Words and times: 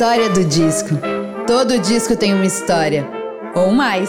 História 0.00 0.30
do 0.30 0.42
disco. 0.46 0.88
Todo 1.46 1.78
disco 1.78 2.16
tem 2.16 2.32
uma 2.32 2.46
história. 2.46 3.06
Ou 3.54 3.70
mais. 3.70 4.08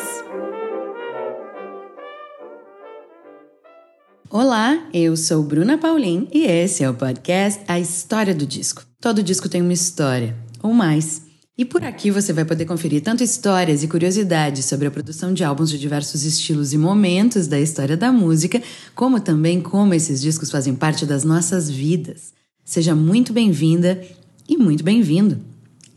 Olá, 4.30 4.88
eu 4.94 5.18
sou 5.18 5.44
Bruna 5.44 5.77
Paulin 5.77 6.30
e 6.32 6.46
esse 6.46 6.82
é 6.82 6.90
o 6.90 6.94
podcast 6.94 7.62
A 7.68 7.77
História 7.77 8.34
do 8.34 8.46
Disco. 8.46 8.86
Todo 9.02 9.22
disco 9.22 9.50
tem 9.50 9.62
uma 9.62 9.73
história. 9.73 10.34
Ou 10.64 10.72
mais. 10.72 11.23
E 11.58 11.66
por 11.66 11.84
aqui 11.84 12.09
você 12.09 12.31
vai 12.31 12.45
poder 12.45 12.64
conferir 12.64 13.03
tanto 13.03 13.22
histórias 13.22 13.84
e 13.84 13.88
curiosidades 13.89 14.64
sobre 14.64 14.88
a 14.88 14.92
produção 14.92 15.34
de 15.34 15.44
álbuns 15.44 15.70
de 15.70 15.78
diversos 15.78 16.23
estilos 16.23 16.72
e 16.72 16.78
momentos 16.78 17.48
da 17.48 17.59
história 17.59 17.98
da 17.98 18.14
música, 18.14 18.64
como 18.95 19.20
também 19.20 19.59
como 19.59 19.94
esses 19.94 20.22
discos 20.22 20.50
fazem 20.50 20.73
parte 20.73 21.05
das 21.05 21.26
nossas 21.26 21.70
vidas. 21.70 22.31
Seja 22.64 22.95
muito 22.95 23.34
bem-vinda 23.34 24.02
e 24.48 24.55
muito 24.55 24.86
bem-vindo. 24.86 25.51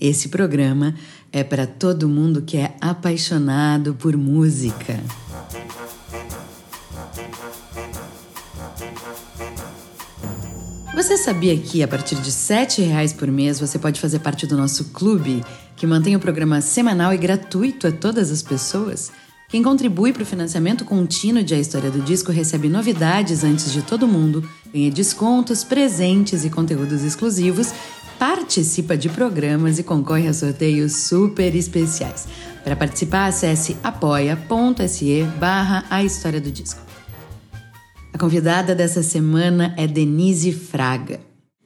Esse 0.06 0.28
programa 0.28 0.94
é 1.32 1.42
para 1.42 1.66
todo 1.66 2.06
mundo 2.06 2.42
que 2.42 2.58
é 2.58 2.76
apaixonado 2.78 3.94
por 3.94 4.14
música. 4.18 5.02
Você 10.94 11.16
sabia 11.16 11.56
que 11.56 11.82
a 11.82 11.88
partir 11.88 12.16
de 12.16 12.30
R$ 12.30 12.86
reais 12.86 13.14
por 13.14 13.28
mês 13.28 13.58
você 13.58 13.78
pode 13.78 13.98
fazer 13.98 14.18
parte 14.18 14.46
do 14.46 14.58
nosso 14.58 14.90
clube, 14.90 15.42
que 15.74 15.86
mantém 15.86 16.14
o 16.14 16.20
programa 16.20 16.60
semanal 16.60 17.14
e 17.14 17.16
gratuito 17.16 17.86
a 17.86 17.90
todas 17.90 18.30
as 18.30 18.42
pessoas? 18.42 19.10
Quem 19.48 19.62
contribui 19.62 20.12
para 20.12 20.22
o 20.22 20.26
financiamento 20.26 20.84
contínuo 20.84 21.42
de 21.42 21.54
A 21.54 21.58
História 21.58 21.90
do 21.90 22.00
Disco 22.02 22.30
recebe 22.30 22.68
novidades 22.68 23.42
antes 23.42 23.72
de 23.72 23.80
todo 23.80 24.06
mundo, 24.06 24.46
ganha 24.70 24.90
descontos, 24.90 25.62
presentes 25.62 26.44
e 26.44 26.50
conteúdos 26.50 27.04
exclusivos, 27.04 27.72
participa 28.18 28.96
de 28.96 29.08
programas 29.08 29.78
e 29.78 29.82
concorre 29.82 30.28
a 30.28 30.34
sorteios 30.34 30.96
super 31.08 31.54
especiais. 31.54 32.26
Para 32.62 32.76
participar, 32.76 33.26
acesse 33.26 33.76
apoia.se 33.82 35.22
barra 35.38 35.84
A 35.90 36.02
História 36.02 36.40
do 36.40 36.50
Disco. 36.50 36.80
A 38.12 38.18
convidada 38.18 38.74
dessa 38.74 39.02
semana 39.02 39.74
é 39.76 39.86
Denise 39.86 40.52
Fraga. 40.52 41.20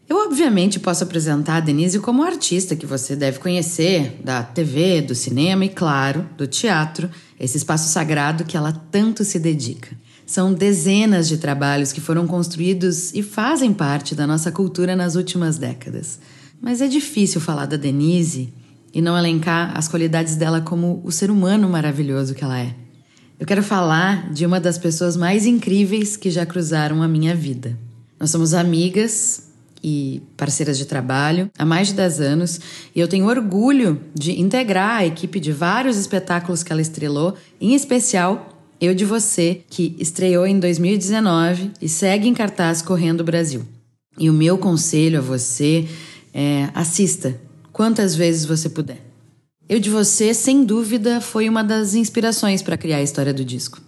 Eu, 0.09 0.17
obviamente, 0.25 0.81
posso 0.81 1.05
apresentar 1.05 1.57
a 1.57 1.61
Denise 1.61 2.01
como 2.01 2.23
artista 2.23 2.75
que 2.75 2.87
você 2.87 3.15
deve 3.15 3.39
conhecer 3.39 4.19
da 4.25 4.43
TV, 4.43 5.03
do 5.03 5.15
cinema 5.15 5.67
e, 5.67 5.69
claro, 5.69 6.27
do 6.39 6.47
teatro, 6.47 7.11
esse 7.39 7.59
espaço 7.59 7.93
sagrado 7.93 8.45
que 8.45 8.57
ela 8.57 8.73
tanto 8.73 9.23
se 9.23 9.39
dedica. 9.39 9.91
São 10.25 10.55
dezenas 10.55 11.29
de 11.29 11.37
trabalhos 11.37 11.93
que 11.93 12.01
foram 12.01 12.27
construídos 12.27 13.12
e 13.12 13.23
fazem 13.23 13.75
parte 13.75 14.15
da 14.15 14.27
nossa 14.27 14.51
cultura 14.51 14.97
nas 14.97 15.15
últimas 15.15 15.59
décadas. 15.59 16.19
Mas 16.61 16.81
é 16.81 16.89
difícil 16.89 17.41
falar 17.41 17.67
da 17.67 17.77
Denise 17.77 18.53
e 18.92 19.01
não 19.01 19.17
elencar 19.17 19.77
as 19.77 19.89
qualidades 19.89 20.37
dela 20.37 20.61
como 20.61 21.00
o 21.05 21.12
ser 21.12 21.31
humano 21.31 21.69
maravilhoso 21.69 22.34
que 22.34 22.42
ela 22.42 22.59
é. 22.59 22.75
Eu 23.39 23.47
quero 23.47 23.62
falar 23.62 24.33
de 24.33 24.45
uma 24.45 24.59
das 24.59 24.78
pessoas 24.78 25.17
mais 25.17 25.47
incríveis 25.47 26.17
que 26.17 26.31
já 26.31 26.45
cruzaram 26.45 27.03
a 27.03 27.09
minha 27.09 27.34
vida. 27.37 27.78
Nós 28.19 28.31
somos 28.31 28.53
amigas 28.53 29.48
e 29.83 30.20
parceiras 30.37 30.77
de 30.77 30.87
trabalho 30.87 31.48
há 31.56 31.65
mais 31.65 31.89
de 31.89 31.95
10 31.95 32.20
anos 32.20 32.61
e 32.95 32.98
eu 32.98 33.06
tenho 33.06 33.28
orgulho 33.28 34.00
de 34.12 34.41
integrar 34.41 34.97
a 34.97 35.06
equipe 35.06 35.39
de 35.39 35.53
vários 35.53 35.97
espetáculos 35.97 36.65
que 36.65 36.72
ela 36.72 36.83
estrelou, 36.83 37.37
em 37.61 37.75
especial 37.75 38.48
Eu 38.81 38.93
de 38.93 39.04
Você, 39.04 39.62
que 39.71 39.94
estreou 40.00 40.44
em 40.44 40.59
2019 40.59 41.71
e 41.81 41.88
segue 41.88 42.27
em 42.27 42.34
cartaz 42.34 42.83
correndo 42.83 43.21
o 43.21 43.25
Brasil. 43.25 43.65
E 44.19 44.28
o 44.28 44.33
meu 44.33 44.59
conselho 44.59 45.19
a 45.19 45.22
você 45.22 45.87
é 46.41 46.71
assista 46.72 47.37
quantas 47.72 48.15
vezes 48.15 48.44
você 48.44 48.69
puder. 48.69 49.04
Eu 49.69 49.81
de 49.81 49.91
Você, 49.91 50.32
sem 50.32 50.65
dúvida, 50.65 51.21
foi 51.21 51.49
uma 51.49 51.65
das 51.65 51.97
inspirações 51.97 52.62
para 52.62 52.76
criar 52.76 52.99
a 52.99 53.03
história 53.03 53.34
do 53.34 53.44
disco. 53.44 53.81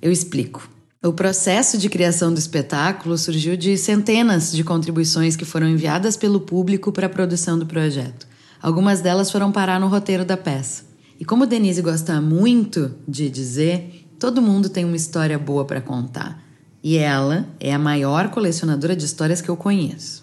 Eu 0.00 0.12
explico. 0.12 0.70
O 1.04 1.12
processo 1.12 1.76
de 1.76 1.88
criação 1.88 2.32
do 2.32 2.38
espetáculo 2.38 3.18
surgiu 3.18 3.56
de 3.56 3.76
centenas 3.76 4.52
de 4.52 4.62
contribuições 4.62 5.34
que 5.34 5.44
foram 5.44 5.68
enviadas 5.68 6.16
pelo 6.16 6.42
público 6.42 6.92
para 6.92 7.08
a 7.08 7.10
produção 7.10 7.58
do 7.58 7.66
projeto. 7.66 8.28
Algumas 8.62 9.00
delas 9.00 9.32
foram 9.32 9.50
parar 9.50 9.80
no 9.80 9.88
roteiro 9.88 10.24
da 10.24 10.36
peça. 10.36 10.84
E 11.18 11.24
como 11.24 11.46
Denise 11.46 11.82
gosta 11.82 12.20
muito 12.20 12.94
de 13.08 13.28
dizer, 13.28 14.06
todo 14.20 14.40
mundo 14.40 14.68
tem 14.68 14.84
uma 14.84 14.94
história 14.94 15.36
boa 15.36 15.64
para 15.64 15.80
contar. 15.80 16.40
E 16.80 16.96
ela 16.96 17.44
é 17.58 17.74
a 17.74 17.78
maior 17.78 18.30
colecionadora 18.30 18.94
de 18.94 19.04
histórias 19.04 19.40
que 19.40 19.48
eu 19.48 19.56
conheço. 19.56 20.21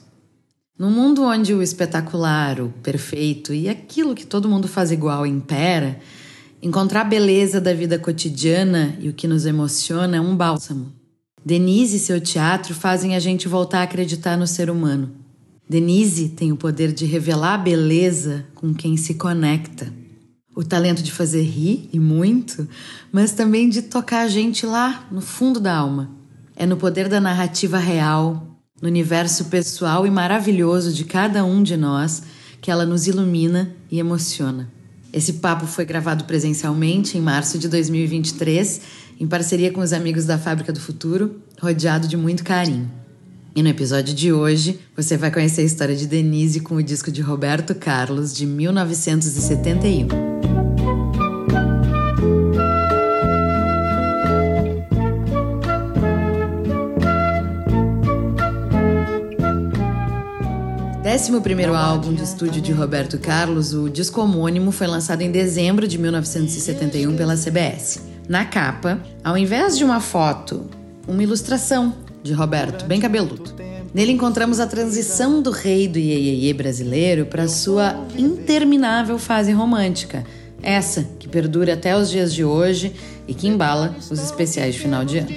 Num 0.80 0.90
mundo 0.90 1.24
onde 1.24 1.54
o 1.54 1.62
espetacular, 1.62 2.62
o 2.62 2.70
perfeito 2.82 3.54
e 3.54 3.68
aquilo 3.68 4.16
que 4.16 4.26
todo 4.26 4.48
mundo 4.48 4.66
faz 4.66 4.94
igual 4.94 5.28
impera, 5.28 6.00
encontrar 6.62 7.02
a 7.02 7.04
beleza 7.04 7.60
da 7.60 7.74
vida 7.74 8.00
cotidiana 8.00 8.96
e 8.98 9.10
o 9.10 9.14
que 9.14 9.28
nos 9.28 9.46
emociona 9.46 10.16
é 10.16 10.22
um 10.22 10.38
bálsamo. 10.38 10.94
Denise 11.46 11.98
e 11.98 12.00
seu 12.00 12.22
teatro 12.22 12.74
fazem 12.74 13.14
a 13.14 13.20
gente 13.20 13.46
voltar 13.46 13.82
a 13.82 13.84
acreditar 13.84 14.38
no 14.38 14.48
ser 14.48 14.70
humano. 14.70 15.12
Denise 15.68 16.30
tem 16.30 16.54
o 16.54 16.56
poder 16.56 16.94
de 16.94 17.04
revelar 17.06 17.56
a 17.56 17.58
beleza 17.58 18.46
com 18.56 18.74
quem 18.74 18.96
se 18.96 19.16
conecta. 19.16 19.94
O 20.56 20.64
talento 20.64 21.04
de 21.04 21.12
fazer 21.12 21.42
rir 21.42 21.90
e 21.92 22.00
muito, 22.00 22.66
mas 23.12 23.34
também 23.34 23.68
de 23.68 23.82
tocar 23.82 24.22
a 24.22 24.30
gente 24.30 24.66
lá 24.66 25.06
no 25.12 25.20
fundo 25.20 25.60
da 25.60 25.76
alma. 25.76 26.10
É 26.56 26.66
no 26.66 26.78
poder 26.78 27.10
da 27.10 27.20
narrativa 27.20 27.78
real, 27.78 28.49
no 28.82 28.88
universo 28.88 29.46
pessoal 29.46 30.06
e 30.06 30.12
maravilhoso 30.12 30.94
de 30.94 31.04
cada 31.04 31.44
um 31.44 31.62
de 31.62 31.76
nós 31.76 32.24
que 32.62 32.72
ela 32.72 32.86
nos 32.86 33.08
ilumina 33.08 33.74
e 33.92 34.00
emociona. 34.00 34.70
Esse 35.12 35.34
papo 35.34 35.66
foi 35.66 35.86
gravado 35.86 36.26
presencialmente 36.26 37.18
em 37.18 37.22
março 37.22 37.58
de 37.58 37.68
2023, 37.68 38.82
em 39.20 39.28
parceria 39.28 39.72
com 39.72 39.82
os 39.82 39.92
amigos 39.92 40.26
da 40.26 40.38
Fábrica 40.38 40.72
do 40.72 40.80
Futuro, 40.80 41.42
rodeado 41.60 42.08
de 42.08 42.16
muito 42.16 42.44
carinho. 42.44 42.90
E 43.56 43.64
no 43.64 43.70
episódio 43.70 44.14
de 44.14 44.32
hoje, 44.32 44.80
você 44.96 45.18
vai 45.18 45.32
conhecer 45.32 45.62
a 45.62 45.66
história 45.66 45.96
de 45.96 46.06
Denise 46.06 46.60
com 46.60 46.76
o 46.76 46.84
disco 46.84 47.12
de 47.12 47.22
Roberto 47.22 47.74
Carlos 47.74 48.34
de 48.34 48.46
1971. 48.46 50.59
11 61.12 61.66
álbum 61.76 62.14
de 62.14 62.22
estúdio 62.22 62.62
de 62.62 62.72
Roberto 62.72 63.18
Carlos, 63.18 63.74
o 63.74 63.90
disco 63.90 64.22
homônimo 64.22 64.72
foi 64.72 64.86
lançado 64.86 65.24
em 65.24 65.32
dezembro 65.32 65.88
de 65.88 65.98
1971 65.98 67.18
pela 67.18 67.36
CBS. 67.36 68.02
Na 68.28 68.46
capa, 68.46 69.02
ao 69.24 69.36
invés 69.36 69.76
de 69.76 69.84
uma 69.84 70.00
foto, 70.00 70.70
uma 71.08 71.24
ilustração 71.24 71.96
de 72.22 72.32
Roberto, 72.32 72.86
bem 72.86 73.00
cabeludo. 73.00 73.56
Nele 73.92 74.12
encontramos 74.12 74.60
a 74.60 74.68
transição 74.68 75.42
do 75.42 75.50
rei 75.50 75.88
do 75.88 75.98
iê 75.98 76.54
brasileiro 76.54 77.26
para 77.26 77.48
sua 77.48 78.06
interminável 78.16 79.18
fase 79.18 79.52
romântica, 79.52 80.24
essa 80.62 81.08
que 81.18 81.28
perdura 81.28 81.74
até 81.74 81.98
os 81.98 82.12
dias 82.12 82.32
de 82.32 82.46
hoje 82.46 82.94
e 83.28 83.34
que 83.34 83.48
embala 83.48 83.96
os 84.12 84.20
especiais 84.20 84.76
de 84.76 84.82
final 84.82 85.04
de 85.04 85.18
ano. 85.18 85.30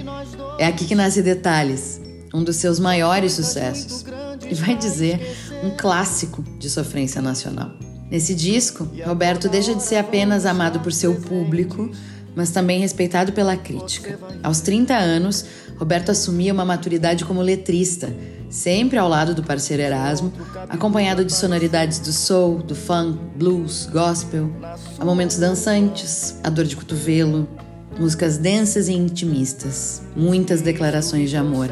É 0.59 0.66
aqui 0.66 0.84
que 0.84 0.94
nasce 0.94 1.22
Detalhes, 1.22 1.99
um 2.34 2.44
dos 2.44 2.56
seus 2.56 2.78
maiores 2.78 3.32
sucessos 3.32 4.05
e 4.50 4.55
vai 4.55 4.77
dizer 4.77 5.21
um 5.62 5.71
clássico 5.71 6.43
de 6.59 6.69
sofrência 6.69 7.23
nacional. 7.23 7.70
Nesse 8.11 8.35
disco, 8.35 8.88
Roberto 9.05 9.49
deixa 9.49 9.75
de 9.75 9.82
ser 9.82 9.97
apenas 9.97 10.44
amado 10.44 10.81
por 10.81 10.93
seu 10.93 11.14
público, 11.14 11.91
mas 12.35 12.50
também 12.50 12.81
respeitado 12.81 13.32
pela 13.32 13.56
crítica. 13.56 14.19
Aos 14.43 14.61
30 14.61 14.94
anos, 14.94 15.44
Roberto 15.79 16.11
assumia 16.11 16.53
uma 16.53 16.64
maturidade 16.64 17.25
como 17.25 17.41
letrista, 17.41 18.14
sempre 18.50 18.99
ao 18.99 19.09
lado 19.09 19.35
do 19.35 19.43
parceiro 19.43 19.82
Erasmo, 19.82 20.32
acompanhado 20.69 21.25
de 21.25 21.32
sonoridades 21.32 21.99
do 21.99 22.12
soul, 22.12 22.59
do 22.59 22.75
funk, 22.75 23.19
blues, 23.37 23.88
gospel, 23.91 24.50
a 24.99 25.05
momentos 25.05 25.38
dançantes, 25.38 26.37
a 26.44 26.50
dor 26.50 26.67
de 26.67 26.76
cotovelo, 26.76 27.49
músicas 27.99 28.37
densas 28.37 28.88
e 28.88 28.93
intimistas, 28.93 30.03
muitas 30.14 30.61
declarações 30.61 31.31
de 31.31 31.37
amor 31.37 31.70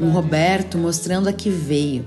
um 0.00 0.10
Roberto 0.10 0.76
mostrando 0.78 1.28
a 1.28 1.32
que 1.32 1.50
veio. 1.50 2.06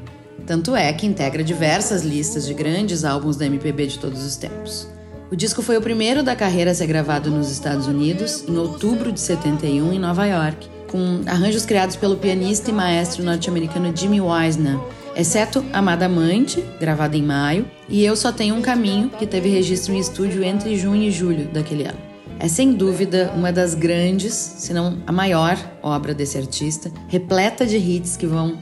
Tanto 0.49 0.75
é 0.75 0.91
que 0.91 1.05
integra 1.05 1.43
diversas 1.43 2.01
listas 2.01 2.47
de 2.47 2.55
grandes 2.55 3.05
álbuns 3.05 3.37
da 3.37 3.45
MPB 3.45 3.85
de 3.85 3.99
todos 3.99 4.25
os 4.25 4.35
tempos. 4.35 4.87
O 5.29 5.35
disco 5.35 5.61
foi 5.61 5.77
o 5.77 5.81
primeiro 5.81 6.23
da 6.23 6.35
carreira 6.35 6.71
a 6.71 6.73
ser 6.73 6.87
gravado 6.87 7.29
nos 7.29 7.51
Estados 7.51 7.85
Unidos, 7.85 8.45
em 8.47 8.57
outubro 8.57 9.11
de 9.11 9.19
71, 9.19 9.93
em 9.93 9.99
Nova 9.99 10.25
York, 10.25 10.67
com 10.87 11.21
arranjos 11.27 11.67
criados 11.67 11.95
pelo 11.95 12.17
pianista 12.17 12.71
e 12.71 12.73
maestro 12.73 13.23
norte-americano 13.23 13.95
Jimmy 13.95 14.19
Wisner, 14.19 14.79
exceto 15.15 15.63
Amada 15.71 16.07
Amante, 16.07 16.65
gravada 16.79 17.15
em 17.15 17.21
maio, 17.21 17.67
e 17.87 18.03
Eu 18.03 18.15
Só 18.15 18.31
Tenho 18.31 18.55
um 18.55 18.61
Caminho, 18.63 19.11
que 19.19 19.27
teve 19.27 19.49
registro 19.49 19.93
em 19.93 19.99
estúdio 19.99 20.43
entre 20.43 20.75
junho 20.75 21.03
e 21.03 21.11
julho 21.11 21.45
daquele 21.53 21.83
ano. 21.83 22.08
É 22.39 22.47
sem 22.47 22.73
dúvida 22.73 23.33
uma 23.35 23.51
das 23.51 23.75
grandes, 23.75 24.33
se 24.33 24.73
não 24.73 25.03
a 25.05 25.11
maior 25.11 25.57
obra 25.83 26.13
desse 26.13 26.37
artista, 26.37 26.89
repleta 27.09 27.65
de 27.65 27.75
hits 27.75 28.15
que 28.15 28.25
vão 28.25 28.57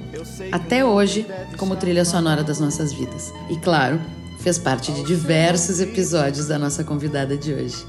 até 0.52 0.84
hoje 0.84 1.28
como 1.58 1.76
trilha 1.76 2.04
sonora 2.04 2.44
das 2.44 2.60
nossas 2.60 2.92
vidas. 2.92 3.32
E 3.52 3.56
claro, 3.58 4.02
fez 4.40 4.58
parte 4.58 4.92
de 4.92 5.04
diversos 5.04 5.80
episódios 5.80 6.48
da 6.48 6.58
nossa 6.58 6.84
convidada 6.84 7.38
de 7.38 7.54
hoje. 7.54 7.86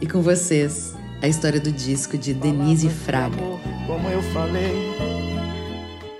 E 0.00 0.06
com 0.06 0.22
vocês, 0.22 0.94
a 1.20 1.26
história 1.26 1.58
do 1.60 1.72
disco 1.72 2.16
de 2.16 2.32
Denise 2.32 2.88
Fraga. 2.88 3.36
Como 3.88 4.08
eu 4.08 4.22
falei. 4.22 4.94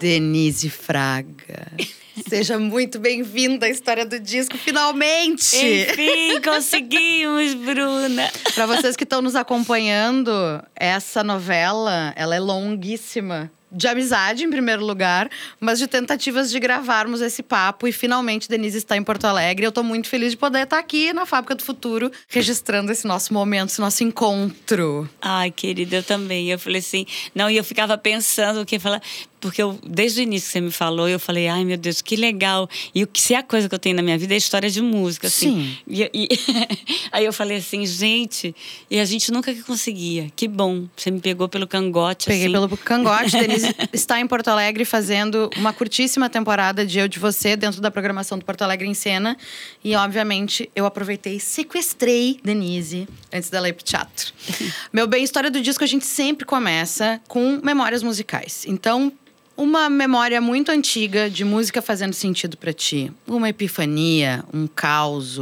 Denise 0.01 0.69
Fraga. 0.69 1.71
Seja 2.29 2.59
muito 2.59 3.01
bem-vinda 3.01 3.67
à 3.67 3.69
história 3.69 4.07
do 4.07 4.21
disco, 4.21 4.57
finalmente! 4.57 5.57
Enfim, 5.57 6.41
conseguimos, 6.41 7.55
Bruna! 7.55 8.31
Para 8.55 8.67
vocês 8.67 8.95
que 8.95 9.03
estão 9.03 9.21
nos 9.21 9.35
acompanhando, 9.35 10.31
essa 10.77 11.25
novela, 11.25 12.13
ela 12.15 12.37
é 12.37 12.41
longuíssima 12.41 13.51
de 13.75 13.88
amizade, 13.88 14.44
em 14.44 14.50
primeiro 14.50 14.85
lugar, 14.85 15.29
mas 15.59 15.79
de 15.79 15.87
tentativas 15.87 16.50
de 16.50 16.61
gravarmos 16.61 17.21
esse 17.21 17.43
papo. 17.43 17.88
E 17.88 17.93
finalmente 17.93 18.49
Denise 18.49 18.79
está 18.79 18.97
em 18.97 19.03
Porto 19.03 19.25
Alegre. 19.25 19.67
Eu 19.67 19.71
estou 19.71 19.82
muito 19.85 20.09
feliz 20.09 20.31
de 20.31 20.37
poder 20.37 20.65
estar 20.65 20.79
aqui 20.79 21.12
na 21.12 21.26
Fábrica 21.26 21.55
do 21.55 21.62
Futuro, 21.62 22.11
registrando 22.29 22.93
esse 22.93 23.06
nosso 23.06 23.35
momento, 23.35 23.71
esse 23.71 23.81
nosso 23.81 24.05
encontro. 24.05 25.09
Ai, 25.21 25.50
querida, 25.50 25.97
eu 25.97 26.03
também. 26.03 26.50
Eu 26.50 26.59
falei 26.59 26.79
assim, 26.79 27.05
não, 27.35 27.50
e 27.50 27.56
eu 27.56 27.65
ficava 27.65 27.99
pensando 27.99 28.61
o 28.61 28.67
que 28.67 28.79
falar 28.79 29.03
porque 29.44 29.62
eu, 29.62 29.79
desde 29.87 30.20
o 30.20 30.23
início 30.23 30.47
que 30.47 30.53
você 30.55 30.61
me 30.62 30.70
falou, 30.70 31.06
eu 31.06 31.20
falei, 31.20 31.49
ai 31.49 31.67
meu 31.67 31.77
Deus, 31.77 32.00
que 32.00 32.17
legal. 32.17 32.67
E 32.94 33.03
o 33.03 33.06
que 33.06 33.20
se 33.20 33.35
é 33.35 33.37
a 33.37 33.43
coisa 33.43 33.69
que 33.69 33.75
eu 33.75 33.79
tenho 33.79 33.94
na 33.94 34.00
minha 34.00 34.17
vida 34.17 34.32
é 34.32 34.38
história 34.38 34.70
de 34.70 34.81
música, 34.81 35.27
assim. 35.27 35.55
Sim. 35.55 35.79
E, 35.87 36.11
e 36.15 36.29
aí 37.12 37.27
eu 37.27 37.32
falei 37.32 37.59
assim, 37.59 37.85
gente, 37.85 38.56
e 38.91 38.99
a 38.99 39.05
gente 39.05 39.31
nunca 39.31 39.55
conseguia. 39.65 40.29
Que 40.35 40.49
bom, 40.49 40.87
você 40.97 41.11
me 41.11 41.20
pegou 41.20 41.47
pelo 41.47 41.67
cangote. 41.67 42.25
Peguei 42.25 42.44
assim. 42.47 42.53
pelo 42.53 42.69
cangote. 42.79 43.32
Denise 43.32 43.64
está 43.93 44.21
em 44.21 44.27
Porto 44.27 44.49
Alegre 44.49 44.85
fazendo 44.85 45.51
uma 45.57 45.73
curtíssima 45.73 46.29
temporada 46.29 46.85
de 46.87 46.99
Eu 46.99 47.09
de 47.09 47.19
Você 47.19 47.57
dentro 47.57 47.81
da 47.81 47.91
programação 47.91 48.39
do 48.39 48.45
Porto 48.45 48.63
Alegre 48.63 48.89
em 48.89 48.95
Cena. 48.95 49.37
E, 49.83 49.95
obviamente, 49.95 50.71
eu 50.75 50.87
aproveitei 50.87 51.37
e 51.37 51.41
sequestrei 51.41 52.41
Denise 52.43 53.09
antes 53.33 53.51
dela 53.51 53.69
ir 53.69 53.73
pro 53.73 53.85
teatro. 53.85 54.33
Meu 54.93 55.07
bem, 55.07 55.25
história 55.25 55.51
do 55.51 55.61
disco 55.61 55.85
a 55.85 55.87
gente 55.87 56.07
sempre 56.07 56.45
começa 56.45 57.21
com 57.29 57.61
memórias 57.63 58.03
musicais. 58.03 58.65
Então, 58.67 59.13
uma 59.56 59.89
memória 59.89 60.41
muito 60.41 60.71
antiga 60.71 61.31
de 61.31 61.45
música 61.45 61.81
fazendo 61.81 62.12
sentido 62.12 62.56
para 62.56 62.73
ti. 62.73 63.12
Uma 63.27 63.49
epifania, 63.49 64.45
um 64.53 64.67
caos, 64.67 65.39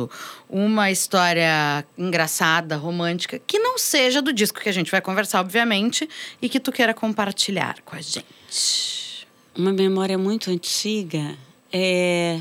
uma 0.48 0.90
história 0.90 1.84
engraçada, 1.96 2.76
romântica, 2.76 3.40
que 3.46 3.58
não 3.58 3.78
seja 3.78 4.20
do 4.20 4.32
disco 4.32 4.60
que 4.60 4.68
a 4.68 4.72
gente 4.72 4.90
vai 4.90 5.00
conversar, 5.00 5.40
obviamente, 5.40 6.08
e 6.40 6.48
que 6.48 6.60
tu 6.60 6.70
queira 6.70 6.92
compartilhar 6.92 7.76
com 7.84 7.96
a 7.96 8.00
gente. 8.00 9.26
Uma 9.56 9.72
memória 9.72 10.18
muito 10.18 10.50
antiga 10.50 11.36
é 11.72 12.40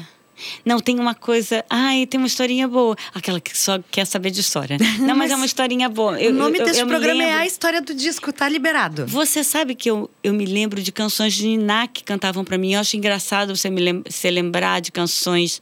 não, 0.66 0.80
tem 0.80 1.00
uma 1.00 1.16
coisa. 1.16 1.64
Ai, 1.70 2.06
tem 2.06 2.18
uma 2.18 2.28
historinha 2.28 2.68
boa. 2.68 2.96
Aquela 3.14 3.40
que 3.40 3.58
só 3.58 3.80
quer 3.92 4.06
saber 4.06 4.32
de 4.32 4.42
história. 4.42 4.78
Não, 5.00 5.16
mas, 5.16 5.32
é 5.32 5.36
uma 5.36 5.46
historinha 5.48 5.90
boa. 5.90 6.20
Eu, 6.22 6.32
o 6.32 6.34
nome 6.34 6.60
eu, 6.60 6.66
desse 6.66 6.80
eu 6.80 6.88
programa 6.88 7.24
é 7.24 7.34
A 7.34 7.46
História 7.46 7.82
do 7.82 7.94
Disco, 7.94 8.32
tá 8.32 8.48
liberado. 8.48 9.06
Você 9.08 9.44
sabe 9.44 9.76
que 9.76 9.90
eu, 9.90 10.10
eu 10.24 10.34
me 10.34 10.46
lembro 10.46 10.82
de 10.82 10.92
canções 10.92 11.34
de 11.34 11.48
Niná 11.48 11.88
que 11.88 12.04
cantavam 12.04 12.44
para 12.44 12.58
mim. 12.58 12.74
Eu 12.74 12.80
acho 12.82 12.96
engraçado 12.98 13.56
você 13.56 13.70
me 13.70 13.82
lem 13.82 14.04
se 14.10 14.30
lembrar 14.30 14.82
de 14.82 14.92
canções 14.92 15.62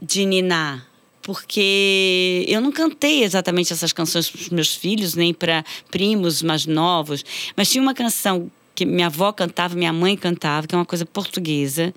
de 0.00 0.24
Niná 0.24 0.82
porque 1.22 2.44
eu 2.46 2.60
não 2.60 2.70
cantei 2.70 3.24
exatamente 3.24 3.72
essas 3.72 3.92
canções 3.92 4.30
para 4.30 4.40
os 4.42 4.48
meus 4.50 4.76
filhos, 4.76 5.16
nem 5.16 5.34
para 5.34 5.64
primos 5.90 6.40
mais 6.40 6.66
novos, 6.66 7.24
mas 7.56 7.68
tinha 7.68 7.82
uma 7.82 7.94
canção 7.94 8.48
que 8.76 8.84
minha 8.84 9.06
avó 9.06 9.32
cantava, 9.32 9.74
minha 9.74 9.92
mãe 9.92 10.16
cantava, 10.16 10.68
que 10.68 10.74
é 10.74 10.78
uma 10.78 10.84
coisa 10.84 11.04
portuguesa, 11.04 11.92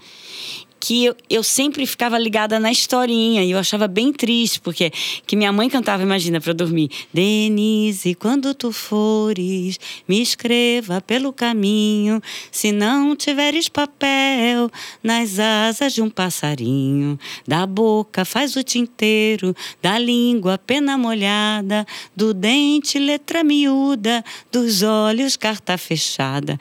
que 0.79 1.05
eu, 1.05 1.15
eu 1.29 1.43
sempre 1.43 1.85
ficava 1.85 2.17
ligada 2.17 2.59
na 2.59 2.71
historinha 2.71 3.43
e 3.43 3.51
eu 3.51 3.57
achava 3.57 3.87
bem 3.87 4.13
triste, 4.13 4.59
porque 4.61 4.91
que 5.25 5.35
minha 5.35 5.51
mãe 5.51 5.69
cantava, 5.69 6.01
imagina, 6.01 6.39
para 6.39 6.53
dormir. 6.53 6.89
Denise, 7.13 8.15
quando 8.15 8.53
tu 8.53 8.71
fores, 8.71 9.79
me 10.07 10.21
escreva 10.21 11.01
pelo 11.01 11.33
caminho, 11.33 12.21
se 12.51 12.71
não 12.71 13.15
tiveres 13.15 13.67
papel 13.67 14.71
nas 15.03 15.39
asas 15.39 15.93
de 15.93 16.01
um 16.01 16.09
passarinho, 16.09 17.19
da 17.47 17.65
boca 17.65 18.23
faz 18.23 18.55
o 18.55 18.63
tinteiro, 18.63 19.55
da 19.81 19.97
língua 19.99 20.57
pena 20.57 20.97
molhada, 20.97 21.85
do 22.15 22.33
dente 22.33 22.97
letra 22.97 23.43
miúda, 23.43 24.23
dos 24.51 24.83
olhos 24.83 25.35
carta 25.35 25.77
fechada. 25.77 26.57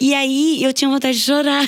E 0.00 0.14
aí 0.14 0.62
eu 0.62 0.72
tinha 0.72 0.88
vontade 0.88 1.18
de 1.18 1.24
chorar. 1.24 1.66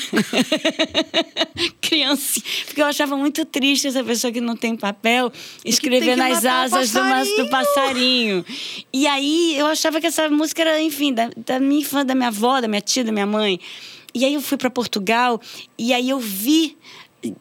Criança. 1.81 2.41
Porque 2.67 2.81
eu 2.81 2.87
achava 2.87 3.17
muito 3.17 3.44
triste 3.44 3.88
essa 3.88 4.05
pessoa 4.05 4.32
que 4.32 4.41
não 4.41 4.56
tem 4.56 4.77
papel 4.77 5.32
escrever 5.65 6.17
nas 6.17 6.44
asas 6.44 6.93
do, 6.93 7.00
do, 7.43 7.50
passarinho. 7.50 8.44
E 8.93 9.06
aí 9.06 9.56
eu 9.59 9.67
achava 9.67 10.00
que 10.00 10.06
essa 10.06 10.29
música 10.29 10.62
era, 10.62 10.81
enfim, 10.81 11.12
da, 11.12 11.31
da 11.37 11.59
minha 11.59 11.81
infância, 11.81 12.05
da 12.05 12.15
minha 12.15 12.29
avó, 12.29 12.61
da 12.61 12.69
minha 12.69 12.81
tia, 12.81 13.03
da 13.03 13.11
minha 13.11 13.27
mãe. 13.27 13.59
E 14.15 14.25
aí 14.25 14.35
eu 14.35 14.41
fui 14.41 14.56
para 14.56 14.71
Portugal 14.71 15.41
e 15.79 15.93
aí 15.93 16.09
eu 16.11 16.19
vi 16.19 16.76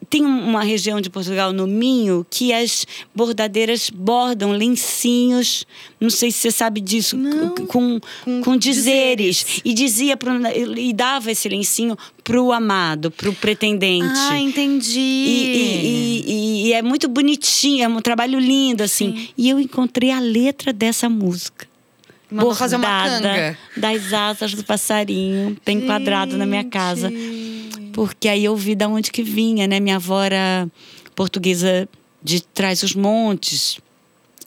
tem 0.08 0.24
uma 0.24 0.62
região 0.62 1.00
de 1.00 1.08
Portugal, 1.08 1.52
no 1.52 1.66
Minho, 1.66 2.26
que 2.28 2.52
as 2.52 2.86
bordadeiras 3.14 3.88
bordam 3.90 4.52
lencinhos, 4.52 5.66
não 6.00 6.10
sei 6.10 6.30
se 6.30 6.38
você 6.38 6.50
sabe 6.50 6.80
disso, 6.80 7.16
com, 7.66 7.66
com, 7.66 8.00
com 8.42 8.56
dizeres. 8.56 9.38
dizeres. 9.38 9.60
E 9.64 9.72
dizia 9.72 10.16
pro, 10.16 10.32
e 10.76 10.92
dava 10.92 11.30
esse 11.30 11.48
lencinho 11.48 11.96
pro 12.22 12.52
amado, 12.52 13.10
pro 13.10 13.32
pretendente. 13.32 14.12
Ah, 14.30 14.38
entendi. 14.38 14.98
E, 14.98 15.56
e, 15.56 16.24
e, 16.26 16.66
e 16.68 16.72
é 16.72 16.82
muito 16.82 17.08
bonitinho, 17.08 17.84
é 17.84 17.88
um 17.88 18.00
trabalho 18.00 18.38
lindo, 18.38 18.82
assim. 18.82 19.16
Sim. 19.16 19.28
E 19.36 19.48
eu 19.48 19.58
encontrei 19.58 20.10
a 20.10 20.20
letra 20.20 20.72
dessa 20.72 21.08
música. 21.08 21.69
Mandou 22.30 22.54
fazer 22.54 22.76
uma 22.76 23.04
canga. 23.04 23.58
das 23.76 24.12
asas 24.12 24.54
do 24.54 24.64
passarinho, 24.64 25.56
tem 25.64 25.80
quadrado 25.80 26.36
na 26.36 26.46
minha 26.46 26.64
casa 26.64 27.10
porque 27.92 28.28
aí 28.28 28.44
eu 28.44 28.56
vi 28.56 28.74
da 28.74 28.88
onde 28.88 29.10
que 29.10 29.22
vinha, 29.22 29.66
né? 29.66 29.80
Minha 29.80 29.96
avó 29.96 30.22
era 30.22 30.68
portuguesa 31.14 31.88
de 32.22 32.42
trás 32.42 32.82
os 32.82 32.94
montes. 32.94 33.78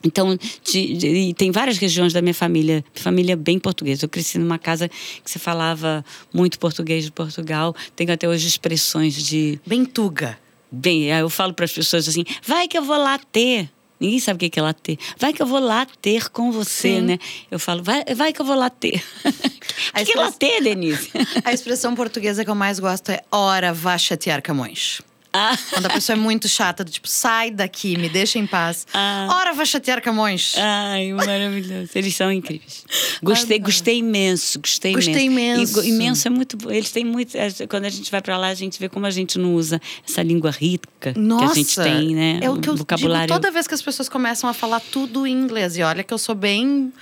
Então, 0.02 0.36
de, 0.62 0.94
de, 0.94 1.34
tem 1.34 1.50
várias 1.50 1.78
regiões 1.78 2.12
da 2.12 2.20
minha 2.20 2.34
família, 2.34 2.84
família 2.94 3.36
bem 3.36 3.58
portuguesa. 3.58 4.04
Eu 4.04 4.08
cresci 4.08 4.38
numa 4.38 4.58
casa 4.58 4.88
que 4.88 5.30
se 5.30 5.38
falava 5.38 6.04
muito 6.32 6.58
português 6.58 7.04
de 7.04 7.12
Portugal. 7.12 7.74
Tenho 7.96 8.12
até 8.12 8.28
hoje 8.28 8.46
expressões 8.46 9.14
de. 9.14 9.58
Bem 9.66 9.84
tuga. 9.84 10.38
Bem, 10.70 11.04
eu 11.04 11.30
falo 11.30 11.54
para 11.54 11.64
as 11.64 11.72
pessoas 11.72 12.08
assim: 12.08 12.24
vai 12.44 12.68
que 12.68 12.76
eu 12.76 12.82
vou 12.82 12.98
lá 12.98 13.18
ter. 13.18 13.70
Ninguém 13.98 14.18
sabe 14.18 14.46
o 14.46 14.50
que 14.50 14.58
é 14.58 14.62
later. 14.62 14.98
Vai 15.18 15.32
que 15.32 15.40
eu 15.40 15.46
vou 15.46 15.60
lá 15.60 15.86
ter 16.02 16.28
com 16.30 16.50
você, 16.50 16.96
Sim. 16.96 17.00
né? 17.02 17.18
Eu 17.50 17.58
falo, 17.58 17.82
vai, 17.82 18.04
vai 18.14 18.32
que 18.32 18.40
eu 18.40 18.44
vou 18.46 18.56
lá 18.56 18.70
ter. 18.70 19.02
O 19.74 19.96
que, 19.98 20.12
que 20.12 20.18
é 20.18 20.20
later, 20.20 20.62
Denise? 20.62 21.10
A 21.44 21.52
expressão 21.52 21.94
portuguesa 21.94 22.44
que 22.44 22.50
eu 22.50 22.54
mais 22.54 22.78
gosto 22.78 23.10
é 23.10 23.22
ora 23.30 23.72
vá 23.72 23.96
chatear 23.98 24.40
Camões. 24.40 25.00
Ah. 25.34 25.58
Quando 25.70 25.86
a 25.86 25.90
pessoa 25.90 26.16
é 26.16 26.18
muito 26.18 26.48
chata, 26.48 26.84
do 26.84 26.90
tipo, 26.92 27.08
sai 27.08 27.50
daqui, 27.50 27.98
me 27.98 28.08
deixa 28.08 28.38
em 28.38 28.46
paz. 28.46 28.86
Ah. 28.94 29.26
Ora, 29.32 29.52
vai 29.52 29.66
chatear 29.66 30.00
Camões. 30.00 30.54
Ai, 30.56 31.10
maravilhoso. 31.14 31.90
Eles 31.92 32.14
são 32.14 32.30
incríveis. 32.30 32.84
Gostei, 33.20 33.58
gostei 33.58 33.98
imenso, 33.98 34.60
gostei, 34.60 34.92
gostei 34.92 35.24
imenso. 35.24 35.80
imenso. 35.80 35.84
imenso 35.84 36.28
é 36.28 36.30
muito 36.30 36.56
bom. 36.56 36.70
Eles 36.70 36.92
têm 36.92 37.04
muito. 37.04 37.32
Quando 37.68 37.84
a 37.84 37.90
gente 37.90 38.10
vai 38.12 38.22
para 38.22 38.38
lá, 38.38 38.48
a 38.48 38.54
gente 38.54 38.78
vê 38.78 38.88
como 38.88 39.06
a 39.06 39.10
gente 39.10 39.36
não 39.36 39.56
usa 39.56 39.80
essa 40.08 40.22
língua 40.22 40.52
rica 40.52 41.12
Nossa, 41.16 41.46
que 41.46 41.50
a 41.50 41.54
gente 41.54 41.74
tem, 41.74 42.14
né? 42.14 42.38
É 42.40 42.48
o 42.48 42.60
que 42.60 42.68
eu 42.68 42.76
vocabulário. 42.76 43.26
Digo 43.26 43.40
toda 43.40 43.50
vez 43.50 43.66
que 43.66 43.74
as 43.74 43.82
pessoas 43.82 44.08
começam 44.08 44.48
a 44.48 44.54
falar 44.54 44.78
tudo 44.78 45.26
em 45.26 45.32
inglês. 45.32 45.76
E 45.76 45.82
olha 45.82 46.04
que 46.04 46.14
eu 46.14 46.18
sou 46.18 46.36
bem 46.36 46.92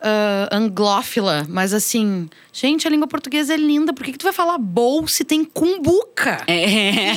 uh, 0.00 0.54
anglófila, 0.54 1.46
mas 1.48 1.72
assim, 1.72 2.28
gente, 2.52 2.86
a 2.86 2.90
língua 2.90 3.06
portuguesa 3.06 3.54
é 3.54 3.56
linda. 3.56 3.92
Por 3.92 4.04
que, 4.04 4.12
que 4.12 4.18
tu 4.18 4.24
vai 4.24 4.32
falar 4.32 4.58
bowl 4.58 5.06
se 5.06 5.24
tem 5.24 5.44
cumbuca? 5.44 6.42
É. 6.46 7.14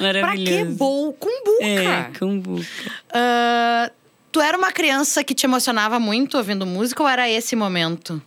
Maravilhoso. 0.00 0.20
Pra 0.20 0.36
que 0.36 0.64
bowl? 0.64 1.12
Cumbuca. 1.12 1.64
É, 1.64 2.10
cumbuca. 2.18 2.66
Uh, 3.10 3.92
tu 4.32 4.40
era 4.40 4.56
uma 4.56 4.72
criança 4.72 5.22
que 5.24 5.34
te 5.34 5.46
emocionava 5.46 5.98
muito 5.98 6.36
ouvindo 6.36 6.66
música 6.66 7.02
ou 7.02 7.08
era 7.08 7.28
esse 7.28 7.54
momento? 7.56 8.22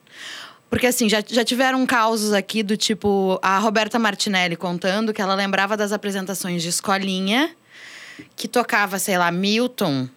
Porque 0.69 0.87
assim, 0.87 1.09
já, 1.09 1.21
já 1.27 1.43
tiveram 1.43 1.85
causos 1.85 2.31
aqui 2.31 2.63
do 2.63 2.77
tipo 2.77 3.37
a 3.41 3.59
Roberta 3.59 3.99
Martinelli 3.99 4.55
contando 4.55 5.13
que 5.13 5.21
ela 5.21 5.35
lembrava 5.35 5.75
das 5.75 5.91
apresentações 5.91 6.61
de 6.63 6.69
escolinha 6.69 7.53
que 8.35 8.47
tocava, 8.47 8.97
sei 8.97 9.17
lá, 9.17 9.31
Milton 9.31 10.07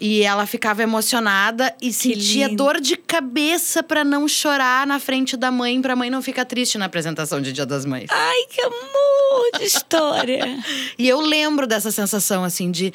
e 0.00 0.22
ela 0.22 0.46
ficava 0.46 0.82
emocionada 0.82 1.74
e 1.80 1.88
que 1.88 1.92
sentia 1.92 2.46
lindo. 2.46 2.56
dor 2.56 2.80
de 2.80 2.96
cabeça 2.96 3.82
para 3.82 4.02
não 4.02 4.26
chorar 4.26 4.86
na 4.86 4.98
frente 4.98 5.36
da 5.36 5.50
mãe, 5.50 5.80
pra 5.82 5.94
mãe 5.94 6.08
não 6.08 6.22
ficar 6.22 6.46
triste 6.46 6.78
na 6.78 6.86
apresentação 6.86 7.40
de 7.42 7.52
Dia 7.52 7.66
das 7.66 7.84
Mães. 7.84 8.06
Ai, 8.10 8.46
que 8.48 8.62
amor 8.62 9.58
de 9.58 9.64
história! 9.64 10.58
e 10.98 11.06
eu 11.06 11.20
lembro 11.20 11.66
dessa 11.66 11.90
sensação, 11.90 12.42
assim, 12.42 12.70
de 12.70 12.92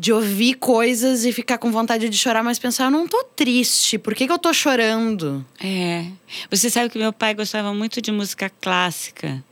de 0.00 0.12
ouvir 0.12 0.54
coisas 0.54 1.24
e 1.24 1.32
ficar 1.32 1.58
com 1.58 1.72
vontade 1.72 2.08
de 2.08 2.16
chorar, 2.16 2.44
mas 2.44 2.56
pensar, 2.56 2.84
eu 2.84 2.90
não 2.92 3.08
tô 3.08 3.24
triste, 3.34 3.98
por 3.98 4.14
que, 4.14 4.28
que 4.28 4.32
eu 4.32 4.38
tô 4.38 4.54
chorando? 4.54 5.44
É. 5.60 6.06
Você 6.48 6.70
sabe 6.70 6.88
que 6.88 6.96
meu 6.96 7.12
pai 7.12 7.34
gostava 7.34 7.74
muito 7.74 8.00
de 8.00 8.12
música 8.12 8.48
clássica. 8.60 9.42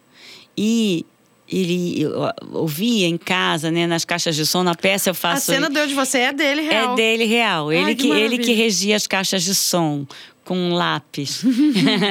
E 0.56 1.04
ele 1.50 2.04
ouvia 2.52 3.06
em 3.06 3.16
casa, 3.16 3.70
né, 3.70 3.86
nas 3.86 4.04
caixas 4.04 4.34
de 4.34 4.44
som, 4.44 4.62
na 4.62 4.74
peça 4.74 5.10
eu 5.10 5.14
faço. 5.14 5.50
A 5.50 5.54
cena 5.54 5.70
de 5.70 5.80
onde 5.80 5.94
você 5.94 6.18
é 6.18 6.32
dele 6.32 6.62
real. 6.62 6.92
É 6.92 6.96
dele 6.96 7.24
real. 7.24 7.72
Ele 7.72 7.84
Ai, 7.84 7.94
que, 7.94 8.08
que 8.08 8.10
ele 8.10 8.38
que 8.38 8.52
regia 8.52 8.96
as 8.96 9.06
caixas 9.06 9.42
de 9.42 9.54
som 9.54 10.06
com 10.46 10.56
um 10.56 10.74
lápis. 10.74 11.42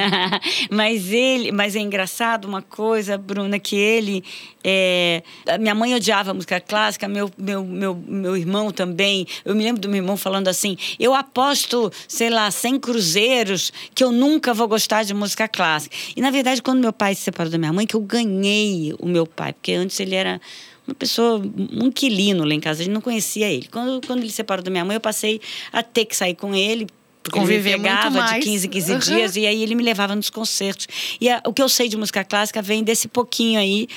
mas 0.70 1.10
ele, 1.10 1.50
mas 1.50 1.74
é 1.74 1.80
engraçado 1.80 2.44
uma 2.44 2.60
coisa, 2.60 3.16
Bruna, 3.16 3.58
que 3.58 3.74
ele 3.74 4.22
é, 4.62 5.22
minha 5.58 5.74
mãe 5.74 5.94
odiava 5.94 6.34
música 6.34 6.60
clássica, 6.60 7.08
meu, 7.08 7.30
meu, 7.38 7.64
meu, 7.64 7.94
meu 7.94 8.36
irmão 8.36 8.70
também. 8.70 9.26
Eu 9.42 9.54
me 9.54 9.64
lembro 9.64 9.80
do 9.80 9.88
meu 9.88 9.98
irmão 9.98 10.18
falando 10.18 10.48
assim: 10.48 10.76
eu 11.00 11.14
aposto, 11.14 11.90
sei 12.06 12.28
lá, 12.28 12.50
100 12.50 12.78
cruzeiros 12.78 13.72
que 13.94 14.04
eu 14.04 14.12
nunca 14.12 14.52
vou 14.52 14.68
gostar 14.68 15.02
de 15.02 15.14
música 15.14 15.48
clássica. 15.48 15.96
E 16.14 16.20
na 16.20 16.30
verdade, 16.30 16.60
quando 16.60 16.80
meu 16.80 16.92
pai 16.92 17.14
se 17.14 17.22
separou 17.22 17.50
da 17.50 17.56
minha 17.56 17.72
mãe, 17.72 17.86
que 17.86 17.96
eu 17.96 18.00
ganhei 18.00 18.94
o 18.98 19.06
meu 19.06 19.26
pai, 19.26 19.54
porque 19.54 19.72
antes 19.72 19.98
ele 19.98 20.14
era 20.14 20.40
uma 20.86 20.94
pessoa, 20.94 21.40
um 21.40 21.86
inquilino 21.86 22.44
lá 22.44 22.54
em 22.54 22.60
casa, 22.60 22.82
a 22.82 22.84
gente 22.84 22.92
não 22.92 23.00
conhecia 23.00 23.48
ele. 23.48 23.66
Quando, 23.70 24.06
quando 24.06 24.20
ele 24.20 24.30
se 24.30 24.36
separou 24.36 24.62
da 24.62 24.70
minha 24.70 24.84
mãe, 24.84 24.94
eu 24.94 25.00
passei 25.00 25.40
a 25.72 25.82
ter 25.82 26.04
que 26.04 26.14
sair 26.14 26.34
com 26.34 26.54
ele. 26.54 26.86
Conviver 27.30 27.76
muito 27.76 28.10
mais. 28.12 28.34
de 28.44 28.50
15 28.50 28.66
em 28.66 28.70
15 28.70 28.92
Uhum. 28.92 28.98
dias 28.98 29.36
e 29.36 29.46
aí 29.46 29.62
ele 29.62 29.74
me 29.74 29.82
levava 29.82 30.14
nos 30.14 30.30
concertos. 30.30 30.86
E 31.20 31.28
a- 31.28 31.42
o 31.46 31.52
que 31.52 31.62
eu 31.62 31.68
sei 31.68 31.88
de 31.88 31.96
música 31.96 32.24
clássica 32.24 32.60
vem 32.62 32.82
desse 32.84 33.08
pouquinho 33.08 33.58
aí 33.60 33.88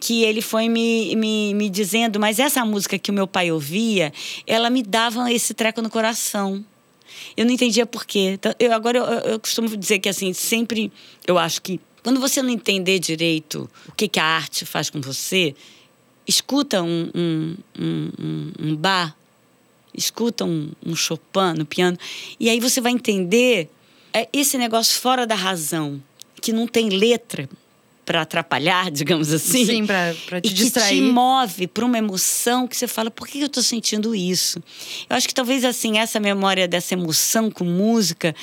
que 0.00 0.22
ele 0.22 0.40
foi 0.42 0.68
me, 0.68 1.14
me, 1.16 1.54
me 1.54 1.68
dizendo, 1.70 2.18
mas 2.20 2.38
essa 2.38 2.64
música 2.64 2.98
que 2.98 3.10
o 3.10 3.14
meu 3.14 3.26
pai 3.26 3.50
ouvia, 3.50 4.12
ela 4.46 4.68
me 4.70 4.82
dava 4.82 5.30
esse 5.32 5.54
treco 5.54 5.80
no 5.82 5.90
coração. 5.90 6.64
Eu 7.36 7.44
não 7.44 7.52
entendia 7.52 7.86
por 7.86 8.04
quê. 8.04 8.30
Então, 8.34 8.52
Eu, 8.58 8.72
agora 8.72 8.98
eu, 8.98 9.04
eu 9.32 9.40
costumo 9.40 9.68
dizer 9.76 9.98
que 9.98 10.08
assim, 10.08 10.32
sempre 10.32 10.90
eu 11.26 11.38
acho 11.38 11.62
que 11.62 11.80
quando 12.02 12.20
você 12.20 12.42
não 12.42 12.50
entender 12.50 12.98
direito 12.98 13.68
o 13.88 13.92
que, 13.92 14.06
que 14.08 14.20
a 14.20 14.24
arte 14.24 14.66
faz 14.66 14.90
com 14.90 15.00
você, 15.00 15.54
escuta 16.26 16.82
um, 16.82 17.10
um, 17.14 17.56
um, 17.78 18.10
um, 18.20 18.52
um 18.70 18.76
bar, 18.76 19.16
escuta 19.96 20.44
um, 20.44 20.70
um 20.84 20.94
Chopin 20.94 21.54
no 21.56 21.64
piano, 21.64 21.98
e 22.38 22.48
aí 22.48 22.60
você 22.60 22.80
vai 22.80 22.92
entender 22.92 23.68
é, 24.12 24.28
esse 24.32 24.56
negócio 24.58 25.00
fora 25.00 25.26
da 25.26 25.34
razão, 25.34 26.02
que 26.40 26.52
não 26.52 26.66
tem 26.66 26.88
letra 26.88 27.48
para 28.04 28.22
atrapalhar, 28.22 28.90
digamos 28.92 29.32
assim. 29.32 29.64
Sim, 29.64 29.86
pra 29.86 30.40
te 30.40 30.50
e 30.50 30.54
distrair. 30.54 30.88
que 30.88 30.94
te 30.96 31.00
move 31.00 31.66
para 31.66 31.84
uma 31.84 31.98
emoção 31.98 32.66
que 32.66 32.76
você 32.76 32.86
fala, 32.86 33.10
por 33.10 33.26
que 33.26 33.40
eu 33.40 33.46
estou 33.46 33.62
sentindo 33.62 34.14
isso? 34.14 34.62
Eu 35.08 35.16
acho 35.16 35.26
que 35.26 35.34
talvez 35.34 35.64
assim 35.64 35.98
essa 35.98 36.20
memória 36.20 36.68
dessa 36.68 36.94
emoção 36.94 37.50
com 37.50 37.64
música 37.64 38.34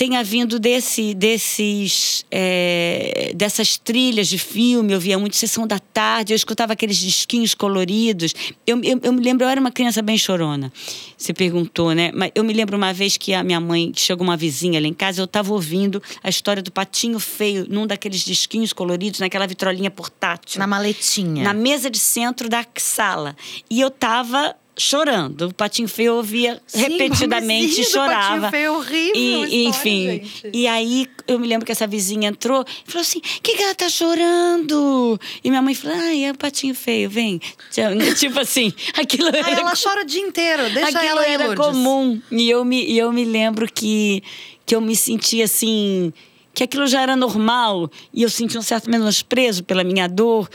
tenha 0.00 0.24
vindo 0.24 0.58
desse, 0.58 1.12
desses, 1.12 2.24
é, 2.30 3.32
dessas 3.36 3.76
trilhas 3.76 4.28
de 4.28 4.38
filme. 4.38 4.94
Eu 4.94 4.98
via 4.98 5.18
muito 5.18 5.36
Sessão 5.36 5.66
da 5.66 5.78
Tarde, 5.78 6.32
eu 6.32 6.36
escutava 6.36 6.72
aqueles 6.72 6.96
disquinhos 6.96 7.52
coloridos. 7.52 8.32
Eu, 8.66 8.80
eu, 8.82 8.98
eu 9.02 9.12
me 9.12 9.22
lembro, 9.22 9.44
eu 9.44 9.50
era 9.50 9.60
uma 9.60 9.70
criança 9.70 10.00
bem 10.00 10.16
chorona. 10.16 10.72
Você 11.18 11.34
perguntou, 11.34 11.92
né? 11.92 12.10
Mas 12.14 12.32
eu 12.34 12.42
me 12.42 12.54
lembro 12.54 12.78
uma 12.78 12.94
vez 12.94 13.18
que 13.18 13.34
a 13.34 13.44
minha 13.44 13.60
mãe, 13.60 13.92
que 13.92 14.00
chegou 14.00 14.24
uma 14.24 14.38
vizinha 14.38 14.80
lá 14.80 14.86
em 14.86 14.94
casa, 14.94 15.20
eu 15.20 15.26
estava 15.26 15.52
ouvindo 15.52 16.02
a 16.22 16.30
história 16.30 16.62
do 16.62 16.72
Patinho 16.72 17.20
Feio 17.20 17.66
num 17.68 17.86
daqueles 17.86 18.24
disquinhos 18.24 18.72
coloridos, 18.72 19.20
naquela 19.20 19.46
vitrolinha 19.46 19.90
portátil 19.90 20.60
Na 20.60 20.66
maletinha. 20.66 21.44
na 21.44 21.52
mesa 21.52 21.90
de 21.90 21.98
centro 21.98 22.48
da 22.48 22.64
sala. 22.78 23.36
E 23.68 23.78
eu 23.78 23.90
tava 23.90 24.56
chorando. 24.76 25.48
O 25.48 25.54
Patinho 25.54 25.88
Feio 25.88 26.08
eu 26.08 26.14
ouvia 26.16 26.60
Sim, 26.66 26.80
repetidamente 26.80 27.84
chorava. 27.84 28.50
Patinho 28.50 28.50
Feio, 28.50 28.74
horrível 28.74 29.14
a 29.14 29.18
E, 29.18 29.66
história, 29.66 29.68
enfim. 29.68 30.06
gente. 30.08 30.50
E 30.54 30.66
aí 30.66 31.06
eu 31.28 31.38
me 31.38 31.46
lembro 31.46 31.66
que 31.66 31.72
essa 31.72 31.86
vizinha 31.86 32.28
entrou 32.28 32.64
e 32.86 32.90
falou 32.90 33.02
assim: 33.02 33.18
o 33.18 33.22
que, 33.42 33.56
que 33.56 33.62
ela 33.62 33.74
tá 33.74 33.88
chorando? 33.88 35.20
E 35.44 35.50
minha 35.50 35.62
mãe 35.62 35.74
falou: 35.74 35.96
ai, 35.98 36.24
é 36.24 36.30
o 36.30 36.34
Patinho 36.36 36.74
Feio, 36.74 37.08
vem. 37.10 37.40
tipo 38.18 38.38
assim, 38.40 38.72
aquilo 38.96 39.28
Aí 39.28 39.36
era 39.40 39.50
ela 39.60 39.72
chora 39.76 40.02
o 40.02 40.04
dia 40.04 40.20
inteiro, 40.22 40.62
deixa 40.70 40.88
Aquilo 40.98 41.04
ela 41.04 41.20
aí, 41.22 41.32
era 41.34 41.44
Lourdes. 41.46 41.66
comum. 41.66 42.20
E 42.30 42.48
eu 42.48 42.64
me, 42.64 42.84
e 42.84 42.98
eu 42.98 43.12
me 43.12 43.24
lembro 43.24 43.70
que, 43.72 44.22
que 44.64 44.74
eu 44.74 44.80
me 44.80 44.96
sentia 44.96 45.44
assim. 45.44 46.12
Que 46.52 46.64
aquilo 46.64 46.86
já 46.88 47.00
era 47.02 47.14
normal. 47.14 47.88
E 48.12 48.22
eu 48.22 48.28
sentia 48.28 48.58
um 48.58 48.62
certo 48.62 48.90
menosprezo 48.90 49.62
pela 49.62 49.84
minha 49.84 50.08
dor 50.08 50.48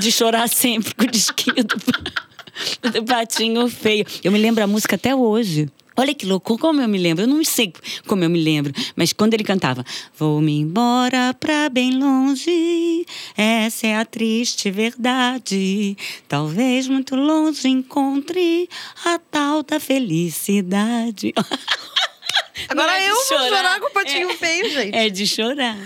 de 0.00 0.10
chorar 0.10 0.48
sempre 0.50 0.94
com 0.94 1.04
o 1.04 1.06
disquinho 1.06 1.62
do, 1.62 1.76
do 2.82 3.04
patinho 3.06 3.68
feio. 3.68 4.04
Eu 4.22 4.32
me 4.32 4.38
lembro 4.38 4.62
a 4.62 4.66
música 4.66 4.96
até 4.96 5.14
hoje. 5.14 5.68
Olha 5.94 6.14
que 6.14 6.24
louco, 6.24 6.56
como 6.58 6.80
eu 6.80 6.88
me 6.88 6.98
lembro. 6.98 7.24
Eu 7.24 7.28
não 7.28 7.44
sei 7.44 7.72
como 8.06 8.24
eu 8.24 8.30
me 8.30 8.42
lembro, 8.42 8.72
mas 8.96 9.12
quando 9.12 9.34
ele 9.34 9.44
cantava: 9.44 9.84
Vou-me 10.18 10.60
embora 10.60 11.34
pra 11.38 11.68
bem 11.68 11.98
longe, 11.98 13.06
essa 13.36 13.86
é 13.86 13.96
a 13.96 14.04
triste 14.04 14.70
verdade. 14.70 15.96
Talvez 16.26 16.88
muito 16.88 17.14
longe 17.14 17.68
encontre 17.68 18.68
a 19.04 19.18
tal 19.18 19.62
da 19.62 19.78
felicidade. 19.78 21.34
Agora 22.68 22.98
é 23.00 23.10
eu 23.10 23.14
vou 23.14 23.24
chorar. 23.24 23.48
chorar 23.48 23.80
com 23.80 23.86
o 23.86 23.90
patinho 23.90 24.30
É. 24.30 24.36
feio, 24.36 24.70
gente. 24.70 24.94
É 24.96 25.08
de 25.08 25.26
chorar. 25.26 25.76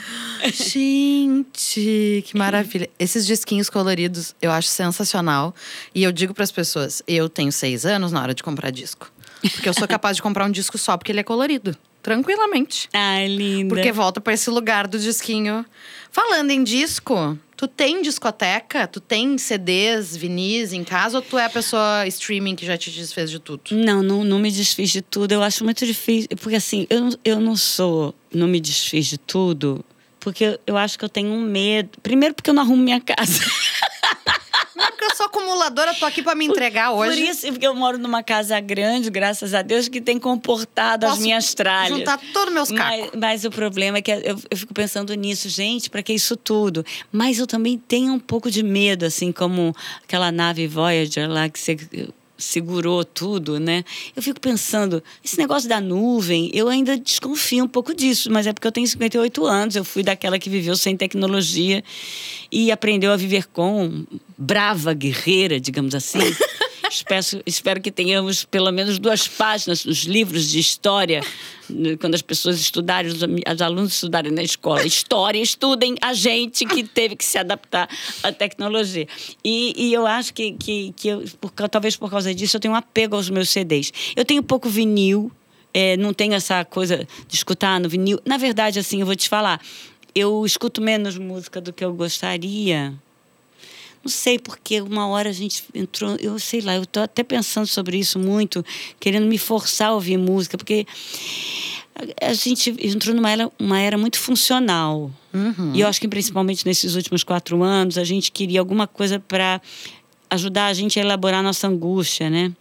Gente, 0.52 2.22
que 2.26 2.36
maravilha. 2.36 2.88
Esses 2.98 3.26
disquinhos 3.26 3.70
coloridos 3.70 4.34
eu 4.40 4.50
acho 4.50 4.68
sensacional. 4.68 5.54
E 5.94 6.02
eu 6.02 6.12
digo 6.12 6.34
pras 6.34 6.50
pessoas: 6.52 7.02
eu 7.06 7.28
tenho 7.28 7.50
seis 7.52 7.84
anos 7.86 8.12
na 8.12 8.22
hora 8.22 8.34
de 8.34 8.42
comprar 8.42 8.70
disco. 8.70 9.10
Porque 9.40 9.68
eu 9.68 9.74
sou 9.74 9.86
capaz 9.86 10.16
de 10.16 10.22
comprar 10.22 10.44
um 10.46 10.50
disco 10.50 10.76
só 10.78 10.96
porque 10.96 11.12
ele 11.12 11.20
é 11.20 11.24
colorido. 11.24 11.76
Tranquilamente. 12.06 12.88
Ai, 12.92 13.26
linda. 13.26 13.74
Porque 13.74 13.90
volta 13.90 14.20
pra 14.20 14.32
esse 14.32 14.48
lugar 14.48 14.86
do 14.86 14.96
disquinho. 14.96 15.66
Falando 16.12 16.52
em 16.52 16.62
disco, 16.62 17.36
tu 17.56 17.66
tem 17.66 18.00
discoteca? 18.00 18.86
Tu 18.86 19.00
tem 19.00 19.36
CDs, 19.36 20.16
vinis 20.16 20.72
em 20.72 20.84
casa? 20.84 21.18
Ou 21.18 21.22
tu 21.22 21.36
é 21.36 21.46
a 21.46 21.50
pessoa 21.50 22.06
streaming 22.06 22.54
que 22.54 22.64
já 22.64 22.78
te 22.78 22.92
desfez 22.92 23.28
de 23.28 23.40
tudo? 23.40 23.62
Não, 23.72 24.04
não, 24.04 24.22
não 24.22 24.38
me 24.38 24.52
desfiz 24.52 24.90
de 24.90 25.02
tudo. 25.02 25.32
Eu 25.32 25.42
acho 25.42 25.64
muito 25.64 25.84
difícil. 25.84 26.28
Porque 26.40 26.54
assim, 26.54 26.86
eu, 26.88 27.00
não- 27.00 27.18
eu 27.24 27.40
não 27.40 27.56
sou. 27.56 28.14
Não 28.32 28.46
me 28.46 28.60
desfiz 28.60 29.06
de 29.06 29.18
tudo. 29.18 29.84
Porque 30.20 30.44
eu, 30.44 30.60
eu 30.64 30.76
acho 30.76 30.96
que 30.96 31.04
eu 31.04 31.08
tenho 31.08 31.30
um 31.32 31.40
medo. 31.42 31.90
Primeiro, 32.04 32.36
porque 32.36 32.50
eu 32.50 32.54
não 32.54 32.62
arrumo 32.62 32.84
minha 32.84 33.00
casa. 33.00 33.40
Eu 35.08 35.14
sou 35.16 35.26
acumuladora, 35.26 35.94
tô 35.94 36.04
aqui 36.04 36.22
pra 36.22 36.34
me 36.34 36.44
entregar 36.46 36.90
hoje. 36.92 37.20
Por 37.22 37.30
isso, 37.30 37.46
porque 37.48 37.66
eu 37.66 37.74
moro 37.74 37.96
numa 37.96 38.22
casa 38.22 38.58
grande, 38.60 39.08
graças 39.08 39.54
a 39.54 39.62
Deus, 39.62 39.88
que 39.88 40.00
tem 40.00 40.18
comportado 40.18 41.06
as 41.06 41.12
Posso 41.12 41.22
minhas 41.22 41.54
tralhas. 41.54 41.96
juntar 41.98 42.18
todos 42.32 42.52
meus 42.52 42.70
Mas, 42.70 43.00
cacos. 43.02 43.20
mas 43.20 43.44
o 43.44 43.50
problema 43.50 43.98
é 43.98 44.02
que 44.02 44.10
eu, 44.10 44.38
eu 44.50 44.56
fico 44.56 44.74
pensando 44.74 45.14
nisso, 45.14 45.48
gente, 45.48 45.88
para 45.88 46.02
que 46.02 46.12
isso 46.12 46.36
tudo? 46.36 46.84
Mas 47.12 47.38
eu 47.38 47.46
também 47.46 47.78
tenho 47.78 48.12
um 48.12 48.18
pouco 48.18 48.50
de 48.50 48.62
medo, 48.62 49.04
assim, 49.04 49.30
como 49.30 49.74
aquela 50.02 50.32
nave 50.32 50.66
Voyager 50.66 51.30
lá 51.30 51.48
que 51.48 51.58
você 51.58 51.76
segurou 52.38 53.04
tudo, 53.04 53.58
né? 53.58 53.84
Eu 54.14 54.22
fico 54.22 54.40
pensando, 54.40 55.02
esse 55.24 55.38
negócio 55.38 55.68
da 55.68 55.80
nuvem, 55.80 56.50
eu 56.52 56.68
ainda 56.68 56.96
desconfio 56.96 57.64
um 57.64 57.68
pouco 57.68 57.94
disso, 57.94 58.30
mas 58.30 58.46
é 58.46 58.52
porque 58.52 58.66
eu 58.66 58.72
tenho 58.72 58.86
58 58.86 59.46
anos, 59.46 59.76
eu 59.76 59.84
fui 59.84 60.02
daquela 60.02 60.38
que 60.38 60.50
viveu 60.50 60.76
sem 60.76 60.96
tecnologia 60.96 61.82
e 62.50 62.70
aprendeu 62.70 63.12
a 63.12 63.16
viver 63.16 63.46
com 63.46 64.04
brava 64.36 64.92
guerreira, 64.92 65.60
digamos 65.60 65.94
assim. 65.94 66.18
espero, 66.88 67.42
espero 67.44 67.80
que 67.80 67.90
tenhamos 67.90 68.44
pelo 68.44 68.70
menos 68.70 68.98
duas 68.98 69.26
páginas 69.26 69.84
nos 69.84 70.04
livros 70.04 70.50
de 70.50 70.58
história, 70.58 71.22
né, 71.68 71.96
quando 71.96 72.14
as 72.14 72.22
pessoas 72.22 72.60
estudarem, 72.60 73.10
os, 73.10 73.20
os 73.22 73.62
alunos 73.62 73.94
estudarem 73.94 74.32
na 74.32 74.42
escola. 74.42 74.84
História, 74.84 75.40
estudem 75.40 75.96
a 76.00 76.14
gente 76.14 76.64
que 76.64 76.84
teve 76.84 77.16
que 77.16 77.24
se 77.24 77.38
adaptar 77.38 77.88
à 78.22 78.32
tecnologia. 78.32 79.06
E, 79.44 79.74
e 79.76 79.92
eu 79.92 80.06
acho 80.06 80.32
que, 80.32 80.52
que, 80.52 80.92
que 80.96 81.08
eu, 81.08 81.24
por 81.40 81.50
talvez 81.68 81.96
por 81.96 82.10
causa 82.10 82.34
disso, 82.34 82.56
eu 82.56 82.60
tenho 82.60 82.74
um 82.74 82.76
apego 82.76 83.16
aos 83.16 83.30
meus 83.30 83.50
CDs. 83.50 83.92
Eu 84.14 84.24
tenho 84.24 84.42
pouco 84.42 84.68
vinil, 84.68 85.30
é, 85.72 85.96
não 85.96 86.14
tenho 86.14 86.34
essa 86.34 86.64
coisa 86.64 87.06
de 87.28 87.34
escutar 87.34 87.78
no 87.80 87.88
vinil. 87.88 88.20
Na 88.24 88.36
verdade, 88.36 88.78
assim, 88.78 89.00
eu 89.00 89.06
vou 89.06 89.16
te 89.16 89.28
falar, 89.28 89.60
eu 90.14 90.44
escuto 90.46 90.80
menos 90.80 91.18
música 91.18 91.60
do 91.60 91.72
que 91.72 91.84
eu 91.84 91.92
gostaria. 91.92 92.94
Não 94.06 94.10
sei, 94.10 94.38
porque 94.38 94.80
uma 94.80 95.08
hora 95.08 95.30
a 95.30 95.32
gente 95.32 95.64
entrou, 95.74 96.16
eu 96.20 96.38
sei 96.38 96.60
lá, 96.60 96.76
eu 96.76 96.84
estou 96.84 97.02
até 97.02 97.24
pensando 97.24 97.66
sobre 97.66 97.98
isso 97.98 98.20
muito, 98.20 98.64
querendo 99.00 99.26
me 99.26 99.36
forçar 99.36 99.88
a 99.88 99.94
ouvir 99.94 100.16
música, 100.16 100.56
porque 100.56 100.86
a, 102.22 102.32
gente 102.32 102.70
entrou 102.80 103.16
numa 103.16 103.28
era, 103.28 103.50
uma 103.58 103.80
era 103.80 103.98
muito 103.98 104.16
funcional. 104.20 105.10
E 105.74 105.80
eu 105.80 105.88
acho 105.88 106.00
que 106.00 106.06
principalmente 106.06 106.64
nesses 106.64 106.94
últimos 106.94 107.24
quatro 107.24 107.64
anos, 107.64 107.98
a 107.98 108.04
gente 108.04 108.30
queria 108.30 108.60
alguma 108.60 108.86
coisa 108.86 109.18
para 109.18 109.60
ajudar 110.30 110.66
a 110.66 110.72
gente 110.72 111.00
a 111.00 111.02
elaborar 111.02 111.40
a 111.40 111.42
nossa 111.42 111.66
angústia, 111.66 112.30
né? 112.30 112.52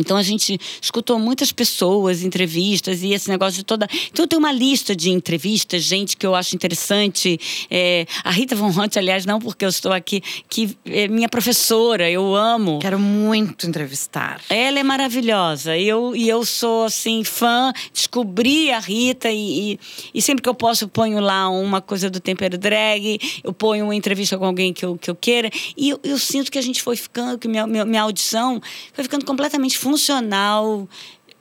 Então 0.00 0.16
a 0.16 0.22
gente 0.22 0.58
escutou 0.80 1.18
muitas 1.18 1.52
pessoas, 1.52 2.22
entrevistas 2.22 3.02
e 3.02 3.12
esse 3.12 3.28
negócio 3.28 3.58
de 3.58 3.64
toda. 3.64 3.86
Então 4.10 4.26
tem 4.26 4.38
uma 4.38 4.52
lista 4.52 4.96
de 4.96 5.10
entrevistas, 5.10 5.84
gente 5.84 6.16
que 6.16 6.26
eu 6.26 6.34
acho 6.34 6.56
interessante. 6.56 7.38
É, 7.70 8.06
a 8.24 8.30
Rita 8.30 8.56
Von 8.56 8.68
Hunt, 8.68 8.96
aliás, 8.96 9.24
não 9.24 9.38
porque 9.38 9.64
eu 9.64 9.68
estou 9.68 9.92
aqui, 9.92 10.22
que 10.48 10.76
é 10.84 11.08
minha 11.08 11.28
professora, 11.28 12.10
eu 12.10 12.34
amo. 12.34 12.78
Quero 12.80 12.98
muito 12.98 13.66
entrevistar. 13.66 14.40
Ela 14.48 14.80
é 14.80 14.82
maravilhosa. 14.82 15.76
Eu, 15.76 16.14
e 16.16 16.28
eu 16.28 16.44
sou, 16.44 16.84
assim, 16.84 17.22
fã. 17.24 17.72
Descobri 17.92 18.70
a 18.70 18.78
Rita 18.78 19.30
e, 19.30 19.72
e, 19.72 19.80
e, 20.14 20.22
sempre 20.22 20.42
que 20.42 20.48
eu 20.48 20.54
posso, 20.54 20.84
eu 20.84 20.88
ponho 20.88 21.20
lá 21.20 21.48
uma 21.48 21.80
coisa 21.80 22.10
do 22.10 22.20
tempero 22.20 22.56
drag, 22.56 23.18
eu 23.44 23.52
ponho 23.52 23.84
uma 23.84 23.94
entrevista 23.94 24.36
com 24.38 24.44
alguém 24.44 24.72
que 24.72 24.84
eu, 24.84 24.96
que 24.96 25.10
eu 25.10 25.14
queira. 25.14 25.50
E 25.76 25.90
eu, 25.90 26.00
eu 26.02 26.18
sinto 26.18 26.50
que 26.50 26.58
a 26.58 26.62
gente 26.62 26.82
foi 26.82 26.96
ficando, 26.96 27.38
que 27.38 27.48
minha, 27.48 27.66
minha, 27.66 27.84
minha 27.84 28.02
audição 28.02 28.60
foi 28.92 29.04
ficando 29.04 29.24
completamente 29.24 29.76
funcional, 29.90 30.88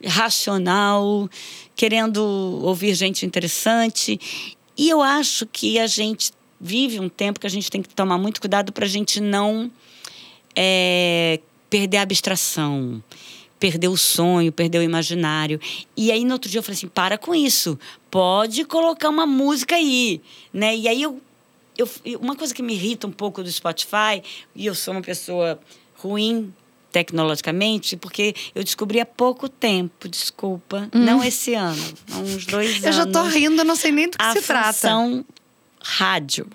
racional, 0.03 1.29
querendo 1.75 2.19
ouvir 2.63 2.95
gente 2.95 3.25
interessante. 3.25 4.19
E 4.75 4.89
eu 4.89 5.01
acho 5.01 5.45
que 5.45 5.77
a 5.77 5.85
gente 5.85 6.31
vive 6.59 6.99
um 6.99 7.07
tempo 7.07 7.39
que 7.39 7.45
a 7.45 7.49
gente 7.49 7.69
tem 7.69 7.81
que 7.81 7.89
tomar 7.89 8.17
muito 8.17 8.41
cuidado 8.41 8.71
para 8.73 8.85
a 8.85 8.89
gente 8.89 9.21
não 9.21 9.71
é, 10.55 11.39
perder 11.69 11.97
a 11.97 12.01
abstração, 12.01 13.03
perder 13.59 13.87
o 13.87 13.97
sonho, 13.97 14.51
perder 14.51 14.79
o 14.79 14.83
imaginário. 14.83 15.59
E 15.95 16.11
aí 16.11 16.25
no 16.25 16.33
outro 16.33 16.49
dia 16.49 16.59
eu 16.59 16.63
falei 16.63 16.77
assim, 16.77 16.87
para 16.87 17.17
com 17.17 17.35
isso, 17.35 17.77
pode 18.09 18.65
colocar 18.65 19.09
uma 19.09 19.27
música 19.27 19.75
aí, 19.75 20.21
né? 20.51 20.75
E 20.75 20.87
aí 20.87 21.01
eu, 21.03 21.21
eu 21.77 21.87
uma 22.19 22.35
coisa 22.35 22.53
que 22.53 22.63
me 22.63 22.73
irrita 22.73 23.05
um 23.05 23.11
pouco 23.11 23.43
do 23.43 23.51
Spotify, 23.51 24.23
e 24.55 24.65
eu 24.65 24.73
sou 24.73 24.93
uma 24.95 25.01
pessoa 25.01 25.59
ruim 25.95 26.51
tecnologicamente, 26.91 27.95
porque 27.95 28.33
eu 28.53 28.63
descobri 28.63 28.99
há 28.99 29.05
pouco 29.05 29.47
tempo, 29.47 30.07
desculpa, 30.07 30.89
hum. 30.93 30.99
não 30.99 31.23
esse 31.23 31.53
ano, 31.53 31.83
há 32.11 32.17
uns 32.17 32.45
dois 32.45 32.69
eu 32.69 32.75
anos. 32.75 32.85
Eu 32.85 32.93
já 32.93 33.05
tô 33.05 33.23
rindo, 33.23 33.63
não 33.63 33.75
sei 33.75 33.91
nem 33.91 34.09
do 34.09 34.17
que 34.17 34.31
se 34.33 34.41
trata. 34.41 34.73
Função 34.73 35.25
rádio. 35.81 36.47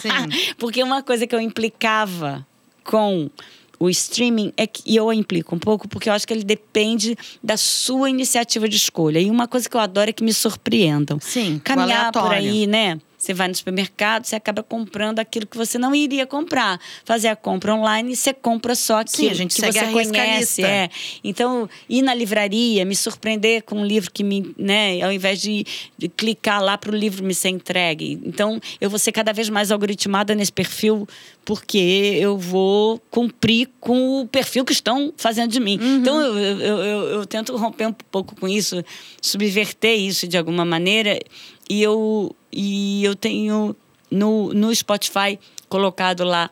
Sim. 0.00 0.08
porque 0.58 0.82
uma 0.82 1.02
coisa 1.02 1.26
que 1.26 1.34
eu 1.34 1.40
implicava 1.40 2.46
com 2.84 3.30
o 3.78 3.90
streaming 3.90 4.52
é 4.56 4.66
que 4.66 4.82
e 4.86 4.94
eu 4.94 5.12
implico 5.12 5.54
um 5.54 5.58
pouco 5.58 5.88
porque 5.88 6.08
eu 6.08 6.12
acho 6.12 6.26
que 6.26 6.32
ele 6.32 6.44
depende 6.44 7.16
da 7.42 7.56
sua 7.56 8.08
iniciativa 8.08 8.68
de 8.68 8.76
escolha. 8.76 9.18
E 9.18 9.30
uma 9.30 9.48
coisa 9.48 9.68
que 9.68 9.76
eu 9.76 9.80
adoro 9.80 10.10
é 10.10 10.12
que 10.12 10.22
me 10.22 10.32
surpreendam. 10.32 11.18
Sim, 11.20 11.60
caminhar 11.62 12.12
por 12.12 12.32
aí, 12.32 12.66
né? 12.66 13.00
Você 13.22 13.32
vai 13.32 13.46
no 13.46 13.54
supermercado, 13.54 14.24
você 14.24 14.34
acaba 14.34 14.64
comprando 14.64 15.20
aquilo 15.20 15.46
que 15.46 15.56
você 15.56 15.78
não 15.78 15.94
iria 15.94 16.26
comprar. 16.26 16.80
Fazer 17.04 17.28
a 17.28 17.36
compra 17.36 17.72
online, 17.72 18.16
você 18.16 18.34
compra 18.34 18.74
só 18.74 18.98
aquilo 18.98 19.28
Sim, 19.28 19.30
a 19.30 19.34
gente 19.34 19.54
que 19.54 19.60
você 19.60 19.92
conhece. 19.92 20.64
É. 20.64 20.90
Então, 21.22 21.70
ir 21.88 22.02
na 22.02 22.12
livraria, 22.14 22.84
me 22.84 22.96
surpreender 22.96 23.62
com 23.62 23.76
um 23.76 23.86
livro 23.86 24.10
que 24.10 24.24
me, 24.24 24.52
né, 24.58 25.00
ao 25.02 25.12
invés 25.12 25.40
de, 25.40 25.64
de 25.96 26.08
clicar 26.08 26.60
lá 26.60 26.76
para 26.76 26.90
o 26.90 26.96
livro 26.96 27.24
me 27.24 27.32
ser 27.32 27.50
entregue. 27.50 28.20
Então, 28.24 28.60
eu 28.80 28.90
vou 28.90 28.98
ser 28.98 29.12
cada 29.12 29.32
vez 29.32 29.48
mais 29.48 29.70
algoritmada 29.70 30.34
nesse 30.34 30.52
perfil 30.52 31.06
porque 31.44 32.18
eu 32.20 32.36
vou 32.36 33.00
cumprir 33.10 33.68
com 33.80 34.22
o 34.22 34.26
perfil 34.26 34.64
que 34.64 34.72
estão 34.72 35.12
fazendo 35.16 35.50
de 35.50 35.60
mim. 35.60 35.78
Uhum. 35.80 35.96
Então, 35.96 36.20
eu, 36.20 36.38
eu, 36.38 36.78
eu, 36.78 37.02
eu, 37.08 37.26
tento 37.26 37.56
romper 37.56 37.86
um 37.86 37.92
pouco 37.92 38.36
com 38.36 38.48
isso, 38.48 38.82
subverter 39.20 39.98
isso 39.98 40.28
de 40.28 40.36
alguma 40.38 40.64
maneira. 40.64 41.18
E 41.68 41.82
eu, 41.82 42.34
e 42.52 43.04
eu 43.04 43.14
tenho 43.14 43.74
no, 44.10 44.52
no 44.52 44.74
Spotify 44.74 45.38
colocado 45.68 46.24
lá 46.24 46.50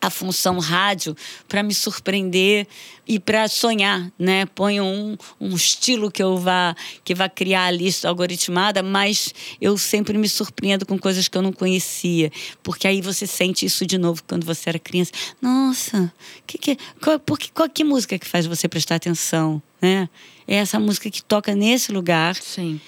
a 0.00 0.10
função 0.10 0.58
rádio 0.58 1.16
para 1.48 1.62
me 1.62 1.74
surpreender 1.74 2.66
e 3.06 3.18
para 3.18 3.48
sonhar, 3.48 4.10
né? 4.18 4.46
Ponho 4.46 4.84
um, 4.84 5.16
um 5.40 5.54
estilo 5.54 6.10
que 6.10 6.22
eu 6.22 6.36
vá 6.36 6.74
que 7.04 7.14
vá 7.14 7.28
criar 7.28 7.66
a 7.66 7.70
lista 7.70 8.08
algoritmada, 8.08 8.82
mas 8.82 9.34
eu 9.60 9.76
sempre 9.76 10.16
me 10.16 10.28
surpreendo 10.28 10.86
com 10.86 10.98
coisas 10.98 11.26
que 11.26 11.36
eu 11.36 11.42
não 11.42 11.52
conhecia, 11.52 12.30
porque 12.62 12.86
aí 12.86 13.00
você 13.00 13.26
sente 13.26 13.66
isso 13.66 13.84
de 13.86 13.98
novo 13.98 14.22
quando 14.26 14.44
você 14.44 14.68
era 14.68 14.78
criança. 14.78 15.12
Nossa, 15.40 16.12
que 16.46 16.58
que 16.58 16.78
qual, 17.02 17.18
por 17.18 17.38
que, 17.38 17.50
qual 17.50 17.68
que 17.68 17.82
música 17.82 18.18
que 18.18 18.26
faz 18.26 18.46
você 18.46 18.68
prestar 18.68 18.96
atenção, 18.96 19.60
né? 19.80 20.08
É 20.46 20.56
essa 20.56 20.78
música 20.78 21.10
que 21.10 21.22
toca 21.22 21.54
nesse 21.54 21.92
lugar. 21.92 22.34
Sim. 22.36 22.80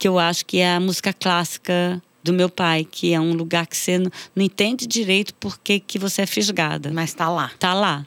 Que 0.00 0.08
eu 0.08 0.18
acho 0.18 0.46
que 0.46 0.58
é 0.58 0.74
a 0.76 0.80
música 0.80 1.12
clássica 1.12 2.02
do 2.22 2.32
meu 2.32 2.48
pai, 2.48 2.86
que 2.90 3.12
é 3.12 3.20
um 3.20 3.34
lugar 3.34 3.66
que 3.66 3.76
você 3.76 3.98
não, 3.98 4.10
não 4.34 4.42
entende 4.42 4.86
direito 4.86 5.34
porque 5.34 5.78
que 5.78 5.98
você 5.98 6.22
é 6.22 6.26
fisgada. 6.26 6.90
Mas 6.90 7.12
tá 7.12 7.28
lá. 7.28 7.52
Tá 7.58 7.74
lá. 7.74 8.06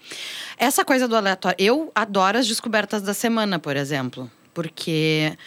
Essa 0.58 0.84
coisa 0.84 1.08
do 1.08 1.16
aleatório. 1.16 1.56
Eu 1.60 1.92
adoro 1.94 2.40
as 2.40 2.48
descobertas 2.48 3.04
da 3.04 3.14
semana, 3.14 3.60
por 3.60 3.78
exemplo. 3.78 4.30
Porque 4.56 5.38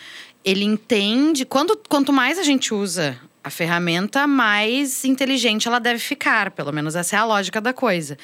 ele 0.44 0.64
entende. 0.64 1.44
Quando, 1.44 1.76
quanto 1.88 2.12
mais 2.12 2.38
a 2.38 2.44
gente 2.44 2.72
usa 2.72 3.18
a 3.42 3.50
ferramenta, 3.50 4.26
mais 4.26 5.04
inteligente 5.04 5.68
ela 5.68 5.78
deve 5.78 5.98
ficar. 5.98 6.52
Pelo 6.52 6.72
menos 6.72 6.96
essa 6.96 7.16
é 7.16 7.18
a 7.18 7.24
lógica 7.24 7.60
da 7.60 7.72
coisa. 7.72 8.16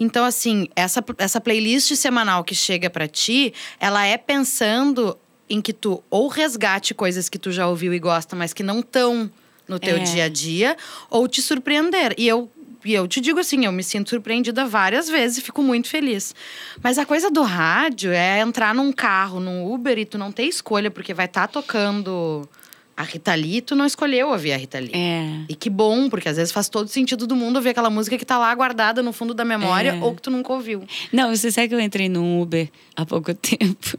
Então, 0.00 0.24
assim, 0.24 0.68
essa, 0.74 1.04
essa 1.18 1.40
playlist 1.40 1.94
semanal 1.94 2.42
que 2.42 2.54
chega 2.54 2.90
para 2.90 3.06
ti, 3.06 3.52
ela 3.78 4.04
é 4.06 4.18
pensando 4.18 5.18
em 5.48 5.60
que 5.60 5.72
tu 5.72 6.02
ou 6.10 6.28
resgate 6.28 6.94
coisas 6.94 7.28
que 7.28 7.38
tu 7.38 7.52
já 7.52 7.66
ouviu 7.66 7.94
e 7.94 7.98
gosta, 7.98 8.34
mas 8.34 8.52
que 8.52 8.62
não 8.62 8.80
estão 8.80 9.30
no 9.68 9.78
teu 9.78 9.96
é. 9.96 10.00
dia 10.00 10.24
a 10.24 10.28
dia 10.28 10.76
ou 11.10 11.26
te 11.26 11.42
surpreender. 11.42 12.14
E 12.16 12.26
eu 12.26 12.50
e 12.84 12.94
eu 12.94 13.08
te 13.08 13.20
digo 13.20 13.40
assim, 13.40 13.64
eu 13.64 13.72
me 13.72 13.82
sinto 13.82 14.10
surpreendida 14.10 14.64
várias 14.64 15.08
vezes 15.08 15.38
e 15.38 15.40
fico 15.40 15.60
muito 15.60 15.88
feliz. 15.88 16.32
Mas 16.80 16.98
a 16.98 17.04
coisa 17.04 17.28
do 17.28 17.42
rádio 17.42 18.12
é 18.12 18.38
entrar 18.38 18.72
num 18.72 18.92
carro, 18.92 19.40
num 19.40 19.72
Uber 19.72 19.98
e 19.98 20.04
tu 20.04 20.16
não 20.16 20.30
ter 20.30 20.44
escolha, 20.44 20.88
porque 20.88 21.12
vai 21.12 21.26
estar 21.26 21.48
tá 21.48 21.60
tocando 21.60 22.48
a 22.96 23.02
Rita 23.02 23.34
Lee, 23.34 23.60
tu 23.60 23.76
não 23.76 23.84
escolheu 23.84 24.30
ouvir 24.30 24.52
a 24.52 24.56
Rita 24.56 24.78
Lee. 24.78 24.92
É. 24.94 25.44
E 25.48 25.54
que 25.54 25.68
bom, 25.68 26.08
porque 26.08 26.28
às 26.28 26.36
vezes 26.36 26.50
faz 26.50 26.68
todo 26.68 26.88
sentido 26.88 27.26
do 27.26 27.36
mundo 27.36 27.56
ouvir 27.56 27.70
aquela 27.70 27.90
música 27.90 28.16
que 28.16 28.24
tá 28.24 28.38
lá 28.38 28.54
guardada 28.54 29.02
no 29.02 29.12
fundo 29.12 29.34
da 29.34 29.44
memória 29.44 29.90
é. 29.90 30.02
ou 30.02 30.14
que 30.14 30.22
tu 30.22 30.30
nunca 30.30 30.52
ouviu. 30.52 30.82
Não, 31.12 31.34
você 31.34 31.52
sabe 31.52 31.68
que 31.68 31.74
eu 31.74 31.80
entrei 31.80 32.08
num 32.08 32.40
Uber 32.40 32.70
há 32.96 33.04
pouco 33.04 33.34
tempo. 33.34 33.96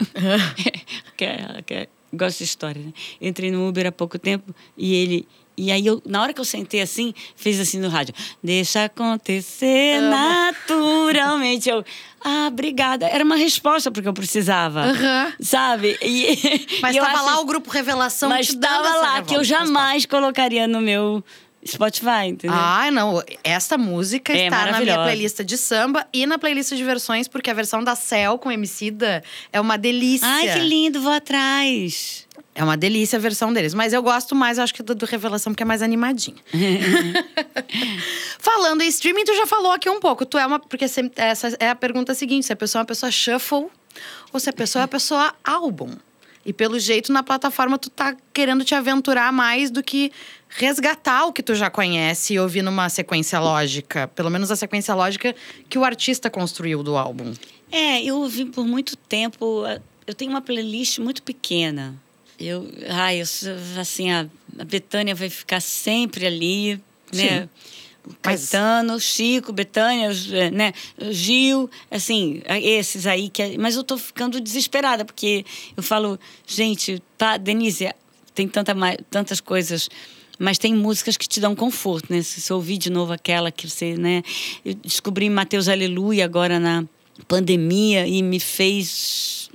que 1.16 1.26
é, 1.26 1.62
que 1.64 1.74
é, 1.76 1.88
gosto 2.12 2.40
de 2.40 2.44
história, 2.46 2.82
né? 2.82 2.94
entrei 3.22 3.52
no 3.52 3.68
Uber 3.68 3.86
há 3.86 3.92
pouco 3.92 4.18
tempo 4.18 4.56
e 4.76 4.96
ele 4.96 5.28
e 5.60 5.72
aí, 5.72 5.88
eu, 5.88 6.00
na 6.06 6.22
hora 6.22 6.34
que 6.34 6.40
eu 6.40 6.46
sentei 6.46 6.82
assim, 6.82 7.16
fez 7.36 7.60
assim 7.60 7.80
no 7.80 7.90
rádio: 7.90 8.14
Deixa 8.44 8.84
acontecer 8.84 10.00
naturalmente. 10.02 11.68
Eu, 11.68 11.84
ah, 12.30 12.48
obrigada. 12.48 13.06
Era 13.08 13.24
uma 13.24 13.38
resposta 13.38 13.90
porque 13.90 14.06
eu 14.06 14.14
precisava. 14.14 14.88
Uhum. 14.88 15.32
Sabe? 15.40 15.98
E, 16.02 16.68
mas 16.82 16.94
estava 16.98 17.22
lá 17.22 17.40
o 17.40 17.46
grupo 17.46 17.70
Revelação 17.70 18.28
Mas 18.28 18.50
estava 18.50 18.98
lá, 18.98 19.22
que 19.22 19.34
eu 19.34 19.46
jamais 19.46 20.06
colocaria 20.06 20.68
no 20.68 20.82
meu. 20.82 21.24
Spotify, 21.72 22.28
entendeu? 22.28 22.58
Ah, 22.58 22.90
não. 22.92 23.24
Esta 23.44 23.78
música 23.78 24.34
é 24.34 24.46
está 24.46 24.72
na 24.72 24.80
minha 24.80 24.96
playlist 25.04 25.42
de 25.42 25.58
samba 25.58 26.08
e 26.14 26.26
na 26.26 26.38
playlist 26.38 26.74
de 26.74 26.84
versões, 26.84 27.28
porque 27.28 27.50
a 27.50 27.54
versão 27.54 27.84
da 27.84 27.96
Cell 27.96 28.38
com 28.38 28.52
Emicida 28.52 29.24
é 29.52 29.60
uma 29.60 29.78
delícia. 29.78 30.28
Ai, 30.28 30.54
que 30.54 30.60
lindo, 30.60 31.02
vou 31.02 31.12
atrás. 31.12 32.28
É 32.54 32.64
uma 32.64 32.76
delícia 32.76 33.18
a 33.18 33.20
versão 33.20 33.54
deles. 33.54 33.74
Mas 33.76 33.94
eu 33.94 34.02
gosto 34.02 34.34
mais, 34.34 34.58
acho 34.58 34.74
que 34.74 34.82
do, 34.82 34.96
do 34.96 35.06
Revelação, 35.06 35.54
porque 35.54 35.62
é 35.62 35.66
mais 35.66 35.84
animadinha. 35.84 36.38
Falando 38.40 38.82
em 38.82 38.88
streaming, 38.88 39.26
tu 39.26 39.36
já 39.36 39.46
falou 39.46 39.72
aqui 39.72 39.88
um 39.90 40.00
pouco. 40.00 40.26
Tu 40.26 40.38
é 40.40 40.46
uma. 40.46 40.60
Porque 40.60 40.86
essa 40.86 41.56
é 41.60 41.70
a 41.70 41.76
pergunta 41.76 42.16
seguinte: 42.16 42.48
se 42.48 42.54
a 42.54 42.56
pessoa 42.56 42.80
é 42.80 42.82
uma 42.82 42.88
pessoa 42.88 43.12
shuffle 43.12 43.68
ou 44.34 44.40
se 44.40 44.50
a 44.50 44.54
pessoa 44.54 44.82
é 44.82 44.84
uma 44.84 44.88
pessoa 44.88 45.34
álbum. 45.44 45.92
E 46.48 46.54
pelo 46.54 46.80
jeito, 46.80 47.12
na 47.12 47.22
plataforma, 47.22 47.78
tu 47.78 47.90
tá 47.90 48.16
querendo 48.34 48.64
te 48.64 48.74
aventurar 48.74 49.34
mais 49.34 49.70
do 49.70 49.84
que 49.84 50.12
resgatar 50.58 51.26
o 51.26 51.34
que 51.34 51.42
tu 51.42 51.56
já 51.56 51.70
conhece 51.70 52.34
e 52.34 52.40
ouvir 52.40 52.62
numa 52.62 52.90
sequência 52.90 53.40
lógica. 53.40 54.08
Pelo 54.10 54.30
menos 54.30 54.52
a 54.52 54.56
sequência 54.56 54.94
lógica 54.94 55.36
que 55.70 55.78
o 55.78 55.86
artista 55.86 56.30
construiu 56.30 56.84
do 56.84 56.98
álbum. 56.98 57.34
É, 57.72 58.04
eu 58.04 58.18
ouvi 58.18 58.46
por 58.46 58.66
muito 58.66 58.96
tempo. 58.96 59.64
Eu 60.06 60.14
tenho 60.14 60.32
uma 60.32 60.42
playlist 60.42 61.00
muito 61.00 61.22
pequena 61.24 61.96
eu, 62.40 62.70
ai, 62.90 63.20
eu, 63.20 63.26
assim, 63.80 64.12
a, 64.12 64.28
a 64.60 64.64
Betânia 64.64 65.16
vai 65.16 65.30
ficar 65.30 65.60
sempre 65.60 66.26
ali, 66.26 66.76
né? 67.12 67.42
Sim. 67.42 67.50
Caetano, 68.22 68.94
mas... 68.94 69.04
Chico, 69.04 69.52
Betânia, 69.52 70.10
é, 70.32 70.50
né? 70.50 70.72
Gil, 71.10 71.70
assim, 71.92 72.42
esses 72.48 73.06
aí 73.06 73.28
que. 73.28 73.42
É, 73.42 73.58
mas 73.58 73.76
eu 73.76 73.84
tô 73.84 73.98
ficando 73.98 74.40
desesperada, 74.40 75.04
porque 75.04 75.46
eu 75.76 75.84
falo, 75.84 76.18
gente, 76.46 77.02
tá, 77.18 77.36
Denise, 77.36 77.94
tem 78.34 78.48
tanta, 78.48 78.74
tantas 79.10 79.42
coisas 79.42 79.90
mas 80.40 80.58
tem 80.58 80.74
músicas 80.74 81.18
que 81.18 81.28
te 81.28 81.40
dão 81.40 81.56
conforto, 81.56 82.12
né? 82.12 82.22
Se 82.22 82.42
você 82.42 82.54
ouvir 82.54 82.78
de 82.78 82.90
novo 82.90 83.14
aquela 83.14 83.52
que 83.52 83.68
você, 83.70 83.96
né? 83.96 84.24
Eu 84.64 84.74
descobri 84.76 85.30
Mateus 85.30 85.68
Aleluia 85.68 86.26
agora 86.26 86.60
na 86.60 86.84
pandemia 87.28 88.08
e 88.08 88.22
me 88.22 88.40
fez 88.40 89.50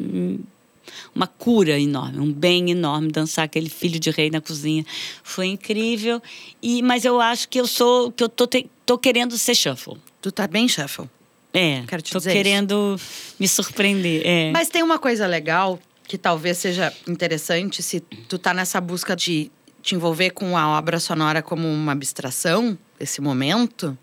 uma 1.14 1.26
cura 1.26 1.78
enorme, 1.78 2.18
um 2.18 2.32
bem 2.32 2.70
enorme 2.70 3.10
dançar 3.10 3.44
aquele 3.44 3.68
filho 3.68 4.00
de 4.00 4.10
rei 4.10 4.30
na 4.30 4.40
cozinha. 4.40 4.84
Foi 5.22 5.46
incrível. 5.46 6.20
E 6.62 6.82
mas 6.82 7.04
eu 7.04 7.20
acho 7.20 7.48
que 7.48 7.60
eu 7.60 7.66
sou 7.66 8.10
que 8.10 8.24
eu 8.24 8.28
tô 8.28 8.46
te, 8.46 8.68
tô 8.84 8.98
querendo 8.98 9.36
ser 9.38 9.54
shuffle. 9.54 9.96
Tu 10.20 10.32
tá 10.32 10.46
bem 10.46 10.68
shuffle. 10.68 11.08
É, 11.52 11.82
Quero 11.86 12.00
te 12.00 12.12
tô 12.12 12.18
dizer 12.18 12.30
isso. 12.30 12.38
querendo 12.38 13.00
me 13.38 13.46
surpreender. 13.46 14.22
É. 14.24 14.50
Mas 14.52 14.68
tem 14.68 14.82
uma 14.82 14.98
coisa 14.98 15.26
legal 15.26 15.78
que 16.08 16.16
talvez 16.16 16.58
seja 16.58 16.92
interessante 17.06 17.82
se 17.82 18.00
tu 18.00 18.38
tá 18.38 18.54
nessa 18.54 18.80
busca 18.80 19.14
de 19.14 19.50
te 19.82 19.94
envolver 19.94 20.30
com 20.30 20.56
a 20.56 20.68
obra 20.78 21.00
sonora 21.00 21.42
como 21.42 21.68
uma 21.68 21.92
abstração, 21.92 22.78
esse 22.98 23.20
momento, 23.20 23.98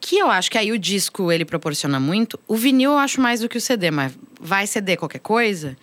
que 0.00 0.18
eu 0.18 0.30
acho 0.30 0.50
que 0.50 0.58
aí 0.58 0.72
o 0.72 0.78
disco 0.78 1.30
ele 1.30 1.44
proporciona 1.44 2.00
muito. 2.00 2.38
O 2.48 2.56
vinil 2.56 2.92
eu 2.92 2.98
acho 2.98 3.20
mais 3.20 3.40
do 3.40 3.48
que 3.48 3.58
o 3.58 3.60
CD, 3.60 3.90
mas 3.90 4.12
vai 4.40 4.66
CD 4.66 4.96
qualquer 4.96 5.20
coisa, 5.20 5.76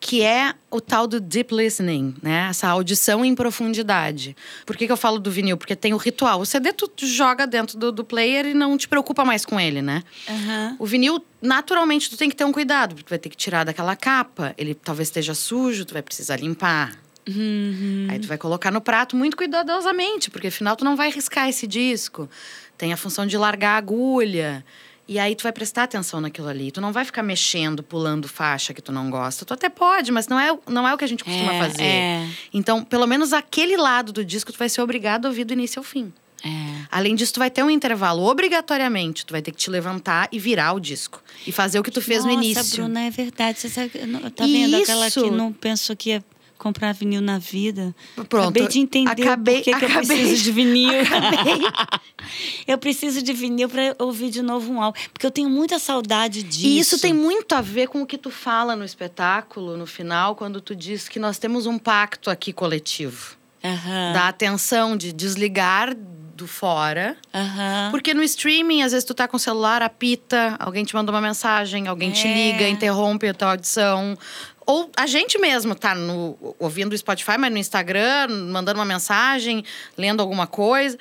que 0.00 0.22
é 0.22 0.54
o 0.70 0.80
tal 0.80 1.06
do 1.06 1.20
deep 1.20 1.54
listening, 1.54 2.14
né? 2.22 2.48
Essa 2.48 2.68
audição 2.68 3.22
em 3.22 3.34
profundidade. 3.34 4.34
Por 4.64 4.76
que, 4.76 4.86
que 4.86 4.92
eu 4.92 4.96
falo 4.96 5.18
do 5.18 5.30
vinil? 5.30 5.58
Porque 5.58 5.76
tem 5.76 5.92
o 5.92 5.98
ritual. 5.98 6.40
O 6.40 6.46
CD 6.46 6.72
tu 6.72 6.90
joga 6.96 7.46
dentro 7.46 7.76
do, 7.76 7.92
do 7.92 8.02
player 8.02 8.46
e 8.46 8.54
não 8.54 8.78
te 8.78 8.88
preocupa 8.88 9.26
mais 9.26 9.44
com 9.44 9.60
ele, 9.60 9.82
né? 9.82 10.02
Aham. 10.26 10.76
O 10.78 10.86
vinil, 10.86 11.22
naturalmente, 11.42 12.08
tu 12.08 12.16
tem 12.16 12.30
que 12.30 12.36
ter 12.36 12.44
um 12.44 12.52
cuidado, 12.52 12.94
porque 12.94 13.08
tu 13.08 13.10
vai 13.10 13.18
ter 13.18 13.28
que 13.28 13.36
tirar 13.36 13.64
daquela 13.64 13.94
capa. 13.94 14.54
Ele 14.56 14.74
talvez 14.74 15.08
esteja 15.08 15.34
sujo, 15.34 15.84
tu 15.84 15.92
vai 15.92 16.02
precisar 16.02 16.36
limpar. 16.36 16.98
Aí 18.08 18.18
tu 18.18 18.26
vai 18.26 18.38
colocar 18.38 18.70
no 18.70 18.80
prato 18.80 19.16
muito 19.16 19.36
cuidadosamente, 19.36 20.30
porque 20.30 20.48
afinal 20.48 20.76
tu 20.76 20.84
não 20.84 20.96
vai 20.96 21.10
riscar 21.10 21.48
esse 21.48 21.66
disco. 21.66 22.28
Tem 22.76 22.92
a 22.92 22.96
função 22.96 23.26
de 23.26 23.36
largar 23.36 23.74
a 23.74 23.76
agulha. 23.78 24.64
E 25.06 25.18
aí 25.18 25.34
tu 25.34 25.42
vai 25.42 25.52
prestar 25.52 25.82
atenção 25.84 26.20
naquilo 26.20 26.46
ali. 26.48 26.70
Tu 26.70 26.80
não 26.80 26.92
vai 26.92 27.04
ficar 27.04 27.22
mexendo, 27.22 27.82
pulando 27.82 28.28
faixa 28.28 28.72
que 28.72 28.80
tu 28.80 28.92
não 28.92 29.10
gosta. 29.10 29.44
Tu 29.44 29.52
até 29.52 29.68
pode, 29.68 30.12
mas 30.12 30.28
não 30.28 30.38
é, 30.38 30.56
não 30.68 30.86
é 30.86 30.94
o 30.94 30.98
que 30.98 31.04
a 31.04 31.08
gente 31.08 31.24
costuma 31.24 31.52
É, 31.52 31.58
fazer. 31.58 31.82
é. 31.82 32.28
Então, 32.54 32.84
pelo 32.84 33.06
menos 33.06 33.32
aquele 33.32 33.76
lado 33.76 34.12
do 34.12 34.24
disco 34.24 34.52
tu 34.52 34.58
vai 34.58 34.68
ser 34.68 34.80
obrigado 34.80 35.26
a 35.26 35.28
ouvir 35.28 35.44
do 35.44 35.52
início 35.52 35.80
ao 35.80 35.84
fim. 35.84 36.12
É. 36.44 36.48
Além 36.90 37.14
disso, 37.16 37.34
tu 37.34 37.38
vai 37.38 37.50
ter 37.50 37.62
um 37.62 37.68
intervalo. 37.68 38.22
Obrigatoriamente, 38.22 39.26
tu 39.26 39.32
vai 39.32 39.42
ter 39.42 39.50
que 39.50 39.58
te 39.58 39.68
levantar 39.68 40.28
e 40.32 40.38
virar 40.38 40.72
o 40.72 40.80
disco. 40.80 41.20
E 41.46 41.52
fazer 41.52 41.78
o 41.78 41.82
que 41.82 41.90
tu 41.90 42.00
fez 42.00 42.24
Nossa, 42.24 42.36
no 42.36 42.42
início. 42.42 42.76
Bruna, 42.76 43.00
é 43.02 43.10
verdade. 43.10 43.58
Você 43.58 43.68
sabe, 43.68 43.90
tá 43.90 44.44
vendo 44.46 44.76
aquela 44.76 45.08
Isso. 45.08 45.22
que 45.24 45.30
não 45.30 45.52
pensou 45.52 45.94
que 45.96 46.10
ia 46.10 46.24
comprar 46.60 46.92
vinil 46.92 47.20
na 47.20 47.38
vida? 47.38 47.94
Pronto, 48.28 48.36
Acabei 48.50 48.68
de 48.68 48.78
entender 48.78 49.10
acabei- 49.26 49.62
que, 49.62 49.72
que 49.74 49.84
eu 49.84 49.88
acabei- 49.88 50.06
preciso 50.06 50.42
de 50.44 50.52
vinil. 50.52 50.92
acabei. 51.02 51.62
eu 52.66 52.78
preciso 52.78 53.22
de 53.22 53.32
vinil 53.32 53.68
para 53.68 53.96
ouvir 53.98 54.30
de 54.30 54.42
novo 54.42 54.72
um 54.72 54.80
álbum. 54.80 54.98
Porque 55.12 55.26
eu 55.26 55.30
tenho 55.30 55.48
muita 55.50 55.78
saudade 55.78 56.42
disso. 56.42 56.66
E 56.66 56.78
isso 56.78 57.00
tem 57.00 57.12
muito 57.12 57.54
a 57.54 57.60
ver 57.60 57.88
com 57.88 58.02
o 58.02 58.06
que 58.06 58.18
tu 58.18 58.30
fala 58.30 58.76
no 58.76 58.84
espetáculo, 58.84 59.76
no 59.76 59.86
final, 59.86 60.34
quando 60.36 60.60
tu 60.60 60.76
diz 60.76 61.08
que 61.08 61.18
nós 61.18 61.38
temos 61.38 61.66
um 61.66 61.78
pacto 61.78 62.30
aqui 62.30 62.52
coletivo. 62.52 63.36
Aham. 63.64 64.12
Da 64.12 64.28
atenção, 64.28 64.96
de 64.96 65.12
desligar 65.12 65.94
do 65.94 66.46
fora. 66.46 67.14
Aham. 67.34 67.88
Porque 67.90 68.14
no 68.14 68.22
streaming, 68.22 68.80
às 68.82 68.92
vezes 68.92 69.04
tu 69.04 69.12
tá 69.12 69.28
com 69.28 69.36
o 69.36 69.40
celular, 69.40 69.82
apita, 69.82 70.56
alguém 70.58 70.82
te 70.86 70.94
manda 70.94 71.12
uma 71.12 71.20
mensagem, 71.20 71.86
alguém 71.86 72.10
te 72.10 72.26
É. 72.26 72.32
liga, 72.52 72.66
interrompe 72.66 73.28
a 73.28 73.34
tua 73.34 73.50
audição. 73.50 74.16
Ou 74.70 74.88
a 74.96 75.04
gente 75.04 75.36
mesmo 75.36 75.74
tá 75.74 75.96
no, 75.96 76.54
ouvindo 76.56 76.92
o 76.92 76.96
Spotify, 76.96 77.36
mas 77.36 77.50
no 77.50 77.58
Instagram, 77.58 78.28
mandando 78.52 78.78
uma 78.78 78.84
mensagem, 78.84 79.64
lendo 79.98 80.20
alguma 80.20 80.46
coisa. 80.46 80.96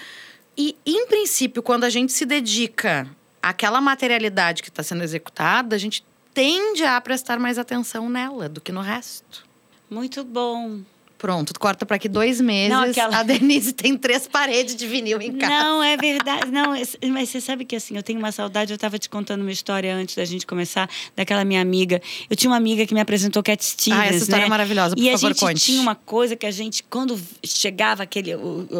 E, 0.57 0.75
em 0.83 1.05
princípio, 1.05 1.61
quando 1.61 1.83
a 1.83 1.89
gente 1.89 2.11
se 2.11 2.25
dedica 2.25 3.07
àquela 3.39 3.79
materialidade 3.79 4.63
que 4.63 4.69
está 4.69 4.81
sendo 4.81 5.03
executada, 5.03 5.75
a 5.75 5.79
gente 5.79 6.03
tende 6.33 6.83
a 6.83 6.99
prestar 6.99 7.37
mais 7.37 7.59
atenção 7.59 8.09
nela 8.09 8.49
do 8.49 8.59
que 8.59 8.71
no 8.71 8.81
resto. 8.81 9.45
Muito 9.87 10.23
bom. 10.23 10.79
Pronto, 11.19 11.53
corta 11.59 11.85
para 11.85 11.97
aqui 11.97 12.07
dois 12.09 12.39
meses. 12.41 12.69
Não, 12.69 12.83
aquela- 12.89 13.17
A 13.19 13.23
Denise 13.23 13.73
tem 13.73 13.95
três 13.97 14.25
paredes 14.25 14.73
de 14.75 14.87
vinil 14.87 15.21
em 15.21 15.33
casa. 15.33 15.53
Não, 15.53 15.83
é 15.83 15.95
verdade. 15.97 16.49
Não, 16.49 16.73
é- 16.73 16.83
mas 17.09 17.29
você 17.29 17.41
sabe 17.41 17.65
que 17.65 17.75
assim, 17.75 17.95
eu 17.97 18.01
tenho 18.01 18.17
uma 18.17 18.31
saudade. 18.31 18.71
Eu 18.71 18.75
estava 18.75 18.97
te 18.97 19.09
contando 19.09 19.41
uma 19.41 19.51
história 19.51 19.93
antes 19.93 20.15
da 20.15 20.23
gente 20.23 20.47
começar, 20.47 20.89
daquela 21.15 21.43
minha 21.43 21.61
amiga. 21.61 22.01
Eu 22.29 22.35
tinha 22.37 22.49
uma 22.49 22.55
amiga 22.57 22.85
que 22.87 22.93
me 22.93 23.01
apresentou 23.01 23.43
Cat 23.43 23.63
Stevens. 23.63 24.01
Ah, 24.01 24.05
essa 24.07 24.17
história 24.23 24.41
né? 24.43 24.45
é 24.47 24.49
maravilhosa, 24.49 24.95
por 24.95 25.01
e 25.03 25.11
favor, 25.11 25.25
a 25.25 25.29
gente 25.29 25.39
conte. 25.41 25.61
tinha 25.65 25.81
uma 25.81 25.95
coisa 25.95 26.35
que 26.37 26.45
a 26.45 26.51
gente, 26.51 26.81
quando 26.83 27.19
chegava 27.45 28.01
aquele. 28.03 28.31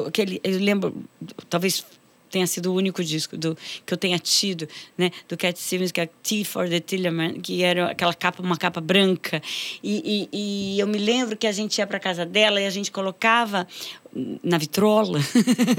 aquele 0.07 0.39
eu 0.41 0.59
lembro, 0.59 1.03
talvez 1.49 1.83
tenha 2.29 2.47
sido 2.47 2.71
o 2.71 2.75
único 2.75 3.03
disco 3.03 3.35
do, 3.37 3.57
que 3.85 3.93
eu 3.93 3.97
tenha 3.97 4.17
tido, 4.19 4.67
né, 4.97 5.11
do 5.27 5.35
Cat 5.37 5.59
Stevens, 5.59 5.91
que 5.91 6.01
é 6.01 6.09
Tea 6.21 6.45
for 6.45 6.69
the 6.69 6.79
Tillerman, 6.79 7.41
que 7.41 7.63
era 7.63 7.91
aquela 7.91 8.13
capa, 8.13 8.41
uma 8.41 8.57
capa 8.57 8.79
branca. 8.81 9.41
E, 9.83 10.27
e- 10.33 10.75
e 10.75 10.79
eu 10.79 10.87
me 10.87 10.97
lembro 10.97 11.35
que 11.35 11.47
a 11.47 11.51
gente 11.51 11.77
ia 11.79 11.87
para 11.87 11.99
casa 11.99 12.25
dela 12.25 12.61
e 12.61 12.65
a 12.65 12.69
gente 12.69 12.91
colocava 12.91 13.67
na 14.43 14.57
vitrola 14.57 15.19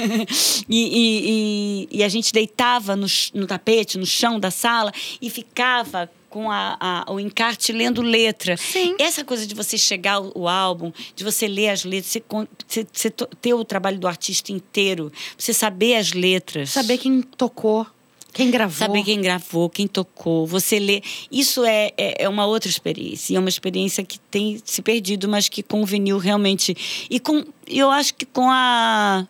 e, 0.69 1.89
e- 1.89 1.99
e- 1.99 2.05
a 2.05 2.09
gente 2.09 2.33
deitava 2.33 2.95
no, 2.97 3.07
no 3.35 3.47
tapete, 3.47 3.99
no 3.99 4.07
chão 4.07 4.39
da 4.39 4.51
sala 4.51 4.93
e 5.21 5.29
ficava 5.31 6.11
com 6.31 6.51
a- 6.51 6.77
a- 6.81 7.13
o 7.13 7.19
encarte 7.21 7.73
lendo 7.73 8.01
letra. 8.01 8.57
Sim. 8.57 8.95
Essa 8.99 9.25
coisa 9.25 9.45
de 9.47 9.55
você 9.55 9.77
chegar 9.77 10.15
ao, 10.15 10.33
o 10.35 10.49
álbum, 10.49 10.93
de 11.15 11.25
você 11.25 11.47
ler 11.49 11.69
as 11.71 11.85
letras, 11.85 12.07
você, 12.13 12.23
você- 12.67 12.87
você 12.91 13.11
ter 13.11 13.53
o 13.53 13.65
trabalho 13.65 13.99
do 13.99 14.07
artista 14.09 14.53
inteiro, 14.53 15.13
você 15.37 15.53
saber 15.53 15.97
as 15.97 16.13
letras. 16.13 16.71
Saber 16.71 16.97
quem 16.99 17.21
tocou, 17.21 17.85
quem 18.33 18.49
gravou. 18.49 18.87
Saber 18.87 19.03
quem 19.03 19.21
gravou, 19.21 19.69
quem 19.69 19.89
tocou, 19.89 20.47
você 20.47 20.79
lê. 20.79 21.03
Isso 21.33 21.65
é, 21.65 21.91
é, 21.99 22.23
é 22.25 22.29
uma 22.29 22.47
outra 22.47 22.71
experiência. 22.71 23.33
E 23.33 23.37
é 23.37 23.41
uma 23.41 23.49
experiência 23.49 24.05
que 24.05 24.21
tem 24.21 24.61
se 24.65 24.81
perdido, 24.83 25.29
mas 25.29 25.49
que 25.49 25.65
com 25.65 25.83
o 25.83 25.85
vinil 25.85 26.17
realmente. 26.19 26.77
E 27.11 27.19
com. 27.19 27.45
Eu 27.67 27.91
acho 27.91 28.15
que 28.15 28.25
com 28.25 28.49
a. 28.49 29.27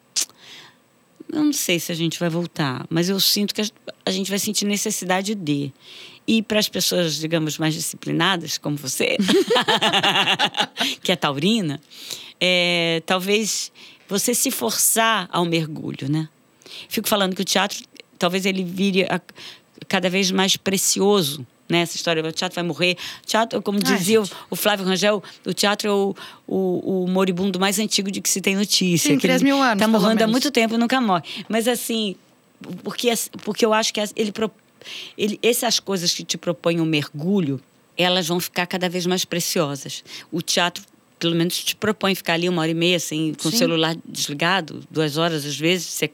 Eu 1.32 1.44
não 1.44 1.52
sei 1.52 1.78
se 1.78 1.92
a 1.92 1.94
gente 1.94 2.18
vai 2.18 2.28
voltar, 2.28 2.84
mas 2.90 3.08
eu 3.08 3.18
sinto 3.20 3.54
que 3.54 3.62
a 4.04 4.10
gente 4.10 4.28
vai 4.28 4.38
sentir 4.38 4.64
necessidade 4.66 5.34
de. 5.34 5.72
E 6.26 6.42
para 6.42 6.60
as 6.60 6.68
pessoas, 6.68 7.16
digamos, 7.16 7.58
mais 7.58 7.74
disciplinadas, 7.74 8.56
como 8.58 8.76
você, 8.76 9.16
que 11.02 11.12
é 11.12 11.16
taurina, 11.16 11.80
é, 12.40 13.02
talvez 13.06 13.72
você 14.08 14.34
se 14.34 14.50
forçar 14.50 15.28
ao 15.32 15.44
mergulho, 15.44 16.08
né? 16.08 16.28
Fico 16.88 17.08
falando 17.08 17.34
que 17.34 17.42
o 17.42 17.44
teatro, 17.44 17.78
talvez 18.18 18.46
ele 18.46 18.62
vire 18.64 19.04
a- 19.04 19.20
cada 19.88 20.08
vez 20.08 20.30
mais 20.30 20.56
precioso. 20.56 21.46
Né, 21.68 21.82
essa 21.82 21.94
história, 21.94 22.20
o 22.20 22.32
teatro 22.32 22.56
vai 22.56 22.64
morrer. 22.64 22.96
Teatro, 23.24 23.62
como 23.62 23.78
Ai, 23.84 23.96
dizia 23.96 24.20
o, 24.20 24.28
o 24.50 24.56
Flávio 24.56 24.84
Rangel, 24.84 25.22
o 25.46 25.54
teatro 25.54 25.88
é 25.88 25.92
o, 25.92 26.16
o, 26.44 27.04
o 27.04 27.08
moribundo 27.08 27.60
mais 27.60 27.78
antigo 27.78 28.10
de 28.10 28.20
que 28.20 28.28
se 28.28 28.40
tem 28.40 28.56
notícia. 28.56 29.08
Sim, 29.12 29.18
que 29.18 29.26
ele 29.26 29.34
3 29.34 29.42
mil 29.42 29.56
anos, 29.62 29.78
Tá 29.78 29.86
pelo 29.88 30.00
morrendo 30.02 30.24
há 30.24 30.26
muito 30.26 30.50
tempo 30.50 30.74
e 30.74 30.78
nunca 30.78 31.00
morre. 31.00 31.22
Mas 31.48 31.68
assim, 31.68 32.16
porque, 32.82 33.12
porque 33.44 33.64
eu 33.64 33.72
acho 33.72 33.94
que 33.94 34.00
as- 34.00 34.12
ele, 34.16 34.32
pro- 34.32 34.50
ele, 35.16 35.38
essas 35.42 35.80
coisas 35.80 36.12
que 36.12 36.24
te 36.24 36.38
propõem 36.38 36.80
um 36.80 36.84
mergulho, 36.84 37.60
elas 37.96 38.28
vão 38.28 38.40
ficar 38.40 38.66
cada 38.66 38.88
vez 38.88 39.06
mais 39.06 39.24
preciosas. 39.24 40.02
O 40.32 40.40
teatro, 40.40 40.82
pelo 41.18 41.34
menos, 41.34 41.62
te 41.62 41.76
propõe 41.76 42.14
ficar 42.14 42.34
ali 42.34 42.48
uma 42.48 42.62
hora 42.62 42.70
e 42.70 42.74
meia, 42.74 42.96
assim, 42.96 43.34
com 43.40 43.48
o 43.48 43.52
Sim. 43.52 43.58
celular 43.58 43.96
desligado, 44.04 44.82
duas 44.90 45.16
horas 45.16 45.44
às 45.44 45.56
vezes. 45.56 45.86
Você, 45.86 46.10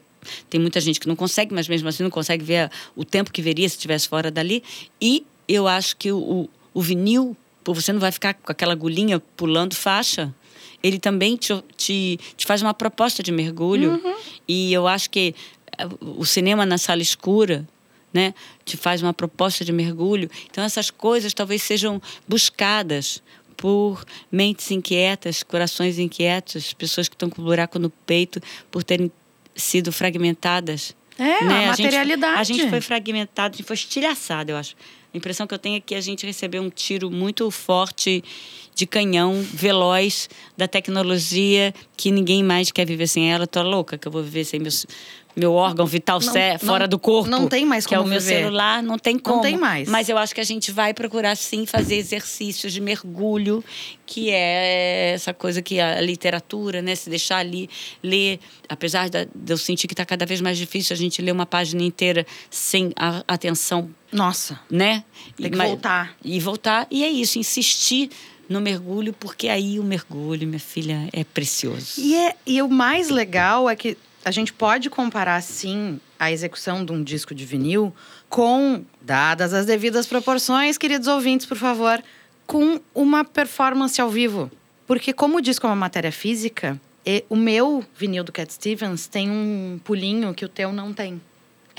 tem 0.49 0.59
muita 0.59 0.79
gente 0.79 0.99
que 0.99 1.07
não 1.07 1.15
consegue, 1.15 1.53
mas 1.53 1.67
mesmo 1.67 1.87
assim 1.87 2.03
não 2.03 2.09
consegue 2.09 2.43
ver 2.43 2.69
o 2.95 3.05
tempo 3.05 3.31
que 3.31 3.41
veria 3.41 3.67
se 3.67 3.75
estivesse 3.75 4.07
fora 4.07 4.29
dali. 4.29 4.63
E 5.01 5.25
eu 5.47 5.67
acho 5.67 5.95
que 5.95 6.11
o, 6.11 6.17
o, 6.17 6.49
o 6.73 6.81
vinil, 6.81 7.35
pô, 7.63 7.73
você 7.73 7.93
não 7.93 7.99
vai 7.99 8.11
ficar 8.11 8.33
com 8.33 8.51
aquela 8.51 8.73
agulhinha 8.73 9.19
pulando 9.35 9.73
faixa. 9.75 10.33
Ele 10.83 10.99
também 10.99 11.35
te, 11.35 11.53
te, 11.75 12.19
te 12.35 12.45
faz 12.45 12.61
uma 12.61 12.73
proposta 12.73 13.23
de 13.23 13.31
mergulho. 13.31 13.91
Uhum. 14.03 14.15
E 14.47 14.73
eu 14.73 14.87
acho 14.87 15.09
que 15.09 15.33
eh, 15.77 15.87
o 16.01 16.25
cinema 16.25 16.65
na 16.65 16.77
sala 16.77 17.01
escura 17.01 17.67
né, 18.17 18.33
te 18.65 18.75
faz 18.75 19.03
uma 19.03 19.13
proposta 19.13 19.63
de 19.63 19.71
mergulho. 19.71 20.27
Então, 20.49 20.63
essas 20.63 20.89
coisas 20.89 21.33
talvez 21.35 21.61
sejam 21.61 22.01
buscadas 22.27 23.21
por 23.55 24.03
mentes 24.31 24.71
inquietas, 24.71 25.43
corações 25.43 25.99
inquietos, 25.99 26.73
pessoas 26.73 27.07
que 27.07 27.13
estão 27.13 27.29
com 27.29 27.43
buraco 27.43 27.77
no 27.77 27.91
peito 27.91 28.41
por 28.71 28.83
terem 28.83 29.11
sido 29.55 29.91
fragmentadas. 29.91 30.95
É, 31.19 31.43
né? 31.43 31.69
a 31.69 31.75
gente- 31.75 31.83
materialidade. 31.85 32.39
A 32.39 32.43
gente 32.43 32.69
foi 32.69 32.81
fragmentado, 32.81 33.53
a 33.53 33.57
gente 33.57 33.65
foi 33.67 33.75
estilhaçado, 33.75 34.51
eu 34.51 34.57
acho. 34.57 34.75
A 35.17 35.19
impressão 35.19 35.47
que 35.47 35.53
eu 35.55 35.57
tenho 35.57 35.77
é 35.77 35.79
que 35.79 35.95
a 35.95 35.99
gente 36.01 36.27
recebeu 36.27 36.61
um 36.61 36.69
tiro 36.69 37.09
muito 37.09 37.49
forte 37.49 38.23
de 38.75 38.85
canhão, 38.85 39.33
veloz, 39.51 40.29
da 40.55 40.67
tecnologia, 40.67 41.73
que 41.97 42.11
ninguém 42.11 42.43
mais 42.43 42.69
quer 42.71 42.85
viver 42.85 43.07
sem 43.07 43.33
ela. 43.33 43.47
Tô 43.47 43.63
louca 43.63 43.97
que 43.97 44.07
eu 44.07 44.11
vou 44.11 44.21
viver 44.21 44.43
sem 44.45 44.59
meu, 44.59 44.71
meu 45.35 45.53
órgão 45.53 45.87
vital 45.87 46.19
Não- 46.19 46.31
sé- 46.31 46.51
não- 46.53 46.59
fora 46.59 46.87
do 46.87 46.99
corpo. 46.99 47.27
não 47.27 47.47
tem 47.47 47.65
mais 47.65 47.87
Que 47.87 47.95
é 47.95 47.97
o 47.97 48.01
como 48.03 48.11
meu 48.13 48.21
viver. 48.21 48.41
celular, 48.43 48.83
não 48.83 48.99
tem 48.99 49.17
como. 49.17 49.41
tem 49.41 49.57
mais. 49.57 49.89
Mas 49.89 50.07
eu 50.09 50.17
acho 50.19 50.35
que 50.35 50.39
a 50.41 50.43
gente 50.43 50.71
vai 50.71 50.93
procurar, 50.93 51.35
sim, 51.35 51.65
fazer 51.65 51.95
exercícios 51.95 52.71
de 52.71 52.79
mergulho, 52.79 53.63
que 54.05 54.29
é 54.29 55.13
essa 55.15 55.33
coisa 55.33 55.59
que 55.63 55.79
a 55.79 55.99
literatura, 55.99 56.79
né? 56.79 56.93
Se 56.93 57.09
deixar 57.09 57.37
ali, 57.37 57.67
ler. 58.03 58.39
Apesar 58.69 59.09
de 59.09 59.27
eu 59.47 59.57
sentir 59.57 59.87
que 59.87 59.93
está 59.95 60.05
cada 60.05 60.23
vez 60.27 60.39
mais 60.39 60.55
difícil 60.59 60.93
a 60.93 60.97
gente 60.97 61.19
ler 61.19 61.31
uma 61.31 61.47
página 61.47 61.81
inteira 61.81 62.27
sem 62.51 62.91
a 62.95 63.23
atenção 63.27 63.89
Nossa, 64.11 64.59
né? 64.69 65.03
Tem 65.35 65.47
E- 65.47 65.49
que 65.49 65.55
mas- 65.57 65.67
voltar. 65.69 66.15
E 66.23 66.39
voltar. 66.39 66.87
E 66.89 67.03
é 67.03 67.09
isso, 67.09 67.37
insistir 67.37 68.09
no 68.47 68.61
mergulho, 68.61 69.13
porque 69.13 69.49
aí 69.49 69.79
o 69.79 69.83
mergulho, 69.83 70.47
minha 70.47 70.59
filha, 70.59 71.09
é 71.11 71.23
precioso. 71.23 71.99
E, 71.99 72.15
é, 72.15 72.35
e 72.45 72.61
o 72.61 72.69
mais 72.69 73.09
legal 73.09 73.69
é 73.69 73.75
que 73.75 73.97
a 74.23 74.31
gente 74.31 74.53
pode 74.53 74.89
comparar, 74.89 75.41
sim, 75.41 75.99
a 76.19 76.31
execução 76.31 76.83
de 76.85 76.91
um 76.91 77.03
disco 77.03 77.35
de 77.35 77.45
vinil 77.45 77.93
com, 78.29 78.83
dadas 79.01 79.53
as 79.53 79.65
devidas 79.65 80.07
proporções, 80.07 80.77
queridos 80.77 81.07
ouvintes, 81.07 81.45
por 81.45 81.57
favor, 81.57 82.01
com 82.45 82.79
uma 82.95 83.23
performance 83.25 83.99
ao 84.01 84.09
vivo. 84.09 84.49
Porque 84.85 85.11
como 85.11 85.37
o 85.37 85.41
disco 85.41 85.65
é 85.67 85.69
uma 85.69 85.75
matéria 85.75 86.11
física, 86.11 86.79
e 87.05 87.23
o 87.29 87.35
meu 87.35 87.85
vinil 87.97 88.23
do 88.23 88.31
Cat 88.31 88.51
Stevens 88.53 89.07
tem 89.07 89.29
um 89.29 89.79
pulinho 89.83 90.33
que 90.33 90.43
o 90.45 90.49
teu 90.49 90.71
não 90.73 90.93
tem. 90.93 91.21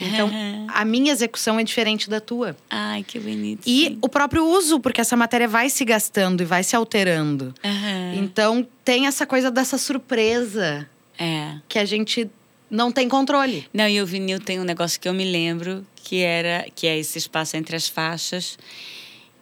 Então, 0.01 0.31
a 0.69 0.85
minha 0.85 1.13
execução 1.13 1.59
é 1.59 1.65
diferente 1.65 2.09
da 2.09 2.21
tua. 2.21 2.57
Ai, 2.71 3.03
que 3.03 3.19
bonito. 3.19 3.63
E 3.67 3.87
sim. 3.87 3.99
o 4.01 4.09
próprio 4.09 4.45
uso, 4.47 4.79
porque 4.81 5.01
essa 5.01 5.17
matéria 5.17 5.49
vai 5.49 5.69
se 5.71 5.85
gastando 5.85 6.43
e 6.43 6.45
vai 6.47 6.63
se 6.63 6.77
alterando. 6.77 7.55
Aham. 7.65 8.15
Então, 8.17 8.67
tem 8.85 9.07
essa 9.07 9.27
coisa 9.27 9.51
dessa 9.51 9.77
surpresa 9.79 10.89
É. 11.19 11.57
que 11.69 11.79
a 11.79 11.85
gente 11.85 12.31
não 12.71 12.93
tem 12.93 13.09
controle. 13.09 13.67
Não, 13.73 13.89
e 13.89 14.01
o 14.01 14.07
vinil 14.07 14.39
tem 14.41 14.61
um 14.61 14.65
negócio 14.65 15.01
que 15.01 15.09
eu 15.09 15.15
me 15.15 15.25
lembro, 15.25 15.87
que 15.97 16.21
era 16.21 16.67
que 16.75 16.87
é 16.87 16.99
esse 16.99 17.19
espaço 17.19 17.57
entre 17.57 17.75
as 17.75 17.89
faixas, 17.89 18.59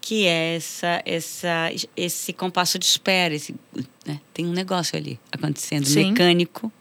que 0.01 0.25
é 0.27 0.55
essa, 0.57 1.03
essa, 1.05 1.71
esse 1.97 2.33
compasso 2.33 2.79
de 2.79 2.85
espera. 2.87 3.35
Esse, 3.35 3.55
né? 4.07 4.21
Tem 4.33 4.47
um 4.47 4.53
negócio 4.53 4.97
ali 4.97 5.19
acontecendo, 5.33 5.85
Sim. 5.87 6.11
mecânico, 6.13 6.73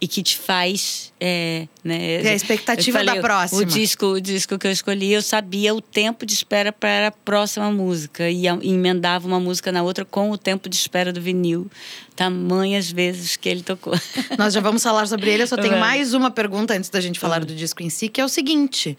e 0.00 0.08
que 0.08 0.22
te 0.22 0.36
faz. 0.36 1.12
É, 1.20 1.66
né? 1.84 2.22
É 2.22 2.28
a 2.30 2.34
expectativa 2.34 2.98
falei, 2.98 3.14
da 3.14 3.20
próxima. 3.20 3.60
O 3.60 3.64
disco, 3.64 4.06
o 4.06 4.20
disco 4.20 4.58
que 4.58 4.66
eu 4.66 4.70
escolhi, 4.70 5.12
eu 5.12 5.22
sabia 5.22 5.74
o 5.74 5.80
tempo 5.80 6.24
de 6.24 6.32
espera 6.32 6.72
para 6.72 7.08
a 7.08 7.10
próxima 7.10 7.70
música. 7.70 8.28
E 8.28 8.40
e 8.62 8.72
emendava 8.72 9.26
uma 9.26 9.38
música 9.38 9.70
na 9.70 9.82
outra 9.82 10.04
com 10.04 10.30
o 10.30 10.38
tempo 10.38 10.68
de 10.68 10.76
espera 10.76 11.12
do 11.12 11.20
vinil. 11.20 11.70
Tamanhas 12.16 12.90
vezes 12.90 13.36
que 13.36 13.48
ele 13.48 13.62
tocou. 13.62 13.94
Nós 14.38 14.52
já 14.54 14.60
vamos 14.60 14.82
falar 14.82 15.06
sobre 15.06 15.30
ele. 15.30 15.42
Eu 15.42 15.46
só 15.46 15.56
tenho 15.56 15.70
Vamos. 15.70 15.80
mais 15.80 16.14
uma 16.14 16.30
pergunta 16.30 16.74
antes 16.74 16.90
da 16.90 17.00
gente 17.00 17.18
falar 17.18 17.44
do 17.44 17.54
disco 17.54 17.82
em 17.82 17.90
si, 17.90 18.08
que 18.08 18.20
é 18.20 18.24
o 18.24 18.28
seguinte: 18.28 18.96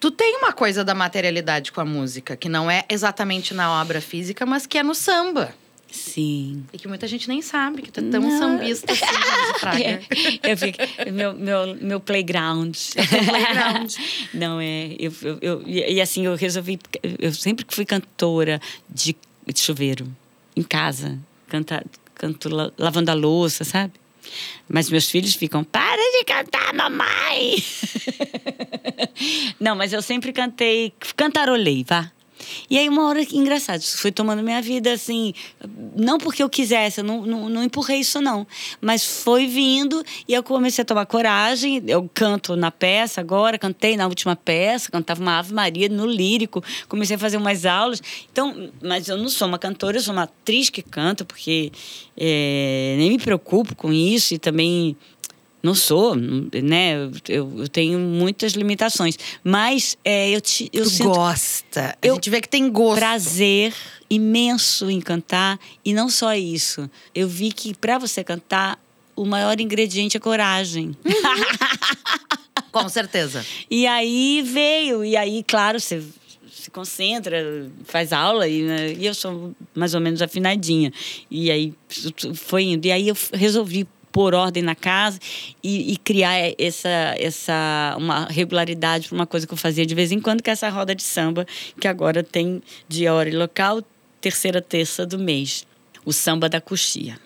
tu 0.00 0.10
tem 0.10 0.36
uma 0.36 0.52
coisa 0.52 0.84
da 0.84 0.94
materialidade 0.94 1.72
com 1.72 1.80
a 1.80 1.84
música, 1.84 2.36
que 2.36 2.48
não 2.48 2.70
é 2.70 2.84
exatamente 2.88 3.52
na 3.54 3.80
obra 3.80 4.00
física, 4.00 4.46
mas 4.46 4.66
que 4.66 4.78
é 4.78 4.82
no 4.82 4.94
samba. 4.94 5.54
Sim. 5.96 6.64
E 6.72 6.78
que 6.78 6.86
muita 6.86 7.06
gente 7.08 7.26
nem 7.28 7.40
sabe, 7.42 7.82
que 7.82 7.90
tu 7.90 8.00
é 8.00 8.10
tão 8.10 8.20
Não. 8.20 8.38
sambista 8.38 8.92
assim, 8.92 9.04
Fraga. 9.60 9.78
É, 10.42 10.52
eu 10.52 10.56
fico, 10.56 10.78
meu, 11.12 11.32
meu, 11.34 11.74
meu 11.76 12.00
playground. 12.00 12.76
playground. 12.94 13.94
Não, 14.34 14.60
é. 14.60 14.94
Eu, 14.98 15.12
eu, 15.22 15.38
eu- 15.40 15.62
e 15.66 16.00
assim, 16.00 16.26
eu 16.26 16.34
resolvi. 16.36 16.78
Eu 17.18 17.32
sempre 17.32 17.64
fui 17.68 17.84
cantora 17.84 18.60
de, 18.88 19.16
de 19.46 19.58
chuveiro, 19.60 20.06
em 20.54 20.62
casa. 20.62 21.18
Canta, 21.48 21.84
canto 22.14 22.48
la- 22.48 22.70
lavando 22.78 23.10
a 23.10 23.14
louça, 23.14 23.64
sabe? 23.64 23.92
Mas 24.68 24.90
meus 24.90 25.08
filhos 25.08 25.34
ficam, 25.34 25.62
para 25.62 25.96
de 26.18 26.24
cantar, 26.24 26.74
mamãe! 26.74 27.62
Não, 29.60 29.74
mas 29.76 29.92
eu 29.92 30.02
sempre 30.02 30.32
cantei, 30.32 30.92
cantarolei, 31.16 31.84
vá. 31.86 32.10
E 32.68 32.78
aí, 32.78 32.88
uma 32.88 33.08
hora, 33.08 33.22
engraçado, 33.32 33.80
isso 33.80 33.98
foi 33.98 34.12
tomando 34.12 34.42
minha 34.42 34.60
vida 34.62 34.92
assim. 34.92 35.32
Não 35.96 36.18
porque 36.18 36.42
eu 36.42 36.48
quisesse, 36.48 37.00
eu 37.00 37.04
não, 37.04 37.22
não, 37.22 37.48
não 37.48 37.64
empurrei 37.64 38.00
isso, 38.00 38.20
não. 38.20 38.46
Mas 38.80 39.04
foi 39.04 39.46
vindo 39.46 40.02
e 40.28 40.34
eu 40.34 40.42
comecei 40.42 40.82
a 40.82 40.84
tomar 40.84 41.06
coragem. 41.06 41.82
Eu 41.86 42.08
canto 42.12 42.56
na 42.56 42.70
peça 42.70 43.20
agora, 43.20 43.58
cantei 43.58 43.96
na 43.96 44.06
última 44.06 44.36
peça, 44.36 44.90
cantava 44.90 45.20
uma 45.20 45.38
Ave 45.38 45.52
Maria 45.52 45.88
no 45.88 46.06
lírico, 46.06 46.62
comecei 46.88 47.16
a 47.16 47.18
fazer 47.18 47.36
umas 47.36 47.66
aulas. 47.66 48.02
Então, 48.30 48.70
mas 48.82 49.08
eu 49.08 49.16
não 49.16 49.28
sou 49.28 49.48
uma 49.48 49.58
cantora, 49.58 49.96
eu 49.96 50.02
sou 50.02 50.12
uma 50.12 50.24
atriz 50.24 50.70
que 50.70 50.82
canta, 50.82 51.24
porque 51.24 51.72
é, 52.16 52.94
nem 52.98 53.10
me 53.10 53.18
preocupo 53.18 53.74
com 53.74 53.92
isso 53.92 54.34
e 54.34 54.38
também 54.38 54.96
não 55.66 55.74
sou, 55.74 56.14
né? 56.14 56.94
Eu, 57.28 57.52
eu 57.58 57.68
tenho 57.68 57.98
muitas 57.98 58.52
limitações. 58.52 59.18
Mas 59.44 59.98
é, 60.04 60.30
eu, 60.30 60.40
te, 60.40 60.70
eu 60.72 60.84
Tu 60.84 60.90
sinto 60.90 61.10
gosta. 61.10 61.96
A 62.00 62.06
Eu- 62.06 62.14
gente 62.14 62.30
vê 62.30 62.40
que 62.40 62.48
tem 62.48 62.70
gosto. 62.70 62.98
prazer 62.98 63.74
imenso 64.08 64.88
em 64.90 65.00
cantar. 65.00 65.58
E 65.84 65.92
não 65.92 66.08
só 66.08 66.34
isso. 66.34 66.88
Eu 67.14 67.28
vi 67.28 67.52
que 67.52 67.74
para 67.74 67.98
você 67.98 68.22
cantar, 68.24 68.78
o 69.14 69.24
maior 69.24 69.60
ingrediente 69.60 70.16
é 70.16 70.20
coragem. 70.20 70.96
Com 72.72 72.88
certeza. 72.88 73.44
E 73.70 73.86
aí 73.86 74.42
veio, 74.44 75.04
e 75.04 75.16
aí, 75.16 75.42
claro, 75.42 75.80
você 75.80 76.02
se 76.52 76.70
concentra, 76.70 77.70
faz 77.84 78.12
aula, 78.12 78.46
e, 78.48 78.62
né, 78.62 78.92
e 78.92 79.06
eu 79.06 79.14
sou 79.14 79.54
mais 79.74 79.94
ou 79.94 80.00
menos 80.00 80.20
afinadinha. 80.20 80.92
E 81.30 81.50
aí 81.50 81.72
foi 82.34 82.64
indo. 82.64 82.84
E 82.86 82.92
aí 82.92 83.08
eu 83.08 83.16
resolvi 83.32 83.86
pôr 84.16 84.34
ordem 84.34 84.62
na 84.62 84.74
casa 84.74 85.18
e, 85.62 85.92
e 85.92 85.96
criar 85.98 86.32
essa, 86.58 86.88
essa 87.18 87.94
uma 87.98 88.24
regularidade 88.24 89.08
para 89.08 89.14
uma 89.14 89.26
coisa 89.26 89.46
que 89.46 89.52
eu 89.52 89.58
fazia 89.58 89.84
de 89.84 89.94
vez 89.94 90.10
em 90.10 90.18
quando, 90.18 90.42
que 90.42 90.48
é 90.48 90.54
essa 90.54 90.70
roda 90.70 90.94
de 90.94 91.02
samba, 91.02 91.46
que 91.78 91.86
agora 91.86 92.22
tem 92.22 92.62
dia, 92.88 93.12
hora 93.12 93.28
e 93.28 93.36
local, 93.36 93.82
terceira 94.18 94.62
terça 94.62 95.04
do 95.04 95.18
mês. 95.18 95.66
O 96.02 96.14
samba 96.14 96.48
da 96.48 96.62
coxia. 96.62 97.18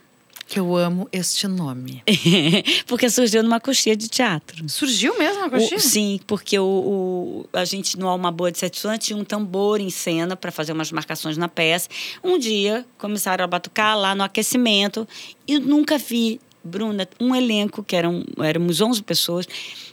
Que 0.48 0.58
eu 0.58 0.74
amo 0.74 1.08
este 1.12 1.46
nome. 1.46 2.02
Porque 2.88 3.08
surgiu 3.08 3.40
numa 3.44 3.60
coxia 3.60 3.94
de 3.94 4.08
teatro. 4.08 4.68
Surgiu 4.68 5.16
mesmo 5.16 5.44
a 5.44 5.46
O- 5.46 5.50
coxinha? 5.50 5.78
sim, 5.78 6.20
porque 6.26 6.58
o, 6.58 6.64
o- 6.64 7.48
a 7.52 7.64
gente 7.64 7.96
no 7.96 8.08
Alma 8.08 8.32
Boa 8.32 8.50
de 8.50 8.58
Sete 8.58 8.80
Suan 8.80 8.98
tinha 8.98 9.16
um 9.16 9.22
tambor 9.22 9.80
em 9.80 9.90
cena 9.90 10.34
para 10.34 10.50
fazer 10.50 10.72
umas 10.72 10.90
marcações 10.90 11.36
na 11.36 11.46
peça. 11.48 11.88
Um 12.24 12.36
dia 12.36 12.84
começaram 12.98 13.44
a 13.44 13.46
batucar 13.46 13.96
lá 13.96 14.12
no 14.12 14.24
aquecimento 14.24 15.06
e 15.46 15.56
nunca 15.60 15.96
vi, 15.98 16.40
Bruna, 16.62 17.08
um 17.18 17.34
elenco, 17.34 17.82
que 17.82 17.96
eram, 17.96 18.24
éramos 18.38 18.80
11 18.80 19.02
pessoas, 19.02 19.46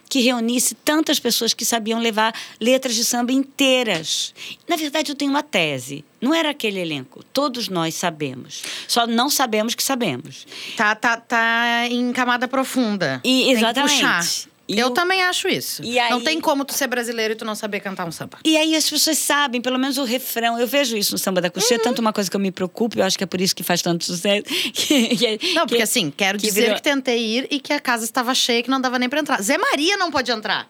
que 0.10 0.20
reunisse 0.22 0.74
tantas 0.76 1.20
pessoas 1.20 1.54
que 1.54 1.66
sabiam 1.66 2.00
levar 2.00 2.34
letras 2.60 2.96
de 2.96 3.04
samba 3.04 3.32
inteiras. 3.32 4.34
Na 4.68 4.76
verdade, 4.76 5.12
eu 5.12 5.16
tenho 5.16 5.32
uma 5.32 5.44
tese. 5.44 6.04
Não 6.22 6.34
era 6.34 6.50
aquele 6.50 6.80
elenco. 6.80 7.24
Todos 7.34 7.70
nós 7.70 7.96
sabemos. 7.96 8.64
Só 8.88 9.06
não 9.06 9.30
sabemos 9.30 9.76
que 9.76 9.84
sabemos. 9.84 10.46
Tá, 10.76 10.96
tá, 10.96 11.18
tá 11.18 11.88
em 11.90 12.12
camada 12.12 12.48
profunda. 12.48 13.22
E- 13.24 13.52
exatamente. 13.52 14.50
E 14.68 14.78
eu 14.80 14.88
o- 14.88 14.92
também 14.92 15.22
acho 15.24 15.48
isso. 15.48 15.82
E 15.84 15.96
Não 15.96 16.18
aí- 16.18 16.24
tem 16.24 16.42
como 16.42 16.66
tu 16.66 16.74
ser 16.74 16.88
brasileiro 16.88 17.34
e 17.34 17.36
tu 17.38 17.46
não 17.46 17.56
saber 17.56 17.80
cantar 17.80 18.06
um 18.06 18.12
samba. 18.12 18.38
E 18.44 18.58
aí 18.58 18.76
as 18.76 18.90
pessoas 18.90 19.18
sabem, 19.18 19.62
pelo 19.62 19.80
menos 19.80 19.98
o 19.98 20.04
refrão. 20.04 20.60
Eu 20.60 20.68
vejo 20.68 20.98
isso 20.98 21.14
no 21.14 21.18
samba 21.18 21.40
da 21.42 21.48
Uhum. 21.48 21.54
coxinha, 21.54 21.80
tanto 21.80 22.00
uma 22.00 22.12
coisa 22.12 22.30
que 22.30 22.36
eu 22.36 22.40
me 22.40 22.52
preocupo, 22.52 23.00
eu 23.00 23.04
acho 23.06 23.18
que 23.18 23.24
é 23.24 23.28
por 23.28 23.40
isso 23.40 23.56
que 23.56 23.64
faz 23.64 23.82
tanto 23.82 24.04
sucesso. 24.04 24.44
que- 24.74 25.54
Não, 25.54 25.66
que- 25.66 25.70
porque 25.70 25.82
assim, 25.84 26.12
quero 26.16 26.38
que 26.38 26.46
dizer 26.48 26.62
virou- 26.62 26.76
que 26.76 26.82
tentei 26.84 27.18
ir 27.20 27.48
e 27.50 27.60
que 27.60 27.72
a 27.72 27.80
casa 27.80 28.04
estava 28.04 28.34
cheia, 28.36 28.62
que 28.62 28.70
não 28.70 28.82
dava 28.82 29.00
nem 29.00 29.08
pra 29.08 29.20
entrar. 29.20 29.42
Zé 29.42 29.58
Maria 29.58 29.96
não 29.98 30.12
pôde 30.12 30.32
entrar. 30.32 30.70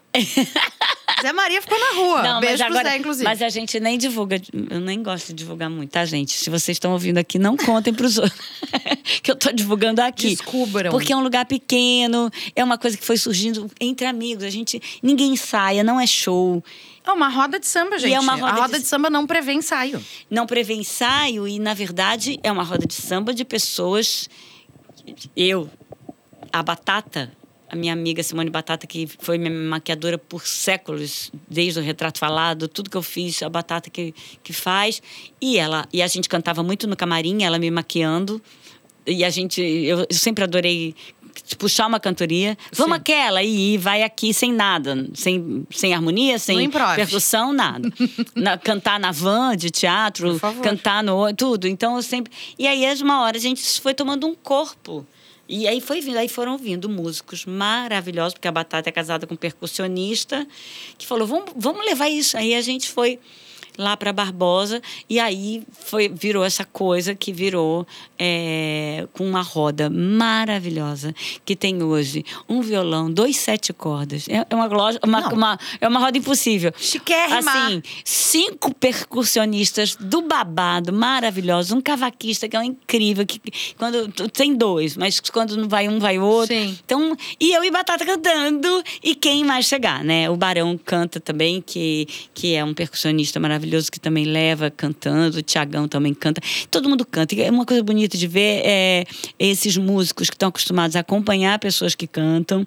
Zé 1.22 1.34
Maria 1.34 1.62
ficou 1.62 1.80
na 1.80 2.00
rua. 2.00 2.22
Não, 2.24 2.42
Beijo 2.42 2.58
mas 2.60 2.68
pro 2.68 2.78
agora, 2.78 2.90
Zé, 2.90 2.98
inclusive. 2.98 3.24
Mas 3.24 3.42
a 3.42 3.50
gente 3.50 3.80
nem 3.80 3.98
divulga, 3.98 4.40
eu 4.70 4.80
nem 4.80 5.02
gosto 5.02 5.28
de 5.28 5.34
divulgar 5.34 5.70
muito, 5.70 5.90
tá, 5.90 6.06
gente? 6.06 6.32
Se 6.32 6.50
vocês 6.50 6.76
estão 6.76 6.92
ouvindo 6.92 7.18
aqui, 7.18 7.40
não 7.40 7.58
contem 7.58 7.94
pros 7.94 8.18
outros. 8.18 8.40
que 9.24 9.32
eu 9.32 9.36
tô 9.36 9.52
divulgando 9.52 10.02
aqui. 10.02 10.30
Descubram. 10.30 10.92
Porque 10.92 11.12
é 11.12 11.16
um 11.16 11.22
lugar 11.24 11.46
pequeno, 11.46 12.32
é 12.56 12.64
uma 12.64 12.78
coisa 12.78 12.96
que 12.96 13.04
foi 13.04 13.18
surgindo 13.18 13.70
entre 13.80 14.06
amigos. 14.06 14.44
A 14.44 14.50
gente. 14.50 14.80
Ninguém 15.02 15.32
ensaia, 15.34 15.84
não 15.84 16.00
é 16.00 16.06
show. 16.06 16.64
É 17.04 17.12
uma 17.12 17.30
roda 17.30 17.58
de 17.60 17.66
samba, 17.66 17.98
gente. 17.98 18.14
é 18.14 18.20
uma 18.20 18.36
roda 18.36 18.48
a 18.48 18.62
roda 18.62 18.74
de- 18.78 18.84
de... 18.84 18.88
samba 18.88 19.10
não 19.10 19.26
prevê 19.26 19.54
ensaio. 19.54 20.04
não 20.30 20.46
prevê 20.46 20.74
ensaio 20.74 21.48
e, 21.48 21.58
na 21.58 21.74
verdade, 21.74 22.38
é 22.44 22.52
uma 22.52 22.64
roda 22.64 22.86
de 22.86 22.94
samba 22.94 23.34
de 23.34 23.46
pessoas. 23.46 24.30
Eu, 25.36 25.70
a 26.52 26.62
Batata, 26.62 27.32
a 27.70 27.76
minha 27.76 27.94
amiga 27.94 28.24
Simone 28.24 28.50
Batata, 28.50 28.88
que 28.88 29.08
foi 29.20 29.38
minha 29.38 29.52
maquiadora 29.52 30.18
por 30.18 30.48
séculos, 30.48 31.32
desde 31.50 31.80
o 31.80 31.84
retrato 31.84 32.20
falado, 32.20 32.68
tudo 32.68 32.90
que 32.90 32.98
eu 32.98 33.04
fiz, 33.04 33.44
a 33.44 33.50
Batata 33.50 33.90
que, 33.90 34.14
que 34.44 34.54
faz. 34.54 35.02
E 35.42 35.58
ela 35.58 35.88
e 35.92 36.02
a 36.02 36.08
gente 36.08 36.30
cantava 36.30 36.64
muito 36.64 36.88
no 36.88 36.96
camarim, 36.96 37.44
ela 37.44 37.60
me 37.60 37.70
maquiando. 37.70 38.42
E 39.06 39.24
a 39.24 39.30
gente, 39.30 39.62
eu, 39.62 40.00
eu 40.00 40.08
sempre 40.12 40.44
adorei 40.44 40.94
puxar 41.58 41.88
uma 41.88 42.00
cantoria. 42.00 42.58
Vamos 42.74 42.96
Sim. 42.96 43.02
aquela 43.02 43.44
e 43.44 43.78
vai 43.78 44.04
aqui 44.04 44.34
sem 44.34 44.52
nada, 44.52 45.08
sem, 45.14 45.66
sem 45.72 45.94
harmonia, 45.94 46.40
sem 46.40 46.70
percussão, 46.96 47.54
nada. 47.54 47.90
Na- 48.36 48.58
cantar 48.58 49.00
na 49.00 49.12
van 49.12 49.56
de 49.56 49.70
teatro, 49.70 50.40
cantar 50.62 51.04
no 51.04 51.34
tudo. 51.34 51.68
Então 51.68 51.96
eu 51.96 52.02
sempre. 52.02 52.32
E 52.58 52.68
aí, 52.68 52.86
às 52.86 53.02
uma 53.02 53.22
hora, 53.22 53.38
a 53.38 53.42
gente 53.42 53.80
foi 53.82 53.94
tomando 53.94 54.28
um 54.28 54.36
corpo. 54.36 55.06
E 55.50 55.68
aí 55.68 55.80
foi 55.80 56.02
vindo, 56.02 56.18
aí 56.18 56.28
foram 56.28 56.58
vindo 56.58 56.90
músicos 56.90 57.46
maravilhosos, 57.46 58.34
porque 58.34 58.48
a 58.48 58.52
Batata 58.52 58.90
é 58.90 58.92
casada 58.92 59.26
com 59.26 59.34
um 59.34 59.38
percussionista, 59.38 60.48
que 60.98 61.08
falou: 61.08 61.28
vamos, 61.28 61.52
vamos 61.56 61.86
levar 61.86 62.10
isso. 62.10 62.38
Aí 62.38 62.54
a 62.54 62.62
gente 62.62 62.90
foi 62.90 63.20
lá 63.78 63.96
para 63.96 64.12
Barbosa 64.12 64.82
e 65.10 65.20
aí 65.20 65.64
foi 65.72 66.10
virou 66.10 66.44
essa 66.44 66.66
coisa 66.66 67.14
que 67.14 67.32
virou 67.32 67.86
é, 68.18 69.08
com 69.14 69.24
uma 69.24 69.42
roda 69.42 69.90
maravilhosa 69.90 71.14
que 71.46 71.56
tem 71.56 71.84
hoje 71.84 72.26
um 72.50 72.62
violão, 72.62 73.12
dois 73.12 73.38
sete 73.38 73.72
cordas. 73.72 74.28
É, 74.28 74.46
é 74.50 74.56
uma, 74.56 74.66
loja, 74.66 75.00
uma, 75.04 75.28
uma, 75.30 75.60
é 75.80 75.88
uma 75.88 76.00
roda 76.00 76.18
impossível. 76.18 76.74
Chiquérrima. 76.78 77.52
Assim, 77.52 77.84
cinco 78.04 78.74
percussionistas 78.74 79.96
do 79.96 80.22
babado, 80.22 80.92
maravilhosos, 80.92 81.72
um 81.72 81.82
cavaquista 81.82 82.48
que 82.48 82.56
é 82.56 82.60
um 82.60 82.64
incrível, 82.64 83.26
que 83.26 83.40
quando 83.78 84.08
tem 84.30 84.56
dois, 84.56 84.98
mas 84.98 85.20
quando 85.20 85.56
não 85.56 85.68
vai 85.68 85.88
um, 85.88 86.00
vai 86.00 86.18
outro. 86.18 86.56
Sim. 86.56 86.78
Então, 86.84 87.16
e 87.40 87.52
eu 87.54 87.64
e 87.64 87.70
Batata 87.70 88.06
cantando, 88.06 88.84
e 89.04 89.14
quem 89.14 89.44
mais 89.44 89.66
chegar, 89.66 90.04
né? 90.04 90.30
O 90.30 90.36
Barão 90.36 90.78
canta 90.78 91.20
também, 91.20 91.62
que, 91.62 92.08
que 92.34 92.56
é 92.56 92.64
um 92.64 92.74
percussionista 92.74 93.40
maravilhoso 93.40 93.67
que 93.90 94.00
também 94.00 94.26
leva 94.26 94.70
cantando, 94.70 95.38
o 95.38 95.42
Tiagão 95.42 95.88
também 95.88 96.14
canta. 96.14 96.42
Todo 96.70 96.90
mundo 96.90 97.06
canta. 97.06 97.36
E 97.36 97.42
é 97.42 97.52
uma 97.52 97.66
coisa 97.66 97.84
bonita 97.84 98.18
de 98.18 98.28
ver 98.28 98.62
é, 98.66 99.06
esses 99.38 99.78
músicos 99.78 100.30
que 100.30 100.36
estão 100.36 100.50
acostumados 100.50 100.96
a 100.96 101.00
acompanhar 101.02 101.60
pessoas 101.60 101.96
que 101.96 102.08
cantam. 102.08 102.66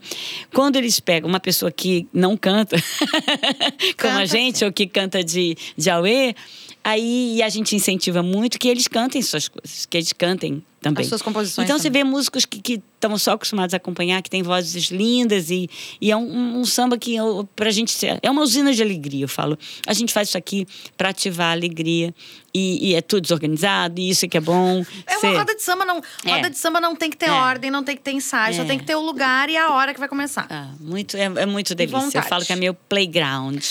Quando 0.53 0.77
eles 0.77 1.01
pegam 1.01 1.29
uma 1.29 1.41
pessoa 1.41 1.71
que 1.71 2.07
não 2.13 2.37
canta, 2.37 2.77
como 4.01 4.15
a 4.15 4.21
Canta, 4.21 4.27
gente, 4.27 4.65
ou 4.65 4.73
que 4.73 4.87
canta 4.87 5.23
de, 5.25 5.57
de 5.77 5.91
auê, 5.91 6.35
aí 6.83 7.43
a 7.43 7.49
gente 7.49 7.75
incentiva 7.77 8.23
muito 8.23 8.59
que 8.59 8.69
eles 8.69 8.89
cantem 8.89 9.21
suas 9.23 9.49
coisas, 9.49 9.87
que 9.87 9.97
eles 9.97 10.13
cantem 10.13 10.65
também. 10.81 11.03
As 11.03 11.09
suas 11.11 11.21
composições 11.21 11.67
Então 11.67 11.79
você 11.79 11.89
também. 11.91 12.05
vê 12.05 12.09
músicos 12.11 12.47
que 12.47 12.81
estão 12.95 13.19
só 13.19 13.33
acostumados 13.33 13.75
a 13.75 13.77
acompanhar, 13.77 14.23
que 14.23 14.31
têm 14.31 14.43
vozes 14.43 14.85
lindas 14.91 15.51
e, 15.51 15.69
e 16.01 16.11
é 16.11 16.17
um, 16.17 16.59
um 16.59 16.65
samba 16.65 16.97
que 16.97 17.15
eu, 17.15 17.47
pra 17.55 17.71
gente 17.71 17.91
ser, 17.91 18.19
é 18.23 18.31
uma 18.31 18.41
usina 18.41 18.73
de 18.73 18.83
alegria, 18.83 19.25
eu 19.25 19.29
falo. 19.29 19.59
A 19.87 19.93
gente 19.93 20.11
faz 20.11 20.29
isso 20.29 20.39
aqui 20.39 20.67
para 20.97 21.11
ativar 21.11 21.49
a 21.49 21.53
alegria 21.53 22.15
e, 22.55 22.91
e 22.93 22.95
é 22.95 23.03
tudo 23.03 23.21
desorganizado 23.21 24.01
e 24.01 24.09
isso 24.09 24.25
é 24.25 24.29
que 24.29 24.39
é 24.39 24.41
bom. 24.41 24.83
É 25.07 25.19
Cê- 25.19 25.27
uma 25.27 25.39
roda 25.41 25.55
de 25.55 25.63
samba, 25.63 25.85
não. 25.85 26.01
É. 26.25 26.37
Roda 26.37 26.49
de 26.49 26.57
samba 26.57 26.81
não 26.81 26.97
tem 26.97 27.11
que 27.11 27.17
ter 27.19 27.27
É. 27.27 27.31
ordem, 27.31 27.71
não 27.71 27.85
tem 27.85 27.95
que 27.95 28.03
ter 28.03 28.13
ensaio, 28.13 28.55
só 28.57 28.63
É. 28.63 28.65
tem 28.65 28.79
que 28.79 28.85
ter 28.87 28.95
o 28.95 29.01
lugar 29.03 29.51
e 29.51 29.59
a 29.59 29.71
hora 29.75 29.93
que 29.93 30.01
vai 30.01 30.09
começar. 30.09 30.47
Ah, 30.49 30.71
muito, 30.81 31.15
é, 31.15 31.25
é 31.25 31.45
muito 31.47 31.75
delícia. 31.75 32.19
Eu 32.21 32.23
falo 32.23 32.43
que 32.45 32.55
é 32.55 32.57
meu 32.57 32.73
playground. 32.73 33.63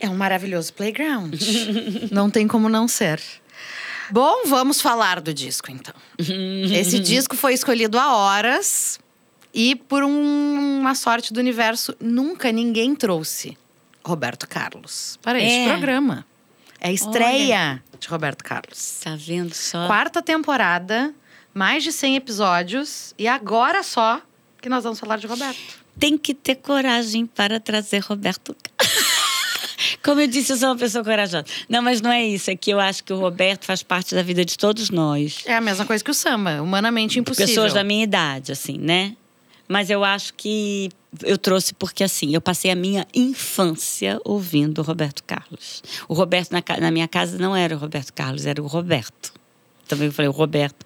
É 0.00 0.08
um 0.08 0.16
maravilhoso 0.16 0.72
playground. 0.72 1.34
não 2.10 2.30
tem 2.30 2.48
como 2.48 2.68
não 2.68 2.88
ser. 2.88 3.20
Bom, 4.10 4.44
vamos 4.46 4.80
falar 4.80 5.20
do 5.20 5.32
disco 5.32 5.70
então. 5.70 5.94
Esse 6.18 6.98
disco 7.00 7.36
foi 7.36 7.54
escolhido 7.54 7.98
há 7.98 8.16
horas 8.16 8.98
e 9.54 9.76
por 9.76 10.02
um- 10.02 10.78
uma 10.80 10.94
sorte 10.94 11.32
do 11.32 11.38
universo 11.38 11.94
nunca 12.00 12.50
ninguém 12.50 12.94
trouxe 12.94 13.56
Roberto 14.04 14.48
Carlos 14.48 15.18
para 15.22 15.38
este 15.38 15.58
É. 15.60 15.68
programa. 15.68 16.26
É 16.80 16.88
a 16.88 16.92
estreia 16.92 17.84
de 17.98 18.08
Roberto 18.08 18.42
Carlos. 18.42 19.00
Tá 19.04 19.14
vendo 19.14 19.52
só? 19.54 19.86
Quarta 19.86 20.22
temporada, 20.22 21.14
mais 21.52 21.84
de 21.84 21.92
100 21.92 22.16
episódios 22.16 23.14
e 23.18 23.28
agora 23.28 23.82
só 23.82 24.20
que 24.62 24.68
nós 24.70 24.82
vamos 24.82 24.98
falar 24.98 25.18
de 25.18 25.26
Roberto. 25.26 25.78
Tem 25.98 26.16
que 26.16 26.32
ter 26.32 26.54
coragem 26.56 27.26
para 27.26 27.60
trazer 27.60 27.98
Roberto 27.98 28.56
Carlos. 28.78 29.09
Como 30.02 30.20
eu 30.20 30.26
disse, 30.26 30.52
eu 30.52 30.56
sou 30.56 30.68
uma 30.70 30.76
pessoa 30.76 31.04
corajosa. 31.04 31.44
Não, 31.68 31.82
mas 31.82 32.00
não 32.00 32.10
é 32.10 32.24
isso. 32.24 32.50
É 32.50 32.56
que 32.56 32.70
eu 32.70 32.80
acho 32.80 33.04
que 33.04 33.12
o 33.12 33.18
Roberto 33.18 33.66
faz 33.66 33.82
parte 33.82 34.14
da 34.14 34.22
vida 34.22 34.44
de 34.44 34.56
todos 34.56 34.88
nós. 34.90 35.40
É 35.44 35.54
a 35.56 35.60
mesma 35.60 35.84
coisa 35.84 36.02
que 36.02 36.10
o 36.10 36.14
samba, 36.14 36.62
humanamente 36.62 37.18
impossível. 37.18 37.46
Pessoas 37.48 37.74
da 37.74 37.84
minha 37.84 38.02
idade, 38.02 38.50
assim, 38.52 38.78
né? 38.78 39.14
Mas 39.68 39.88
eu 39.90 40.02
acho 40.02 40.34
que 40.34 40.88
eu 41.22 41.36
trouxe 41.38 41.74
porque, 41.74 42.02
assim, 42.02 42.34
eu 42.34 42.40
passei 42.40 42.70
a 42.70 42.74
minha 42.74 43.06
infância 43.14 44.18
ouvindo 44.24 44.78
o 44.80 44.82
Roberto 44.82 45.22
Carlos. 45.24 45.82
O 46.08 46.14
Roberto 46.14 46.50
na, 46.52 46.62
na 46.80 46.90
minha 46.90 47.06
casa 47.06 47.38
não 47.38 47.54
era 47.54 47.76
o 47.76 47.78
Roberto 47.78 48.12
Carlos, 48.12 48.46
era 48.46 48.60
o 48.62 48.66
Roberto. 48.66 49.32
Também 49.86 50.06
eu 50.06 50.12
falei 50.12 50.28
o 50.28 50.32
Roberto. 50.32 50.84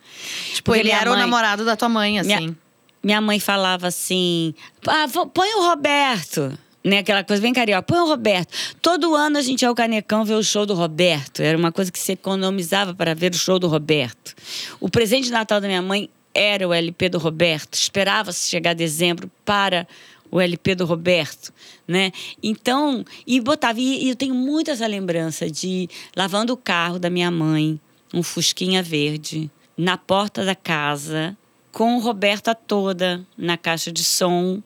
Tipo, 0.54 0.64
Porque 0.72 0.80
ele 0.80 0.90
era 0.90 1.08
o 1.08 1.12
mãe- 1.12 1.20
namorado 1.22 1.64
da 1.64 1.76
tua 1.76 1.88
mãe, 1.88 2.18
assim. 2.18 2.28
Minha, 2.36 2.56
minha 3.02 3.20
mãe 3.20 3.38
falava 3.38 3.86
assim: 3.86 4.54
ah, 4.86 5.06
põe 5.32 5.54
o 5.54 5.62
Roberto. 5.68 6.58
Né, 6.84 6.98
aquela 6.98 7.24
coisa 7.24 7.40
bem 7.40 7.54
carioca, 7.54 7.82
põe 7.82 7.98
o 7.98 8.06
Roberto. 8.06 8.52
Todo 8.82 9.14
ano 9.14 9.38
a 9.38 9.40
gente 9.40 9.62
ia 9.62 9.68
ao 9.68 9.74
Canecão 9.74 10.22
ver 10.22 10.34
o 10.34 10.42
show 10.42 10.66
do 10.66 10.74
Roberto. 10.74 11.40
Era 11.40 11.56
uma 11.56 11.72
coisa 11.72 11.90
que 11.90 11.98
se 11.98 12.12
economizava 12.12 12.94
para 12.94 13.14
ver 13.14 13.32
o 13.32 13.38
show 13.38 13.58
do 13.58 13.68
Roberto. 13.68 14.34
O 14.78 14.90
presente 14.90 15.24
de 15.24 15.32
Natal 15.32 15.62
da 15.62 15.66
minha 15.66 15.80
mãe 15.80 16.10
era 16.34 16.68
o 16.68 16.74
LP 16.74 17.08
do 17.08 17.18
Roberto. 17.18 17.72
Esperava-se 17.72 18.50
chegar 18.50 18.74
dezembro 18.74 19.30
para 19.46 19.88
o 20.30 20.40
LP 20.40 20.74
do 20.74 20.84
Roberto, 20.84 21.52
né? 21.86 22.10
Então, 22.42 23.04
e 23.24 23.40
botava. 23.40 23.80
E, 23.80 24.08
eu 24.08 24.16
tenho 24.16 24.34
muito 24.34 24.68
essa 24.70 24.86
lembrança 24.86 25.48
de 25.48 25.88
lavando 26.16 26.52
o 26.52 26.56
carro 26.56 26.98
da 26.98 27.08
minha 27.08 27.30
mãe, 27.30 27.80
um 28.12 28.20
Fusquinha 28.20 28.82
verde, 28.82 29.48
na 29.78 29.96
porta 29.96 30.44
da 30.44 30.54
casa, 30.54 31.36
com 31.70 31.96
o 31.96 32.00
Roberto 32.00 32.52
toda 32.66 33.24
na 33.38 33.56
caixa 33.56 33.92
de 33.92 34.02
som, 34.02 34.60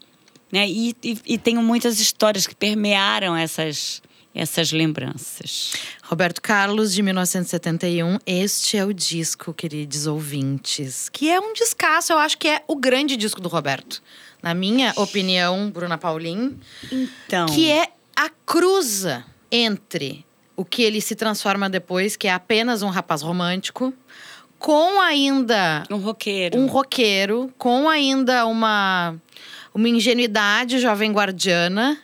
né? 0.52 0.68
E, 0.68 0.94
e, 1.02 1.18
e 1.26 1.38
tenho 1.38 1.62
muitas 1.62 2.00
histórias 2.00 2.46
que 2.46 2.54
permearam 2.54 3.36
essas 3.36 4.02
essas 4.34 4.70
lembranças. 4.70 5.72
Roberto 6.04 6.40
Carlos, 6.40 6.92
de 6.94 7.02
1971. 7.02 8.18
Este 8.24 8.76
é 8.76 8.84
o 8.84 8.92
disco, 8.92 9.52
queridos 9.52 10.06
ouvintes. 10.06 11.08
Que 11.08 11.28
é 11.28 11.40
um 11.40 11.52
descasso, 11.52 12.12
eu 12.12 12.18
acho 12.18 12.38
que 12.38 12.46
é 12.46 12.62
o 12.68 12.76
grande 12.76 13.16
disco 13.16 13.40
do 13.40 13.48
Roberto. 13.48 14.00
Na 14.40 14.54
minha 14.54 14.92
opinião, 14.96 15.70
Bruna 15.70 15.98
Paulin. 15.98 16.56
Então, 16.92 17.46
Que 17.46 17.70
é 17.70 17.88
a 18.14 18.30
cruza 18.46 19.24
entre 19.50 20.24
o 20.56 20.64
que 20.64 20.82
ele 20.82 21.00
se 21.00 21.16
transforma 21.16 21.68
depois, 21.68 22.16
que 22.16 22.28
é 22.28 22.32
apenas 22.32 22.82
um 22.82 22.88
rapaz 22.88 23.22
romântico, 23.22 23.92
com 24.58 25.00
ainda 25.00 25.84
um 25.90 25.96
roqueiro. 25.96 26.58
um 26.58 26.66
roqueiro, 26.66 27.52
com 27.56 27.88
ainda 27.88 28.44
uma, 28.46 29.16
uma 29.78 29.88
ingenuidade 29.88 30.80
jovem 30.80 31.12
guardiana, 31.12 31.96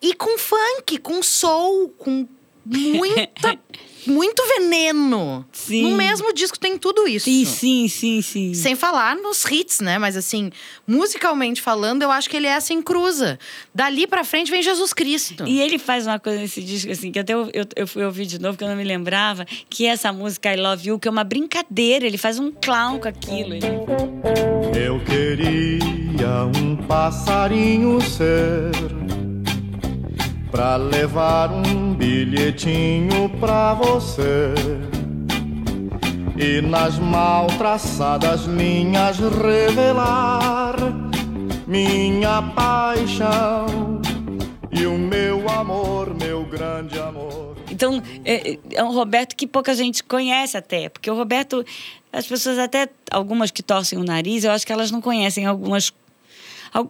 e 0.00 0.14
com 0.14 0.38
funk, 0.38 0.96
com 0.96 1.22
soul, 1.22 1.90
com 1.90 2.26
muita, 2.64 3.58
muito 4.06 4.42
veneno. 4.56 5.46
Sim. 5.52 5.90
No 5.90 5.96
mesmo 5.96 6.32
disco 6.32 6.58
tem 6.58 6.78
tudo 6.78 7.06
isso. 7.06 7.24
Sim, 7.24 7.44
sim, 7.44 7.88
sim, 7.88 8.22
sim. 8.22 8.54
Sem 8.54 8.74
falar 8.74 9.16
nos 9.16 9.44
hits, 9.44 9.80
né? 9.80 9.98
Mas 9.98 10.16
assim, 10.16 10.50
musicalmente 10.86 11.60
falando, 11.60 12.02
eu 12.02 12.10
acho 12.10 12.28
que 12.28 12.36
ele 12.36 12.46
é 12.46 12.54
assim, 12.54 12.82
cruza. 12.82 13.38
Dali 13.74 14.06
pra 14.06 14.24
frente 14.24 14.50
vem 14.50 14.62
Jesus 14.62 14.92
Cristo. 14.92 15.44
E 15.46 15.60
ele 15.60 15.78
faz 15.78 16.06
uma 16.06 16.18
coisa 16.18 16.38
nesse 16.38 16.62
disco, 16.62 16.90
assim, 16.90 17.12
que 17.12 17.18
até 17.18 17.34
eu, 17.34 17.50
eu, 17.52 17.66
eu 17.76 17.86
fui 17.86 18.04
ouvir 18.04 18.26
de 18.26 18.38
novo, 18.38 18.56
que 18.56 18.64
eu 18.64 18.68
não 18.68 18.76
me 18.76 18.84
lembrava, 18.84 19.46
que 19.68 19.86
é 19.86 19.90
essa 19.90 20.12
música 20.12 20.52
I 20.52 20.56
Love 20.56 20.88
You, 20.88 20.98
que 20.98 21.08
é 21.08 21.10
uma 21.10 21.24
brincadeira. 21.24 22.06
Ele 22.06 22.18
faz 22.18 22.38
um 22.38 22.50
clown 22.50 22.98
com 22.98 23.08
aquilo. 23.08 23.54
Ele... 23.54 23.66
Eu 24.74 25.00
queria 25.04 26.44
um 26.56 26.76
passarinho 26.76 28.00
ser 28.00 29.21
pra 30.52 30.76
levar 30.76 31.50
um 31.50 31.94
bilhetinho 31.94 33.28
pra 33.40 33.72
você 33.74 34.52
e 36.36 36.60
nas 36.60 36.98
mal 36.98 37.46
traçadas 37.58 38.42
linhas 38.42 39.18
revelar 39.18 40.76
minha 41.66 42.42
paixão 42.54 44.00
e 44.70 44.86
o 44.86 44.98
meu 44.98 45.48
amor, 45.48 46.14
meu 46.14 46.44
grande 46.44 46.98
amor. 46.98 47.56
Então, 47.70 48.02
é, 48.24 48.58
é 48.74 48.84
um 48.84 48.92
Roberto 48.92 49.34
que 49.34 49.46
pouca 49.46 49.74
gente 49.74 50.04
conhece 50.04 50.56
até. 50.56 50.88
Porque 50.90 51.10
o 51.10 51.14
Roberto, 51.14 51.64
as 52.12 52.26
pessoas 52.26 52.58
até, 52.58 52.88
algumas 53.10 53.50
que 53.50 53.62
torcem 53.62 53.98
o 53.98 54.04
nariz, 54.04 54.44
eu 54.44 54.50
acho 54.50 54.66
que 54.66 54.72
elas 54.72 54.90
não 54.90 55.00
conhecem 55.00 55.46
algumas 55.46 55.90
al- 55.90 56.01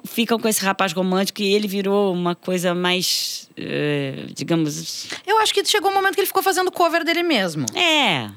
ficam 0.05 0.39
com 0.39 0.49
esse 0.49 0.65
rapaz 0.65 0.93
romântico 0.93 1.43
e 1.43 1.53
ele 1.55 1.67
virou 1.67 2.13
uma 2.13 2.35
coisa 2.35 2.75
mais, 2.75 3.49
eh, 3.57 4.27
digamos, 4.33 5.09
Eu 5.27 5.39
acho 5.39 5.53
que 5.53 5.65
chegou 5.65 5.91
um 5.91 5.95
momento 5.95 6.15
que 6.15 6.21
ele 6.21 6.27
ficou 6.27 6.43
fazendo 6.43 6.71
cover 6.71 7.05
dele 7.05 7.23
mesmo. 7.23 7.67
é, 7.75 8.31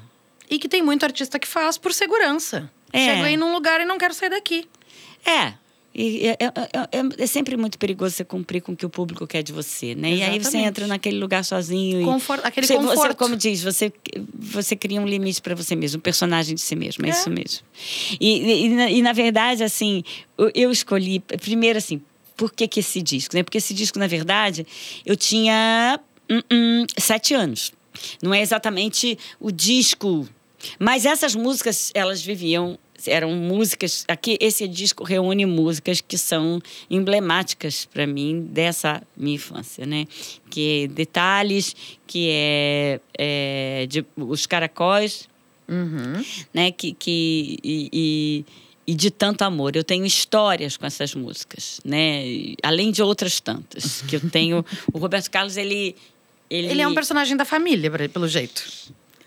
E 0.50 0.58
que 0.58 0.68
tem 0.68 0.82
muito 0.82 1.04
artista 1.04 1.38
que 1.38 1.46
faz 1.46 1.78
por 1.78 1.92
segurança. 1.92 2.70
É. 2.92 3.04
Chego 3.04 3.24
aí 3.24 3.36
num 3.36 3.52
lugar 3.52 3.80
e 3.80 3.84
não 3.84 3.98
quero 3.98 4.14
sair 4.14 4.30
daqui. 4.30 4.68
é. 5.24 5.54
E 5.98 6.26
é, 6.26 6.32
é- 6.38 6.98
é- 6.98 7.22
é 7.24 7.26
sempre 7.26 7.56
muito 7.56 7.78
perigoso 7.78 8.14
você 8.14 8.24
cumprir 8.24 8.60
com 8.60 8.72
o 8.72 8.76
que 8.76 8.84
o 8.84 8.90
público 8.90 9.26
quer 9.26 9.42
de 9.42 9.50
você, 9.50 9.94
né? 9.94 10.10
E 10.10 10.22
aí 10.22 10.32
você 10.32 10.48
Exatamente. 10.48 10.68
entra 10.68 10.86
naquele 10.86 11.18
lugar 11.18 11.42
sozinho. 11.42 12.02
e 12.02 12.04
Confort- 12.04 12.44
aquele 12.44 12.66
você, 12.66 12.74
Você, 12.76 12.86
conforto. 12.96 13.16
como 13.16 13.34
diz, 13.36 13.62
você, 13.62 13.90
você 14.34 14.76
cria 14.76 15.00
um 15.00 15.06
limite 15.06 15.40
para 15.40 15.54
você 15.54 15.74
mesmo, 15.74 15.98
um 15.98 16.00
personagem 16.02 16.54
de 16.54 16.60
si 16.60 16.76
mesmo, 16.76 17.06
é, 17.06 17.08
É. 17.08 17.12
isso 17.12 17.30
mesmo. 17.30 17.60
E, 18.20 18.28
e, 18.28 18.66
e 18.66 18.68
na- 18.68 18.90
e, 18.90 19.02
verdade, 19.14 19.64
assim, 19.64 20.04
eu- 20.36 20.50
eu 20.54 20.70
escolhi, 20.70 21.20
primeiro 21.20 21.78
assim, 21.78 22.02
por 22.36 22.52
que, 22.52 22.68
que 22.68 22.80
esse 22.80 23.00
disco? 23.00 23.34
Né? 23.34 23.42
Porque 23.42 23.56
esse 23.56 23.72
disco, 23.72 23.98
na 23.98 24.06
verdade, 24.06 24.66
eu 25.06 25.16
tinha 25.16 25.98
hum, 26.28 26.42
hum, 26.52 26.86
sete 26.98 27.32
anos. 27.32 27.72
Não 28.22 28.34
é 28.34 28.42
exatamente 28.42 29.18
o 29.40 29.50
disco. 29.50 30.28
Mas 30.78 31.06
essas 31.06 31.34
músicas, 31.34 31.90
elas 31.94 32.20
viviam 32.20 32.78
eram 33.06 33.32
músicas. 33.32 34.04
Aqui, 34.08 34.36
esse 34.40 34.66
disco 34.66 35.04
reúne 35.04 35.44
músicas 35.46 36.00
que 36.00 36.16
são 36.16 36.60
emblemáticas 36.90 37.84
para 37.84 38.06
mim 38.06 38.48
dessa 38.50 39.02
minha 39.16 39.36
infância, 39.36 39.84
né? 39.86 40.06
Que 40.50 40.84
é 40.84 40.86
Detalhes, 40.88 41.74
que 42.06 42.28
é, 42.30 43.00
é 43.18 43.86
de, 43.88 44.04
Os 44.16 44.46
Caracóis, 44.46 45.28
Uhum. 45.68 46.24
né? 46.54 46.70
Que, 46.70 46.92
que, 46.92 47.58
e, 47.62 47.90
e, 47.92 48.44
e 48.86 48.94
de 48.94 49.10
tanto 49.10 49.42
amor. 49.42 49.74
Eu 49.74 49.82
tenho 49.82 50.06
histórias 50.06 50.76
com 50.76 50.86
essas 50.86 51.14
músicas, 51.14 51.80
né? 51.84 52.22
Além 52.62 52.90
de 52.92 53.02
outras 53.02 53.40
tantas 53.40 54.02
que 54.02 54.16
eu 54.16 54.30
tenho. 54.30 54.64
o 54.92 54.98
Roberto 54.98 55.30
Carlos, 55.30 55.56
ele. 55.56 55.96
Ele, 56.48 56.68
Ele 56.68 56.82
é 56.82 56.86
um 56.86 56.94
personagem 56.94 57.36
da 57.36 57.44
família, 57.44 57.90
pelo 58.08 58.28
jeito. 58.28 58.62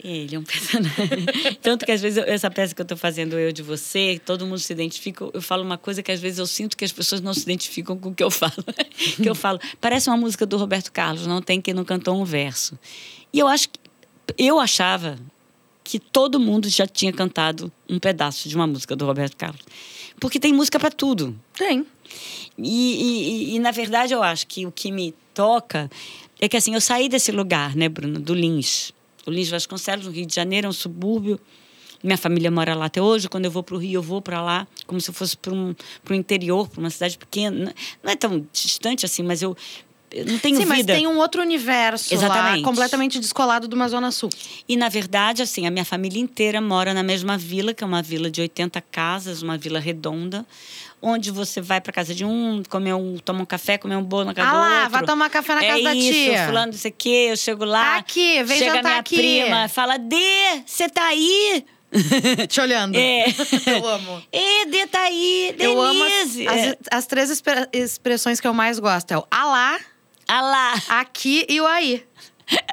Ele 0.04 0.36
é 0.36 0.39
um 0.39 0.43
personagem. 0.45 1.26
Tanto 1.62 1.86
que 1.86 1.91
às 1.91 2.02
vezes 2.02 2.18
eu- 2.18 2.24
essa 2.26 2.50
peça 2.50 2.74
que 2.74 2.82
eu 2.82 2.84
estou 2.84 2.97
fazendo, 2.97 3.38
Eu 3.38 3.52
de 3.52 3.62
Você, 3.62 4.20
todo 4.26 4.45
mundo 4.45 4.60
se 4.60 4.72
identifica. 4.72 5.30
Eu 5.34 5.41
falo 5.41 5.64
uma 5.64 5.78
coisa 5.78 6.02
que 6.04 6.12
às 6.12 6.20
vezes 6.20 6.39
eu 6.39 6.47
sinto 6.47 6.76
que 6.78 6.86
as 6.86 6.91
pessoas 6.91 7.22
não 7.22 7.34
se 7.34 7.41
identificam 7.41 7.97
com 7.97 8.10
o 8.10 8.16
que 8.16 8.24
eu 8.24 8.32
falo. 8.32 8.54
que 9.22 9.28
eu 9.30 9.36
falo, 9.36 9.60
parece 9.82 10.10
uma 10.10 10.18
música 10.18 10.45
do 10.45 10.58
Roberto 10.58 10.91
Carlos, 10.91 11.26
não 11.28 11.41
tem 11.41 11.60
quem 11.62 11.74
não 11.74 11.84
cantou 11.86 12.20
um 12.20 12.24
verso. 12.26 12.78
E 13.34 13.39
eu 13.39 13.47
acho 13.47 13.70
que. 13.70 13.80
Eu 14.38 14.60
achava 14.60 15.18
que 15.84 15.97
todo 16.00 16.39
mundo 16.39 16.70
já 16.70 16.86
tinha 16.86 17.12
cantado 17.12 17.72
um 17.89 17.97
pedaço 17.97 18.47
de 18.47 18.56
uma 18.56 18.68
música 18.68 18.95
do 18.95 19.06
Roberto 19.06 19.36
Carlos. 19.36 19.62
Porque 20.20 20.39
tem 20.39 20.54
música 20.54 20.80
para 20.80 20.91
tudo. 20.91 21.36
Tem. 21.58 21.84
E, 22.58 22.64
e- 22.64 23.54
e, 23.54 23.56
e, 23.56 23.60
na 23.60 23.72
verdade, 23.72 24.14
eu 24.14 24.22
acho 24.22 24.45
que 24.45 24.66
o 24.68 24.72
que 24.72 24.91
me 24.91 25.16
toca 25.34 25.89
é 26.39 26.47
que, 26.47 26.56
assim, 26.58 26.74
eu 26.76 26.82
saí 26.82 27.10
desse 27.10 27.32
lugar, 27.32 27.76
né, 27.76 27.89
Bruno, 27.89 28.20
do 28.20 28.36
Lins. 28.36 28.93
Lins 29.30 29.49
Vasconcelos, 29.49 30.05
no 30.05 30.11
Rio 30.11 30.25
de 30.25 30.34
Janeiro, 30.34 30.67
é 30.67 30.69
um 30.69 30.73
subúrbio. 30.73 31.39
Minha 32.03 32.17
família 32.17 32.49
mora 32.49 32.73
lá 32.75 32.86
até 32.86 33.01
hoje. 33.01 33.27
Quando 33.27 33.45
eu 33.45 33.51
vou 33.51 33.61
para 33.61 33.75
o 33.75 33.77
Rio, 33.77 33.95
eu 33.95 34.01
vou 34.01 34.21
para 34.21 34.41
lá, 34.41 34.67
como 34.88 35.01
se 35.01 35.09
eu 35.09 35.13
fosse 35.13 35.36
para 35.36 35.53
um, 35.53 35.75
o 36.09 36.13
interior, 36.13 36.67
para 36.69 36.80
uma 36.80 36.89
cidade 36.89 37.17
pequena. 37.17 37.73
Não 38.01 38.11
é 38.11 38.15
tão 38.15 38.45
distante 38.53 39.05
assim, 39.05 39.21
mas 39.21 39.41
eu 39.41 39.55
não 40.26 40.39
tenho 40.39 40.57
Sim, 40.57 40.66
mas 40.66 40.78
vida. 40.80 40.93
tem 40.93 41.07
um 41.07 41.18
outro 41.18 41.41
universo 41.41 42.14
lá, 42.16 42.22
Exatamente. 42.22 42.64
completamente 42.64 43.20
descolado 43.20 43.68
de 43.68 43.76
uma 43.76 43.88
zona 43.88 44.12
sul. 44.12 44.30
E, 44.68 44.76
na 44.76 44.89
verdade, 44.89 45.41
assim, 45.41 45.68
a 45.68 45.72
minha 45.72 45.86
família 45.86 46.20
inteira 46.20 46.60
mora 46.62 46.93
na 46.93 47.03
mesma 47.03 47.38
vila, 47.38 47.74
que 47.74 47.84
é 47.84 47.88
uma 47.88 48.01
vila 48.01 48.30
de 48.32 48.41
80 48.41 48.82
casas, 48.91 49.41
uma 49.41 49.57
vila 49.57 49.80
redonda, 49.80 50.45
onde 51.01 51.32
você 51.32 51.62
vai 51.62 51.80
para 51.80 51.93
casa 51.93 52.14
de 52.14 52.26
um, 52.26 52.62
comer 52.70 52.93
um, 52.93 53.18
toma 53.20 53.41
um 53.41 53.45
café, 53.45 53.78
comer 53.78 53.95
um 53.95 54.03
bolo 54.03 54.26
na 54.26 54.34
casa 54.34 54.49
Ah 54.49 54.51
do 54.53 54.57
lá, 54.60 54.76
outro. 54.78 54.89
vai 54.91 55.03
tomar 55.05 55.30
café 55.30 55.55
na 55.55 55.64
é 55.64 55.68
casa 55.70 55.84
da 55.84 55.95
isso, 55.95 56.12
tia. 56.12 56.45
fulano, 56.45 56.72
não 56.74 56.80
sei 56.80 56.91
o 56.91 56.95
quê, 56.97 57.28
eu 57.32 57.38
chego 57.38 57.64
lá. 57.64 57.97
Aqui, 57.97 58.43
vem 58.43 58.57
chega 58.57 58.82
minha 58.84 58.97
aqui. 58.99 59.16
prima, 59.16 59.68
fala, 59.70 59.97
Dê, 59.97 60.62
você 60.66 60.89
tá 60.89 61.05
aí? 61.07 61.64
Te 62.47 62.62
olhando. 62.62 62.95
É. 62.95 63.26
Eu 63.66 63.88
amo. 63.88 64.22
Ê, 64.32 64.66
Dê 64.68 64.86
tá 64.86 65.01
aí, 65.05 65.55
Denise. 65.57 65.64
Eu 65.76 65.82
amo 65.82 66.03
as, 66.03 66.38
as, 66.38 66.76
as 66.91 67.05
três 67.07 67.32
expre- 67.32 67.68
expressões 67.74 68.39
que 68.39 68.47
eu 68.47 68.53
mais 68.53 68.78
gosto. 68.78 69.12
É 69.12 69.18
o 69.18 69.26
alá, 69.32 69.80
Ah 70.32 70.41
lá. 70.41 70.73
aqui 70.89 71.43
e 71.49 71.59
o 71.59 71.65
aí. 71.65 72.05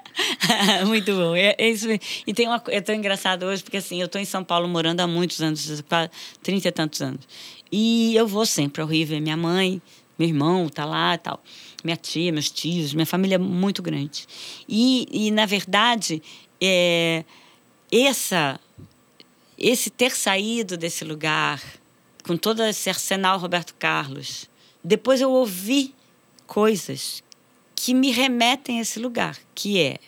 Muito 0.86 1.10
bom. 1.14 1.34
É, 1.34 1.54
é 1.56 1.70
isso. 1.70 1.86
E 2.26 2.34
tem 2.34 2.46
uma, 2.46 2.62
é 2.68 2.82
tão 2.82 2.94
engraçado 2.94 3.46
hoje, 3.46 3.62
porque 3.62 3.78
assim, 3.78 3.98
eu 3.98 4.04
estou 4.04 4.20
em 4.20 4.26
São 4.26 4.44
Paulo 4.44 4.68
morando 4.68 5.00
há 5.00 5.06
muitos 5.06 5.40
anos, 5.40 5.82
30 6.42 6.68
e 6.68 6.70
tantos 6.70 7.00
anos. 7.00 7.26
E 7.72 8.14
eu 8.14 8.26
vou 8.26 8.44
sempre 8.44 8.82
ao 8.82 8.86
Rio 8.86 9.06
ver 9.06 9.20
minha 9.20 9.38
mãe, 9.38 9.80
meu 10.18 10.28
irmão 10.28 10.68
tá 10.68 10.84
lá 10.84 11.14
e 11.14 11.18
tal. 11.18 11.42
Minha 11.82 11.96
tia, 11.96 12.30
meus 12.30 12.50
tios, 12.50 12.92
minha 12.92 13.06
família 13.06 13.36
é 13.36 13.38
muito 13.38 13.82
grande. 13.82 14.26
E, 14.68 15.08
e 15.10 15.30
na 15.30 15.46
verdade, 15.46 16.22
é, 16.60 17.24
essa, 17.90 18.60
esse 19.58 19.88
ter 19.88 20.10
saído 20.10 20.76
desse 20.76 21.06
lugar, 21.06 21.62
com 22.22 22.36
todo 22.36 22.62
esse 22.64 22.90
arsenal 22.90 23.38
Roberto 23.38 23.74
Carlos, 23.78 24.46
depois 24.84 25.22
eu 25.22 25.30
ouvi 25.30 25.94
coisas 26.46 27.24
que 27.86 27.94
me 27.94 28.10
remetem 28.10 28.80
a 28.80 28.82
esse 28.82 28.98
lugar, 28.98 29.38
que 29.54 29.80
é 29.80 29.98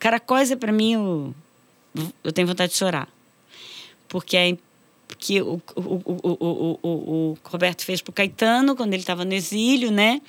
Caracóis 0.00 0.50
é 0.50 0.56
para 0.56 0.72
mim 0.72 0.96
o 0.96 1.32
eu 2.24 2.32
tenho 2.32 2.48
vontade 2.48 2.72
de 2.72 2.78
chorar. 2.78 3.08
Porque 4.08 4.36
é 4.36 4.56
que 5.16 5.40
o, 5.40 5.62
o, 5.76 5.80
o, 5.80 6.78
o, 6.82 6.88
o, 6.88 7.38
Roberto 7.44 7.84
fez 7.84 8.00
pro 8.00 8.12
Caetano 8.12 8.74
quando 8.74 8.94
ele 8.94 9.02
estava 9.02 9.24
no 9.24 9.32
exílio, 9.32 9.92
né? 9.92 10.20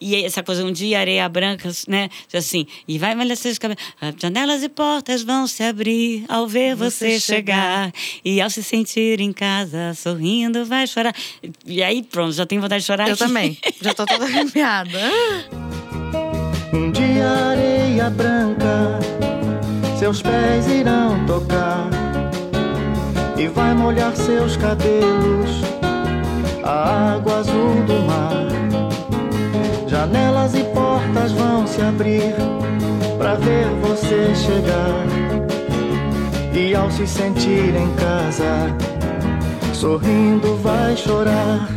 E 0.00 0.16
essa 0.16 0.42
coisa, 0.42 0.64
um 0.64 0.72
dia 0.72 1.00
areia 1.00 1.28
branca, 1.28 1.70
né? 1.86 2.08
Assim, 2.32 2.66
e 2.88 2.98
vai 2.98 3.14
molhar 3.14 3.36
seus 3.36 3.58
cabelos. 3.58 3.82
As 4.00 4.14
janelas 4.18 4.62
e 4.62 4.68
portas 4.70 5.22
vão 5.22 5.46
se 5.46 5.62
abrir 5.62 6.24
ao 6.26 6.48
ver 6.48 6.74
você, 6.74 7.18
Você 7.18 7.20
chegar. 7.20 7.92
E 8.24 8.40
ao 8.40 8.48
se 8.48 8.62
sentir 8.62 9.20
em 9.20 9.32
casa, 9.32 9.92
sorrindo, 9.94 10.64
vai 10.64 10.86
chorar. 10.86 11.14
E 11.66 11.82
aí, 11.82 12.02
pronto, 12.02 12.32
já 12.32 12.46
tenho 12.46 12.62
vontade 12.62 12.80
de 12.80 12.86
chorar. 12.86 13.08
Eu 13.08 13.14
aqui. 13.14 13.24
também. 13.24 13.58
Já 13.82 13.92
tô 13.92 14.06
toda 14.06 14.24
arrepiada. 14.26 15.00
Areia 17.20 18.10
branca 18.10 19.00
seus 20.00 20.22
pés 20.22 20.66
irão 20.66 21.26
tocar. 21.26 21.90
E 23.36 23.46
vai 23.48 23.74
molhar 23.74 24.16
seus 24.16 24.56
cabelos 24.56 25.60
a 26.64 27.16
água 27.16 27.36
azul 27.36 27.74
do 27.86 28.00
mar. 28.06 28.48
Janelas 29.86 30.54
e 30.54 30.64
portas 30.64 31.32
vão 31.32 31.66
se 31.66 31.82
abrir 31.82 32.34
para 33.18 33.34
ver 33.34 33.66
você 33.82 34.34
chegar. 34.34 35.06
E 36.54 36.74
ao 36.74 36.90
se 36.90 37.06
sentir 37.06 37.76
em 37.76 37.94
casa, 37.96 38.74
sorrindo 39.74 40.56
vai 40.62 40.96
chorar. 40.96 41.68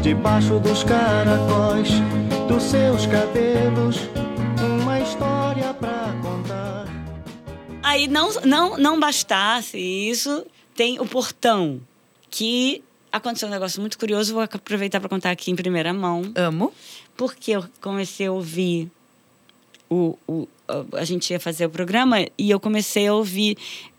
Debaixo 0.00 0.58
dos 0.60 0.82
caracóis 0.82 1.90
dos 2.48 2.62
seus 2.62 3.06
cabelos, 3.06 3.96
uma 4.80 5.00
história 5.00 5.72
pra 5.74 6.14
contar. 6.22 6.86
Aí 7.82 8.06
não, 8.08 8.32
não, 8.44 8.76
não 8.78 9.00
bastasse 9.00 9.78
isso, 9.78 10.46
tem 10.74 10.98
o 11.00 11.06
portão, 11.06 11.80
que 12.30 12.82
aconteceu 13.10 13.48
um 13.48 13.50
negócio 13.50 13.80
muito 13.80 13.98
curioso, 13.98 14.34
vou 14.34 14.42
aproveitar 14.42 15.00
para 15.00 15.08
contar 15.08 15.30
aqui 15.30 15.50
em 15.50 15.56
primeira 15.56 15.92
mão, 15.92 16.22
Amo. 16.34 16.72
porque 17.16 17.52
eu 17.52 17.64
comecei 17.80 18.26
a 18.26 18.32
ouvir 18.32 18.90
o, 19.88 20.18
o 20.26 20.48
a- 20.68 20.98
a 21.00 21.04
gente 21.04 21.30
ia 21.30 21.40
fazer 21.40 21.66
o 21.66 21.70
programa 21.70 22.18
e 22.36 22.50
eu 22.50 22.58
comecei 22.60 23.06
a 23.06 23.14
ouvir 23.14 23.56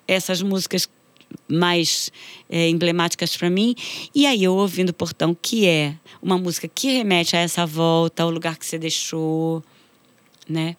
essas 0.07 0.41
músicas 0.41 0.87
mais 1.47 2.11
eh, 2.49 2.69
emblemáticas 2.69 3.35
para 3.35 3.49
mim. 3.49 3.75
E 4.13 4.25
aí 4.25 4.43
eu 4.43 4.55
ouvindo 4.55 4.89
o 4.89 4.93
Portão 4.93 5.35
que 5.39 5.67
é 5.67 5.95
uma 6.21 6.37
música 6.37 6.67
que 6.67 6.91
remete 6.91 7.35
a 7.35 7.39
essa 7.39 7.65
volta 7.65 8.23
ao 8.23 8.29
lugar 8.29 8.57
que 8.57 8.65
você 8.65 8.77
deixou 8.77 9.63
né 10.47 10.75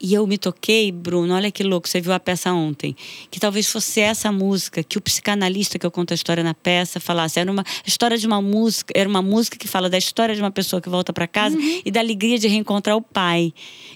e 0.00 0.12
eu 0.14 0.26
me 0.26 0.36
toquei, 0.38 0.92
Bruno, 0.92 1.34
olha 1.34 1.50
que 1.50 1.62
louco, 1.62 1.88
você 1.88 2.00
viu 2.00 2.12
a 2.12 2.20
peça 2.20 2.52
ontem, 2.52 2.94
que 3.30 3.40
talvez 3.40 3.66
fosse 3.70 4.00
essa 4.00 4.30
música 4.30 4.82
que 4.82 4.98
o 4.98 5.00
psicanalista 5.00 5.78
que 5.78 5.86
eu 5.86 5.90
conto 5.90 6.10
a 6.12 6.14
história 6.14 6.42
na 6.44 6.52
peça 6.54 7.00
falasse, 7.00 7.40
era 7.40 7.50
uma 7.50 7.64
história 7.86 8.18
de 8.18 8.26
uma 8.26 8.40
música, 8.42 8.92
era 8.96 9.08
uma 9.08 9.22
música 9.22 9.56
que 9.56 9.66
fala 9.66 9.88
da 9.88 9.96
história 9.98 10.34
de 10.34 10.40
uma 10.42 10.50
pessoa 10.50 10.80
que 10.82 10.88
volta 10.88 11.12
para 11.12 11.26
casa 11.26 11.56
Uhum. 11.56 11.80
e 11.84 11.90
da 11.90 12.00
alegria 12.00 12.38
de 12.38 12.46
reencontrar 12.48 12.96
o 12.96 13.00
pai. 13.02 13.52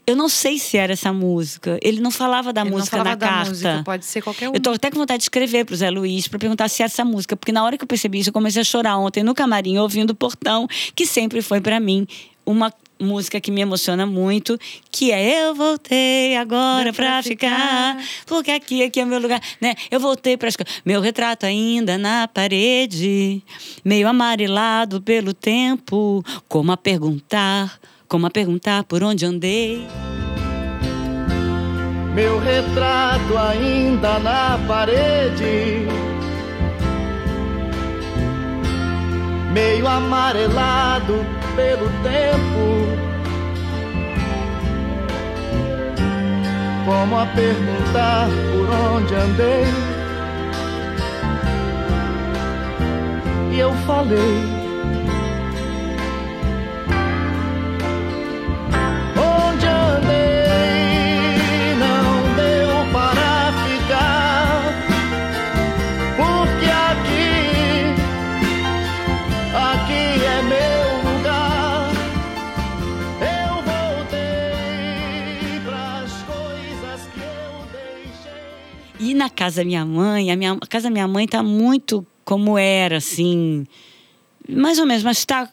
Eu 0.07 0.17
não 0.17 0.29
sei 0.29 0.59
se 0.59 0.77
era 0.77 0.93
essa 0.95 1.13
música. 1.13 1.79
Ele 1.83 2.01
não 2.01 2.11
falava 2.11 2.53
da 2.53 2.63
Ele 2.63 2.71
não 2.71 2.79
música 2.79 2.97
falava 2.97 3.11
na 3.11 3.17
da 3.17 3.27
carta. 3.29 3.51
música, 3.51 3.83
pode 3.85 4.05
ser 4.07 4.23
qualquer 4.23 4.49
um. 4.49 4.55
Eu 4.55 4.61
tô 4.61 4.71
até 4.71 4.91
com 4.91 4.97
vontade 4.99 5.19
de 5.19 5.25
escrever 5.25 5.65
pro 5.65 5.77
Zé 5.77 5.91
Luiz 5.91 6.27
para 6.29 6.39
perguntar 6.39 6.69
se 6.69 6.83
era 6.83 6.91
essa 6.91 7.05
música, 7.05 7.37
porque 7.37 7.53
na 7.53 7.63
hora 7.65 7.77
que 7.77 7.85
eu 7.85 7.89
percebi 7.89 8.19
isso, 8.21 8.31
eu 8.31 8.33
comecei 8.33 8.63
a 8.63 8.65
chorar 8.65 8.97
ontem 8.99 9.23
no 9.23 9.35
camarim, 9.35 9.79
ouvindo 9.79 10.11
o 10.11 10.15
Portão, 10.15 10.67
que 10.95 11.07
sempre 11.07 11.43
foi 11.43 11.61
para 11.61 11.79
mim 11.79 12.07
uma 12.47 12.73
música 13.01 13.41
que 13.41 13.51
me 13.51 13.61
emociona 13.61 14.07
muito, 14.07 14.59
que 14.91 15.11
é 15.11 15.49
Eu 15.49 15.55
voltei 15.55 16.37
agora 16.37 16.93
pra 16.93 17.23
ficar, 17.23 17.97
ficar. 17.97 18.25
porque 18.27 18.51
aqui, 18.51 18.83
aqui 18.83 19.01
é 19.01 19.05
meu 19.05 19.19
lugar, 19.19 19.41
né? 19.61 19.75
Eu 19.91 19.99
voltei 19.99 20.37
pra 20.37 20.49
escola, 20.49 20.69
meu 20.85 21.01
retrato 21.01 21.47
ainda 21.47 21.97
na 21.97 22.29
parede, 22.29 23.43
meio 23.85 24.07
amarelado 24.09 25.01
pelo 25.01 25.33
tempo, 25.33 26.23
como 26.49 26.73
a 26.73 26.77
perguntar, 26.77 27.79
como 28.07 28.27
a 28.27 28.31
perguntar 28.31 28.85
por 28.85 29.03
onde 29.03 29.25
andei. 29.25 29.87
Meu 32.15 32.39
retrato 32.41 33.39
ainda 33.39 34.19
na 34.19 34.59
parede, 34.67 35.87
meio 39.51 39.87
amarelado 39.87 41.25
pelo 41.57 41.89
tempo. 42.03 43.01
Como 46.85 47.19
a 47.19 47.27
perguntar 47.27 48.29
por 48.53 48.69
onde 48.95 49.15
andei. 49.15 49.65
E 53.53 53.59
eu 53.59 53.73
falei. 53.87 54.70
Na 79.21 79.29
casa 79.29 79.61
da 79.61 79.65
minha 79.67 79.85
mãe, 79.85 80.31
a, 80.33 80.37
minha, 80.37 80.53
a 80.53 80.67
casa 80.67 80.85
da 80.85 80.91
minha 80.91 81.07
mãe 81.07 81.29
tá 81.29 81.43
muito 81.43 82.07
como 82.25 82.57
era, 82.57 82.97
assim. 82.97 83.67
Mais 84.49 84.79
ou 84.79 84.87
menos, 84.87 85.03
mas 85.03 85.25
tá, 85.27 85.49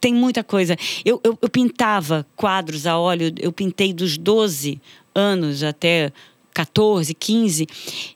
tem 0.00 0.14
muita 0.14 0.44
coisa. 0.44 0.76
Eu, 1.04 1.20
eu, 1.24 1.36
eu 1.42 1.48
pintava 1.48 2.24
quadros 2.36 2.86
a 2.86 2.96
óleo, 2.96 3.34
eu 3.40 3.52
pintei 3.52 3.92
dos 3.92 4.16
12 4.16 4.80
anos 5.14 5.64
até 5.64 6.12
14, 6.54 7.14
15, 7.14 7.66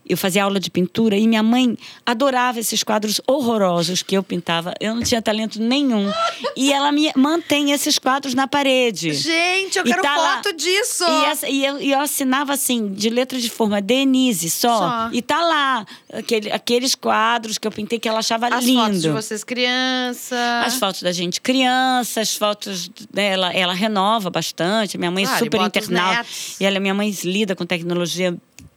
eu 0.09 0.17
fazia 0.17 0.43
aula 0.45 0.59
de 0.59 0.71
pintura 0.71 1.17
e 1.17 1.29
minha 1.29 1.43
mãe 1.43 1.77
adorava 2.05 2.59
esses 2.59 2.83
quadros 2.83 3.21
horrorosos 3.27 4.03
que 4.03 4.17
eu 4.17 4.23
pintava. 4.23 4.75
Eu 4.81 4.95
não 4.95 5.03
tinha 5.03 5.23
talento 5.23 5.61
nenhum. 5.63 6.11
E 6.57 6.73
ela 6.73 6.91
me 6.91 7.11
mantém 7.17 7.71
esses 7.73 7.99
quadros 7.99 8.35
na 8.35 8.47
parede. 8.49 9.13
Gente, 9.13 9.79
eu 9.79 9.85
E 9.87 9.91
quero 9.91 10.03
tá 10.03 10.17
lá. 10.17 10.37
foto 10.43 10.53
disso! 10.57 11.05
E, 11.05 11.25
essa- 11.27 11.49
e 11.49 11.65
eu, 11.65 11.81
e 11.81 11.93
eu 11.93 12.01
assinava 12.01 12.53
assim, 12.53 12.93
de 12.93 13.09
letra 13.09 13.39
de 13.41 13.49
forma 13.49 13.81
Denise 13.81 14.51
só. 14.51 14.79
Só. 14.79 15.11
E 15.13 15.23
tá 15.23 15.41
lá, 15.41 15.87
aquele, 16.13 16.51
aqueles 16.51 16.95
quadros 16.95 17.59
que 17.59 17.67
eu 17.67 17.71
pintei 17.73 17.99
que 17.99 18.09
ela 18.09 18.19
achava 18.19 18.49
As 18.49 18.65
lindo. 18.65 18.81
fotos 18.83 19.03
de 19.03 19.09
vocês 19.11 19.45
criança. 19.45 20.63
As 20.65 20.75
fotos 20.77 21.03
da 21.03 21.13
gente 21.13 21.41
criança, 21.41 22.21
as 22.21 22.35
fotos 22.35 22.89
dela, 23.13 23.53
ela 23.53 23.73
renova 23.75 24.31
bastante. 24.31 24.97
Minha 24.99 25.11
mãe 25.11 25.25
é 25.25 25.27
Claro, 25.27 25.45
e 25.45 25.47
super 25.47 25.61
internauta. 25.63 26.27
E 26.61 26.65
ela, 26.65 26.81
minha 26.81 26.95
mãe 26.95 27.11
lida 27.25 27.55
com 27.57 27.65
tecnologia 27.65 28.22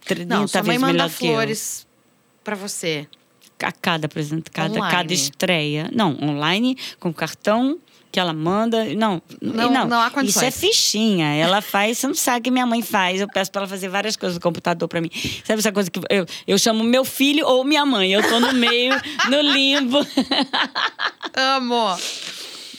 30 0.06 0.26
Não, 0.36 0.48
sua 0.48 0.62
mãe 0.62 0.68
vezes 0.78 0.82
manda 0.82 0.94
melhor 0.94 1.10
flores 1.10 1.88
pra 2.44 2.56
você. 2.56 3.08
A 3.64 3.72
cada 3.72 4.06
apresenta, 4.08 4.52
cada, 4.52 4.74
Online. 4.76 4.92
cada 4.96 5.14
estreia. 5.14 5.90
Não, 5.94 6.18
online, 6.22 6.78
com 7.00 7.14
cartão 7.14 7.80
que 8.12 8.20
ela 8.20 8.34
manda. 8.34 8.86
Não, 8.96 9.22
Não- 9.42 9.72
não, 9.72 9.88
não 9.88 10.00
há 10.02 10.08
Isso 10.08 10.14
condições. 10.16 10.44
é 10.44 10.52
fichinha. 10.52 11.34
Ela 11.36 11.62
faz, 11.62 11.98
você 11.98 12.08
não 12.08 12.14
sabe 12.16 12.40
o 12.40 12.44
que 12.44 12.52
minha 12.52 12.66
mãe 12.66 12.82
faz. 12.82 13.20
Eu 13.22 13.28
peço 13.30 13.52
pra 13.52 13.62
ela 13.62 13.68
fazer 13.70 13.88
várias 13.90 14.16
coisas 14.16 14.36
no 14.36 14.42
computador 14.42 14.88
pra 14.88 15.00
mim. 15.02 15.10
Sabe 15.46 15.60
essa 15.60 15.72
coisa 15.72 15.90
que 15.90 16.00
eu, 16.10 16.26
eu 16.48 16.58
chamo 16.58 16.84
meu 16.84 17.04
filho 17.06 17.46
ou 17.48 17.64
minha 17.64 17.86
mãe? 17.86 18.12
Eu 18.14 18.22
tô 18.28 18.40
no 18.40 18.54
meio, 18.54 18.94
no 19.30 19.42
limbo. 19.42 20.00
Amo! 21.34 21.98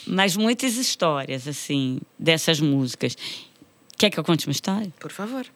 Mas 0.06 0.36
muitas 0.36 0.76
histórias, 0.76 1.48
assim, 1.48 1.98
dessas 2.18 2.60
músicas. 2.60 3.16
Quer 3.98 4.10
que 4.10 4.18
eu 4.20 4.24
conte 4.24 4.46
uma 4.46 4.52
história? 4.52 4.92
Por 5.00 5.10
favor. 5.10 5.46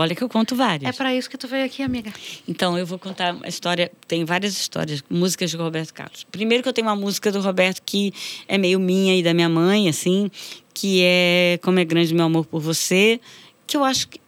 Olha 0.00 0.14
que 0.14 0.22
eu 0.22 0.28
conto 0.28 0.54
várias. 0.54 0.88
É 0.88 0.96
pra 0.96 1.12
isso 1.12 1.28
que 1.28 1.36
tu 1.36 1.48
veio 1.48 1.64
aqui, 1.64 1.82
amiga. 1.82 2.12
Então, 2.46 2.78
eu 2.78 2.86
vou 2.86 3.00
contar 3.00 3.34
uma 3.34 3.48
história. 3.48 3.90
Tem 4.06 4.24
várias 4.24 4.52
histórias, 4.52 5.02
músicas 5.10 5.50
de 5.50 5.56
Roberto 5.56 5.92
Carlos. 5.92 6.24
Primeiro, 6.30 6.62
que 6.62 6.68
eu 6.68 6.72
tenho 6.72 6.86
uma 6.86 6.94
música 6.94 7.32
do 7.32 7.40
Roberto 7.40 7.82
que 7.84 8.14
é 8.46 8.56
meio 8.56 8.78
minha 8.78 9.18
e 9.18 9.24
da 9.24 9.34
minha 9.34 9.48
mãe, 9.48 9.88
assim, 9.88 10.30
que 10.72 11.00
é 11.02 11.58
Como 11.62 11.80
é 11.80 11.84
Grande 11.84 12.14
Meu 12.14 12.26
Amor 12.26 12.46
por 12.46 12.60
Você, 12.60 13.20
que 13.66 13.76
eu 13.76 13.82
acho 13.82 14.06
que. 14.06 14.20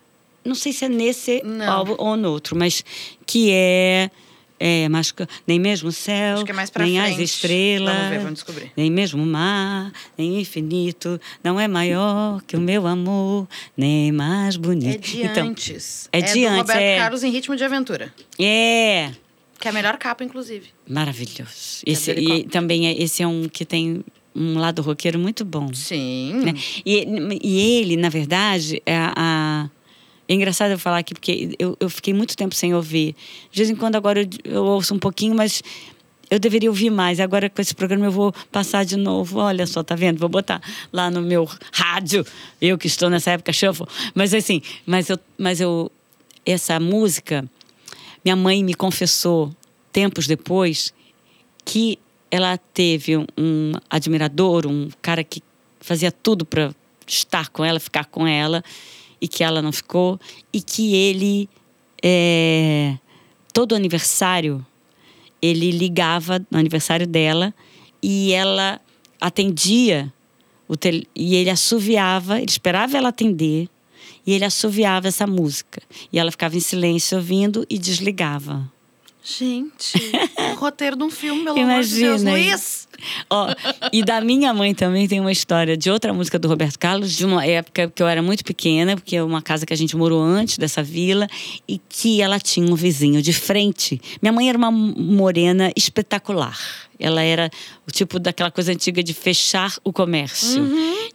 Não 0.44 0.56
sei 0.56 0.72
se 0.72 0.86
é 0.86 0.88
nesse 0.88 1.40
Não. 1.44 1.70
álbum 1.70 1.94
ou 1.98 2.16
no 2.16 2.30
outro, 2.32 2.56
mas 2.56 2.84
que 3.24 3.50
é. 3.52 4.10
É, 4.62 4.86
mas 4.90 5.12
nem 5.46 5.58
mesmo 5.58 5.88
o 5.88 5.92
céu, 5.92 6.44
é 6.46 6.52
nem 6.52 6.66
frente. 6.66 6.98
as 6.98 7.18
estrelas, 7.18 7.94
Vamos 7.94 8.10
ver, 8.10 8.18
vamos 8.18 8.34
descobrir. 8.34 8.72
nem 8.76 8.90
mesmo 8.90 9.22
o 9.22 9.26
mar, 9.26 9.90
nem 10.18 10.32
o 10.32 10.38
infinito, 10.38 11.18
não 11.42 11.58
é 11.58 11.66
maior 11.66 12.42
que 12.46 12.56
o 12.56 12.60
meu 12.60 12.86
amor, 12.86 13.48
nem 13.74 14.12
mais 14.12 14.56
bonito. 14.56 14.96
É 14.96 14.98
de 14.98 15.22
então, 15.22 15.48
antes. 15.48 16.08
é 16.12 16.20
de 16.20 16.40
do 16.42 16.46
antes, 16.46 16.58
Roberto 16.58 16.78
é. 16.80 16.98
Carlos 16.98 17.24
em 17.24 17.30
Ritmo 17.30 17.56
de 17.56 17.64
Aventura. 17.64 18.12
é, 18.38 19.12
Que 19.58 19.68
é 19.68 19.70
a 19.70 19.74
melhor 19.74 19.96
capa, 19.96 20.22
inclusive. 20.24 20.66
Maravilhoso. 20.86 21.82
É 21.86 21.90
Esse, 21.92 22.10
e 22.12 22.44
também 22.44 22.86
é, 22.86 22.92
esse 23.02 23.22
é 23.22 23.26
um 23.26 23.48
que 23.48 23.64
tem 23.64 24.04
um 24.36 24.58
lado 24.58 24.80
roqueiro 24.82 25.18
muito 25.18 25.44
bom. 25.44 25.72
Sim. 25.74 26.34
né? 26.44 26.54
E, 26.86 27.04
e 27.42 27.78
ele, 27.80 27.96
na 27.96 28.08
verdade, 28.08 28.80
é 28.86 28.94
a- 28.96 29.12
é 30.30 30.34
engraçado 30.34 30.70
eu 30.70 30.78
falar 30.78 30.98
aqui, 30.98 31.12
porque 31.12 31.56
eu, 31.58 31.76
eu 31.80 31.90
fiquei 31.90 32.14
muito 32.14 32.36
tempo 32.36 32.54
sem 32.54 32.72
ouvir. 32.72 33.16
De 33.50 33.56
vez 33.58 33.68
em 33.68 33.74
quando 33.74 33.96
agora 33.96 34.22
eu, 34.22 34.28
eu 34.44 34.64
ouço 34.64 34.94
um 34.94 34.98
pouquinho, 34.98 35.34
mas 35.34 35.60
eu 36.30 36.38
deveria 36.38 36.70
ouvir 36.70 36.88
mais. 36.88 37.18
Agora 37.18 37.50
com 37.50 37.60
esse 37.60 37.74
programa 37.74 38.06
eu 38.06 38.12
vou 38.12 38.32
passar 38.52 38.84
de 38.84 38.96
novo. 38.96 39.40
Olha 39.40 39.66
só, 39.66 39.82
tá 39.82 39.96
vendo? 39.96 40.20
Vou 40.20 40.28
botar 40.28 40.62
lá 40.92 41.10
no 41.10 41.20
meu 41.20 41.50
rádio. 41.72 42.24
Eu 42.60 42.78
que 42.78 42.86
estou 42.86 43.10
nessa 43.10 43.32
época 43.32 43.52
shuffle. 43.52 43.88
Mas 44.14 44.32
assim, 44.32 44.62
mas 44.86 45.10
eu, 45.10 45.18
mas 45.36 45.60
eu 45.60 45.90
essa 46.46 46.78
música, 46.78 47.44
minha 48.24 48.36
mãe 48.36 48.62
me 48.62 48.74
confessou 48.74 49.52
tempos 49.92 50.28
depois 50.28 50.94
que 51.64 51.98
ela 52.30 52.56
teve 52.56 53.16
um, 53.16 53.72
admirador, 53.90 54.64
um 54.64 54.90
cara 55.02 55.24
que 55.24 55.42
fazia 55.80 56.12
tudo 56.12 56.44
para 56.44 56.72
estar 57.04 57.48
com 57.48 57.64
ela, 57.64 57.80
ficar 57.80 58.04
com 58.04 58.28
ela, 58.28 58.62
e 59.20 59.28
que 59.28 59.44
ela 59.44 59.60
não 59.60 59.72
ficou, 59.72 60.18
e 60.52 60.60
que 60.62 60.94
ele, 60.94 61.48
é, 62.02 62.96
todo 63.52 63.74
aniversário, 63.74 64.64
ele 65.42 65.70
ligava 65.70 66.44
no 66.50 66.58
aniversário 66.58 67.06
dela 67.06 67.54
e 68.02 68.32
ela 68.32 68.80
atendia 69.20 70.12
o 70.66 70.76
tele, 70.76 71.06
e 71.14 71.34
ele 71.34 71.50
assoviava, 71.50 72.38
ele 72.38 72.50
esperava 72.50 72.96
ela 72.96 73.08
atender 73.08 73.68
e 74.26 74.32
ele 74.32 74.44
assoviava 74.44 75.08
essa 75.08 75.26
música. 75.26 75.82
E 76.12 76.18
ela 76.18 76.30
ficava 76.30 76.56
em 76.56 76.60
silêncio 76.60 77.18
ouvindo 77.18 77.66
e 77.68 77.78
desligava. 77.78 78.70
Gente, 79.22 79.98
o 80.52 80.54
roteiro 80.54 80.96
de 80.96 81.02
um 81.02 81.10
filme, 81.10 81.44
pelo 81.44 81.60
amor 81.60 81.82
de 81.82 81.94
Deus. 82.00 82.22
Imagina. 82.22 82.30
Luiz! 82.30 82.88
Ó, 83.28 83.48
e 83.92 84.02
da 84.02 84.20
minha 84.20 84.52
mãe 84.52 84.74
também 84.74 85.06
tem 85.06 85.20
uma 85.20 85.32
história 85.32 85.76
de 85.76 85.90
outra 85.90 86.12
música 86.12 86.38
do 86.38 86.48
Roberto 86.48 86.78
Carlos, 86.78 87.16
de 87.16 87.24
uma 87.24 87.44
época 87.44 87.90
que 87.90 88.02
eu 88.02 88.08
era 88.08 88.22
muito 88.22 88.44
pequena, 88.44 88.96
porque 88.96 89.16
é 89.16 89.22
uma 89.22 89.42
casa 89.42 89.66
que 89.66 89.72
a 89.72 89.76
gente 89.76 89.96
morou 89.96 90.22
antes 90.22 90.58
dessa 90.58 90.82
vila, 90.82 91.26
e 91.68 91.80
que 91.88 92.20
ela 92.20 92.38
tinha 92.38 92.70
um 92.70 92.74
vizinho 92.74 93.22
de 93.22 93.32
frente. 93.32 94.00
Minha 94.20 94.32
mãe 94.32 94.48
era 94.48 94.58
uma 94.58 94.70
morena 94.70 95.72
espetacular. 95.76 96.58
Ela 96.98 97.22
era 97.22 97.50
o 97.88 97.90
tipo 97.90 98.18
daquela 98.18 98.50
coisa 98.50 98.72
antiga 98.72 99.02
de 99.02 99.14
fechar 99.14 99.74
o 99.82 99.92
comércio. 99.92 100.62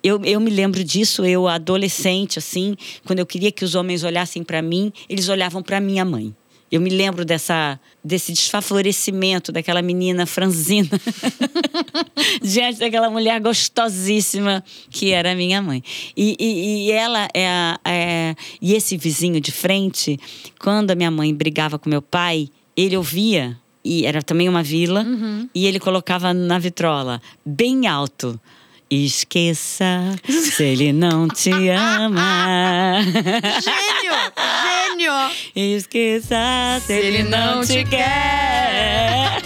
Eu, 0.03 0.19
eu 0.23 0.39
me 0.39 0.49
lembro 0.49 0.83
disso, 0.83 1.23
eu 1.23 1.47
adolescente, 1.47 2.39
assim, 2.39 2.75
quando 3.05 3.19
eu 3.19 3.25
queria 3.25 3.51
que 3.51 3.63
os 3.63 3.75
homens 3.75 4.03
olhassem 4.03 4.43
para 4.43 4.61
mim, 4.61 4.91
eles 5.07 5.29
olhavam 5.29 5.61
para 5.61 5.79
minha 5.79 6.03
mãe. 6.03 6.35
Eu 6.75 6.81
me 6.81 6.89
lembro 6.89 7.23
dessa, 7.23 7.79
desse 8.03 8.33
desfavorecimento 8.33 9.49
daquela 9.51 9.81
menina 9.81 10.25
franzina 10.25 10.89
diante 12.43 12.79
daquela 12.79 13.09
mulher 13.09 13.39
gostosíssima 13.39 14.63
que 14.89 15.11
era 15.11 15.31
a 15.31 15.35
minha 15.35 15.61
mãe. 15.61 15.81
E, 16.17 16.35
e- 16.39 16.87
e 16.87 16.91
ela 16.91 17.27
é, 17.33 17.47
a- 17.47 17.79
é- 17.85 18.35
E 18.61 18.73
esse 18.73 18.97
vizinho 18.97 19.39
de 19.39 19.51
frente, 19.51 20.19
quando 20.59 20.91
a 20.91 20.95
minha 20.95 21.11
mãe 21.11 21.33
brigava 21.33 21.79
com 21.79 21.89
meu 21.89 22.01
pai, 22.01 22.49
ele 22.75 22.97
ouvia, 22.97 23.57
e 23.83 24.05
era 24.05 24.21
também 24.21 24.49
uma 24.49 24.63
vila, 24.63 25.05
e 25.53 25.65
ele 25.65 25.79
colocava 25.79 26.33
na 26.33 26.59
vitrola, 26.59 27.21
bem 27.45 27.87
alto. 27.87 28.39
Esqueça 28.89 30.15
se 30.27 30.63
ele 30.63 30.93
não 30.93 31.27
te 31.27 31.49
ama. 31.69 33.01
Gênio! 33.01 34.13
Gênio! 34.63 35.11
Esqueça 35.55 36.79
se 36.85 36.93
ele 36.93 37.23
não 37.23 37.65
te 37.65 37.83
quer. 37.83 39.41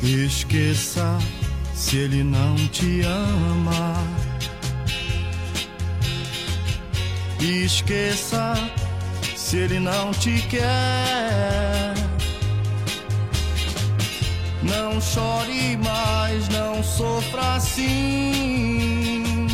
Esqueça 0.00 1.18
se 1.74 1.96
ele 1.96 2.22
não 2.22 2.54
te 2.68 3.02
ama. 3.02 4.17
Esqueça 7.40 8.54
se 9.36 9.56
ele 9.58 9.78
não 9.78 10.10
te 10.10 10.42
quer. 10.50 11.94
Não 14.62 15.00
chore 15.00 15.76
mais, 15.76 16.48
não 16.48 16.82
sofra 16.82 17.54
assim. 17.54 19.46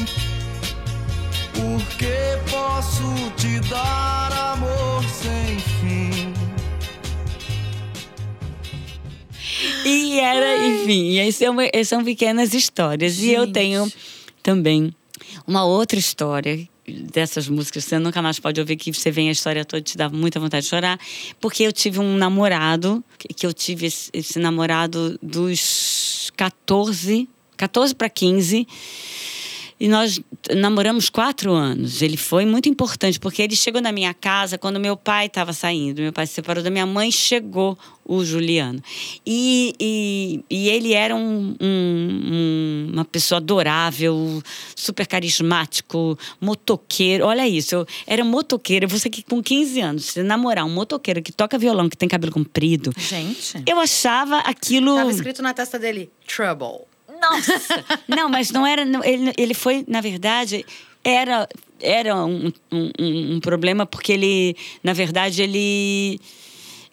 Porque 1.53 2.14
posso 2.51 3.05
te 3.37 3.61
dar 3.68 4.32
amor 4.55 5.05
sem 5.05 5.59
fim. 5.59 6.32
E 9.85 10.18
era, 10.18 10.66
enfim, 10.66 11.11
e 11.11 11.20
aí 11.20 11.32
são, 11.32 11.55
são 11.85 12.03
pequenas 12.03 12.55
histórias. 12.55 13.18
E 13.18 13.30
eu 13.30 13.43
Gente. 13.45 13.53
tenho 13.53 13.93
também 14.43 14.95
uma 15.47 15.64
outra 15.64 15.99
história 15.99 16.66
dessas 16.87 17.49
músicas 17.49 17.85
você 17.85 17.99
nunca 17.99 18.20
mais 18.20 18.39
pode 18.39 18.61
ouvir, 18.61 18.76
que 18.76 18.93
você 18.93 19.11
vem 19.11 19.28
a 19.28 19.32
história 19.32 19.64
toda 19.64 19.82
te 19.82 19.97
dá 19.97 20.09
muita 20.09 20.39
vontade 20.39 20.64
de 20.64 20.70
chorar, 20.70 20.99
porque 21.41 21.62
eu 21.62 21.72
tive 21.72 21.99
um 21.99 22.16
namorado, 22.16 23.03
que 23.18 23.28
que 23.28 23.47
eu 23.47 23.53
tive 23.53 23.87
esse, 23.87 24.11
esse 24.12 24.39
namorado 24.39 25.18
dos 25.22 26.32
14, 26.37 27.28
14 27.57 27.95
para 27.95 28.09
15, 28.09 28.66
E 29.79 29.89
nós 29.89 30.20
namoramos 30.55 31.11
quatro 31.11 31.53
anos. 31.53 32.01
Ele 32.01 32.16
foi 32.16 32.47
muito 32.47 32.68
importante, 32.68 33.18
porque 33.18 33.43
ele 33.43 33.57
chegou 33.57 33.81
na 33.81 33.91
minha 33.91 34.14
casa 34.14 34.57
quando 34.57 34.79
meu 34.79 34.97
pai 34.97 35.27
estava 35.27 35.53
saindo. 35.53 36.01
Meu 36.01 36.12
pai 36.12 36.27
se 36.27 36.35
separou 36.35 36.62
da 36.62 36.70
minha 36.70 36.87
mãe, 36.87 37.11
chegou 37.11 37.77
o 38.05 38.25
Juliano. 38.25 38.81
E, 39.27 39.75
e, 39.81 40.45
e 40.49 40.68
ele 40.68 40.93
era 40.93 41.16
um, 41.16 41.57
um, 41.61 42.91
uma 42.93 43.05
pessoa 43.05 43.39
adorável, 43.39 44.43
super 44.77 45.07
carismático, 45.07 46.16
motoqueiro. 46.41 47.27
Olha 47.27 47.49
isso, 47.49 47.75
eu 47.75 47.87
era 48.07 48.25
motoqueiro. 48.25 48.87
Você 48.89 49.11
que 49.11 49.22
com 49.22 49.43
15 49.43 49.81
anos, 49.81 50.05
você 50.05 50.22
namorar 50.22 50.64
um 50.64 50.70
motoqueiro 50.70 51.22
que 51.22 51.33
toca 51.33 51.59
violão, 51.59 51.89
que 51.89 51.97
tem 51.97 52.09
cabelo 52.09 52.33
comprido. 52.33 52.93
Gente. 52.97 53.62
Eu 53.66 53.81
achava 53.81 54.39
aquilo. 54.39 54.95
Tava 54.95 55.11
escrito 55.11 55.43
na 55.43 55.53
testa 55.53 55.79
dele, 55.79 56.11
Trouble. 56.27 56.94
Nossa! 57.21 57.85
não, 58.09 58.29
mas 58.29 58.51
não 58.51 58.67
era. 58.67 58.83
ele, 59.05 59.33
ele 59.37 59.55
foi, 59.55 59.85
na 59.89 60.01
verdade, 60.01 60.65
era, 61.03 61.49
era 61.81 62.15
um, 62.25 62.53
um, 62.73 62.91
um- 62.99 63.35
um 63.37 63.41
problema 63.41 63.87
porque 63.87 64.12
ele, 64.12 64.57
na 64.83 64.93
verdade, 64.93 65.43
ele, 65.43 66.21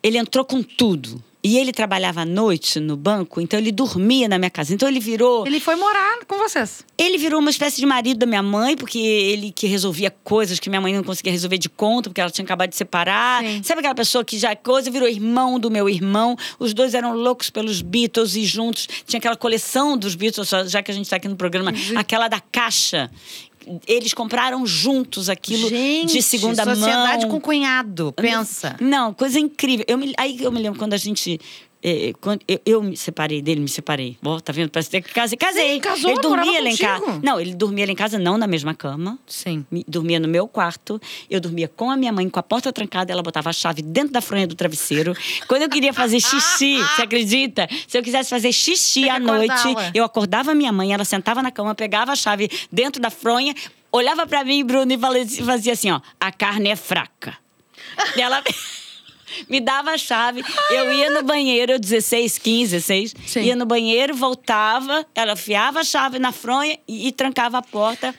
ele 0.04 0.18
entrou 0.18 0.46
com 0.46 0.62
tudo. 0.62 1.24
E 1.44 1.58
ele 1.58 1.72
trabalhava 1.72 2.22
à 2.22 2.26
noite 2.26 2.80
no 2.80 2.96
banco, 2.96 3.42
então 3.42 3.60
ele 3.60 3.72
dormia 3.72 4.28
na 4.28 4.38
minha 4.38 4.50
casa. 4.50 4.74
Então 4.74 4.88
ele 4.88 5.00
virou. 5.00 5.46
Ele 5.48 5.60
foi 5.60 5.76
morar 5.76 6.20
com 6.28 6.38
vocês. 6.38 6.86
Ele 6.98 7.18
virou 7.18 7.40
uma 7.40 7.50
espécie 7.50 7.78
de 7.78 7.86
marido 7.86 8.20
da 8.20 8.26
minha 8.26 8.44
mãe, 8.44 8.76
porque 8.76 9.00
ele 9.00 9.52
que 9.52 9.66
resolvia 9.66 10.12
coisas 10.24 10.60
que 10.60 10.70
minha 10.70 10.80
mãe 10.82 10.94
não 10.94 11.04
conseguia 11.04 11.32
resolver 11.32 11.58
de 11.58 11.68
conta, 11.68 12.10
porque 12.10 12.22
ela 12.22 12.30
tinha 12.30 12.46
acabado 12.46 12.70
de 12.70 12.76
separar. 12.76 13.44
Sim. 13.44 13.64
Sabe 13.64 13.80
aquela 13.80 13.96
pessoa 13.96 14.24
que 14.24 14.38
já 14.38 14.52
é 14.52 14.56
coisa, 14.56 14.92
virou 14.92 15.08
irmão 15.08 15.60
do 15.60 15.72
meu 15.72 15.90
irmão. 15.90 16.36
Os 16.60 16.74
dois 16.74 16.94
eram 16.94 17.14
loucos 17.14 17.50
pelos 17.50 17.82
Beatles 17.82 18.36
e 18.36 18.46
juntos 18.46 18.88
tinha 19.06 19.18
aquela 19.18 19.36
coleção 19.36 19.98
dos 19.98 20.16
Beatles, 20.16 20.50
já 20.68 20.84
que 20.84 20.92
a 20.92 20.94
gente 20.94 21.06
está 21.06 21.16
aqui 21.16 21.28
no 21.28 21.36
programa, 21.36 21.74
aquela 21.96 22.28
da 22.28 22.40
caixa. 22.40 23.10
Eles 23.88 24.14
compraram 24.14 24.66
juntos 24.66 25.30
aquilo 25.30 25.70
Gente, 25.70 26.14
de 26.14 26.22
segunda 26.22 26.64
sociedade 26.64 27.24
mão. 27.26 27.32
com 27.32 27.40
cunhado, 27.42 28.14
pensa. 28.14 28.76
Não, 28.80 29.14
coisa 29.14 29.40
incrível. 29.40 29.86
Eu 29.88 29.98
me- 29.98 30.14
aí 30.18 30.38
eu 30.42 30.52
me 30.52 30.60
lembro 30.62 30.80
quando 30.80 30.94
a 30.94 30.98
gente. 30.98 31.40
Eh, 31.84 32.14
quando 32.22 32.42
eu, 32.48 32.62
eu 32.66 32.84
me 32.84 32.96
separei 32.96 33.42
dele, 33.42 33.60
me 33.60 33.68
separei. 33.68 34.18
Ó, 34.24 34.40
tá 34.40 34.54
vendo? 34.54 34.70
Parece 34.70 34.90
que 35.02 35.14
casei. 35.14 35.38
Casei. 35.38 35.74
Sim, 35.74 35.80
casou, 35.80 36.12
ele 36.12 36.22
dormia 36.22 36.62
lá 36.62 36.70
em 36.70 36.78
casa. 36.78 37.20
Não, 37.24 37.40
ele 37.40 37.56
dormia 37.56 37.86
lá 37.86 37.92
em 37.92 37.96
casa, 37.96 38.20
não 38.20 38.38
na 38.38 38.46
mesma 38.46 38.74
cama. 38.76 39.18
Sim. 39.26 39.66
Dormia 39.88 40.20
no 40.20 40.28
meu 40.28 40.48
quarto. 40.48 41.02
Eu 41.30 41.42
dormia 41.42 41.68
com 41.68 41.90
a 41.90 41.98
minha 41.98 42.12
mãe, 42.12 42.30
com 42.30 42.40
a 42.40 42.44
porta 42.44 42.72
trancada. 42.72 43.12
Ela 43.12 43.24
botava 43.24 43.50
a 43.50 43.54
chave 43.54 43.82
dentro 43.82 44.14
da 44.14 44.22
fronha 44.22 44.46
do 44.46 44.54
travesseiro. 44.54 45.16
Quando 45.48 45.64
eu 45.64 45.70
queria 45.70 45.94
fazer 45.94 46.20
xixi, 46.20 46.78
você 46.96 47.02
acredita? 47.02 47.68
Se 47.88 47.98
eu 47.98 48.04
quisesse 48.04 48.30
fazer 48.30 48.52
xixi 48.52 49.02
Tem 49.02 49.10
à 49.10 49.20
noite, 49.20 49.52
acordá-la. 49.52 49.92
eu 49.94 50.04
acordava 50.04 50.52
a 50.52 50.56
minha 50.56 50.72
mãe, 50.72 50.94
ela 50.94 51.06
sentava 51.06 51.42
na 51.42 51.52
cama, 51.52 51.74
pegava 51.74 52.12
a 52.12 52.16
chave 52.16 52.50
dentro 52.72 53.02
da 53.02 53.10
fronha, 53.10 53.56
olhava 53.92 54.28
pra 54.28 54.44
mim, 54.44 54.64
Bruno, 54.64 54.92
e 54.94 54.98
fazia 55.44 55.74
assim: 55.74 55.92
ó, 55.92 56.00
a 56.20 56.32
carne 56.32 56.70
é 56.70 56.76
fraca. 56.76 57.36
E 58.16 58.22
ela. 58.22 58.44
Me 59.50 59.60
dava 59.60 59.92
a 59.92 59.98
chave, 59.98 60.44
eu 60.70 60.92
ia 60.94 61.10
no 61.10 61.24
banheiro, 61.24 61.74
eu 61.74 61.80
16, 61.80 62.38
15, 62.38 62.72
16, 62.72 63.16
Sim. 63.28 63.42
ia 63.42 63.56
no 63.56 63.66
banheiro, 63.66 64.16
voltava, 64.16 65.06
ela 65.16 65.34
afiava 65.34 65.80
a 65.80 65.84
chave 65.84 66.20
na 66.20 66.32
fronha 66.32 66.78
e, 66.88 67.08
e 67.08 67.12
trancava 67.12 67.58
a 67.58 67.62
porta 67.62 68.14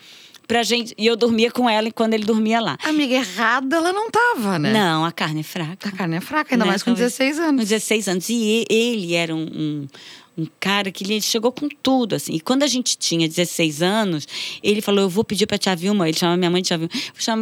pra 0.46 0.62
gente. 0.62 0.94
E 0.98 1.06
eu 1.06 1.16
dormia 1.16 1.50
com 1.50 1.68
ela 1.68 1.90
quando 1.90 2.14
ele 2.14 2.24
dormia 2.24 2.60
lá. 2.60 2.76
Amiga, 2.84 3.14
errada 3.14 3.76
ela 3.76 3.92
não 3.92 4.10
tava, 4.10 4.58
né? 4.58 4.72
Não, 4.72 5.04
a 5.04 5.12
carne 5.12 5.40
é 5.40 5.44
fraca. 5.44 5.88
A 5.88 5.92
carne 5.92 6.16
é 6.16 6.20
fraca, 6.20 6.54
ainda 6.54 6.64
Né, 6.64 6.70
mais 6.70 6.82
com 6.82 6.90
talvez. 6.90 7.12
16 7.12 7.36
Com 7.38 7.42
anos. 7.44 7.68
16 7.68 8.08
anos. 8.08 8.28
E 8.28 8.66
ele 8.68 9.14
era 9.14 9.34
um, 9.34 9.40
um, 9.44 9.88
um 10.42 10.46
cara 10.60 10.90
que 10.90 11.04
ele 11.04 11.20
chegou 11.22 11.52
com 11.52 11.68
tudo, 11.82 12.14
assim. 12.16 12.34
E 12.34 12.40
quando 12.40 12.64
a 12.64 12.66
gente 12.66 12.98
tinha 12.98 13.26
16 13.26 13.80
anos, 13.82 14.26
ele 14.62 14.82
falou: 14.82 15.02
Eu 15.02 15.08
vou 15.08 15.24
pedir 15.24 15.46
pra 15.46 15.56
tia 15.56 15.74
Vilma. 15.74 16.06
Ele 16.08 16.18
chamava 16.18 16.36
minha 16.36 16.50
mãe 16.50 16.60
de 16.60 16.68
tia 16.68 16.76
Vilma. 16.76 16.92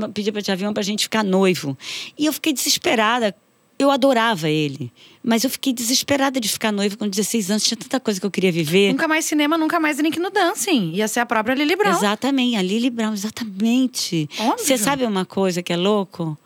Vou 0.00 0.08
pedir 0.10 0.30
pra 0.30 0.42
tia 0.42 0.54
Vilma 0.54 0.72
pra 0.74 0.82
gente 0.82 1.02
ficar 1.04 1.24
noivo. 1.24 1.76
E 2.16 2.26
eu 2.26 2.32
fiquei 2.32 2.52
desesperada. 2.52 3.34
Eu 3.80 3.90
adorava 3.90 4.50
ele. 4.50 4.92
Mas 5.24 5.42
eu 5.42 5.48
fiquei 5.48 5.72
desesperada 5.72 6.38
de 6.38 6.46
ficar 6.48 6.70
noiva 6.70 6.98
com 6.98 7.08
16 7.08 7.50
anos. 7.50 7.64
Tinha 7.64 7.78
tanta 7.78 7.98
coisa 7.98 8.20
que 8.20 8.26
eu 8.26 8.30
queria 8.30 8.52
viver. 8.52 8.92
Nunca 8.92 9.08
mais 9.08 9.24
cinema, 9.24 9.56
nunca 9.56 9.80
mais 9.80 9.96
Drink 9.96 10.20
no 10.20 10.28
Dancing. 10.28 10.92
Ia 10.92 11.08
ser 11.08 11.20
a 11.20 11.26
própria 11.26 11.54
Lily 11.54 11.74
Brown. 11.76 11.96
Exatamente, 11.96 12.56
a 12.56 12.62
Lily 12.62 12.90
Brown, 12.90 13.14
exatamente. 13.14 14.28
Óbvio. 14.38 14.66
Você 14.66 14.76
sabe 14.76 15.06
uma 15.06 15.24
coisa 15.24 15.62
que 15.62 15.72
é 15.72 15.78
louco? 15.78 16.36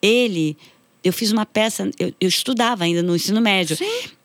Ele, 0.00 0.56
eu 1.02 1.12
fiz 1.12 1.32
uma 1.32 1.44
peça, 1.44 1.90
eu, 1.98 2.12
eu 2.20 2.28
estudava 2.28 2.84
ainda 2.84 3.02
no 3.02 3.16
ensino 3.16 3.40
médio. 3.40 3.76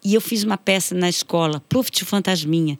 E 0.09 0.15
eu 0.15 0.21
fiz 0.21 0.43
uma 0.43 0.57
peça 0.57 0.95
na 0.95 1.07
escola, 1.07 1.61
Profit 1.69 2.03
Fantasminha. 2.03 2.79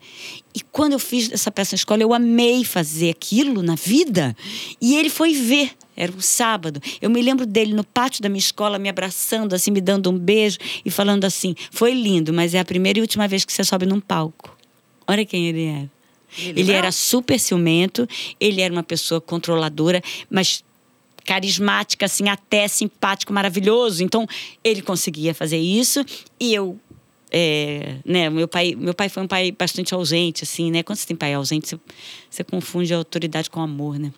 E 0.52 0.60
quando 0.72 0.94
eu 0.94 0.98
fiz 0.98 1.30
essa 1.30 1.48
peça 1.48 1.76
na 1.76 1.76
escola, 1.76 2.02
eu 2.02 2.12
amei 2.12 2.64
fazer 2.64 3.10
aquilo 3.10 3.62
na 3.62 3.76
vida. 3.76 4.36
E 4.80 4.96
ele 4.96 5.08
foi 5.08 5.32
ver. 5.32 5.70
Era 5.96 6.10
um 6.10 6.20
sábado. 6.20 6.82
Eu 7.00 7.08
me 7.08 7.22
lembro 7.22 7.46
dele 7.46 7.72
no 7.72 7.84
pátio 7.84 8.20
da 8.20 8.28
minha 8.28 8.40
escola, 8.40 8.80
me 8.80 8.88
abraçando, 8.88 9.54
assim, 9.54 9.70
me 9.70 9.80
dando 9.80 10.10
um 10.10 10.18
beijo 10.18 10.58
e 10.84 10.90
falando 10.90 11.24
assim: 11.24 11.54
Foi 11.70 11.94
lindo, 11.94 12.32
mas 12.32 12.52
é 12.52 12.58
a 12.58 12.64
primeira 12.64 12.98
e 12.98 13.02
última 13.02 13.28
vez 13.28 13.44
que 13.44 13.52
você 13.52 13.62
sobe 13.62 13.86
num 13.86 14.00
palco. 14.00 14.58
Olha 15.06 15.24
quem 15.24 15.46
ele 15.46 15.66
era. 15.66 15.90
Ele 16.36 16.72
era 16.72 16.90
super 16.90 17.38
ciumento, 17.38 18.08
ele 18.40 18.60
era 18.60 18.72
uma 18.74 18.82
pessoa 18.82 19.20
controladora, 19.20 20.02
mas 20.28 20.64
carismática, 21.24 22.06
assim, 22.06 22.28
até 22.28 22.66
simpático, 22.66 23.32
maravilhoso. 23.32 24.02
Então, 24.02 24.26
ele 24.64 24.82
conseguia 24.82 25.32
fazer 25.32 25.58
isso 25.58 26.04
e 26.40 26.52
eu. 26.52 26.76
É, 27.30 27.96
né, 28.04 28.28
meu 28.30 28.48
pai, 28.48 28.74
meu 28.78 28.92
pai 28.94 29.08
foi 29.08 29.22
um 29.22 29.26
pai 29.28 29.52
bastante 29.52 29.94
ausente, 29.94 30.44
assim, 30.44 30.70
né? 30.70 30.82
Quando 30.82 30.98
você 30.98 31.06
tem 31.06 31.16
pai 31.16 31.34
ausente, 31.34 31.68
você, 31.68 31.78
você 32.28 32.44
confunde 32.44 32.92
a 32.92 32.96
autoridade 32.96 33.48
com 33.50 33.60
amor, 33.60 33.98
né? 33.98 34.12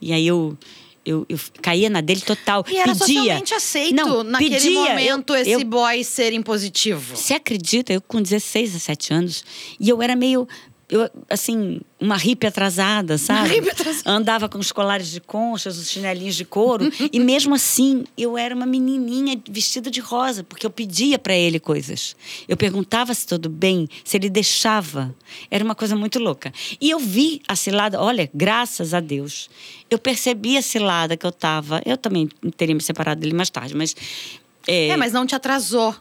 E 0.00 0.12
aí 0.12 0.26
eu, 0.26 0.56
eu, 1.04 1.26
eu 1.28 1.38
caía 1.60 1.90
na 1.90 2.00
dele 2.00 2.20
total. 2.22 2.64
E 2.68 2.76
era 2.76 2.92
pedia. 2.94 3.06
socialmente 3.06 3.54
aceito 3.54 3.94
Não, 3.94 4.22
naquele 4.24 4.54
pedia. 4.54 4.70
momento 4.80 5.34
Eu- 5.34 5.40
esse 5.42 5.50
eu- 5.50 5.64
boy 5.64 6.02
ser 6.04 6.32
impositivo. 6.32 7.16
você 7.16 7.34
acredita? 7.34 7.92
Eu 7.92 8.00
com 8.00 8.22
16, 8.22 8.72
17 8.72 9.12
anos, 9.12 9.44
e 9.78 9.88
eu 9.88 10.00
era 10.00 10.16
meio. 10.16 10.48
Eu, 10.88 11.08
assim, 11.30 11.80
uma 11.98 12.16
hippie 12.16 12.46
atrasada, 12.46 13.16
sabe? 13.16 13.54
hippie 13.54 13.70
atrasada. 13.70 14.10
Andava 14.10 14.48
com 14.48 14.58
os 14.58 14.70
colares 14.70 15.08
de 15.08 15.20
conchas, 15.20 15.78
os 15.78 15.90
chinelinhos 15.90 16.34
de 16.34 16.44
couro. 16.44 16.90
e 17.12 17.18
mesmo 17.18 17.54
assim, 17.54 18.04
eu 18.16 18.36
era 18.36 18.54
uma 18.54 18.66
menininha 18.66 19.40
vestida 19.48 19.90
de 19.90 20.00
rosa, 20.00 20.44
porque 20.44 20.66
eu 20.66 20.70
pedia 20.70 21.18
para 21.18 21.34
ele 21.34 21.58
coisas. 21.58 22.14
Eu 22.46 22.56
perguntava 22.56 23.14
se 23.14 23.26
tudo 23.26 23.48
bem, 23.48 23.88
se 24.04 24.16
ele 24.16 24.28
deixava. 24.28 25.14
Era 25.50 25.64
uma 25.64 25.74
coisa 25.74 25.96
muito 25.96 26.18
louca. 26.18 26.52
E 26.80 26.90
eu 26.90 26.98
vi 26.98 27.40
a 27.48 27.56
cilada, 27.56 28.00
olha, 28.00 28.28
graças 28.34 28.92
a 28.92 29.00
Deus, 29.00 29.48
eu 29.90 29.98
percebi 29.98 30.58
a 30.58 30.62
cilada 30.62 31.16
que 31.16 31.24
eu 31.24 31.32
tava. 31.32 31.80
Eu 31.86 31.96
também 31.96 32.28
teria 32.56 32.74
me 32.74 32.82
separado 32.82 33.20
dele 33.20 33.34
mais 33.34 33.48
tarde, 33.48 33.74
mas. 33.74 33.96
É, 34.66 34.96
mas 34.96 35.12
não 35.12 35.26
te 35.26 35.34
atrasou. 35.34 35.94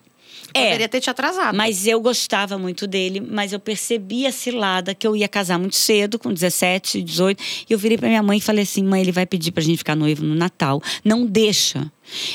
É. 0.54 0.66
Poderia 0.66 0.90
ter 0.90 1.02
te 1.02 1.10
atrasado. 1.10 1.56
Mas 1.56 1.88
eu 1.88 2.00
gostava 2.00 2.58
muito 2.58 2.86
dele, 2.86 3.20
mas 3.20 3.54
eu 3.54 3.60
percebi 3.60 4.26
a 4.26 4.32
cilada 4.32 4.94
que 4.94 5.06
eu 5.06 5.16
ia 5.16 5.28
casar 5.28 5.58
muito 5.58 5.76
cedo, 5.76 6.20
com 6.20 6.32
17, 6.32 7.02
18. 7.02 7.44
E 7.70 7.74
eu 7.74 7.80
virei 7.80 7.98
pra 7.98 8.08
minha 8.08 8.24
mãe 8.24 8.38
e 8.38 8.42
falei 8.42 8.64
assim: 8.64 8.84
mãe, 8.84 9.02
ele 9.02 9.12
vai 9.12 9.26
pedir 9.26 9.52
pra 9.52 9.64
gente 9.64 9.78
ficar 9.78 9.96
noivo 9.96 10.24
no 10.24 10.36
Natal. 10.36 10.82
Não 11.04 11.26
deixa. 11.26 11.92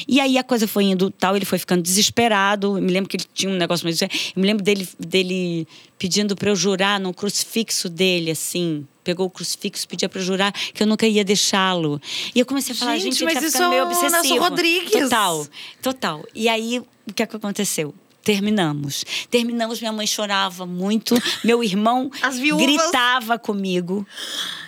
E 0.07 0.21
aí 0.21 0.39
a 0.39 0.43
coisa 0.43 0.67
foi 0.67 0.85
indo 0.85 1.11
tal, 1.11 1.37
ele 1.37 1.45
foi 1.45 1.59
ficando 1.59 1.83
desesperado. 1.83 2.79
Eu 2.79 2.83
me 2.83 2.93
lembro 2.93 3.09
que 3.09 3.17
ele 3.17 3.27
tinha 3.33 3.53
um 3.53 3.57
negócio 3.57 3.85
mais. 3.85 4.01
Eu 4.01 4.09
me 4.37 4.47
lembro 4.47 4.65
dele, 4.65 4.89
dele 4.99 5.69
pedindo 5.99 6.35
pra 6.35 6.51
eu 6.51 6.57
jurar 6.57 6.99
no 6.99 7.13
crucifixo 7.13 7.89
dele, 7.89 8.31
assim. 8.31 8.87
Pegou 9.05 9.27
o 9.27 9.31
crucifixo, 9.31 9.87
pedia 9.89 10.09
pra 10.09 10.21
eu 10.21 10.25
jurar 10.25 10.53
que 10.53 10.83
eu 10.83 10.87
nunca 10.87 11.07
ia 11.07 11.25
deixá-lo. 11.25 12.01
E 12.35 12.41
eu 12.41 12.47
comecei 12.47 12.75
a 12.75 12.79
falar, 12.79 12.99
Gente, 12.99 13.15
gente, 13.15 13.25
mas 13.25 13.35
tá 13.35 13.41
isso 13.41 13.53
ficando 13.53 13.71
meio 13.71 13.81
é 13.81 13.85
o 13.85 13.89
Nelson 13.89 14.07
obsessivo. 14.07 14.45
Rodrigues. 14.45 14.93
Total. 14.93 15.47
Total. 15.83 16.25
E 16.35 16.49
aí, 16.49 16.79
o 16.79 17.15
que, 17.15 17.23
é 17.23 17.27
que 17.27 17.37
aconteceu? 17.37 17.95
Terminamos. 18.29 19.07
Terminamos, 19.31 19.81
minha 19.81 19.91
mãe 19.91 20.07
chorava 20.07 20.67
muito. 20.67 21.15
Meu 21.43 21.65
irmão 21.65 22.11
gritava 22.59 23.39
comigo. 23.39 24.07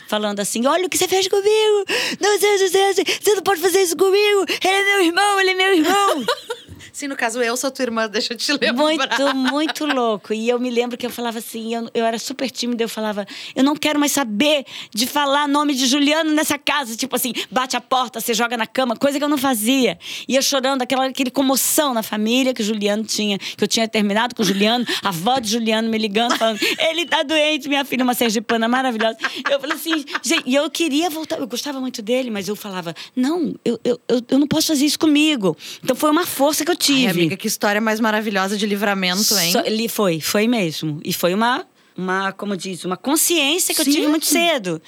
Falando 0.08 0.40
assim: 0.40 0.66
olha 0.66 0.86
o 0.86 0.88
que 0.88 0.96
você 0.96 1.06
fez 1.06 1.28
comigo! 1.28 1.84
Não, 2.18 2.38
você, 2.38 2.56
você, 2.56 2.94
você 2.94 3.34
não 3.34 3.42
pode 3.42 3.61
fazer 3.61 3.82
isso 3.82 3.98
comigo! 3.98 4.46
Ele 4.48 4.74
é 4.74 4.84
meu 4.84 5.04
irmão, 5.04 5.40
ele 5.40 5.50
é 5.50 5.54
meu 5.54 5.74
irmão! 5.74 6.24
Sim, 7.01 7.09
no 7.09 7.16
caso, 7.16 7.40
eu 7.40 7.57
sou 7.57 7.70
tua 7.70 7.84
irmã, 7.84 8.07
deixa 8.12 8.34
eu 8.34 8.36
te 8.36 8.53
lembrar. 8.53 8.74
Muito, 8.74 9.34
muito 9.34 9.86
louco. 9.86 10.34
E 10.34 10.51
eu 10.51 10.61
me 10.61 10.68
lembro 10.68 10.98
que 10.98 11.07
eu 11.07 11.11
falava 11.11 11.38
assim, 11.38 11.74
eu, 11.74 11.88
eu 11.94 12.05
era 12.05 12.18
super 12.18 12.51
tímida, 12.51 12.84
eu 12.84 12.90
falava, 12.90 13.26
eu 13.57 13.64
não 13.64 13.74
quero 13.74 13.98
mais 13.98 14.12
saber 14.12 14.66
de 14.94 15.07
falar 15.07 15.48
nome 15.48 15.74
de 15.74 15.86
Juliano 15.86 16.34
nessa 16.34 16.59
casa. 16.59 16.94
Tipo 16.94 17.16
assim, 17.16 17.32
bate 17.51 17.74
a 17.74 17.80
porta, 17.80 18.20
você 18.20 18.34
joga 18.34 18.55
na 18.55 18.66
cama, 18.66 18.94
coisa 18.94 19.16
que 19.16 19.24
eu 19.24 19.30
não 19.30 19.38
fazia. 19.38 19.98
E 20.28 20.36
eu 20.36 20.42
chorando, 20.42 20.82
aquela 20.82 21.07
aquele 21.07 21.30
comoção 21.30 21.94
na 21.94 22.03
família 22.03 22.53
que 22.53 22.61
o 22.61 22.64
Juliano 22.64 23.03
tinha, 23.03 23.38
que 23.38 23.64
eu 23.64 23.68
tinha 23.68 23.88
terminado 23.88 24.34
com 24.34 24.42
o 24.42 24.44
Juliano, 24.44 24.84
a 25.03 25.09
avó 25.09 25.38
de 25.38 25.48
Juliano 25.48 25.88
me 25.88 25.96
ligando, 25.96 26.36
falando, 26.36 26.61
ele 26.78 27.07
tá 27.07 27.22
doente, 27.22 27.66
minha 27.66 27.82
filha, 27.82 28.05
uma 28.05 28.12
sergipana 28.12 28.68
maravilhosa. 28.68 29.16
Eu 29.51 29.59
falei 29.59 29.74
assim, 29.74 30.05
gente, 30.22 30.42
e 30.44 30.55
eu 30.55 30.68
queria 30.70 31.09
voltar, 31.09 31.38
eu 31.38 31.46
gostava 31.46 31.80
muito 31.80 32.03
dele, 32.03 32.30
mas 32.30 32.46
eu 32.46 32.55
falava, 32.55 32.94
não, 33.16 33.55
eu, 33.64 33.80
eu, 33.82 33.98
eu, 34.07 34.20
eu 34.28 34.38
não 34.38 34.46
posso 34.46 34.66
fazer 34.66 34.84
isso 34.84 34.98
comigo. 34.98 35.57
Então 35.82 35.96
foi 35.96 36.11
uma 36.11 36.26
força 36.26 36.62
que 36.62 36.70
eu 36.70 36.76
tive. 36.95 37.07
Ai, 37.07 37.11
amiga, 37.12 37.36
que 37.36 37.47
história 37.47 37.80
mais 37.80 38.01
maravilhosa 38.01 38.57
de 38.57 38.66
livramento, 38.66 39.34
hein? 39.38 39.53
Ele 39.64 39.88
foi, 39.88 40.20
foi 40.20 40.47
mesmo. 40.47 41.01
E 41.05 41.12
foi 41.12 41.34
uma, 41.34 41.66
uma, 41.97 42.32
como 42.32 42.57
diz, 42.57 42.84
uma 42.84 42.97
consciência 42.97 43.74
que 43.74 43.80
eu 43.80 43.84
Sim. 43.84 43.93
tive 43.93 44.07
muito 44.09 44.26
cedo. 44.26 44.80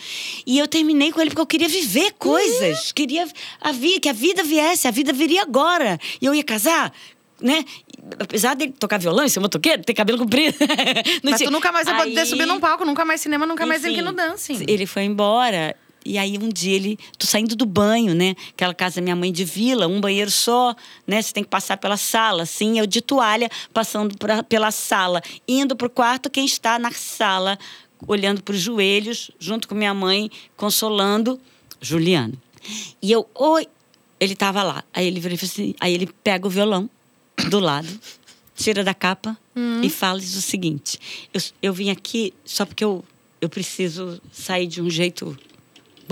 E 0.47 0.59
eu 0.59 0.67
terminei 0.69 1.13
com 1.13 1.21
ele 1.21 1.31
porque 1.31 1.41
eu 1.43 1.47
queria 1.47 1.69
viver 1.69 2.13
coisas, 2.19 2.93
queria 2.93 3.27
a 3.61 3.73
vida, 3.73 4.01
que 4.01 4.09
a 4.09 4.13
vida 4.13 4.43
viesse, 4.43 4.89
a 4.89 4.91
vida 4.91 5.13
viria 5.13 5.43
agora. 5.43 5.99
E 6.21 6.27
eu 6.27 6.35
ia 6.35 6.45
casar, 6.45 6.93
né? 7.41 7.65
Apesar 8.19 8.55
dele 8.55 8.75
tocar 8.79 8.99
violão, 8.99 9.29
ser 9.29 9.39
motoqueiro, 9.41 9.83
ter 9.85 9.95
cabelo 9.95 10.19
comprido. 10.19 10.57
não 11.23 11.31
Mas 11.31 11.37
tinha- 11.37 11.49
tu 11.49 11.53
nunca 11.53 11.71
mais 11.71 11.87
vai 11.87 12.09
poder 12.09 12.27
subir 12.27 12.47
num 12.47 12.59
palco, 12.59 12.85
nunca 12.85 13.05
mais 13.05 13.21
cinema, 13.21 13.47
nunca 13.47 13.65
mais 13.65 13.85
enfim, 13.85 13.99
ir 13.99 14.03
no 14.03 14.13
dancing. 14.13 14.65
Ele 14.67 14.87
foi 14.87 15.05
embora. 15.05 15.77
E 16.05 16.19
aí 16.19 16.37
um 16.39 16.49
dia 16.49 16.75
ele, 16.75 16.99
tô 17.19 17.27
saindo 17.27 17.55
do 17.55 17.65
banho, 17.67 18.15
né? 18.15 18.35
Aquela 18.51 18.75
casa 18.75 18.97
da 18.97 19.03
minha 19.03 19.17
mãe 19.17 19.33
de 19.33 19.45
vila, 19.45 19.87
um 19.87 20.01
banheiro 20.01 20.31
só, 20.31 20.75
né? 21.07 21.21
Você 21.23 21.33
tem 21.33 21.45
que 21.45 21.51
passar 21.51 21.77
pela 21.77 21.97
sala, 21.97 22.43
assim, 22.43 22.79
eu 22.79 22.87
de 22.87 23.01
toalha, 23.01 23.49
passando 23.73 24.17
pra- 24.19 24.43
pela 24.43 24.71
sala, 24.71 25.23
indo 25.47 25.77
pro 25.77 25.89
quarto, 25.91 26.29
quem 26.31 26.45
está 26.45 26.79
na 26.79 26.91
sala, 26.93 27.59
olhando 28.07 28.43
para 28.43 28.55
os 28.55 28.61
joelhos, 28.61 29.31
junto 29.39 29.69
com 29.69 29.75
minha 29.75 29.95
mãe, 29.95 30.31
consolando 30.57 31.41
Juliano. 31.81 32.35
E 33.01 33.11
eu, 33.11 33.29
oi, 33.35 33.67
ele 34.21 34.35
tava 34.37 34.63
lá. 34.63 34.85
Aí 34.95 35.07
ele 35.07 35.21
virou 35.21 35.37
assim, 35.41 35.75
aí 35.81 35.93
ele 35.95 36.09
pega 36.23 36.47
o 36.47 36.51
violão 36.51 36.89
do 37.49 37.59
lado, 37.59 37.89
tira 38.57 38.85
da 38.85 38.95
capa 38.95 39.37
e 39.83 39.91
fala 39.91 40.19
o 40.19 40.23
seguinte: 40.23 40.99
eu, 41.35 41.41
eu 41.61 41.73
vim 41.73 41.91
aqui 41.91 42.33
só 42.45 42.65
porque 42.65 42.85
eu, 42.85 43.05
eu 43.41 43.49
preciso 43.49 44.21
sair 44.33 44.67
de 44.67 44.81
um 44.81 44.89
jeito 44.89 45.37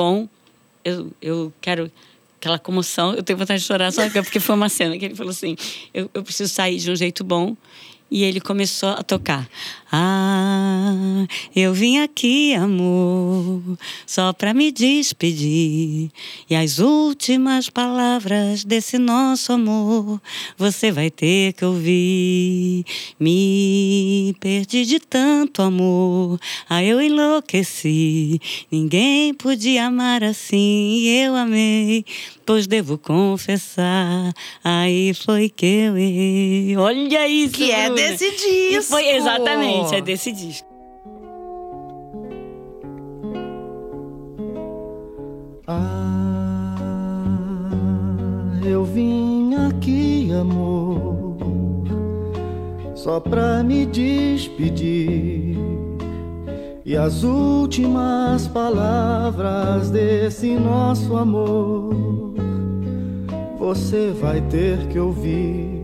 bom. 0.01 0.26
Eu, 0.82 1.12
eu 1.20 1.53
quero 1.61 1.92
aquela 2.38 2.59
comoção. 2.59 3.12
Eu 3.12 3.22
tenho 3.22 3.38
vontade 3.38 3.61
de 3.61 3.66
chorar 3.66 3.92
só 3.92 4.03
porque 4.22 4.40
foi 4.40 4.55
uma 4.55 4.70
cena 4.70 4.96
que 4.96 5.05
ele 5.05 5.14
falou 5.14 5.30
assim: 5.30 5.55
eu, 5.92 6.11
eu 6.14 6.22
preciso 6.22 6.51
sair 6.51 6.78
de 6.78 6.90
um 6.90 6.96
jeito 6.96 7.22
bom. 7.22 7.55
E 8.11 8.24
ele 8.24 8.40
começou 8.40 8.88
a 8.88 9.03
tocar. 9.05 9.48
Ah, 9.93 11.26
eu 11.55 11.74
vim 11.74 11.99
aqui, 11.99 12.55
amor, 12.55 13.61
só 14.07 14.32
pra 14.32 14.55
me 14.55 14.70
despedir. 14.70 16.11
E 16.49 16.55
as 16.55 16.78
últimas 16.78 17.68
palavras 17.68 18.62
desse 18.64 18.99
nosso 18.99 19.53
amor 19.53 20.20
você 20.57 20.93
vai 20.93 21.11
ter 21.11 21.53
que 21.55 21.64
ouvir. 21.64 22.84
Me 23.18 24.34
perdi 24.41 24.84
de 24.84 25.01
tanto 25.01 25.61
amor, 25.62 26.38
ah, 26.68 26.82
eu 26.84 27.01
enlouqueci. 27.01 28.41
Ninguém 28.70 29.34
podia 29.34 29.86
amar 29.86 30.22
assim, 30.22 30.99
e 31.01 31.09
eu 31.24 31.34
amei. 31.34 32.05
Pois 32.47 32.66
devo 32.66 32.99
confessar, 32.99 34.32
aí 34.64 35.14
foi 35.14 35.49
que 35.49 35.66
eu 35.66 35.97
errei. 35.97 36.76
Olha 36.76 37.28
isso, 37.28 37.55
Que 37.55 37.70
é 37.70 37.84
Bruna. 37.88 37.95
desse 38.11 38.24
E 38.24 38.70
disco. 38.70 38.91
foi 38.91 39.09
exatamente, 39.09 39.80
é 39.95 40.01
desse 40.01 40.33
disco. 40.33 40.68
Ah, 45.66 46.74
eu 48.64 48.85
vim 48.85 49.55
aqui, 49.55 50.33
amor, 50.33 51.37
só 52.95 53.20
pra 53.20 53.62
me 53.62 53.87
despedir. 53.87 55.59
E 56.85 56.97
as 56.97 57.22
últimas 57.22 58.49
palavras 58.49 59.91
desse 59.91 60.57
nosso 60.57 61.16
amor 61.16 62.11
você 63.61 64.11
vai 64.11 64.41
ter 64.41 64.89
que 64.89 64.99
ouvir. 64.99 65.80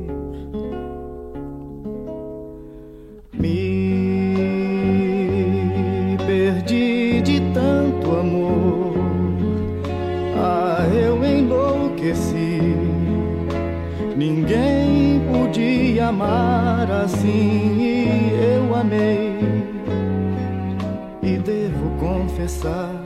Me 3.38 3.76
perdi 6.26 7.20
de 7.22 7.40
tanto 7.52 8.16
amor. 8.16 8.94
Ah, 10.36 10.84
eu 10.92 11.24
enlouqueci. 11.24 12.60
Ninguém 14.16 15.20
podia 15.30 16.08
amar 16.08 16.90
assim 16.90 17.78
e 17.78 18.32
eu 18.56 18.74
amei. 18.74 19.36
E 21.22 21.36
devo 21.38 21.90
confessar, 21.98 23.02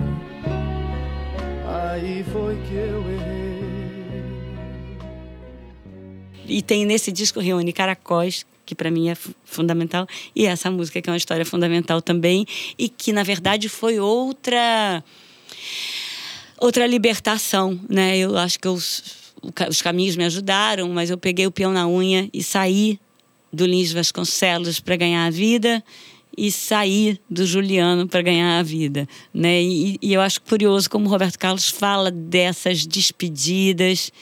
aí 1.67 2.25
foi 2.33 2.57
que 2.69 2.75
eu 2.75 3.03
errei. 3.11 3.41
E 6.47 6.63
tem 6.63 6.85
nesse 6.85 7.11
disco 7.11 7.41
reúne 7.41 7.73
Caracóis, 7.73 8.45
que 8.71 8.75
para 8.77 8.89
mim 8.89 9.09
é 9.09 9.17
fu- 9.17 9.35
fundamental, 9.45 10.07
e 10.35 10.47
essa 10.47 10.71
música 10.71 11.03
que 11.03 11.11
é 11.11 11.13
uma 11.13 11.17
história 11.17 11.45
fundamental 11.45 12.01
também, 12.01 12.47
e 12.79 12.89
que 12.89 13.13
na 13.13 13.25
verdade 13.25 13.69
foi 13.69 13.99
outra 13.99 15.03
outra 16.57 16.87
libertação, 16.87 17.81
né? 17.89 18.17
Eu 18.17 18.39
acho 18.39 18.61
que 18.61 18.69
os, 18.69 19.03
os 19.69 19.83
caminhos 19.83 20.15
me 20.15 20.25
ajudaram, 20.25 20.89
mas 20.91 21.11
eu 21.11 21.19
peguei 21.19 21.47
o 21.49 21.51
peão 21.51 21.73
na 21.73 21.89
unha 21.89 22.31
e 22.33 22.45
saí 22.45 23.01
do 23.53 23.67
Lins 23.67 23.93
Vasconcelos 23.93 24.79
para 24.79 24.95
ganhar 24.95 25.27
a 25.27 25.31
vida 25.31 25.83
e 26.39 26.53
saí 26.53 27.19
do 27.29 27.45
Juliano 27.45 28.07
para 28.07 28.23
ganhar 28.23 28.61
a 28.61 28.63
vida, 28.63 29.09
né? 29.35 29.61
E, 29.61 29.99
e 30.01 30.13
eu 30.13 30.21
acho 30.21 30.41
curioso 30.43 30.89
como 30.89 31.07
o 31.07 31.11
Roberto 31.11 31.37
Carlos 31.39 31.69
fala 31.69 32.09
dessas 32.09 32.87
despedidas 32.87 34.13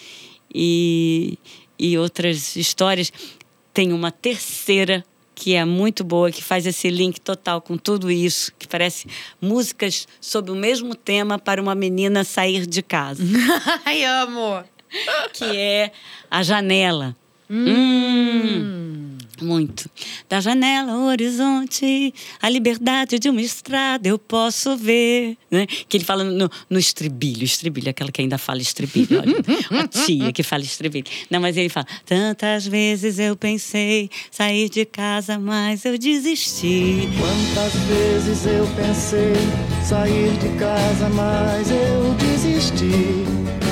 e, 0.55 1.38
e 1.78 1.99
outras 1.99 2.57
histórias. 2.57 3.12
Tem 3.79 3.93
uma 3.93 4.11
terceira 4.11 5.05
que 5.37 5.55
é 5.55 5.64
muito 5.64 6.03
boa, 6.03 6.33
que 6.33 6.43
faz 6.43 6.66
esse 6.66 6.91
link 6.91 7.20
total 7.20 7.61
com 7.61 7.76
tudo 7.76 8.11
isso, 8.11 8.53
que 8.59 8.66
parece 8.66 9.07
músicas 9.41 10.09
sobre 10.20 10.51
o 10.51 10.57
mesmo 10.57 10.97
tema 10.97 11.39
para 11.39 11.62
uma 11.62 11.76
menina 11.76 12.24
sair 12.24 12.66
de 12.66 12.83
casa 12.83 13.22
Ai, 13.87 14.05
amo. 14.05 14.64
que 15.33 15.45
é 15.45 15.93
a 16.29 16.43
janela. 16.43 17.16
Hum. 17.49 19.18
Muito. 19.41 19.91
Da 20.28 20.41
janela 20.41 20.93
ao 20.93 21.03
horizonte, 21.03 22.12
a 22.41 22.49
liberdade 22.49 23.18
de 23.18 23.28
uma 23.28 23.41
estrada 23.41 24.09
eu 24.09 24.18
posso 24.18 24.76
ver. 24.76 25.36
Né? 25.51 25.66
Que 25.89 25.97
ele 25.97 26.05
fala 26.05 26.24
no, 26.24 26.51
no 26.68 26.78
estribilho. 26.78 27.45
Estribilho, 27.45 27.91
aquela 27.91 28.11
que 28.11 28.20
ainda 28.20 28.39
fala 28.39 28.61
estribilho. 28.61 29.20
Olha, 29.20 29.36
uma 29.70 29.86
tia 29.86 30.32
que 30.32 30.43
fala 30.43 30.62
estribilho. 30.62 31.07
Não, 31.30 31.41
mas 31.41 31.57
ele 31.57 31.68
fala: 31.68 31.86
Tantas 32.05 32.66
vezes 32.66 33.18
eu 33.18 33.36
pensei 33.36 34.11
sair 34.30 34.68
de 34.68 34.84
casa, 34.84 35.39
mas 35.39 35.84
eu 35.84 35.99
desisti. 35.99 37.09
Quantas 37.18 37.74
vezes 37.82 38.47
eu 38.47 38.66
pensei 38.76 39.34
sair 39.84 40.36
de 40.39 40.59
casa, 40.59 41.09
mas 41.09 41.70
eu 41.70 42.14
desisti. 42.14 43.68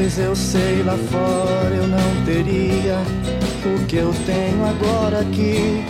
Pois 0.00 0.18
eu 0.18 0.34
sei 0.34 0.82
lá 0.82 0.96
fora 0.96 1.74
eu 1.74 1.86
não 1.86 2.24
teria 2.24 2.96
o 3.66 3.86
que 3.86 3.96
eu 3.96 4.10
tenho 4.24 4.64
agora 4.64 5.20
aqui. 5.20 5.84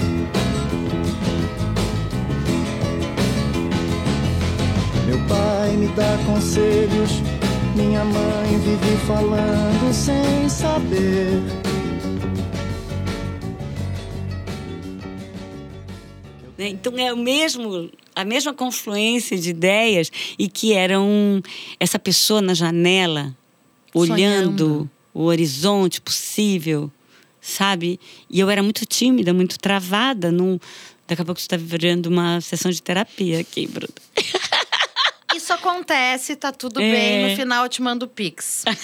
Meu 5.07 5.29
pai 5.29 5.77
me 5.77 5.87
dá 5.95 6.19
conselhos, 6.27 7.23
minha 7.77 8.03
mãe 8.03 8.59
vive 8.59 8.97
falando 9.07 9.95
sem 9.95 10.49
saber. 10.49 11.41
Então 16.59 16.99
é 16.99 17.13
o 17.13 17.17
mesmo 17.17 17.89
a 18.17 18.25
mesma 18.25 18.53
confluência 18.53 19.39
de 19.39 19.51
ideias 19.51 20.11
e 20.37 20.49
que 20.49 20.73
eram 20.73 21.41
essa 21.79 21.97
pessoa 21.97 22.43
na 22.43 22.55
janela 22.55 23.37
olhando 23.95 24.67
Sonhando. 24.69 24.91
o 25.15 25.23
horizonte 25.25 26.01
possível, 26.01 26.91
sabe? 27.41 27.99
E 28.29 28.39
eu 28.41 28.49
era 28.51 28.63
muito 28.63 28.85
tímida, 28.87 29.33
muito 29.33 29.59
travada, 29.59 30.31
num 30.33 30.59
daqui 31.07 31.23
a 31.23 31.25
pouco 31.25 31.41
está 31.41 31.57
virando 31.57 32.07
uma 32.07 32.41
sessão 32.41 32.71
de 32.71 32.81
terapia 32.81 33.41
aqui, 33.41 33.67
Bruno. 33.67 33.93
Isso 35.35 35.53
acontece, 35.53 36.37
tá 36.37 36.53
tudo 36.53 36.81
É. 36.81 36.91
bem. 36.93 37.31
No 37.31 37.37
final 37.37 37.65
eu 37.65 37.69
te 37.69 37.83
mando 37.83 38.05
o 38.07 38.09
Pix. 38.09 38.65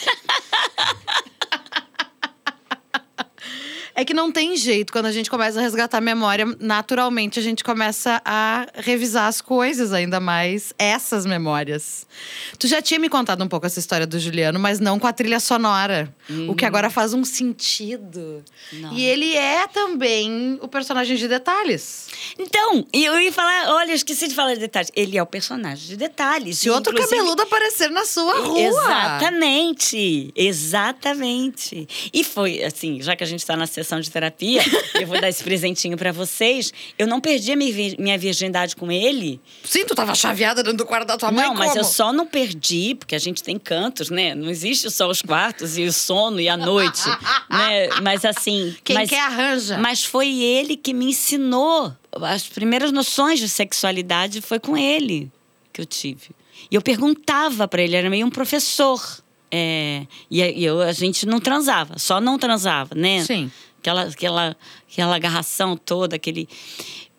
É 3.99 4.05
que 4.05 4.13
não 4.13 4.31
tem 4.31 4.55
jeito, 4.59 4.93
quando 4.93 5.07
a 5.07 5.11
gente 5.13 5.31
começa 5.31 5.59
a 5.59 5.63
resgatar 5.63 5.97
a 5.97 6.01
memória, 6.03 6.45
naturalmente 6.61 7.39
a 7.39 7.43
gente 7.43 7.65
começa 7.65 8.21
a 8.27 8.67
revisar 8.75 9.27
as 9.27 9.41
coisas, 9.41 9.91
ainda 9.95 10.21
mais 10.21 10.75
essas 10.79 11.25
memórias. 11.25 12.07
Tu 12.59 12.69
já 12.69 12.83
tinha 12.83 13.01
me 13.01 13.09
contado 13.09 13.43
um 13.43 13.49
pouco 13.49 13.65
essa 13.65 13.79
história 13.81 14.07
do 14.07 14.19
Juliano, 14.21 14.61
mas 14.61 14.79
não 14.81 14.99
com 14.99 15.07
a 15.07 15.15
trilha 15.15 15.41
sonora. 15.41 16.15
O 16.47 16.55
que 16.55 16.67
agora 16.67 16.91
faz 16.91 17.15
um 17.15 17.25
sentido. 17.25 18.45
Nossa. 18.75 18.95
E 18.95 19.03
ele 19.03 19.35
é 19.35 19.67
também 19.67 20.59
o 20.61 20.69
personagem 20.69 21.17
de 21.17 21.27
detalhes. 21.27 22.09
Então, 22.39 22.87
e 22.93 23.03
eu 23.03 23.19
ia 23.19 23.33
falar, 23.33 23.71
olha, 23.77 23.95
esqueci 23.95 24.29
de 24.29 24.35
falar 24.35 24.53
de 24.55 24.61
detalhes. 24.61 24.91
Ele 24.95 25.17
é 25.17 25.23
o 25.23 25.27
personagem 25.27 25.87
de 25.89 25.97
detalhes. 25.97 26.59
Se 26.59 26.69
outro 26.69 26.93
Inclusive- 26.93 27.17
cabeludo 27.17 27.41
aparecer 27.43 27.91
na 27.91 28.05
sua 28.05 28.41
rua. 28.41 28.61
Exatamente, 28.61 30.33
exatamente. 30.37 31.89
E 32.13 32.23
foi 32.23 32.63
assim, 32.63 33.01
já 33.01 33.17
que 33.17 33.25
a 33.25 33.27
gente 33.27 33.41
está 33.41 33.57
na 33.57 33.67
sessão 33.67 33.86
sessão 33.87 34.01
de 34.01 34.11
terapia, 34.11 34.61
eu 35.01 35.07
vou 35.07 35.21
dar 35.21 35.29
esse 35.29 35.43
presentinho 35.45 35.97
pra 35.97 36.11
vocês. 36.13 36.73
Eu 36.99 37.07
não 37.07 37.21
perdi 37.21 37.53
a 37.53 37.57
minha 37.57 37.73
vir- 37.73 37.97
minha 37.99 38.19
virgindade 38.19 38.75
com 38.75 38.91
ele. 38.91 39.41
Sim, 39.65 39.85
tu 39.87 39.95
tava 39.95 40.15
chaveada 40.15 40.63
dentro 40.63 40.79
do 40.79 40.85
quarto 40.87 41.07
da 41.07 41.17
tua 41.17 41.31
mãe, 41.31 41.47
não, 41.47 41.55
mas 41.55 41.69
como? 41.69 41.81
eu 41.81 41.85
só 41.85 42.13
não 42.13 42.27
perdi, 42.27 42.95
porque 42.97 43.15
a 43.15 43.19
gente 43.19 43.43
tem 43.43 43.59
cantos, 43.59 44.11
né? 44.11 44.35
Não 44.35 44.51
existe 44.51 44.91
só 44.91 45.09
os 45.09 45.23
quartos 45.23 45.79
e 45.79 45.85
o 45.85 45.93
sono 45.93 46.41
e 46.41 46.49
a 46.49 46.57
noite, 46.57 47.03
né? 47.49 47.89
Mas 48.03 48.25
assim, 48.25 48.75
Quem 48.85 48.95
mas, 48.97 49.09
quer 49.09 49.21
arranja. 49.21 49.79
mas 49.79 50.05
foi 50.05 50.29
ele 50.43 50.77
que 50.77 50.93
me 50.93 51.07
ensinou. 51.07 51.95
As 52.13 52.43
primeiras 52.49 52.91
noções 52.91 53.39
de 53.39 53.49
sexualidade 53.49 54.41
foi 54.41 54.59
com 54.59 54.77
ele 54.77 55.31
que 55.73 55.81
eu 55.81 55.87
tive. 55.87 56.31
E 56.71 56.75
eu 56.75 56.81
perguntava 56.83 57.69
pra 57.69 57.83
ele, 57.83 57.95
era 57.95 58.09
meio 58.11 58.27
um 58.27 58.31
professor. 58.31 59.01
É, 59.51 60.07
e 60.31 60.41
e 60.43 60.65
eu, 60.65 60.81
a 60.81 60.91
gente 60.93 61.25
não 61.25 61.39
transava, 61.39 61.99
só 61.99 62.21
não 62.21 62.37
transava, 62.37 62.95
né? 62.97 63.23
Sim. 63.23 63.51
Aquela, 63.87 64.03
aquela, 64.03 64.57
aquela 64.91 65.15
agarração 65.15 65.77
toda, 65.77 66.17
aquele. 66.17 66.49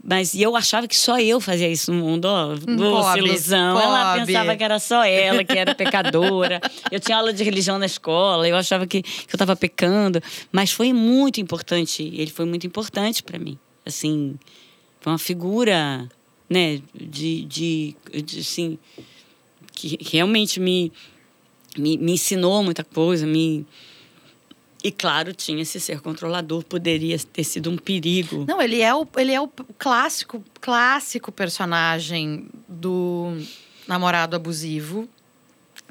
Mas 0.03 0.35
eu 0.35 0.53
achava 0.53 0.85
que 0.85 0.97
só 0.97 1.17
eu 1.17 1.39
fazia 1.39 1.69
isso 1.69 1.93
no 1.93 2.03
mundo, 2.03 2.25
ó. 2.25 2.55
Nossa, 2.67 3.13
Pobre, 3.13 3.29
ilusão. 3.29 3.79
Ela 3.79 4.11
pobre. 4.13 4.25
pensava 4.25 4.55
que 4.55 4.63
era 4.63 4.79
só 4.79 5.03
ela, 5.05 5.43
que 5.45 5.57
era 5.57 5.73
pecadora. 5.73 6.59
eu 6.91 6.99
tinha 6.99 7.17
aula 7.17 7.31
de 7.31 7.41
religião 7.41 7.79
na 7.79 7.85
escola, 7.85 8.47
eu 8.47 8.55
achava 8.57 8.85
que, 8.85 9.01
que 9.01 9.09
eu 9.29 9.35
estava 9.35 9.55
pecando. 9.55 10.21
Mas 10.51 10.71
foi 10.71 10.91
muito 10.91 11.39
importante, 11.39 12.03
ele 12.03 12.31
foi 12.31 12.45
muito 12.45 12.67
importante 12.67 13.23
para 13.23 13.39
mim. 13.39 13.57
Assim, 13.85 14.37
foi 14.99 15.13
uma 15.13 15.19
figura, 15.19 16.09
né, 16.49 16.81
de, 16.93 17.45
de, 17.45 17.95
de 18.23 18.39
assim, 18.39 18.77
que 19.71 19.97
realmente 20.01 20.59
me, 20.59 20.91
me, 21.77 21.97
me 21.97 22.11
ensinou 22.13 22.61
muita 22.61 22.83
coisa, 22.83 23.25
me. 23.25 23.65
E 24.87 24.91
claro, 24.91 25.33
tinha 25.33 25.61
esse 25.61 25.81
ser 25.81 25.99
controlador, 25.99 26.63
poderia 26.63 27.19
ter 27.19 27.43
sido 27.43 27.69
um 27.69 27.75
perigo. 27.75 28.45
Não, 28.47 28.61
ele 28.61 28.79
é 28.81 28.95
o, 28.95 29.05
ele 29.17 29.33
é 29.33 29.41
o 29.41 29.49
clássico, 29.77 30.41
clássico 30.61 31.29
personagem 31.29 32.47
do 32.69 33.37
namorado 33.85 34.33
abusivo. 34.37 35.09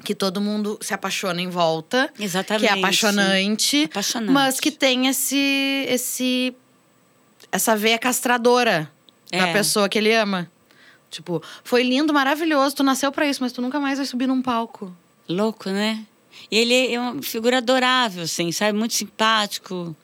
Que 0.03 0.15
todo 0.15 0.41
mundo 0.41 0.79
se 0.81 0.95
apaixona 0.95 1.39
em 1.43 1.47
volta. 1.47 2.11
Exatamente. 2.19 2.67
Que 2.67 2.73
é 2.73 2.79
apaixonante. 2.79 3.83
Apaixonante. 3.83 4.31
Mas 4.31 4.59
que 4.59 4.71
tem 4.71 5.05
esse. 5.05 5.85
esse 5.87 6.55
essa 7.51 7.75
veia 7.75 7.99
castradora 7.99 8.91
da 9.31 9.47
É. 9.49 9.53
pessoa 9.53 9.87
que 9.87 9.99
ele 9.99 10.11
ama. 10.15 10.49
Tipo, 11.11 11.41
foi 11.63 11.83
lindo, 11.83 12.11
maravilhoso, 12.11 12.77
tu 12.77 12.83
nasceu 12.83 13.11
pra 13.11 13.27
isso, 13.27 13.43
mas 13.43 13.51
tu 13.51 13.61
nunca 13.61 13.79
mais 13.79 13.99
vai 13.99 14.07
subir 14.07 14.25
num 14.27 14.41
palco. 14.41 14.91
Louco, 15.29 15.69
né? 15.69 16.03
E 16.49 16.57
ele 16.57 16.93
é 16.93 16.99
uma 16.99 17.21
figura 17.21 17.57
adorável, 17.57 18.23
assim, 18.23 18.51
sabe? 18.51 18.77
Muito 18.77 18.93
simpático. 18.93 19.95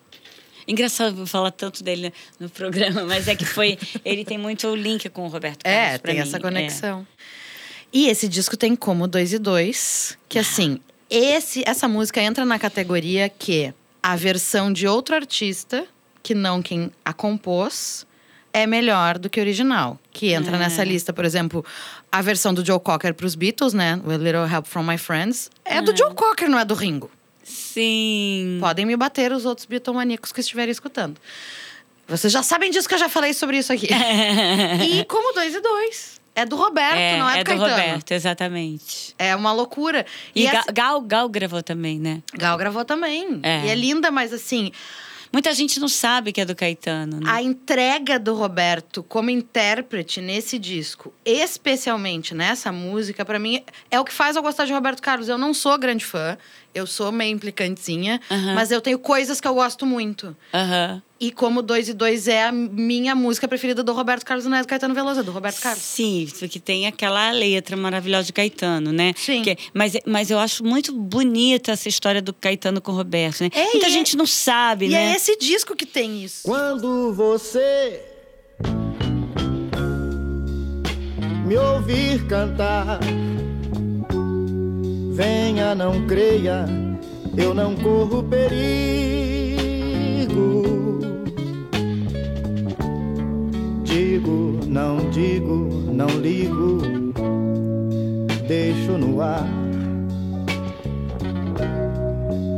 Engraçado 0.67 1.25
falar 1.27 1.51
tanto 1.51 1.83
dele 1.83 2.13
no 2.39 2.49
programa, 2.49 3.03
mas 3.05 3.27
é 3.27 3.35
que 3.35 3.45
foi. 3.45 3.77
ele 4.03 4.23
tem 4.23 4.37
muito 4.37 4.73
link 4.75 5.09
com 5.09 5.25
o 5.25 5.27
Roberto 5.27 5.63
Carlos. 5.63 5.95
É, 5.95 5.97
tem 5.97 6.15
mim. 6.15 6.21
essa 6.21 6.39
conexão. 6.39 7.07
E 7.91 8.07
esse 8.07 8.27
disco 8.27 8.57
tem 8.57 8.75
como 8.75 9.07
dois 9.07 9.33
e 9.33 9.39
dois, 9.39 10.17
que 10.27 10.39
assim, 10.39 10.79
esse, 11.09 11.63
essa 11.65 11.87
música 11.87 12.21
entra 12.21 12.43
na 12.43 12.57
categoria 12.57 13.29
que 13.29 13.71
a 14.01 14.15
versão 14.15 14.73
de 14.73 14.87
outro 14.87 15.13
artista, 15.13 15.85
que 16.23 16.33
não 16.33 16.61
quem 16.61 16.91
a 17.05 17.13
compôs, 17.13 18.07
é 18.53 18.67
melhor 18.67 19.17
do 19.17 19.29
que 19.29 19.39
o 19.39 19.43
original. 19.43 19.99
Que 20.11 20.31
entra 20.31 20.55
É. 20.55 20.59
nessa 20.59 20.83
lista, 20.83 21.11
por 21.11 21.25
exemplo, 21.25 21.65
a 22.11 22.21
versão 22.21 22.53
do 22.53 22.63
Joe 22.65 22.79
Cocker 22.79 23.13
pros 23.13 23.33
Beatles, 23.35 23.73
né? 23.73 23.99
With 24.05 24.17
Little 24.19 24.47
Help 24.47 24.67
From 24.67 24.83
My 24.83 24.97
Friends, 24.97 25.49
é 25.65 25.81
do 25.81 25.95
Joe 25.97 26.13
Cocker, 26.13 26.47
não 26.49 26.59
é 26.59 26.63
do 26.65 26.73
Ringo. 26.75 27.09
É. 27.41 27.45
Sim. 27.45 28.57
Podem 28.59 28.85
me 28.85 28.95
bater 28.95 29.31
os 29.31 29.45
outros 29.45 29.65
bitomaníacos 29.65 30.31
que 30.31 30.39
estiverem 30.39 30.71
escutando. 30.71 31.17
Vocês 32.07 32.31
já 32.31 32.43
sabem 32.43 32.69
disso 32.69 32.87
que 32.87 32.93
eu 32.93 32.99
já 32.99 33.09
falei 33.09 33.33
sobre 33.33 33.57
isso 33.57 33.71
aqui. 33.73 33.87
e 34.83 35.03
como 35.05 35.33
dois 35.33 35.55
e 35.55 35.59
dois. 35.61 36.21
É 36.35 36.45
do 36.45 36.55
Roberto, 36.55 36.95
É, 36.97 37.17
não 37.17 37.29
é, 37.29 37.39
é 37.39 37.43
do 37.43 37.43
do 37.43 37.45
Caetano. 37.59 37.69
Roberto, 37.69 38.11
exatamente. 38.11 39.13
É 39.19 39.35
uma 39.35 39.51
loucura. 39.53 40.03
E, 40.35 40.47
essa- 40.47 40.71
Gal, 40.71 40.99
Gal, 40.99 41.01
Gal 41.01 41.29
gravou 41.29 41.61
também, 41.61 41.99
né? 41.99 42.23
Gal 42.33 42.57
gravou 42.57 42.83
também. 42.83 43.39
É. 43.43 43.65
E 43.65 43.69
é 43.69 43.75
linda, 43.75 44.09
mas 44.09 44.33
assim, 44.33 44.71
Muita 45.33 45.51
gente 45.51 45.79
não 45.79 45.87
sabe 45.87 46.31
que 46.31 46.39
é 46.39 46.45
do 46.45 46.55
Caetano, 46.55 47.19
né? 47.19 47.25
a 47.27 47.41
entrega 47.41 48.19
do 48.19 48.35
Roberto 48.35 49.01
como 49.01 49.31
intérprete 49.31 50.21
nesse 50.21 50.59
disco, 50.59 51.11
especialmente 51.25 52.35
nessa 52.35 52.71
música, 52.71 53.25
pra 53.25 53.39
mim 53.39 53.63
é 53.89 53.99
o 53.99 54.05
que 54.05 54.13
faz 54.13 54.35
eu 54.35 54.43
gostar 54.43 54.65
de 54.65 54.73
Roberto 54.73 55.01
Carlos. 55.01 55.27
Eu 55.27 55.37
não 55.39 55.51
sou 55.51 55.75
grande 55.79 56.05
fã, 56.05 56.37
eu 56.73 56.87
sou 56.87 57.11
meio 57.11 57.31
implicantezinha, 57.33 58.19
mas 58.55 58.71
eu 58.71 58.81
tenho 58.81 58.97
coisas 58.99 59.39
que 59.39 59.47
eu 59.47 59.53
gosto 59.53 59.85
muito. 59.85 60.35
E 61.19 61.31
como 61.31 61.61
Dois 61.61 61.87
e 61.87 61.93
Dois 61.93 62.27
é 62.27 62.43
a 62.47 62.51
minha 62.51 63.15
música 63.15 63.47
preferida 63.47 63.81
do 63.81 63.93
Roberto 63.93 64.25
Carlos, 64.25 64.45
não 64.45 64.57
é 64.57 64.61
do 64.61 64.67
Caetano 64.67 64.93
Veloso, 64.93 65.21
é 65.21 65.23
do 65.23 65.31
Roberto 65.31 65.61
Carlos. 65.61 65.81
Sim, 65.81 66.27
porque 66.37 66.59
tem 66.59 66.85
aquela 66.85 67.31
letra 67.31 67.77
maravilhosa 67.77 68.25
de 68.25 68.33
Caetano, 68.33 68.91
né? 68.91 69.13
Sim. 69.15 69.41
Que- 69.41 69.57
mas, 69.73 69.93
mas 70.05 70.29
eu 70.29 70.37
acho 70.39 70.65
muito 70.65 70.91
bonita 70.93 71.71
essa 71.71 71.87
história 71.87 72.21
do 72.21 72.33
Caetano 72.33 72.81
com 72.81 72.91
o 72.91 72.95
Roberto, 72.95 73.41
né? 73.41 73.49
É, 73.53 73.63
Muita 73.71 73.87
e 73.87 73.89
é- 73.89 73.93
gente 73.93 74.17
não 74.17 74.25
sabe, 74.25 74.87
E 74.87 74.89
né? 74.89 75.13
é 75.13 75.15
esse 75.15 75.37
disco 75.37 75.75
que 75.77 75.85
tem 75.85 76.23
isso. 76.23 76.41
Quando 76.43 77.13
você 77.13 78.01
me 81.45 81.55
ouvir 81.57 82.25
cantar, 82.27 82.99
venha, 85.13 85.73
não 85.75 86.05
creia, 86.07 86.65
eu 87.37 87.53
não 87.53 87.75
corro 87.75 88.23
perigo. 88.23 88.63
Digo, 93.83 94.59
não 94.67 95.09
digo, 95.11 95.69
não 95.91 96.07
ligo, 96.19 96.81
deixo 98.47 98.97
no 98.97 99.21
ar. 99.21 99.47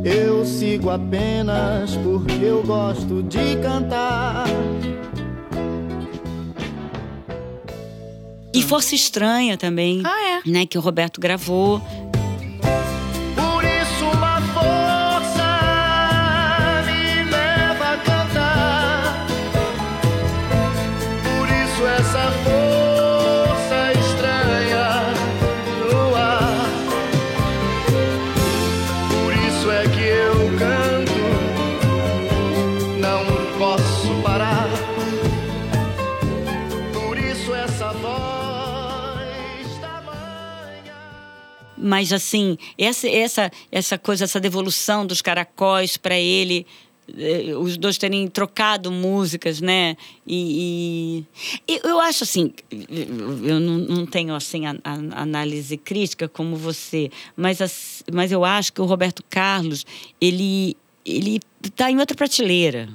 Eu 0.04 0.46
sigo 0.46 0.90
apenas 0.92 1.96
porque 1.98 2.44
eu 2.46 2.62
gosto 2.64 3.24
de 3.24 3.58
cantar. 3.62 4.46
E 8.54 8.62
Força 8.62 8.96
Estranha 8.96 9.58
também, 9.58 10.02
Ah, 10.06 10.40
é. 10.46 10.50
né? 10.50 10.66
Que 10.66 10.78
o 10.78 10.82
Roberto 10.82 11.20
gravou. 11.20 11.82
Mas 41.88 42.12
assim, 42.12 42.58
essa, 42.80 43.08
essa, 43.08 43.52
essa 43.72 43.96
coisa, 43.98 44.24
essa 44.24 44.40
devolução 44.40 45.06
dos 45.06 45.22
caracóis 45.22 45.98
para 45.98 46.18
ele, 46.18 46.66
eh, 47.16 47.54
os 47.56 47.78
dois 47.78 47.96
terem 48.00 48.28
trocado 48.28 48.92
músicas, 48.92 49.62
né? 49.62 49.96
E, 50.26 51.24
e- 51.68 51.80
eu 51.84 52.00
acho 52.00 52.24
assim, 52.24 52.52
eu 53.44 53.60
não, 53.60 53.78
não 53.78 54.06
tenho 54.08 54.34
assim 54.34 54.66
a, 54.66 54.72
a- 54.84 55.22
análise 55.22 55.78
crítica 55.78 56.28
como 56.28 56.56
você, 56.56 57.12
mas, 57.38 57.62
as- 57.62 58.04
mas 58.12 58.32
eu 58.32 58.44
acho 58.44 58.74
que 58.74 58.82
o 58.82 58.86
Roberto 58.86 59.24
Carlos 59.30 59.86
ele 60.20 60.76
ele 61.06 61.40
está 61.64 61.92
em 61.92 62.00
outra 62.00 62.18
prateleira. 62.18 62.90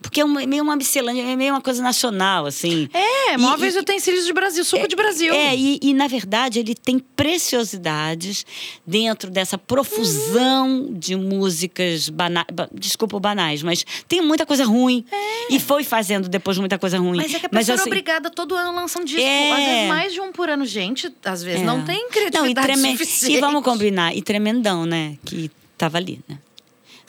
Porque 0.00 0.20
é 0.20 0.24
uma- 0.24 0.44
meio 0.46 0.62
uma 0.62 0.76
miscelânea, 0.76 1.22
é 1.22 1.36
meio 1.36 1.52
uma 1.54 1.60
coisa 1.60 1.82
nacional, 1.82 2.46
assim. 2.46 2.88
É, 2.92 3.36
móveis 3.36 3.74
e- 3.74 3.78
e 3.78 3.80
utensílios 3.80 4.24
de 4.26 4.32
Brasil, 4.32 4.64
suco 4.64 4.86
de 4.88 4.96
Brasil. 4.96 5.32
É, 5.32 5.54
e, 5.56 5.78
e, 5.82 5.94
na 5.94 6.06
verdade 6.08 6.58
ele 6.58 6.74
tem 6.74 6.98
preciosidades 6.98 8.44
dentro 8.86 9.30
dessa 9.30 9.56
profusão 9.58 10.88
de 10.92 11.16
músicas 11.16 12.08
banais. 12.08 12.46
Desculpa, 12.72 13.18
banais, 13.20 13.62
mas 13.62 13.84
tem 14.08 14.20
muita 14.20 14.44
coisa 14.46 14.64
ruim. 14.64 15.04
E 15.50 15.58
foi 15.60 15.84
fazendo 15.84 16.28
depois 16.28 16.58
muita 16.58 16.78
coisa 16.78 16.98
ruim. 16.98 17.16
Mas 17.18 17.34
é 17.34 17.38
que 17.38 17.46
a 17.46 17.48
pessoa 17.48 17.74
assim, 17.74 17.84
é 17.84 17.86
obrigada 17.86 18.30
todo 18.30 18.54
ano 18.54 18.72
lançar 18.74 19.00
um 19.00 19.04
disco. 19.04 19.20
É. 19.20 19.52
Às 19.52 19.58
vezes 19.64 19.88
mais 19.88 20.12
de 20.12 20.20
um 20.20 20.32
por 20.32 20.48
ano. 20.48 20.64
Gente, 20.64 21.12
às 21.24 21.42
vezes 21.42 21.62
é. 21.62 21.64
não 21.64 21.84
tem 21.84 22.06
Não, 22.32 22.46
e, 22.46 22.54
suficiente. 22.92 23.36
e 23.36 23.40
vamos 23.40 23.62
combinar, 23.62 24.16
e 24.16 24.22
tremendão, 24.22 24.86
né? 24.86 25.16
Que 25.24 25.50
tava 25.76 25.98
ali, 25.98 26.20
né? 26.28 26.38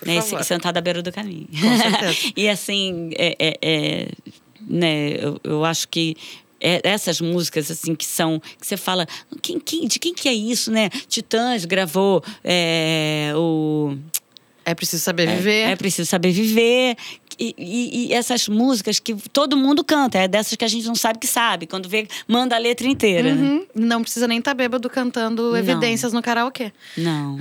Né? 0.06 0.22
favor. 0.22 0.44
Sentado 0.44 0.78
à 0.78 0.82
beira 0.82 1.02
do 1.02 1.12
caminho. 1.12 1.48
Com 1.50 1.78
certeza. 1.78 2.34
e 2.36 2.50
assim, 2.50 3.12
é, 3.18 3.36
é- 3.40 3.58
é, 3.62 4.08
né, 4.68 5.10
eu, 5.20 5.40
eu 5.44 5.66
acho 5.66 5.88
que 5.88 6.16
é- 6.60 6.82
essas 6.84 7.20
músicas 7.20 7.70
assim 7.70 7.94
que 7.96 8.06
são 8.06 8.40
que 8.60 8.66
você 8.66 8.78
fala 8.78 9.06
quem, 9.42 9.60
quem- 9.60 9.88
de 9.88 10.00
quem 10.00 10.14
que 10.14 10.30
é 10.30 10.34
isso 10.34 10.72
né 10.72 10.90
Titãs 11.10 11.66
gravou 11.66 12.24
é, 12.42 13.34
o 13.36 13.98
É 14.66 14.74
preciso 14.74 15.04
saber 15.04 15.28
viver. 15.28 15.68
é 15.68 15.76
preciso 15.76 16.10
saber 16.10 16.32
viver 16.32 16.96
E, 17.40 17.54
e- 17.58 18.08
e 18.10 18.14
essas 18.14 18.48
músicas 18.48 19.00
que 19.00 19.16
todo 19.34 19.58
mundo 19.58 19.84
canta, 19.84 20.20
é 20.20 20.28
dessas 20.28 20.56
que 20.56 20.64
a 20.64 20.68
gente 20.68 20.86
não 20.86 20.94
sabe 20.94 21.18
que 21.18 21.26
sabe. 21.26 21.66
Quando 21.66 21.90
vê, 21.90 22.08
manda 22.28 22.56
a 22.56 22.60
letra 22.60 22.86
inteira. 22.88 23.34
né? 23.34 23.42
Uhum. 23.42 23.66
Não 23.74 24.04
precisa 24.04 24.28
nem 24.28 24.38
estar 24.38 24.54
bêbado 24.54 24.88
cantando 24.88 25.58
evidências 25.58 26.14
no 26.14 26.22
karaokê. 26.22 26.72
Não. 26.96 27.40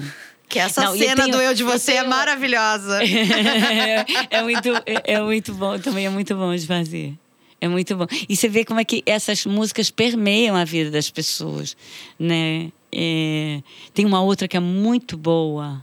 Que 0.53 0.59
essa 0.59 0.83
Não, 0.83 0.95
eu 0.95 0.99
cena 0.99 1.23
tenho- 1.25 1.35
do 1.37 1.43
Eu 1.43 1.55
de 1.55 1.63
eu 1.63 1.67
Você 1.69 1.93
é 1.93 1.95
tenho- 2.01 2.11
maravilhosa. 2.11 3.01
é, 4.31 4.43
muito, 4.43 4.69
é, 4.85 5.15
é 5.15 5.21
muito 5.23 5.55
bom, 5.55 5.79
também 5.79 6.05
é 6.05 6.11
muito 6.11 6.35
bom 6.37 6.55
de 6.55 6.67
fazer. 6.67 7.15
É 7.61 7.69
muito 7.69 7.97
bom. 7.97 8.07
E 8.29 8.37
você 8.37 8.49
vê 8.49 8.63
como 8.65 8.79
é 8.79 8.85
que 8.85 9.03
essas 9.07 9.47
músicas 9.47 9.91
permeiam 9.91 10.55
a 10.55 10.65
vida 10.65 10.91
das 10.91 11.09
pessoas, 11.09 11.75
né? 12.19 12.71
É, 12.95 13.63
tem 13.95 14.05
uma 14.05 14.21
outra 14.21 14.47
que 14.47 14.57
é 14.57 14.61
muito 14.61 15.17
boa, 15.17 15.83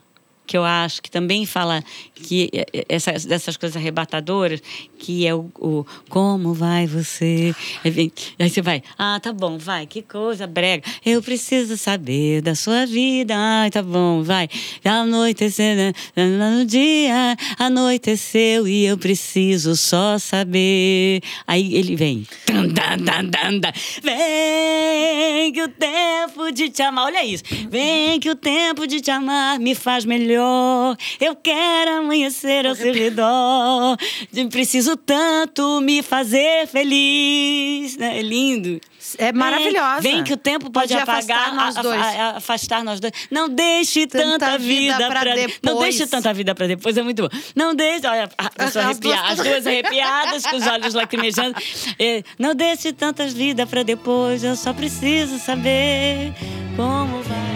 que 0.49 0.57
eu 0.57 0.65
acho 0.65 0.99
que 1.03 1.11
também 1.11 1.45
fala 1.45 1.83
que 2.15 2.49
é, 2.51 2.65
é, 2.73 2.85
essas, 2.89 3.23
dessas 3.23 3.55
coisas 3.55 3.77
arrebatadoras, 3.77 4.59
que 4.97 5.27
é 5.27 5.35
o, 5.35 5.47
o 5.59 5.85
Como 6.09 6.55
vai 6.55 6.87
você? 6.87 7.53
Aí, 7.85 8.11
aí 8.39 8.49
você 8.49 8.59
vai, 8.59 8.81
ah, 8.97 9.19
tá 9.21 9.31
bom, 9.31 9.59
vai, 9.59 9.85
que 9.85 10.01
coisa 10.01 10.47
brega. 10.47 10.83
Eu 11.05 11.21
preciso 11.21 11.77
saber 11.77 12.41
da 12.41 12.55
sua 12.55 12.87
vida. 12.87 13.35
Ai, 13.37 13.69
tá 13.69 13.83
bom, 13.83 14.23
vai. 14.23 14.49
Anoiteceu, 14.83 15.75
né? 15.75 15.93
no 16.15 16.65
dia, 16.65 17.37
anoiteceu 17.59 18.67
e 18.67 18.85
eu 18.85 18.97
preciso 18.97 19.75
só 19.75 20.17
saber. 20.17 21.21
Aí 21.45 21.75
ele 21.75 21.95
vem. 21.95 22.25
Vem 24.01 25.53
que 25.53 25.61
o 25.61 25.67
tempo 25.69 26.51
de 26.51 26.69
te 26.71 26.81
amar, 26.81 27.05
olha 27.05 27.23
isso. 27.23 27.43
Vem 27.69 28.19
que 28.19 28.31
o 28.31 28.35
tempo 28.35 28.87
de 28.87 28.99
te 28.99 29.11
amar 29.11 29.59
me 29.59 29.75
faz 29.75 30.05
melhor. 30.05 30.38
Eu 31.19 31.35
quero 31.35 31.91
amanhecer 31.97 32.65
ao 32.65 32.75
seu 32.75 32.93
redor. 32.93 33.97
Preciso 34.51 34.95
tanto 34.97 35.79
me 35.81 36.01
fazer 36.01 36.67
feliz. 36.67 37.97
né? 37.97 38.19
É 38.19 38.21
lindo. 38.21 38.79
É 39.17 39.31
maravilhosa. 39.31 40.01
Vem 40.01 40.23
que 40.23 40.33
o 40.33 40.37
tempo 40.37 40.69
pode, 40.69 40.89
Pode 40.93 41.01
apagar, 41.01 41.37
afastar 41.49 41.55
nós 41.55 41.77
a- 41.77 41.81
dois. 41.81 42.01
a- 42.01 42.37
afastar 42.37 42.83
nós 42.83 42.99
dois. 42.99 43.13
Não 43.31 43.49
deixe 43.49 44.05
Tanta 44.05 44.37
tanta, 44.39 44.57
vida 44.57 45.07
pra 45.07 45.23
depois. 45.23 45.59
Não 45.63 45.79
deixe 45.79 46.05
tanta 46.07 46.33
vida 46.33 46.53
pra 46.53 46.67
depois, 46.67 46.95
é 46.97 47.01
muito 47.01 47.23
bom. 47.23 47.29
Não 47.55 47.73
deixe, 47.73 48.05
olha, 48.05 48.29
a 48.37 48.49
pessoa 48.49 48.85
As 48.89 48.99
duas- 48.99 49.17
arrepia- 49.17 49.31
as 49.33 49.37
duas 49.47 49.67
arrepiadas, 49.67 50.45
com 50.45 50.55
os 50.57 50.67
olhos 50.67 50.93
lacrimejando. 50.93 51.55
É, 51.97 52.23
não 52.37 52.53
deixe 52.53 52.91
tantas 52.93 53.33
vidas 53.33 53.67
pra 53.67 53.81
depois, 53.83 54.43
eu 54.43 54.55
só 54.55 54.73
preciso 54.73 55.39
saber 55.39 56.31
como 56.75 57.21
vai. 57.23 57.48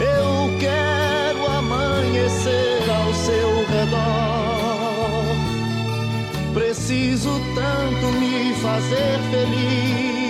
Eu 0.00 0.58
quero 0.58 1.46
amanhecer 1.58 2.82
ao 2.90 3.12
seu 3.14 3.50
redor. 3.66 5.36
Preciso 6.54 7.40
tanto 7.54 8.06
me 8.18 8.54
fazer 8.54 9.18
feliz. 9.30 10.21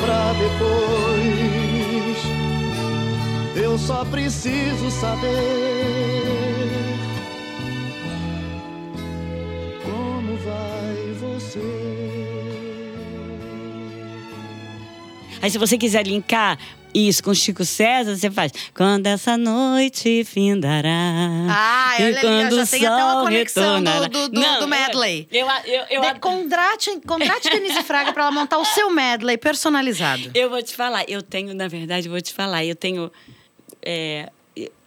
Pra 0.00 0.32
depois. 0.32 1.60
Eu 3.56 3.78
só 3.78 4.04
preciso 4.04 4.90
saber 4.90 5.30
como 9.84 10.36
vai 10.38 11.14
você. 11.20 11.60
Aí, 15.42 15.50
se 15.50 15.58
você 15.58 15.78
quiser 15.78 16.06
linkar 16.06 16.58
isso 16.94 17.22
com 17.22 17.32
Chico 17.34 17.64
César, 17.64 18.16
você 18.16 18.30
faz. 18.30 18.52
Quando 18.74 19.06
essa 19.06 19.36
noite 19.36 20.24
findará. 20.24 20.90
Ah, 21.48 21.96
e 21.98 22.02
olha 22.04 22.18
ali, 22.18 22.20
quando 22.20 22.56
já 22.56 22.62
o 22.62 22.66
tem 22.66 22.86
até 22.86 23.04
uma 23.04 23.22
conexão 23.22 23.82
do- 23.82 24.08
do- 24.08 24.28
do- 24.30 24.40
Não, 24.40 24.60
do 24.60 24.68
medley. 24.68 25.28
Eu, 25.30 25.46
eu, 25.46 25.84
eu, 25.90 26.02
eu, 26.04 26.14
De- 26.14 26.20
contrate, 26.20 26.90
contrate 27.06 27.48
Denise 27.50 27.82
Fraga 27.82 28.12
pra 28.12 28.24
ela 28.24 28.32
montar 28.32 28.58
o 28.58 28.64
seu 28.64 28.90
medley 28.90 29.36
personalizado. 29.38 30.30
Eu 30.34 30.50
vou 30.50 30.62
te 30.62 30.74
falar, 30.74 31.04
eu 31.08 31.22
tenho, 31.22 31.54
na 31.54 31.68
verdade, 31.68 32.06
eu 32.08 32.12
vou 32.12 32.20
te 32.20 32.32
falar, 32.32 32.64
eu 32.64 32.74
tenho. 32.74 33.10
é, 33.82 34.30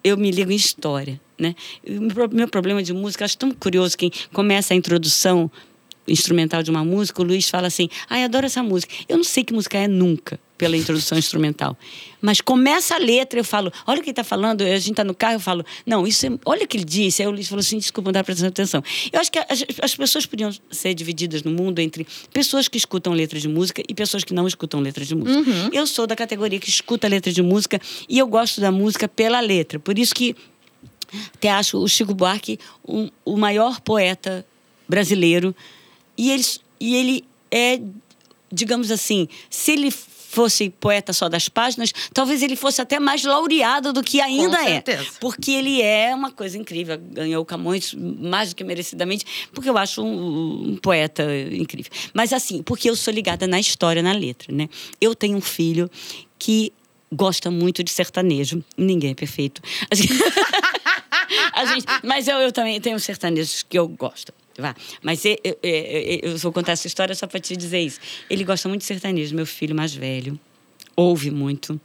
eu 0.04 0.18
me 0.18 0.30
ligo 0.32 0.51
em 0.51 0.56
história, 0.56 1.20
né? 1.39 1.56
O 1.88 2.34
meu- 2.36 2.47
problema 2.47 2.84
de 2.84 2.91
música, 2.93 3.24
eu 3.24 3.26
acho 3.26 3.38
tão 3.38 3.51
curioso 3.51 3.97
quem 3.97 4.12
começa 4.34 4.74
a 4.74 4.78
introdução 4.78 5.49
instrumental 6.06 6.62
de 6.62 6.70
uma 6.70 6.84
música, 6.84 7.22
o 7.22 7.24
Luiz 7.26 7.49
fala 7.49 7.68
assim: 7.68 7.88
ai, 8.10 8.24
adoro 8.26 8.45
essa 8.45 8.62
música. 8.62 8.93
Eu 9.08 9.16
não 9.18 9.24
sei 9.24 9.43
que 9.43 9.54
música 9.54 9.78
é 9.78 9.88
nunca 9.88 10.38
pela 10.58 10.78
introdução 10.78 11.18
instrumental. 11.18 11.78
Mas 12.22 12.39
começa 12.39 12.95
a 12.95 12.97
letra, 12.97 13.39
eu 13.39 13.43
falo, 13.43 13.72
olha 13.86 13.99
o 13.99 14.01
que 14.04 14.10
ele 14.10 14.12
está 14.12 14.24
falando, 14.24 14.62
a 14.62 14.78
gente 14.80 14.91
está 14.91 15.04
no 15.04 15.14
carro, 15.14 15.34
eu 15.36 15.39
falo, 15.39 15.66
não, 15.86 16.08
isso 16.08 16.26
é, 16.26 16.30
olha 16.45 16.64
o 16.64 16.68
que 16.68 16.78
ele 16.78 16.86
disse. 16.86 17.22
Aí 17.22 17.28
o 17.28 17.32
Luiz 17.32 17.47
falou 17.47 17.60
assim, 17.60 17.78
desculpa, 17.78 18.08
não 18.10 18.14
dá 18.14 18.24
prestando 18.24 18.47
atenção. 18.49 18.82
Eu 19.12 19.20
acho 19.20 19.32
que 19.32 19.39
as, 19.39 19.66
as 19.82 19.95
pessoas 19.95 20.26
podiam 20.26 20.51
ser 20.72 20.93
divididas 20.93 21.43
no 21.43 21.51
mundo 21.51 21.80
entre 21.80 22.08
pessoas 22.32 22.68
que 22.68 22.78
escutam 22.78 23.14
letras 23.14 23.41
de 23.41 23.47
música 23.47 23.84
e 23.88 23.93
pessoas 23.93 24.24
que 24.24 24.34
não 24.34 24.47
escutam 24.47 24.80
letras 24.80 25.08
de 25.08 25.16
música. 25.16 25.43
Eu 25.74 25.86
sou 25.86 26.08
da 26.08 26.16
categoria 26.16 26.60
que 26.60 26.70
escuta 26.70 27.08
letra 27.08 27.32
de 27.34 27.41
música 27.41 27.80
e 28.08 28.18
eu 28.20 28.28
gosto 28.28 28.62
da 28.62 28.72
música 28.72 29.08
pela 29.08 29.39
letra. 29.41 29.80
Por 29.80 29.97
isso 29.99 30.14
que 30.16 30.36
até 31.36 31.49
acho 31.51 31.78
o 31.78 31.88
Chico 31.88 32.14
Buarque 32.14 32.58
um- 32.88 33.10
o 33.26 33.36
maior 33.38 33.82
poeta 33.82 34.45
brasileiro. 34.88 35.54
E 36.18 36.32
ele, 36.32 36.43
e 36.80 36.95
ele 36.95 37.26
é, 37.51 37.82
digamos 38.51 38.89
assim, 38.91 39.28
se 39.49 39.72
ele 39.74 39.91
fosse 40.34 40.69
poeta 40.69 41.13
só 41.13 41.29
das 41.29 41.47
páginas, 41.47 41.93
talvez 42.11 42.41
ele 42.41 42.55
fosse 42.55 42.81
até 42.81 42.99
mais 42.99 43.23
laureado 43.23 43.93
do 43.93 44.01
que 44.01 44.19
ainda 44.19 44.59
é. 44.63 44.65
certeza. 44.65 45.05
Porque 45.19 45.51
ele 45.51 45.81
é 45.81 46.13
uma 46.15 46.31
coisa 46.31 46.57
incrível. 46.57 46.97
Ganhou 46.97 47.43
o 47.43 47.45
Camões 47.45 47.93
mais 47.93 48.49
do 48.49 48.55
que 48.55 48.63
merecidamente, 48.63 49.25
porque 49.53 49.69
eu 49.69 49.77
acho 49.77 50.01
um, 50.03 50.71
um 50.71 50.77
poeta 50.77 51.23
incrível. 51.51 51.91
Mas 52.13 52.34
assim, 52.34 52.63
porque 52.63 52.89
eu 52.89 52.95
sou 52.95 53.13
ligada 53.13 53.45
na 53.45 53.59
história, 53.59 54.01
na 54.01 54.11
letra, 54.11 54.51
né? 54.51 54.67
Eu 54.99 55.13
tenho 55.13 55.38
um 55.38 55.41
filho 55.41 55.89
que 56.39 56.73
gosta 57.11 57.51
muito 57.51 57.84
de 57.84 57.91
sertanejo. 57.91 58.63
Ninguém 58.75 59.11
é 59.11 59.15
perfeito. 59.15 59.61
A 61.53 61.65
gente- 61.65 61.86
mas 62.03 62.27
eu, 62.27 62.38
eu 62.38 62.51
também 62.51 62.79
tenho 62.81 62.99
sertanejos 62.99 63.63
que 63.63 63.77
eu 63.77 63.88
gosto. 63.88 64.34
Vá. 64.58 64.76
Mas 65.01 65.26
eu, 65.26 65.38
eu, 65.43 66.38
vou 66.38 66.51
contar 66.51 66.74
essa 66.74 66.88
história 66.88 67.16
só 67.16 67.26
para 67.26 67.39
te 67.39 67.58
dizer 67.58 67.80
isso. 67.80 67.99
Ele 68.30 68.43
gosta 68.43 68.70
muito 68.70 68.82
de 68.82 68.88
sertanejo, 68.88 69.36
meu 69.36 69.45
filho 69.45 69.76
mais 69.76 69.93
velho. 69.93 70.39
Ouve 70.95 71.32
muito. 71.32 71.80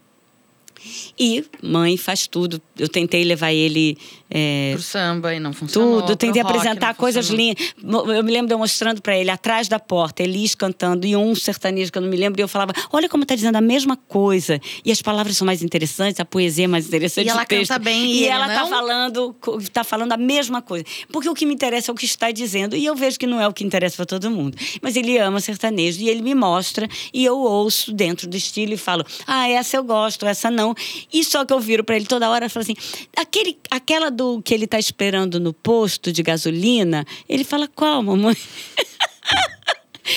E 1.19 1.45
mãe 1.63 1.97
faz 1.97 2.27
tudo. 2.27 2.61
Eu 2.79 2.89
tentei 2.89 3.25
levar 3.25 3.53
ele. 3.53 3.97
é, 4.31 4.71
Pro 4.75 4.83
samba 4.83 5.35
e 5.35 5.41
não 5.41 5.53
funcionou. 5.53 6.03
tudo, 6.03 6.17
tentei 6.17 6.43
rock, 6.43 6.55
apresentar 6.57 6.95
coisas 6.95 7.29
lindas. 7.29 7.75
Eu 7.83 8.23
me 8.23 8.31
lembro 8.33 8.47
de 8.49 8.55
eu 8.55 8.59
mostrando 8.59 9.01
para 9.03 9.17
ele, 9.17 9.31
atrás 9.31 9.69
da 9.69 9.79
porta, 9.81 10.23
Elis 10.23 10.55
cantando 10.55 11.07
e 11.07 11.17
um 11.17 11.35
sertanejo 11.35 11.91
que 11.91 11.99
eu 11.99 12.03
não 12.03 12.09
me 12.09 12.17
lembro, 12.17 12.41
e 12.41 12.43
eu 12.43 12.49
falava: 12.49 12.73
Olha 12.93 13.09
como 13.09 13.25
tá 13.27 13.35
dizendo 13.35 13.57
a 13.57 13.61
mesma 13.61 13.97
coisa. 13.97 14.61
E 14.85 14.93
as 14.93 15.01
palavras 15.03 15.37
são 15.37 15.47
mais 15.47 15.63
interessantes, 15.63 16.21
a 16.21 16.25
poesia 16.25 16.65
é 16.65 16.69
mais 16.69 16.87
interessante. 16.87 17.27
E 17.27 17.31
ela 17.31 17.45
texto. 17.45 17.69
canta 17.71 17.79
bem, 17.83 18.05
e 18.07 18.19
E, 18.21 18.27
ela 18.27 18.47
tá 18.49 18.61
não? 18.61 18.69
falando, 18.69 19.35
co- 19.41 19.59
tá 19.73 19.83
falando 19.85 20.13
a 20.13 20.17
mesma 20.17 20.61
coisa. 20.63 20.85
Porque 21.13 21.29
o 21.29 21.35
que 21.35 21.47
me 21.47 21.55
interessa 21.55 21.91
é 21.91 21.93
o 21.93 21.95
que 21.95 22.05
está 22.05 22.31
dizendo. 22.31 22.77
E 22.77 22.85
eu 22.85 22.95
vejo 22.95 23.19
que 23.19 23.27
não 23.27 23.41
é 23.41 23.49
o 23.49 23.53
que 23.53 23.65
interessa 23.65 23.97
para 23.97 24.07
todo 24.07 24.31
mundo. 24.31 24.57
Mas 24.83 24.97
ele 24.97 25.17
ama 25.19 25.41
sertanejo 25.41 26.01
e 26.01 26.09
ele 26.09 26.23
me 26.23 26.35
mostra, 26.35 26.89
e 27.13 27.25
eu 27.25 27.39
ouço 27.39 27.93
dentro 27.93 28.27
do 28.29 28.37
estilo 28.37 28.73
e 28.75 28.77
falo: 28.77 29.05
Ah, 29.27 29.49
essa 29.49 29.77
eu 29.77 29.85
gosto, 29.85 30.27
essa 30.27 30.51
não. 30.51 30.68
E 31.13 31.25
só 31.25 31.45
que 31.45 31.53
eu 31.53 31.61
viro 31.61 31.85
para 31.85 31.97
ele 31.97 32.07
toda 32.07 32.29
hora 32.31 32.47
e 32.47 32.49
falo 32.49 32.63
assim: 32.63 32.77
aquele, 33.17 33.59
aquela 33.71 34.11
do 34.11 34.41
que 34.43 34.55
ele 34.55 34.67
tá 34.67 34.79
esperando 34.79 35.39
no 35.39 35.53
posto 35.53 36.13
de 36.13 36.23
gasolina, 36.23 37.05
ele 37.29 37.45
fala: 37.45 37.69
Qual, 37.69 38.03
mamãe? 38.03 38.37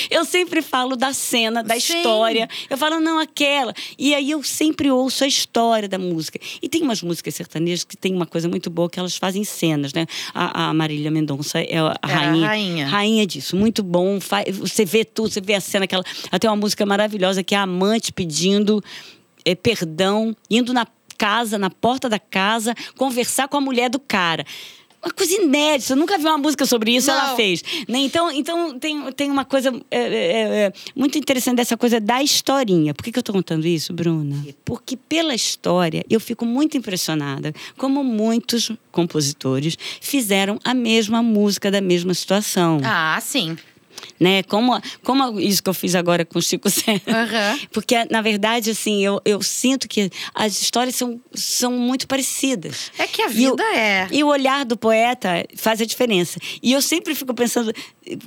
Eu 0.10 0.24
sempre 0.26 0.62
falo 0.62 0.96
da 0.96 1.14
cena, 1.14 1.64
da 1.64 1.80
Sim. 1.80 1.98
história. 1.98 2.48
Eu 2.70 2.78
falo, 2.78 3.00
não, 3.00 3.20
aquela. 3.20 3.74
E 3.98 4.16
aí 4.16 4.32
eu 4.32 4.42
sempre 4.44 4.90
ouço 4.90 5.24
a 5.24 5.28
história 5.28 5.88
da 5.88 5.98
música. 5.98 6.40
E 6.62 6.70
tem 6.70 6.82
umas 6.82 7.02
músicas 7.02 7.36
sertanejas 7.36 7.84
que 7.84 7.98
tem 7.98 8.16
uma 8.16 8.26
coisa 8.26 8.48
muito 8.48 8.70
boa, 8.70 8.90
que 8.90 9.00
elas 9.00 9.16
fazem 9.18 9.44
cenas, 9.44 9.94
né? 9.94 10.06
A, 10.34 10.70
a 10.70 10.74
Marília 10.74 11.12
Mendonça 11.12 11.60
é 11.60 11.78
a 11.78 11.94
É 11.94 11.98
a 12.02 12.08
rainha. 12.08 12.48
rainha. 12.48 12.88
Rainha 12.88 13.28
disso. 13.28 13.56
Muito 13.56 13.84
bom. 13.84 14.18
Você 14.60 14.86
vê 14.86 15.04
tudo, 15.04 15.30
você 15.32 15.42
vê 15.42 15.56
a 15.56 15.62
cena. 15.62 15.86
Aquela... 15.86 16.04
Até 16.32 16.48
uma 16.50 16.56
música 16.56 16.86
maravilhosa 16.86 17.44
que 17.44 17.54
é 17.54 17.58
a 17.58 17.64
amante 17.64 18.14
pedindo 18.14 18.82
eh, 19.46 19.56
perdão, 19.56 20.36
indo 20.50 20.74
na 20.74 20.86
casa, 21.18 21.58
na 21.58 21.70
porta 21.70 22.10
da 22.10 22.18
casa, 22.18 22.74
conversar 22.98 23.48
com 23.48 23.58
a 23.58 23.62
mulher 23.62 23.90
do 23.90 24.00
cara. 24.00 24.44
uma 25.04 25.12
coisa 25.12 25.34
inédita. 25.34 25.94
Eu 25.94 25.98
nunca 25.98 26.18
vi 26.18 26.26
uma 26.26 26.38
música 26.38 26.66
sobre 26.66 26.96
isso, 26.96 27.10
ela 27.10 27.30
Não. 27.30 27.36
fez. 27.36 27.64
Né? 27.88 28.00
Então, 28.00 28.32
então 28.32 28.80
tem, 28.80 29.12
tem 29.14 29.32
uma 29.32 29.44
coisa 29.46 29.72
é, 29.90 30.00
é, 30.00 30.42
é, 30.66 30.74
muito 30.96 31.18
interessante 31.18 31.58
dessa 31.58 31.76
coisa 31.76 32.00
da 32.00 32.22
historinha. 32.22 32.94
Por 32.94 33.04
que, 33.04 33.12
que 33.12 33.18
eu 33.18 33.22
estou 33.22 33.34
contando 33.34 33.66
isso, 33.68 33.94
Bruna? 33.94 34.36
Porque 34.64 34.96
pela 34.96 35.34
história 35.34 36.04
eu 36.10 36.20
fico 36.20 36.46
muito 36.46 36.78
impressionada 36.78 37.52
como 37.78 38.04
muitos 38.04 38.72
compositores 38.92 39.76
fizeram 40.00 40.60
a 40.64 40.74
mesma 40.74 41.22
música 41.24 41.72
da 41.72 41.82
mesma 41.82 42.14
situação. 42.14 42.80
Ah, 42.84 43.20
sim. 43.22 43.58
Né? 44.20 44.44
Como, 44.44 44.80
como 45.04 45.40
isso 45.40 45.62
que 45.64 45.70
eu 45.70 45.74
fiz 45.74 45.96
agora 45.96 46.24
com 46.26 46.40
o 46.40 46.42
Chico 46.42 46.70
César. 46.70 47.02
Aham. 47.08 47.60
Porque, 47.72 47.96
na 48.10 48.22
verdade, 48.22 48.70
assim, 48.72 49.04
eu, 49.04 49.22
eu 49.26 49.42
sinto 49.42 49.88
que 49.88 50.10
as 50.34 50.62
histórias 50.62 50.96
são, 50.96 51.20
são 51.34 51.72
muito 51.74 52.08
parecidas. 52.08 52.92
É 52.98 53.08
que 53.08 53.22
a 53.22 53.26
E 53.28 53.48
o- 53.48 53.52
vida 53.52 53.64
é. 53.76 54.08
E 54.12 54.24
o 54.24 54.28
olhar 54.28 54.66
do 54.66 54.78
poeta 54.78 55.46
faz 55.56 55.82
a 55.82 55.86
diferença. 55.86 56.40
E 56.62 56.72
eu 56.72 56.82
sempre 56.82 57.16
fico 57.16 57.34
pensando, 57.34 57.74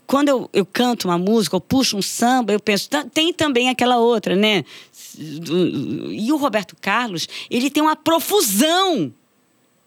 quando 0.06 0.28
eu, 0.28 0.50
eu 0.52 0.64
canto 0.66 1.06
uma 1.08 1.18
música, 1.18 1.56
ou 1.56 1.60
puxo 1.60 1.96
um 1.96 2.02
samba, 2.02 2.52
eu 2.52 2.60
penso, 2.60 2.88
"Tá- 2.88 3.04
tem 3.12 3.32
também 3.32 3.68
aquela 3.68 3.98
outra, 3.98 4.34
né? 4.36 4.64
E 5.16 6.32
o 6.32 6.36
Roberto 6.36 6.74
Carlos, 6.80 7.28
ele 7.50 7.70
tem 7.70 7.82
uma 7.82 7.94
profusão 7.96 9.12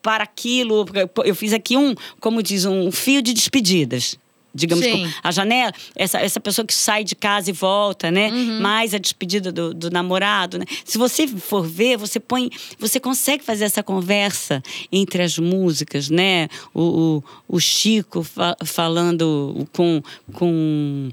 para 0.02 0.24
aquilo. 0.24 0.86
Eu 1.26 1.36
fiz 1.36 1.52
aqui 1.54 1.76
um, 1.76 1.94
como 2.20 2.42
diz, 2.42 2.64
um 2.66 2.92
fio 2.92 3.22
de 3.22 3.34
despedidas. 3.34 4.18
Digamos, 4.58 4.84
a 5.24 5.32
janela, 5.32 5.72
essa, 5.95 6.20
essa 6.20 6.39
pessoa 6.39 6.66
que 6.66 6.74
sai 6.74 7.03
de 7.03 7.16
casa 7.16 7.49
e 7.49 7.53
volta, 7.53 8.10
né? 8.12 8.30
Mais 8.62 8.93
a 8.93 8.97
despedida 8.97 9.51
do, 9.51 9.74
do 9.74 9.89
namorado, 9.91 10.58
né? 10.58 10.66
Se 10.84 10.97
você 10.97 11.28
for 11.28 11.64
ver, 11.66 11.95
você 11.97 12.20
põe, 12.20 12.49
você 12.80 12.99
consegue 12.99 13.43
fazer 13.43 13.66
essa 13.66 13.84
conversa 13.84 14.62
entre 14.91 15.22
as 15.22 15.38
músicas, 15.38 16.10
né? 16.10 16.47
O, 16.74 17.22
o, 17.47 17.55
o 17.58 17.60
Chico 17.60 18.24
fa- 18.24 18.58
falando 18.66 19.68
com, 19.72 20.01
com 20.34 21.10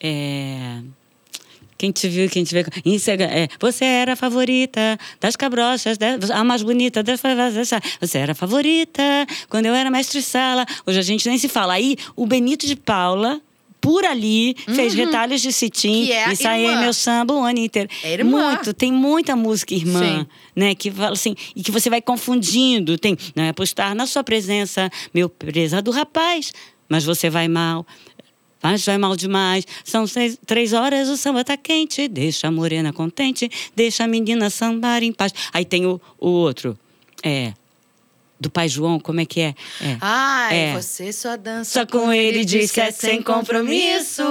é, 0.00 0.80
quem 1.78 1.92
te 1.92 2.08
viu, 2.08 2.28
quem 2.28 2.42
te 2.42 2.52
vê. 2.52 2.66
Isso 2.84 3.08
é, 3.10 3.48
você 3.60 3.84
era 3.84 4.14
a 4.14 4.16
favorita 4.16 4.98
das 5.20 5.36
cabrochas, 5.36 5.96
a 6.34 6.44
mais 6.44 6.62
bonita 6.62 7.02
das. 7.02 7.20
Você 8.00 8.18
era 8.18 8.32
a 8.32 8.34
favorita 8.34 9.02
quando 9.48 9.66
eu 9.66 9.74
era 9.74 9.88
mestre 9.88 10.20
sala. 10.20 10.66
Hoje 10.84 10.98
a 10.98 11.02
gente 11.02 11.28
nem 11.28 11.38
se 11.38 11.48
fala. 11.48 11.74
Aí 11.74 11.96
o 12.16 12.26
Benito 12.26 12.66
de 12.66 12.74
Paula. 12.74 13.40
Por 13.80 14.04
ali, 14.04 14.56
fez 14.74 14.92
retalhos 14.92 15.40
de 15.40 15.52
cetim. 15.52 16.06
Uhum. 16.06 16.12
É 16.12 16.24
a 16.24 16.32
Isso 16.32 16.48
aí 16.48 16.64
é 16.64 16.68
irmã. 16.68 16.80
meu 16.80 16.92
samba 16.92 17.32
o 17.32 17.44
ano 17.44 17.60
inteiro. 17.60 17.88
É 18.02 18.12
irmã. 18.12 18.48
Muito, 18.48 18.74
tem 18.74 18.90
muita 18.92 19.36
música 19.36 19.72
irmã, 19.72 20.00
Sim. 20.00 20.26
né? 20.54 20.74
Que 20.74 20.90
fala 20.90 21.12
assim, 21.12 21.36
e 21.54 21.62
que 21.62 21.70
você 21.70 21.88
vai 21.88 22.02
confundindo. 22.02 22.98
Tem, 22.98 23.16
não 23.36 23.44
é 23.44 23.52
postar 23.52 23.94
na 23.94 24.04
sua 24.04 24.24
presença, 24.24 24.90
meu 25.14 25.28
presa 25.28 25.80
do 25.80 25.92
rapaz, 25.92 26.52
mas 26.88 27.04
você 27.04 27.30
vai 27.30 27.46
mal. 27.46 27.86
Mas 28.62 28.84
vai 28.84 28.98
mal 28.98 29.16
demais. 29.16 29.66
São 29.84 30.06
seis, 30.06 30.38
três 30.46 30.72
horas, 30.72 31.08
o 31.08 31.16
samba 31.16 31.44
tá 31.44 31.56
quente. 31.56 32.08
Deixa 32.08 32.48
a 32.48 32.50
morena 32.50 32.92
contente, 32.92 33.50
deixa 33.74 34.04
a 34.04 34.08
menina 34.08 34.50
sambar 34.50 35.02
em 35.02 35.12
paz. 35.12 35.32
Aí 35.52 35.64
tem 35.64 35.86
o, 35.86 36.00
o 36.18 36.28
outro. 36.28 36.78
É. 37.22 37.52
Do 38.40 38.48
pai 38.48 38.68
João, 38.68 39.00
como 39.00 39.20
é 39.20 39.24
que 39.26 39.40
é? 39.40 39.54
é. 39.80 39.96
Ai, 40.00 40.56
É. 40.56 40.72
você 40.72 41.12
só 41.12 41.36
dança 41.36 41.80
Só 41.80 41.84
com 41.86 42.12
ele 42.12 42.44
diz 42.44 42.70
que 42.70 42.80
é 42.80 42.92
sem 42.92 43.20
compromisso. 43.20 44.22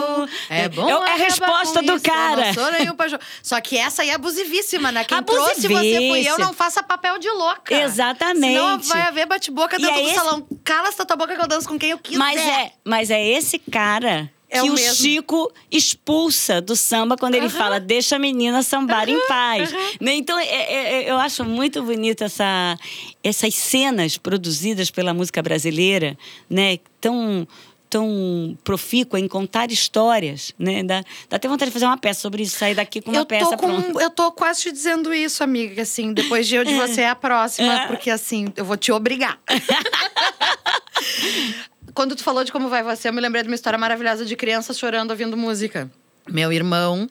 É 0.49 0.69
bom 0.69 0.87
É- 0.87 1.09
é 1.09 1.13
a 1.13 1.15
resposta 1.17 1.81
do 1.81 1.95
isso, 1.95 2.03
cara. 2.05 2.41
eu 2.41 2.45
Não 2.47 2.53
sou 2.53 2.71
nenhum 2.71 2.95
pajo- 2.95 3.19
Só 3.43 3.59
que 3.59 3.77
essa 3.77 4.03
aí 4.03 4.09
é 4.09 4.13
abusivíssima, 4.15 4.91
né? 4.93 5.03
Quem 5.03 5.21
trouxe 5.23 5.61
você 5.67 5.97
fui 5.97 6.25
eu, 6.27 6.37
não 6.37 6.53
faça 6.53 6.81
papel 6.81 7.17
de 7.19 7.29
louca. 7.29 7.75
Exatamente. 7.75 8.53
Senão 8.53 8.79
vai 8.79 9.01
haver 9.01 9.25
bate-boca 9.25 9.77
dentro 9.77 9.93
é 9.95 10.01
do 10.01 10.07
esse- 10.07 10.15
salão. 10.15 10.47
Cala 10.63 10.87
essa 10.87 11.05
tua 11.05 11.17
boca 11.17 11.35
que 11.35 11.41
eu 11.41 11.47
danço 11.47 11.67
com 11.67 11.77
quem 11.77 11.89
eu 11.89 11.97
quiser. 11.97 12.17
Mas 12.17 12.39
é, 12.39 12.71
mas 12.85 13.11
é 13.11 13.21
esse 13.25 13.59
cara 13.59 14.31
É 14.49 14.61
que 14.61 14.69
o 14.69 14.73
o. 14.73 14.77
Chico 14.77 15.51
expulsa 15.69 16.61
do 16.61 16.75
samba 16.75 17.17
quando 17.17 17.35
ele 17.35 17.49
fala 17.49 17.79
deixa 17.79 18.15
a 18.15 18.19
menina 18.19 18.63
sambar 18.63 19.09
em 19.09 19.19
paz. 19.27 19.71
Né? 19.99 20.15
Então, 20.15 20.39
é- 20.39 20.45
é- 20.45 20.93
é- 21.03 21.11
eu 21.11 21.17
acho 21.17 21.43
muito 21.43 21.83
bonito 21.83 22.23
essa, 22.23 22.77
essas 23.23 23.53
cenas 23.55 24.17
produzidas 24.17 24.89
pela 24.89 25.13
música 25.13 25.41
brasileira, 25.41 26.17
né? 26.49 26.77
Tão 27.01 27.47
tão 27.89 28.57
profícua 28.65 29.17
em 29.17 29.29
contar 29.29 29.71
histórias, 29.71 30.53
né? 30.59 30.83
Dá, 30.83 31.01
dá 31.29 31.37
até 31.37 31.47
vontade 31.47 31.71
de 31.71 31.73
fazer 31.73 31.85
uma 31.85 31.97
peça 31.97 32.19
sobre 32.19 32.43
isso, 32.43 32.57
sair 32.57 32.75
daqui 32.75 32.99
com 32.99 33.11
uma 33.11 33.21
eu 33.21 33.25
peça 33.25 33.55
com, 33.55 33.81
pronta. 33.81 34.03
Eu 34.03 34.09
tô 34.09 34.29
quase 34.33 34.63
te 34.63 34.71
dizendo 34.73 35.13
isso, 35.13 35.41
amiga, 35.41 35.73
que, 35.75 35.79
assim, 35.79 36.11
depois 36.11 36.45
de 36.49 36.55
eu 36.55 36.65
de 36.65 36.75
você 36.75 37.03
é 37.03 37.09
a 37.09 37.15
próxima, 37.15 37.85
porque 37.87 38.09
assim, 38.09 38.51
eu 38.57 38.65
vou 38.65 38.75
te 38.75 38.91
obrigar. 38.91 39.39
Quando 41.97 42.15
tu 42.15 42.23
falou 42.23 42.43
de 42.43 42.51
como 42.51 42.69
vai 42.69 42.83
você, 42.83 43.09
eu 43.09 43.13
me 43.13 43.19
lembrei 43.19 43.41
de 43.41 43.49
uma 43.49 43.55
história 43.55 43.75
maravilhosa 43.79 44.23
de 44.23 44.35
criança 44.35 44.71
chorando 44.71 45.09
ouvindo 45.09 45.35
música. 45.35 45.89
Meu 46.29 46.53
irmão 46.53 47.09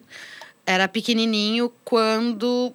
era 0.65 0.87
pequenininho 0.87 1.69
quando 1.83 2.73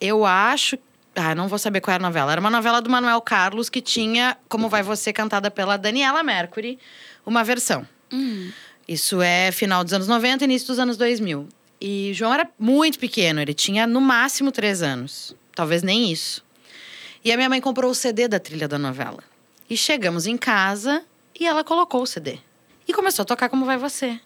eu 0.00 0.26
acho. 0.26 0.76
Ah, 1.14 1.32
não 1.32 1.46
vou 1.46 1.56
saber 1.56 1.80
qual 1.80 1.94
era 1.94 2.02
a 2.02 2.08
novela. 2.08 2.32
Era 2.32 2.40
uma 2.40 2.50
novela 2.50 2.82
do 2.82 2.90
Manuel 2.90 3.20
Carlos 3.20 3.70
que 3.70 3.80
tinha 3.80 4.36
Como 4.48 4.68
Vai 4.68 4.82
Você, 4.82 5.12
cantada 5.12 5.48
pela 5.48 5.76
Daniela 5.76 6.24
Mercury, 6.24 6.76
uma 7.24 7.44
versão. 7.44 7.86
Isso 8.88 9.22
é 9.22 9.52
final 9.52 9.84
dos 9.84 9.92
anos 9.92 10.08
90, 10.08 10.42
início 10.42 10.66
dos 10.66 10.80
anos 10.80 10.96
2000. 10.96 11.48
E 11.80 12.10
João 12.14 12.34
era 12.34 12.50
muito 12.58 12.98
pequeno, 12.98 13.40
ele 13.40 13.54
tinha 13.54 13.86
no 13.86 14.00
máximo 14.00 14.50
três 14.50 14.82
anos. 14.82 15.36
Talvez 15.54 15.84
nem 15.84 16.10
isso. 16.10 16.44
E 17.24 17.30
a 17.30 17.36
minha 17.36 17.48
mãe 17.48 17.60
comprou 17.60 17.92
o 17.92 17.94
CD 17.94 18.26
da 18.26 18.40
trilha 18.40 18.66
da 18.66 18.76
novela. 18.76 19.22
E 19.70 19.76
chegamos 19.76 20.26
em 20.26 20.36
casa 20.36 21.04
e 21.38 21.46
ela 21.46 21.64
colocou 21.64 22.02
o 22.02 22.06
CD. 22.06 22.38
E 22.86 22.92
começou 22.92 23.22
a 23.22 23.26
tocar 23.26 23.48
Como 23.48 23.64
Vai 23.64 23.76
Você. 23.78 24.20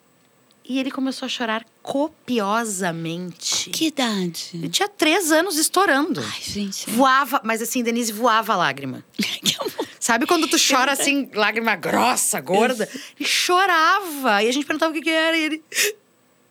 E 0.64 0.78
ele 0.78 0.90
começou 0.90 1.24
a 1.24 1.28
chorar 1.30 1.64
copiosamente. 1.82 3.70
Que 3.70 3.86
idade? 3.86 4.50
Ele 4.54 4.68
tinha 4.68 4.88
três 4.88 5.32
anos 5.32 5.56
estourando. 5.56 6.20
Ai, 6.22 6.42
gente. 6.42 6.90
Voava, 6.90 7.40
mas 7.42 7.62
assim, 7.62 7.82
Denise, 7.82 8.12
voava 8.12 8.52
a 8.52 8.56
lágrima. 8.56 9.04
Que 9.42 9.56
amor. 9.58 9.88
Sabe 9.98 10.26
quando 10.26 10.46
tu 10.46 10.56
chora 10.58 10.92
assim, 10.92 11.30
lágrima 11.34 11.74
grossa, 11.76 12.40
gorda? 12.40 12.88
Ele 13.18 13.28
chorava. 13.28 14.42
E 14.42 14.48
a 14.48 14.52
gente 14.52 14.66
perguntava 14.66 14.90
o 14.90 14.94
que, 14.94 15.00
que 15.02 15.10
era. 15.10 15.36
E 15.36 15.42
ele. 15.42 15.64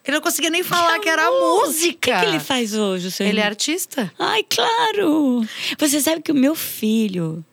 Ele 0.03 0.15
não 0.17 0.21
conseguia 0.21 0.49
nem 0.49 0.63
falar 0.63 0.99
que, 0.99 1.09
era 1.09 1.23
a 1.23 1.27
amor. 1.27 1.67
música. 1.67 2.11
O 2.11 2.13
que, 2.15 2.19
que 2.21 2.25
ele 2.31 2.39
faz 2.39 2.73
hoje, 2.73 3.11
seu 3.11 3.25
Ele 3.27 3.37
é 3.37 3.41
irmão? 3.41 3.49
artista? 3.51 4.11
Ai, 4.17 4.41
claro! 4.43 5.45
Você 5.77 5.99
sabe 5.99 6.21
que 6.21 6.31
o 6.31 6.35
meu 6.35 6.55
filho, 6.55 7.43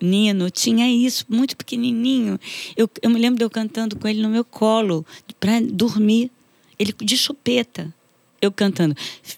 Nino, 0.00 0.50
tinha 0.50 0.90
isso, 0.90 1.24
muito 1.28 1.56
pequenininho. 1.56 2.38
Eu, 2.76 2.88
eu 3.02 3.10
me 3.10 3.18
lembro 3.18 3.38
de 3.38 3.44
eu 3.44 3.50
cantando 3.50 3.96
com 3.96 4.06
ele 4.06 4.22
no 4.22 4.28
meu 4.28 4.44
colo, 4.44 5.04
para 5.40 5.60
dormir. 5.60 6.30
Ele 6.78 6.92
de 6.92 7.16
chupeta. 7.16 7.94
Eu 8.40 8.52
cantando 8.52 8.94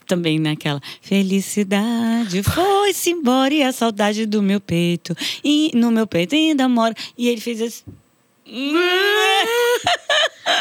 também 0.06 0.40
naquela 0.40 0.82
felicidade 1.00 2.42
foi-se 2.42 3.10
embora 3.10 3.54
e 3.54 3.62
a 3.62 3.70
saudade 3.70 4.26
do 4.26 4.42
meu 4.42 4.60
peito 4.60 5.16
e 5.44 5.70
no 5.72 5.92
meu 5.92 6.04
peito 6.04 6.34
ainda 6.34 6.68
mora 6.68 6.94
e 7.16 7.28
ele 7.28 7.40
fez 7.40 7.62
assim 7.62 7.84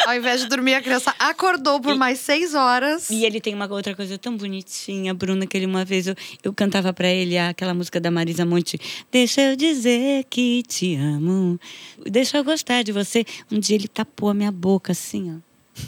Ao 0.06 0.16
invés 0.16 0.42
de 0.42 0.48
dormir, 0.48 0.74
a 0.76 0.82
criança 0.82 1.14
acordou 1.20 1.80
por 1.82 1.96
mais 1.96 2.20
seis 2.20 2.54
horas. 2.54 3.10
E 3.10 3.26
ele 3.26 3.40
tem 3.42 3.54
uma 3.54 3.72
outra 3.72 3.96
coisa 3.96 4.18
tão 4.18 4.36
bonitinha, 4.38 5.14
Bruna, 5.14 5.46
que 5.46 5.56
ele 5.58 5.66
uma 5.66 5.84
vez 5.86 6.08
eu, 6.08 6.16
eu 6.44 6.54
cantava 6.54 6.94
pra 6.94 7.08
ele 7.10 7.38
aquela 7.38 7.74
música 7.74 8.00
da 8.00 8.10
Marisa 8.12 8.46
Monte. 8.46 8.80
Deixa 9.12 9.42
eu 9.42 9.56
dizer 9.56 10.26
que 10.30 10.64
te 10.68 10.96
amo. 10.96 11.60
Deixa 12.06 12.38
eu 12.38 12.44
gostar 12.44 12.84
de 12.84 12.92
você. 12.92 13.26
Um 13.52 13.60
dia 13.60 13.76
ele 13.76 13.88
tapou 13.88 14.30
a 14.30 14.34
minha 14.34 14.52
boca 14.52 14.92
assim, 14.92 15.36
ó. 15.36 15.82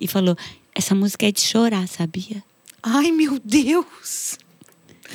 E 0.00 0.06
falou: 0.08 0.36
Essa 0.74 0.94
música 0.94 1.26
é 1.26 1.32
de 1.32 1.40
chorar, 1.40 1.86
sabia? 1.88 2.42
Ai, 2.82 3.10
meu 3.12 3.38
Deus! 3.44 4.38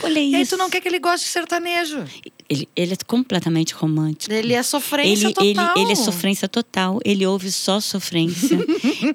Olhei 0.04 0.32
E 0.32 0.36
aí, 0.36 0.42
isso. 0.42 0.56
tu 0.56 0.60
não 0.60 0.70
quer 0.70 0.82
que 0.82 0.88
ele 0.88 1.00
goste 1.00 1.26
de 1.26 1.32
sertanejo? 1.32 2.04
Ele, 2.48 2.70
ele 2.76 2.94
é 2.94 2.98
completamente 3.08 3.74
romântico. 3.74 4.32
Ele 4.34 4.54
é 4.54 4.62
sofrência 4.62 5.26
Ele, 5.28 5.34
total. 5.34 5.74
ele, 5.76 5.82
ele 5.86 5.92
é 5.92 5.96
sofrência 5.96 6.48
total. 6.48 7.00
Ele 7.04 7.26
ouve 7.26 7.52
só 7.52 7.80
sofrência. 7.80 8.58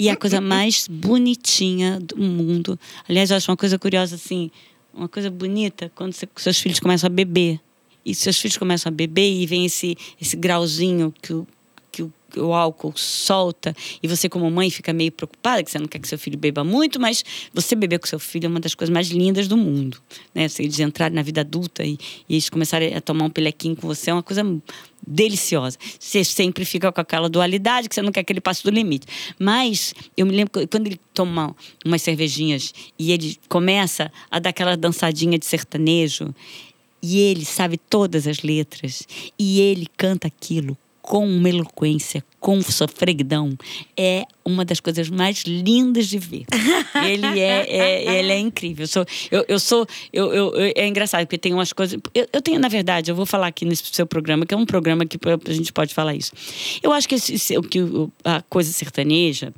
e 0.01 0.09
é 0.09 0.13
a 0.13 0.17
coisa 0.17 0.41
mais 0.41 0.89
bonitinha 0.89 2.01
do 2.01 2.17
mundo. 2.17 2.79
Aliás, 3.09 3.31
eu 3.31 3.37
acho 3.37 3.51
uma 3.51 3.57
coisa 3.57 3.79
curiosa, 3.79 4.17
assim, 4.17 4.51
uma 4.93 5.09
coisa 5.09 5.31
bonita, 5.31 5.93
quando 5.95 6.13
você- 6.13 6.29
seus 6.37 6.59
filhos 6.59 6.81
começam 6.81 7.07
a 7.07 7.11
beber. 7.11 7.61
E 8.05 8.15
seus 8.15 8.41
filhos 8.41 8.57
começam 8.57 8.91
a 8.91 8.93
beber 8.93 9.31
e 9.31 9.47
vem 9.47 9.67
esse, 9.67 9.97
esse 10.21 10.37
grauzinho 10.37 11.15
que 11.23 11.33
o, 11.33 11.47
o, 12.37 12.53
álcool 12.53 12.93
solta. 12.97 13.75
E 14.03 14.09
você, 14.09 14.29
como 14.29 14.51
mãe, 14.51 14.71
fica 14.71 14.93
meio 14.93 15.13
preocupada, 15.13 15.63
que 15.63 15.71
você 15.71 15.79
não 15.79 15.87
quer 15.87 15.99
que 15.99 16.09
seu 16.09 16.19
filho 16.19 16.39
beba 16.39 16.65
muito, 16.65 17.01
mas 17.01 17.25
você 17.53 17.75
beber 17.75 17.99
com 17.99 18.07
seu 18.07 18.19
filho 18.19 18.47
é 18.47 18.49
uma 18.49 18.61
das 18.61 18.75
coisas 18.75 18.93
mais 18.93 19.09
lindas 19.09 19.49
do 19.49 19.57
mundo. 19.57 19.99
Né? 20.35 20.49
Se 20.49 20.63
eles 20.63 20.79
entrarem 20.79 21.15
na 21.15 21.23
vida 21.23 21.41
adulta 21.41 21.85
e, 21.85 21.99
e 22.29 22.35
eles 22.35 22.49
começarem 22.49 22.95
a 22.95 23.01
tomar 23.01 23.25
um 23.25 23.31
pelequinho 23.31 23.77
com 23.77 23.87
você, 23.87 24.11
é 24.11 24.13
uma 24.13 24.23
coisa 24.23 24.43
deliciosa. 25.07 25.79
Você 25.99 26.25
sempre 26.25 26.65
fica 26.65 26.93
com 26.93 27.01
aquela 27.01 27.29
dualidade 27.29 27.89
que 27.89 27.95
você 27.95 28.03
não 28.03 28.13
quer 28.13 28.23
que 28.23 28.33
ele 28.33 28.41
passe 28.41 28.63
do 28.63 28.71
limite. 28.71 29.07
Mas 29.39 29.95
eu 30.17 30.27
me 30.27 30.33
lembro 30.33 30.53
quando 30.69 30.87
ele 30.87 31.01
toma 31.15 31.55
umas 31.85 32.03
cervejinhas 32.03 32.73
e 32.99 33.13
ele 33.13 33.39
começa 33.49 34.13
a 34.31 34.39
dar 34.39 34.51
aquela 34.51 34.77
dançadinha 34.77 35.39
de 35.39 35.47
sertanejo 35.47 36.35
e 37.03 37.19
ele 37.19 37.45
sabe 37.45 37.79
todas 37.79 38.27
as 38.27 38.43
letras 38.43 39.07
e 39.39 39.61
ele 39.61 39.87
canta 39.97 40.29
aquilo 40.29 40.77
com 41.11 41.27
uma 41.27 41.49
eloquência, 41.49 42.25
com 42.39 42.63
sofreguidão, 42.63 43.59
é 43.97 44.25
uma 44.45 44.65
das 44.65 44.79
coisas 44.79 45.11
mais 45.11 45.43
lindas 45.43 46.07
de 46.07 46.21
ver. 46.21 46.45
ele 47.05 47.41
é, 47.41 47.67
é, 47.69 48.19
ele 48.21 48.31
é 48.31 48.39
incrível. 48.39 48.85
Eu 48.85 48.87
sou, 48.87 49.05
eu, 49.29 49.45
eu 49.49 49.59
sou, 49.59 49.85
eu, 50.13 50.33
eu, 50.33 50.73
é 50.77 50.87
engraçado 50.87 51.27
porque 51.27 51.37
tem 51.37 51.53
umas 51.53 51.73
coisas. 51.73 51.99
Eu, 52.15 52.29
eu 52.33 52.41
tenho, 52.41 52.61
na 52.61 52.69
verdade, 52.69 53.11
eu 53.11 53.17
vou 53.17 53.27
falar 53.27 53.49
aqui 53.49 53.65
nesse 53.65 53.83
seu 53.91 54.07
programa, 54.07 54.47
que 54.47 54.55
é 54.55 54.57
um 54.57 54.65
programa 54.65 55.05
que 55.05 55.19
a 55.49 55.53
gente 55.53 55.73
pode 55.73 55.93
falar 55.93 56.15
isso. 56.15 56.31
Eu 56.81 56.93
acho 56.93 57.09
que, 57.09 57.17
esse, 57.17 57.61
que 57.63 57.81
a 58.23 58.41
coisa 58.43 58.71
sertaneja 58.71 59.53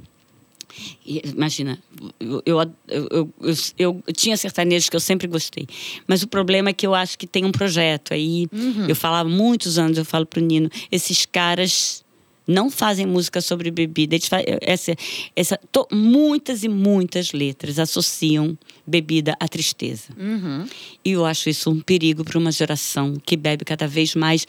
Imagina, 1.35 1.79
eu, 2.21 2.43
eu, 2.89 3.31
eu, 3.79 4.03
tinha 4.15 4.37
sertanejos 4.37 4.89
que 4.89 4.97
eu 4.97 5.01
sempre 5.01 5.27
gostei. 5.27 5.67
Mas 6.07 6.23
o 6.23 6.29
problema 6.29 6.71
é 6.71 6.73
que 6.73 6.87
eu 6.87 6.95
acho 6.95 7.19
que 7.19 7.27
tem 7.27 7.45
um 7.45 7.53
projeto 7.53 8.15
aí. 8.15 8.47
Eu 8.89 8.97
falava 8.97 9.29
muitos 9.29 9.79
anos, 9.79 9.99
eu 9.99 10.05
falo 10.05 10.27
pro 10.27 10.41
Nino, 10.41 10.69
esses 10.91 11.27
caras 11.27 12.03
não 12.47 12.71
fazem 12.71 13.07
música 13.07 13.41
sobre 13.41 13.71
bebida. 13.71 14.17
Eles 14.17 14.27
fa- 14.27 14.43
essa, 14.61 14.95
essa, 15.37 15.57
to- 15.71 15.87
muitas 15.93 16.65
e 16.65 16.69
muitas 16.69 17.33
letras 17.33 17.79
associam 17.79 18.59
bebida 18.87 19.37
à 19.39 19.47
tristeza. 19.47 20.09
E 21.05 21.13
eu 21.13 21.25
acho 21.25 21.49
isso 21.49 21.71
um 21.71 21.81
perigo 21.81 22.25
para 22.25 22.39
uma 22.39 22.51
geração 22.51 23.15
que 23.25 23.37
bebe 23.37 23.65
cada 23.65 23.87
vez 23.87 24.15
mais. 24.17 24.45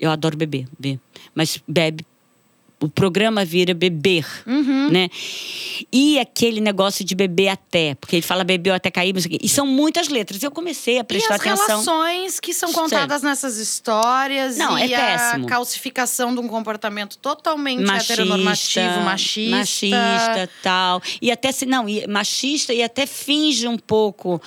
Eu 0.00 0.10
adoro 0.10 0.36
beber, 0.36 0.66
beber, 0.78 1.00
mas 1.34 1.60
bebe 1.66 2.04
o 2.80 2.88
programa 2.88 3.44
vira 3.44 3.74
beber, 3.74 4.24
né? 4.90 5.08
E 5.92 6.18
aquele 6.18 6.60
negócio 6.60 7.04
de 7.04 7.14
beber 7.14 7.48
até, 7.48 7.94
porque 7.96 8.16
ele 8.16 8.22
fala 8.22 8.44
bebeu 8.44 8.72
até 8.72 8.90
cair, 8.90 9.14
e 9.42 9.48
são 9.48 9.66
muitas 9.66 10.08
letras. 10.08 10.42
Eu 10.42 10.50
comecei 10.50 10.98
a 10.98 11.00
E 11.00 11.04
prestar 11.04 11.34
as 11.34 11.40
atenção. 11.40 11.66
relações 11.66 12.38
que 12.38 12.54
são 12.54 12.72
contadas 12.72 13.22
nessas 13.22 13.56
histórias 13.58 14.56
Não, 14.56 14.78
e 14.78 14.92
é 14.92 15.14
a 15.14 15.40
calcificação 15.46 16.32
de 16.34 16.40
um 16.40 16.46
comportamento 16.46 17.18
totalmente 17.18 17.82
machista, 17.82 18.12
heteronormativo, 18.12 19.00
machista. 19.00 19.56
machista, 19.56 20.50
tal. 20.62 21.02
E 21.20 21.30
até 21.32 21.50
se 21.50 21.66
não, 21.66 21.88
e 21.88 22.06
machista 22.06 22.72
e 22.72 22.82
até 22.82 23.06
finge 23.06 23.66
um 23.66 23.76
pouco 23.76 24.40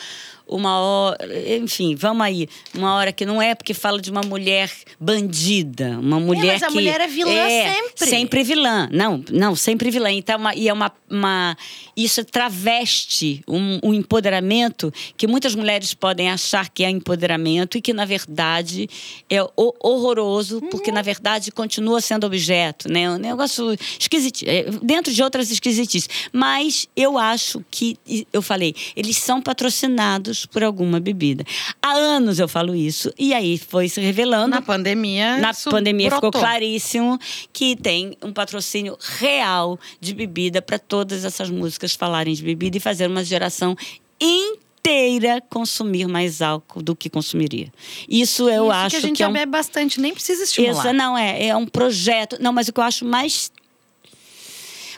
uma 0.51 0.77
hora, 0.79 1.17
enfim, 1.57 1.95
vamos 1.95 2.21
aí, 2.25 2.47
uma 2.75 2.93
hora 2.95 3.11
que 3.11 3.25
não 3.25 3.41
é 3.41 3.55
porque 3.55 3.73
fala 3.73 3.99
de 4.01 4.11
uma 4.11 4.21
mulher 4.21 4.69
bandida, 4.99 5.97
uma 5.99 6.19
mulher 6.19 6.53
mas 6.53 6.63
a 6.63 6.67
que 6.67 6.73
mulher 6.73 7.01
é 7.01 7.07
vilã 7.07 7.47
sempre. 7.49 8.07
sempre 8.09 8.43
vilã, 8.43 8.89
não, 8.91 9.23
não, 9.31 9.55
sempre 9.55 9.89
vilã. 9.89 10.11
Então, 10.11 10.37
uma- 10.37 10.55
e 10.55 10.67
é 10.69 10.73
uma, 10.73 10.91
uma 11.09 11.57
isso 11.95 12.23
traveste 12.25 13.43
um, 13.47 13.79
um 13.83 13.93
empoderamento 13.93 14.91
que 15.17 15.27
muitas 15.27 15.55
mulheres 15.55 15.93
podem 15.93 16.29
achar 16.29 16.69
que 16.69 16.83
é 16.83 16.89
empoderamento 16.89 17.77
e 17.77 17.81
que 17.81 17.93
na 17.93 18.05
verdade 18.05 18.89
é 19.29 19.41
ho- 19.43 19.75
horroroso, 19.79 20.61
porque 20.69 20.91
na 20.91 21.01
verdade 21.01 21.51
continua 21.51 22.01
sendo 22.01 22.25
objeto, 22.25 22.91
né? 22.91 23.09
Um 23.09 23.17
negócio 23.17 23.75
esquisito, 23.99 24.43
é, 24.45 24.63
dentro 24.81 25.13
de 25.13 25.21
outras 25.23 25.51
esquisitices. 25.51 26.07
Mas 26.33 26.87
eu 26.95 27.17
acho 27.17 27.63
que, 27.69 27.97
eu 28.31 28.41
falei, 28.41 28.75
eles 28.95 29.17
são 29.17 29.41
patrocinados 29.41 30.40
por 30.47 30.63
alguma 30.63 30.99
bebida. 30.99 31.43
Há 31.81 31.91
anos 31.91 32.39
eu 32.39 32.47
falo 32.47 32.75
isso, 32.75 33.13
e 33.17 33.33
aí 33.33 33.57
foi 33.57 33.89
se 33.89 33.99
revelando. 34.01 34.49
Na 34.49 34.61
pandemia. 34.61 35.37
Na 35.37 35.51
isso 35.51 35.69
pandemia 35.69 36.09
ficou 36.09 36.31
brotou. 36.31 36.41
claríssimo 36.41 37.19
que 37.51 37.75
tem 37.75 38.17
um 38.21 38.31
patrocínio 38.31 38.97
real 39.19 39.79
de 39.99 40.13
bebida 40.13 40.61
para 40.61 40.79
todas 40.79 41.25
essas 41.25 41.49
músicas 41.49 41.93
falarem 41.93 42.33
de 42.33 42.43
bebida 42.43 42.77
e 42.77 42.79
fazer 42.79 43.07
uma 43.07 43.23
geração 43.23 43.75
inteira 44.19 45.41
consumir 45.49 46.07
mais 46.07 46.41
álcool 46.41 46.81
do 46.81 46.95
que 46.95 47.09
consumiria. 47.09 47.71
Isso 48.09 48.49
eu 48.49 48.65
Isso 48.65 48.71
acho 48.71 48.89
que 48.89 48.95
a 48.95 48.99
gente 49.01 49.17
que 49.17 49.23
é 49.23 49.25
já 49.25 49.31
bebe 49.31 49.51
bastante, 49.51 49.99
nem 49.99 50.13
precisa 50.13 50.43
estimular. 50.43 50.79
Essa 50.79 50.93
não 50.93 51.17
é, 51.17 51.47
é 51.47 51.55
um 51.55 51.65
projeto. 51.65 52.37
Não, 52.39 52.51
mas 52.51 52.67
o 52.67 52.73
que 52.73 52.79
eu 52.79 52.83
acho 52.83 53.05
mais 53.05 53.51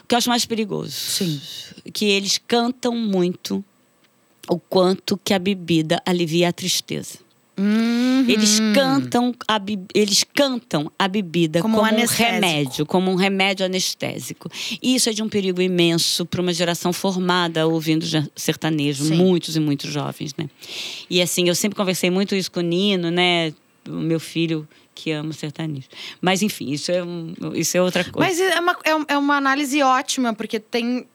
o 0.04 0.06
que 0.06 0.14
eu 0.14 0.18
acho 0.18 0.28
mais 0.28 0.44
perigoso. 0.44 0.92
Sim. 0.92 1.40
Que 1.92 2.04
eles 2.04 2.38
cantam 2.46 2.94
muito 2.94 3.64
o 4.48 4.58
quanto 4.58 5.18
que 5.22 5.32
a 5.34 5.38
bebida 5.38 6.00
alivia 6.04 6.48
a 6.48 6.52
tristeza. 6.52 7.18
Uhum. 7.56 8.24
Eles 8.28 8.58
cantam 8.74 9.32
a 9.46 9.60
eles 9.94 10.24
cantam 10.34 10.90
a 10.98 11.06
bebida 11.06 11.62
Como 11.62 11.76
como, 11.76 11.88
um 11.88 12.02
um 12.02 12.06
remédio, 12.06 12.84
como 12.84 13.10
um 13.12 13.14
remédio 13.14 13.64
anestésico. 13.64 14.50
E 14.82 14.96
isso 14.96 15.08
é 15.08 15.12
de 15.12 15.22
um 15.22 15.28
perigo 15.28 15.62
imenso 15.62 16.26
para 16.26 16.40
uma 16.42 16.52
geração 16.52 16.92
formada 16.92 17.64
ouvindo 17.64 18.04
sertanejo, 18.34 19.04
Sim. 19.04 19.14
muitos 19.14 19.54
e 19.54 19.60
muitos 19.60 19.92
jovens, 19.92 20.34
né? 20.36 20.50
E 21.08 21.22
assim, 21.22 21.46
eu 21.48 21.54
sempre 21.54 21.76
conversei 21.76 22.10
muito 22.10 22.34
isso 22.34 22.50
com 22.50 22.58
o 22.58 22.62
Nino, 22.62 23.08
né? 23.10 23.52
O 23.88 23.92
meu 23.92 24.18
filho 24.18 24.66
que 24.92 25.12
ama 25.12 25.32
sertanejo. 25.32 25.86
Mas 26.20 26.42
enfim, 26.42 26.72
isso 26.72 26.90
é, 26.90 27.04
um- 27.04 27.34
isso 27.54 27.76
é 27.76 27.82
outra 27.82 28.02
coisa. 28.02 28.28
Mas 28.28 28.40
é 28.40 28.58
uma, 28.58 28.72
é 28.84 29.14
é 29.14 29.18
uma 29.18 29.36
análise 29.36 29.80
ótima, 29.80 30.34
porque 30.34 30.58
tem, 30.58 31.06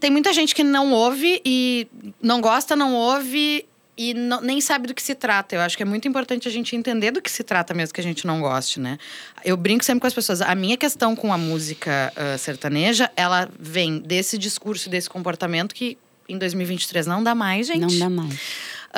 tem 0.00 0.10
muita 0.10 0.32
gente 0.32 0.54
que 0.54 0.62
não 0.64 0.92
ouve 0.92 1.40
e 1.44 1.86
não 2.22 2.40
gosta, 2.40 2.74
não 2.76 2.94
ouve 2.94 3.66
e 3.98 4.12
não- 4.12 4.42
nem 4.42 4.60
sabe 4.60 4.86
do 4.86 4.94
que 4.94 5.02
se 5.02 5.14
trata. 5.14 5.54
Eu 5.54 5.60
acho 5.62 5.76
que 5.76 5.82
é 5.82 5.86
muito 5.86 6.06
importante 6.06 6.46
a 6.46 6.50
gente 6.50 6.76
entender 6.76 7.10
do 7.10 7.22
que 7.22 7.30
se 7.30 7.42
trata 7.42 7.72
mesmo 7.72 7.94
que 7.94 8.00
a 8.00 8.04
gente 8.04 8.26
não 8.26 8.40
goste, 8.40 8.78
né? 8.78 8.98
Eu 9.44 9.56
brinco 9.56 9.84
sempre 9.84 10.00
com 10.02 10.06
as 10.06 10.12
pessoas. 10.14 10.42
A 10.42 10.54
minha 10.54 10.76
questão 10.76 11.16
com 11.16 11.32
a 11.32 11.38
música 11.38 12.12
ah, 12.14 12.36
sertaneja, 12.36 13.10
ela 13.16 13.48
vem 13.58 13.98
desse 13.98 14.36
discurso, 14.36 14.90
desse 14.90 15.08
comportamento 15.08 15.74
que 15.74 15.96
em 16.28 16.36
2023 16.36 17.06
não 17.06 17.22
dá 17.22 17.34
mais, 17.34 17.66
gente. 17.68 17.80
Não 17.80 17.98
dá 17.98 18.10
mais. 18.10 18.38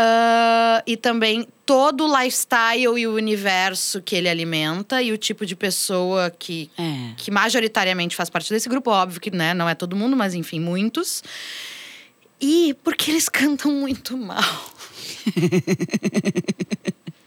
Ah, 0.01 0.81
e 0.87 0.97
também 0.97 1.45
todo 1.67 2.05
o 2.07 2.19
lifestyle 2.23 2.97
e 3.01 3.05
o 3.09 3.15
universo 3.15 4.01
que 4.01 4.15
ele 4.15 4.29
alimenta 4.29 5.03
e 5.03 5.11
o 5.11 5.19
tipo 5.19 5.45
de 5.45 5.57
pessoa 5.57 6.31
que, 6.31 6.71
É. 6.79 7.15
que 7.17 7.33
majoritariamente 7.33 8.15
faz 8.15 8.31
parte 8.31 8.49
desse 8.53 8.69
grupo. 8.69 8.91
Óbvio 8.93 9.21
que 9.21 9.29
né, 9.33 9.53
não 9.55 9.69
é 9.69 9.75
todo 9.75 9.97
mundo, 9.97 10.17
mas 10.17 10.35
enfim, 10.35 10.61
muitos. 10.61 11.21
E 12.41 12.77
porque 12.85 13.11
eles 13.11 13.29
cantam 13.29 13.73
muito 13.73 14.17
mal. 14.17 14.39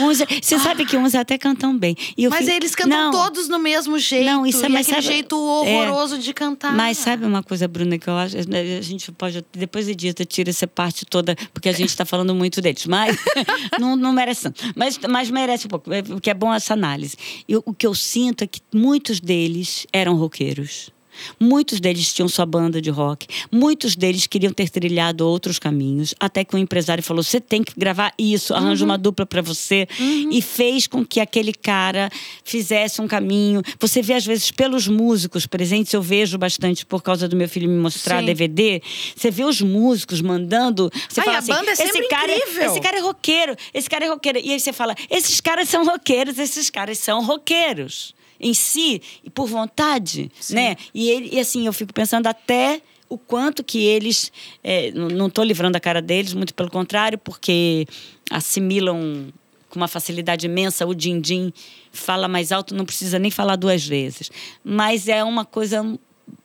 Uns, 0.00 0.18
você 0.42 0.58
sabe 0.58 0.84
que 0.84 0.96
uns 0.96 1.14
até 1.14 1.38
cantam 1.38 1.76
bem. 1.76 1.96
E 2.16 2.28
Mas 2.28 2.40
fico- 2.40 2.50
eles 2.50 2.74
cantam 2.74 2.98
Não, 3.04 3.10
todos 3.10 3.48
no 3.48 3.58
mesmo 3.58 3.98
jeito. 3.98 4.26
Não, 4.26 4.46
isso 4.46 4.62
é- 4.62 4.66
aquele 4.68 4.84
sabe- 4.84 5.02
jeito 5.02 5.36
horroroso 5.38 6.18
de 6.18 6.32
cantar. 6.34 6.72
Mas 6.74 6.98
sabe 6.98 7.24
uma 7.24 7.42
coisa, 7.42 7.66
Bruna, 7.66 7.98
que 7.98 8.08
eu 8.08 8.16
acho. 8.16 8.36
A 8.36 8.80
gente 8.82 9.10
pode. 9.12 9.44
Depois 9.52 9.88
edita, 9.88 10.24
tira 10.24 10.50
essa 10.50 10.66
parte 10.66 11.04
toda, 11.06 11.34
porque 11.52 11.68
a 11.68 11.72
gente 11.72 11.88
está 11.88 12.04
falando 12.04 12.34
muito 12.34 12.60
deles. 12.60 12.86
Mas 12.86 13.16
não, 13.80 13.96
não 13.96 14.12
merece 14.12 14.42
tanto. 14.42 14.62
Mas, 14.76 14.98
mas 15.08 15.30
merece 15.30 15.66
um 15.66 15.70
pouco, 15.70 15.92
é- 15.92 16.02
porque 16.02 16.30
é 16.30 16.34
bom 16.34 16.52
essa 16.52 16.74
análise. 16.74 17.16
Eu, 17.48 17.62
o 17.64 17.72
que 17.72 17.86
eu 17.86 17.94
sinto 17.94 18.42
é 18.44 18.46
que 18.46 18.60
muitos 18.74 19.18
deles 19.20 19.86
eram 19.92 20.14
roqueiros. 20.16 20.90
Muitos 21.38 21.80
deles 21.80 22.12
tinham 22.12 22.28
sua 22.28 22.46
banda 22.46 22.80
de 22.80 22.90
rock. 22.90 23.26
Muitos 23.50 23.96
deles 23.96 24.26
queriam 24.26 24.52
ter 24.52 24.68
trilhado 24.68 25.26
outros 25.26 25.58
caminhos. 25.58 26.14
Até 26.18 26.44
que 26.44 26.54
o 26.54 26.58
empresário 26.58 27.02
falou: 27.02 27.22
você 27.22 27.40
tem 27.40 27.62
que 27.62 27.72
gravar 27.76 28.12
isso, 28.18 28.54
arranja 28.54 28.84
uma 28.84 28.98
dupla 28.98 29.26
para 29.26 29.42
você. 29.42 29.86
E 30.30 30.40
fez 30.42 30.86
com 30.86 31.04
que 31.04 31.20
aquele 31.20 31.52
cara 31.52 32.10
fizesse 32.44 33.00
um 33.00 33.08
caminho. 33.08 33.62
Você 33.78 34.02
vê, 34.02 34.14
às 34.14 34.24
vezes, 34.26 34.50
pelos 34.50 34.86
músicos 34.88 35.46
presentes, 35.46 35.92
eu 35.92 36.02
vejo 36.02 36.38
bastante 36.38 36.84
por 36.84 37.02
causa 37.02 37.28
do 37.28 37.36
meu 37.36 37.48
filho 37.48 37.68
me 37.68 37.76
mostrar 37.78 38.20
Sim. 38.20 38.26
DVD. 38.26 38.82
Você 39.16 39.30
vê 39.30 39.44
os 39.44 39.60
músicos 39.60 40.20
mandando. 40.20 40.90
Você 41.08 41.20
Ai, 41.20 41.26
fala 41.26 41.36
a 41.36 41.40
assim, 41.40 41.52
banda 41.52 41.70
é 41.70 41.72
esse 41.72 41.82
sempre 41.82 42.08
cara, 42.08 42.36
incrível." 42.36 42.70
Esse 42.70 42.80
cara 42.80 42.96
é 42.98 43.00
roqueiro, 43.00 43.56
esse 43.72 43.88
cara 43.90 44.04
é 44.04 44.08
roqueiro. 44.08 44.38
E 44.38 44.52
aí 44.52 44.60
você 44.60 44.72
fala: 44.72 44.94
esses 45.10 45.40
caras 45.40 45.68
são 45.68 45.84
roqueiros, 45.84 46.38
esses 46.38 46.70
caras 46.70 46.98
são 46.98 47.24
roqueiros. 47.24 48.14
Em 48.40 48.54
si, 48.54 49.02
e 49.24 49.30
por 49.30 49.46
vontade, 49.46 50.30
né? 50.50 50.76
E, 50.94 51.10
ele, 51.10 51.30
e 51.32 51.40
assim, 51.40 51.66
eu 51.66 51.72
fico 51.72 51.92
pensando 51.92 52.26
até 52.26 52.80
o 53.08 53.16
quanto 53.16 53.64
que 53.64 53.78
eles. 53.78 54.30
é, 54.62 54.90
não 54.92 55.26
estou 55.26 55.44
livrando 55.44 55.76
a 55.76 55.80
cara 55.80 56.00
deles, 56.02 56.34
muito 56.34 56.54
pelo 56.54 56.70
contrário, 56.70 57.18
porque 57.18 57.86
assimilam 58.30 59.32
com 59.68 59.76
uma 59.78 59.88
facilidade 59.88 60.46
imensa 60.46 60.86
o 60.86 60.94
din-din, 60.94 61.52
fala 61.92 62.26
mais 62.26 62.52
alto, 62.52 62.74
não 62.74 62.84
precisa 62.84 63.18
nem 63.18 63.30
falar 63.30 63.56
duas 63.56 63.86
vezes. 63.86 64.30
Mas 64.64 65.08
é 65.08 65.22
uma 65.22 65.44
coisa 65.44 65.98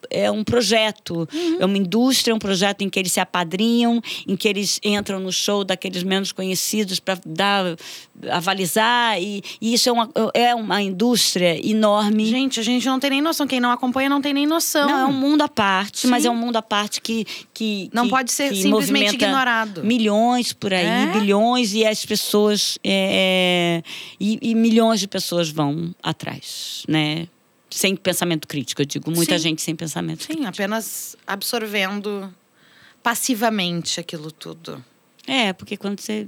é 0.09 0.29
um 0.29 0.43
projeto, 0.43 1.27
é 1.59 1.65
uma 1.65 1.77
indústria, 1.77 2.31
é 2.31 2.35
um 2.35 2.39
projeto 2.39 2.81
em 2.83 2.89
que 2.89 2.99
eles 2.99 3.11
se 3.11 3.19
apadrinham, 3.19 4.01
em 4.27 4.35
que 4.35 4.47
eles 4.47 4.79
entram 4.83 5.19
no 5.19 5.31
show 5.31 5.63
daqueles 5.63 6.03
menos 6.03 6.31
conhecidos 6.31 6.99
para 6.99 7.19
dar 7.25 7.75
avalizar 8.29 9.19
e, 9.21 9.41
e 9.59 9.73
isso 9.73 9.89
é 9.89 9.91
uma, 9.91 10.09
é 10.33 10.55
uma 10.55 10.81
indústria 10.81 11.59
enorme. 11.67 12.25
Gente, 12.25 12.59
a 12.59 12.63
gente 12.63 12.85
não 12.85 12.99
tem 12.99 13.09
nem 13.09 13.21
noção. 13.21 13.47
Quem 13.47 13.59
não 13.59 13.71
acompanha 13.71 14.07
não 14.09 14.21
tem 14.21 14.33
nem 14.33 14.45
noção. 14.45 14.87
Não, 14.87 14.99
é 14.99 15.05
um 15.05 15.13
mundo 15.13 15.41
à 15.41 15.49
parte, 15.49 16.01
Sim. 16.01 16.07
mas 16.07 16.25
é 16.25 16.29
um 16.29 16.35
mundo 16.35 16.55
à 16.57 16.61
parte 16.61 17.01
que. 17.01 17.25
que 17.53 17.89
Não 17.93 18.03
que- 18.05 18.09
pode 18.11 18.31
ser 18.31 18.55
simplesmente 18.55 19.15
ignorado. 19.15 19.83
Milhões 19.83 20.53
por 20.53 20.73
aí, 20.73 20.85
É? 20.85 21.07
bilhões, 21.07 21.73
e 21.73 21.85
as 21.85 22.05
pessoas. 22.05 22.77
é, 22.83 23.81
é, 23.83 23.89
e, 24.19 24.37
e 24.41 24.55
milhões 24.55 24.99
de 24.99 25.07
pessoas 25.07 25.49
vão 25.49 25.93
atrás, 26.01 26.83
né? 26.87 27.27
Sem 27.73 27.95
pensamento 27.95 28.47
crítico, 28.47 28.81
eu 28.81 28.85
digo. 28.85 29.09
Muita 29.09 29.37
Sim. 29.37 29.43
gente 29.43 29.61
sem 29.61 29.75
pensamento 29.75 30.21
Sim, 30.21 30.27
crítico. 30.27 30.47
apenas 30.47 31.15
absorvendo 31.25 32.33
passivamente 33.01 33.99
aquilo 33.99 34.31
tudo. 34.31 34.83
É, 35.27 35.53
porque 35.53 35.75
quando 35.75 35.99
você. 35.99 36.27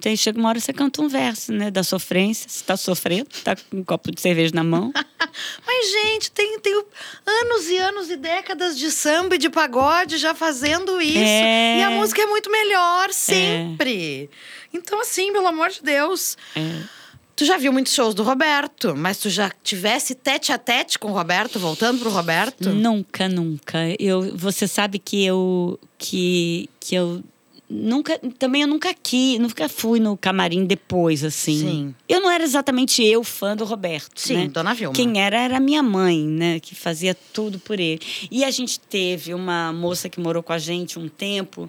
Tem, 0.00 0.16
chega 0.16 0.38
uma 0.38 0.48
hora 0.48 0.60
você 0.60 0.72
canta 0.72 1.02
um 1.02 1.08
verso, 1.08 1.52
né? 1.52 1.70
Da 1.70 1.82
sofrência. 1.82 2.48
Você 2.48 2.62
tá 2.64 2.76
sofrendo, 2.76 3.28
tá 3.42 3.56
com 3.56 3.78
um 3.78 3.84
copo 3.84 4.12
de 4.12 4.20
cerveja 4.20 4.52
na 4.54 4.62
mão. 4.62 4.92
Mas, 5.66 5.90
gente, 5.90 6.30
tem, 6.30 6.60
tem 6.60 6.84
anos 7.26 7.68
e 7.68 7.76
anos 7.78 8.10
e 8.10 8.16
décadas 8.16 8.78
de 8.78 8.90
samba 8.92 9.34
e 9.34 9.38
de 9.38 9.50
pagode 9.50 10.16
já 10.18 10.32
fazendo 10.32 11.00
isso. 11.00 11.18
É. 11.18 11.78
E 11.80 11.82
a 11.82 11.90
música 11.90 12.22
é 12.22 12.26
muito 12.26 12.50
melhor, 12.50 13.12
sempre. 13.12 14.30
Então, 14.72 15.00
assim, 15.00 15.32
pelo 15.32 15.48
amor 15.48 15.70
de 15.70 15.82
Deus. 15.82 16.36
É. 16.54 17.03
Tu 17.36 17.44
já 17.44 17.56
viu 17.56 17.72
muitos 17.72 17.92
shows 17.92 18.14
do 18.14 18.22
Roberto, 18.22 18.94
mas 18.96 19.18
tu 19.18 19.28
já 19.28 19.50
tivesse 19.62 20.14
tete 20.14 20.52
a 20.52 20.58
tete 20.58 20.98
com 20.98 21.10
o 21.10 21.12
Roberto, 21.12 21.58
voltando 21.58 21.98
pro 21.98 22.10
Roberto? 22.10 22.70
Nunca, 22.70 23.28
nunca. 23.28 23.78
Eu, 23.98 24.36
você 24.36 24.68
sabe 24.68 24.98
que 25.00 25.24
eu 25.24 25.78
que, 25.98 26.68
que 26.78 26.94
eu 26.94 27.24
nunca 27.68 28.20
também 28.38 28.62
eu 28.62 28.68
nunca 28.68 28.94
quis, 28.94 29.40
nunca 29.40 29.68
fui 29.68 29.98
no 29.98 30.16
camarim 30.16 30.64
depois 30.64 31.24
assim. 31.24 31.58
Sim. 31.58 31.94
Eu 32.08 32.20
não 32.20 32.30
era 32.30 32.44
exatamente 32.44 33.02
eu 33.02 33.24
fã 33.24 33.56
do 33.56 33.64
Roberto, 33.64 34.20
Sim, 34.20 34.34
né? 34.36 34.48
Dona 34.48 34.72
Vilma. 34.72 34.94
Quem 34.94 35.20
era 35.20 35.36
era 35.40 35.58
minha 35.58 35.82
mãe, 35.82 36.18
né, 36.18 36.60
que 36.60 36.74
fazia 36.74 37.16
tudo 37.32 37.58
por 37.58 37.80
ele. 37.80 38.00
E 38.30 38.44
a 38.44 38.50
gente 38.50 38.78
teve 38.78 39.34
uma 39.34 39.72
moça 39.72 40.08
que 40.08 40.20
morou 40.20 40.42
com 40.42 40.52
a 40.52 40.58
gente 40.58 41.00
um 41.00 41.08
tempo, 41.08 41.68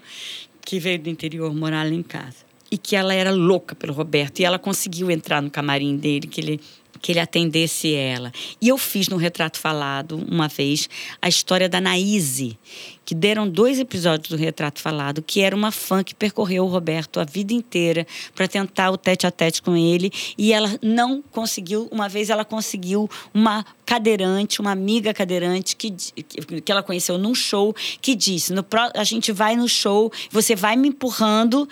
que 0.61 0.79
veio 0.79 0.99
do 0.99 1.09
interior 1.09 1.53
morar 1.53 1.83
lá 1.83 1.93
em 1.93 2.03
casa. 2.03 2.44
E 2.71 2.77
que 2.77 2.95
ela 2.95 3.13
era 3.13 3.31
louca 3.31 3.75
pelo 3.75 3.93
Roberto. 3.93 4.39
E 4.39 4.45
ela 4.45 4.59
conseguiu 4.59 5.11
entrar 5.11 5.41
no 5.41 5.51
camarim 5.51 5.97
dele, 5.97 6.27
que 6.27 6.41
ele, 6.41 6.61
que 7.01 7.11
ele 7.11 7.19
atendesse 7.19 7.93
ela. 7.93 8.31
E 8.59 8.67
eu 8.67 8.77
fiz 8.77 9.07
no 9.07 9.17
Retrato 9.17 9.59
Falado, 9.59 10.17
uma 10.27 10.47
vez, 10.47 10.89
a 11.21 11.29
história 11.29 11.69
da 11.69 11.79
Naíse, 11.79 12.57
que 13.05 13.13
deram 13.13 13.47
dois 13.47 13.79
episódios 13.79 14.29
do 14.29 14.35
Retrato 14.35 14.81
Falado, 14.81 15.21
que 15.21 15.41
era 15.41 15.55
uma 15.55 15.71
fã 15.71 16.03
que 16.03 16.15
percorreu 16.15 16.65
o 16.65 16.67
Roberto 16.67 17.19
a 17.19 17.23
vida 17.23 17.53
inteira 17.53 18.07
para 18.33 18.47
tentar 18.47 18.89
o 18.89 18.97
tete 18.97 19.27
a 19.27 19.31
tete 19.31 19.61
com 19.61 19.77
ele. 19.77 20.11
E 20.35 20.51
ela 20.51 20.79
não 20.81 21.21
conseguiu. 21.31 21.87
Uma 21.91 22.09
vez 22.09 22.31
ela 22.31 22.43
conseguiu 22.43 23.07
uma 23.31 23.63
cadeirante, 23.85 24.59
uma 24.59 24.71
amiga 24.71 25.13
cadeirante 25.13 25.75
que, 25.75 25.91
que 25.91 26.71
ela 26.71 26.81
conheceu 26.81 27.17
num 27.19 27.35
show, 27.35 27.75
que 28.01 28.15
disse: 28.15 28.51
no, 28.51 28.65
a 28.95 29.03
gente 29.03 29.31
vai 29.31 29.55
no 29.55 29.69
show, 29.69 30.11
você 30.31 30.55
vai 30.55 30.75
me 30.75 30.87
empurrando 30.87 31.69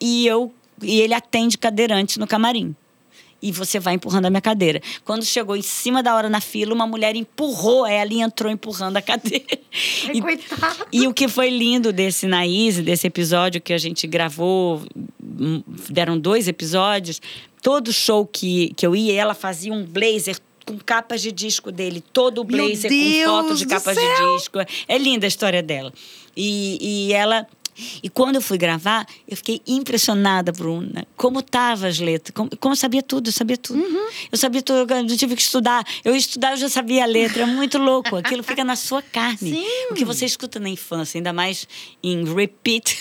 e 0.00 0.26
eu 0.26 0.52
e 0.82 1.00
ele 1.00 1.14
atende 1.14 1.56
cadeirante 1.56 2.18
no 2.18 2.26
camarim. 2.26 2.74
E 3.42 3.52
você 3.52 3.78
vai 3.78 3.94
empurrando 3.94 4.26
a 4.26 4.30
minha 4.30 4.40
cadeira. 4.40 4.80
Quando 5.04 5.24
chegou 5.24 5.54
em 5.56 5.62
cima 5.62 6.02
da 6.02 6.14
hora 6.14 6.28
na 6.28 6.40
fila, 6.40 6.74
uma 6.74 6.86
mulher 6.86 7.14
empurrou 7.14 7.86
ela 7.86 8.12
e 8.12 8.20
entrou 8.20 8.50
empurrando 8.50 8.96
a 8.96 9.02
cadeira. 9.02 9.44
Ai, 10.08 10.16
E- 10.16 10.20
coitada. 10.22 10.86
e 10.90 11.06
o 11.06 11.12
que 11.14 11.28
foi 11.28 11.50
lindo 11.50 11.92
desse 11.92 12.26
Naís, 12.26 12.78
desse 12.78 13.06
episódio 13.06 13.60
que 13.60 13.72
a 13.74 13.78
gente 13.78 14.06
gravou, 14.06 14.82
hum, 15.22 15.62
deram 15.90 16.18
dois 16.18 16.48
episódios, 16.48 17.20
todo 17.62 17.92
show 17.92 18.26
que, 18.26 18.72
que 18.74 18.86
eu 18.86 18.96
ia, 18.96 19.20
ela 19.20 19.34
fazia 19.34 19.72
um 19.72 19.84
blazer 19.84 20.38
com 20.64 20.78
capas 20.78 21.20
de 21.22 21.30
disco 21.30 21.70
dele, 21.70 22.02
todo 22.12 22.40
o 22.40 22.44
blazer 22.44 22.90
com 22.90 23.30
foto 23.30 23.46
Deus 23.48 23.58
de 23.60 23.66
capas 23.66 23.96
de 23.96 24.34
disco. 24.34 24.58
É 24.88 24.98
linda 24.98 25.26
a 25.26 25.28
história 25.28 25.62
dela. 25.62 25.92
E, 26.36 26.78
e 27.08 27.12
ela. 27.12 27.46
E 28.02 28.08
quando 28.08 28.36
eu 28.36 28.40
fui 28.40 28.56
gravar, 28.58 29.06
eu 29.28 29.36
fiquei 29.36 29.60
impressionada, 29.66 30.52
Bruna, 30.52 31.06
como 31.16 31.40
estavam 31.40 31.88
as 31.88 31.98
letras. 31.98 32.32
Como, 32.34 32.50
como 32.58 32.72
eu 32.72 32.76
sabia 32.76 33.02
tudo, 33.02 33.28
eu 33.28 33.32
sabia 33.32 33.56
tudo. 33.56 33.78
Uhum. 33.80 34.08
Eu 34.30 34.38
sabia 34.38 34.62
tudo, 34.62 34.92
eu 34.92 35.02
não 35.02 35.16
tive 35.16 35.34
que 35.36 35.42
estudar. 35.42 35.84
Eu 36.04 36.12
ia 36.12 36.18
estudar, 36.18 36.52
eu 36.52 36.56
já 36.56 36.68
sabia 36.68 37.02
a 37.04 37.06
letra. 37.06 37.42
É 37.42 37.46
muito 37.46 37.78
louco. 37.78 38.16
Aquilo 38.16 38.42
fica 38.42 38.64
na 38.64 38.76
sua 38.76 39.02
carne. 39.02 39.50
Sim. 39.50 39.66
O 39.90 39.94
que 39.94 40.04
você 40.04 40.24
escuta 40.24 40.58
na 40.58 40.68
infância, 40.68 41.18
ainda 41.18 41.32
mais 41.32 41.66
em 42.02 42.24
repeat. 42.24 42.96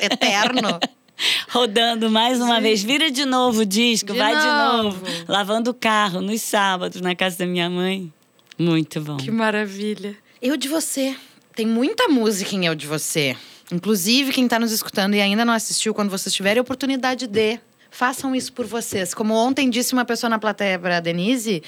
Eterno. 0.00 0.78
Rodando 1.50 2.08
mais 2.10 2.40
uma 2.40 2.60
vez, 2.60 2.82
vira 2.82 3.10
de 3.10 3.24
novo 3.24 3.62
o 3.62 3.66
disco, 3.66 4.12
De 4.12 4.18
vai 4.18 4.34
novo. 4.34 5.00
de 5.04 5.10
novo. 5.10 5.24
Lavando 5.26 5.70
o 5.70 5.74
carro 5.74 6.20
nos 6.20 6.40
sábados 6.42 7.00
na 7.00 7.16
casa 7.16 7.38
da 7.38 7.46
minha 7.46 7.68
mãe. 7.68 8.12
Muito 8.56 9.00
bom. 9.00 9.16
Que 9.16 9.30
maravilha. 9.30 10.16
Eu 10.40 10.56
de 10.56 10.68
você. 10.68 11.16
Tem 11.56 11.66
muita 11.66 12.06
música 12.06 12.54
em 12.54 12.66
Eu 12.66 12.74
de 12.76 12.86
Você. 12.86 13.36
Inclusive, 13.70 14.32
quem 14.32 14.44
está 14.44 14.58
nos 14.58 14.72
escutando 14.72 15.14
e 15.14 15.20
ainda 15.20 15.44
não 15.44 15.52
assistiu, 15.52 15.92
quando 15.92 16.10
vocês 16.10 16.34
tiverem 16.34 16.60
oportunidade 16.60 17.26
de, 17.26 17.60
façam 17.90 18.34
isso 18.34 18.52
por 18.52 18.66
vocês. 18.66 19.12
Como 19.12 19.34
ontem 19.34 19.68
disse 19.68 19.92
uma 19.92 20.04
pessoa 20.04 20.30
na 20.30 20.38
plateia 20.38 20.78
para 20.78 21.00
Denise, 21.00 21.62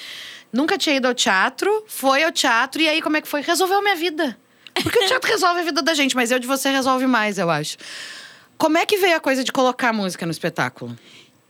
nunca 0.52 0.78
tinha 0.78 0.96
ido 0.96 1.08
ao 1.08 1.14
teatro, 1.14 1.84
foi 1.86 2.22
ao 2.24 2.32
teatro 2.32 2.80
e 2.80 2.88
aí 2.88 3.02
como 3.02 3.16
é 3.16 3.20
que 3.20 3.28
foi? 3.28 3.42
Resolveu 3.42 3.82
minha 3.82 3.96
vida. 3.96 4.36
Porque 4.82 4.98
o 4.98 5.06
teatro 5.06 5.28
resolve 5.30 5.60
a 5.60 5.62
vida 5.62 5.82
da 5.82 5.94
gente, 5.94 6.16
mas 6.16 6.30
eu 6.30 6.38
de 6.38 6.46
você 6.46 6.70
resolve 6.70 7.06
mais, 7.06 7.38
eu 7.38 7.50
acho. 7.50 7.76
Como 8.56 8.78
é 8.78 8.84
que 8.84 8.96
veio 8.98 9.16
a 9.16 9.20
coisa 9.20 9.42
de 9.42 9.52
colocar 9.52 9.92
música 9.92 10.26
no 10.26 10.32
espetáculo? 10.32 10.96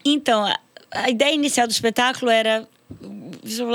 Então, 0.05 0.44
a, 0.44 0.59
a 0.93 1.10
ideia 1.10 1.35
inicial 1.35 1.66
do 1.66 1.72
espetáculo 1.72 2.31
era. 2.31 2.68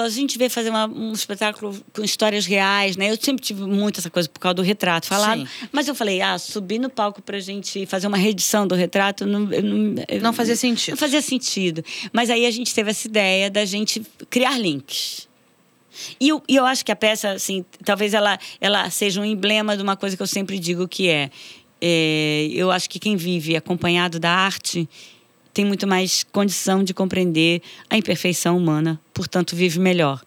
A 0.03 0.09
gente 0.09 0.37
veio 0.37 0.49
fazer 0.49 0.69
uma- 0.69 0.87
um 0.87 1.11
espetáculo 1.11 1.75
com 1.93 2.03
histórias 2.03 2.45
reais, 2.45 2.95
né? 2.95 3.11
Eu 3.11 3.17
sempre 3.19 3.43
tive 3.43 3.63
muito 3.63 3.99
essa 3.99 4.09
coisa 4.09 4.27
por 4.29 4.39
causa 4.39 4.53
do 4.55 4.61
retrato 4.61 5.07
falado. 5.07 5.41
Sim. 5.41 5.47
Mas 5.71 5.87
eu 5.87 5.95
falei, 5.95 6.21
ah, 6.21 6.37
subir 6.37 6.79
no 6.79 6.89
palco 6.89 7.21
pra 7.21 7.39
gente 7.39 7.85
fazer 7.85 8.07
uma 8.07 8.17
reedição 8.17 8.67
do 8.67 8.75
retrato 8.75 9.25
não, 9.25 9.41
não, 9.41 9.95
Não 10.21 10.33
fazia 10.33 10.55
sentido. 10.55 10.91
Não 10.91 10.97
fazia 10.97 11.21
sentido. 11.21 11.83
Mas 12.13 12.29
aí 12.29 12.45
a 12.45 12.51
gente 12.51 12.73
teve 12.73 12.91
essa 12.91 13.07
ideia 13.07 13.49
da 13.49 13.65
gente 13.65 14.01
criar 14.29 14.57
links. 14.59 15.27
E 16.19 16.29
eu, 16.29 16.43
e 16.47 16.55
eu 16.55 16.65
acho 16.65 16.83
que 16.83 16.91
a 16.91 16.95
peça, 16.95 17.31
assim, 17.31 17.63
talvez 17.83 18.13
ela, 18.13 18.37
ela 18.59 18.89
seja 18.89 19.21
um 19.21 19.25
emblema 19.25 19.77
de 19.77 19.83
uma 19.83 19.95
coisa 19.95 20.15
que 20.15 20.21
eu 20.21 20.27
sempre 20.27 20.59
digo 20.59 20.87
que 20.87 21.07
é, 21.07 21.29
é, 21.81 22.49
eu 22.51 22.69
acho 22.69 22.89
que 22.89 22.99
quem 22.99 23.15
vive 23.15 23.55
acompanhado 23.55 24.19
da 24.19 24.29
arte 24.29 24.87
tem 25.55 25.63
muito 25.63 25.87
mais 25.87 26.21
condição 26.33 26.83
de 26.83 26.93
compreender 26.93 27.61
a 27.89 27.95
imperfeição 27.95 28.57
humana, 28.57 28.99
portanto 29.13 29.55
vive 29.55 29.79
melhor. 29.79 30.21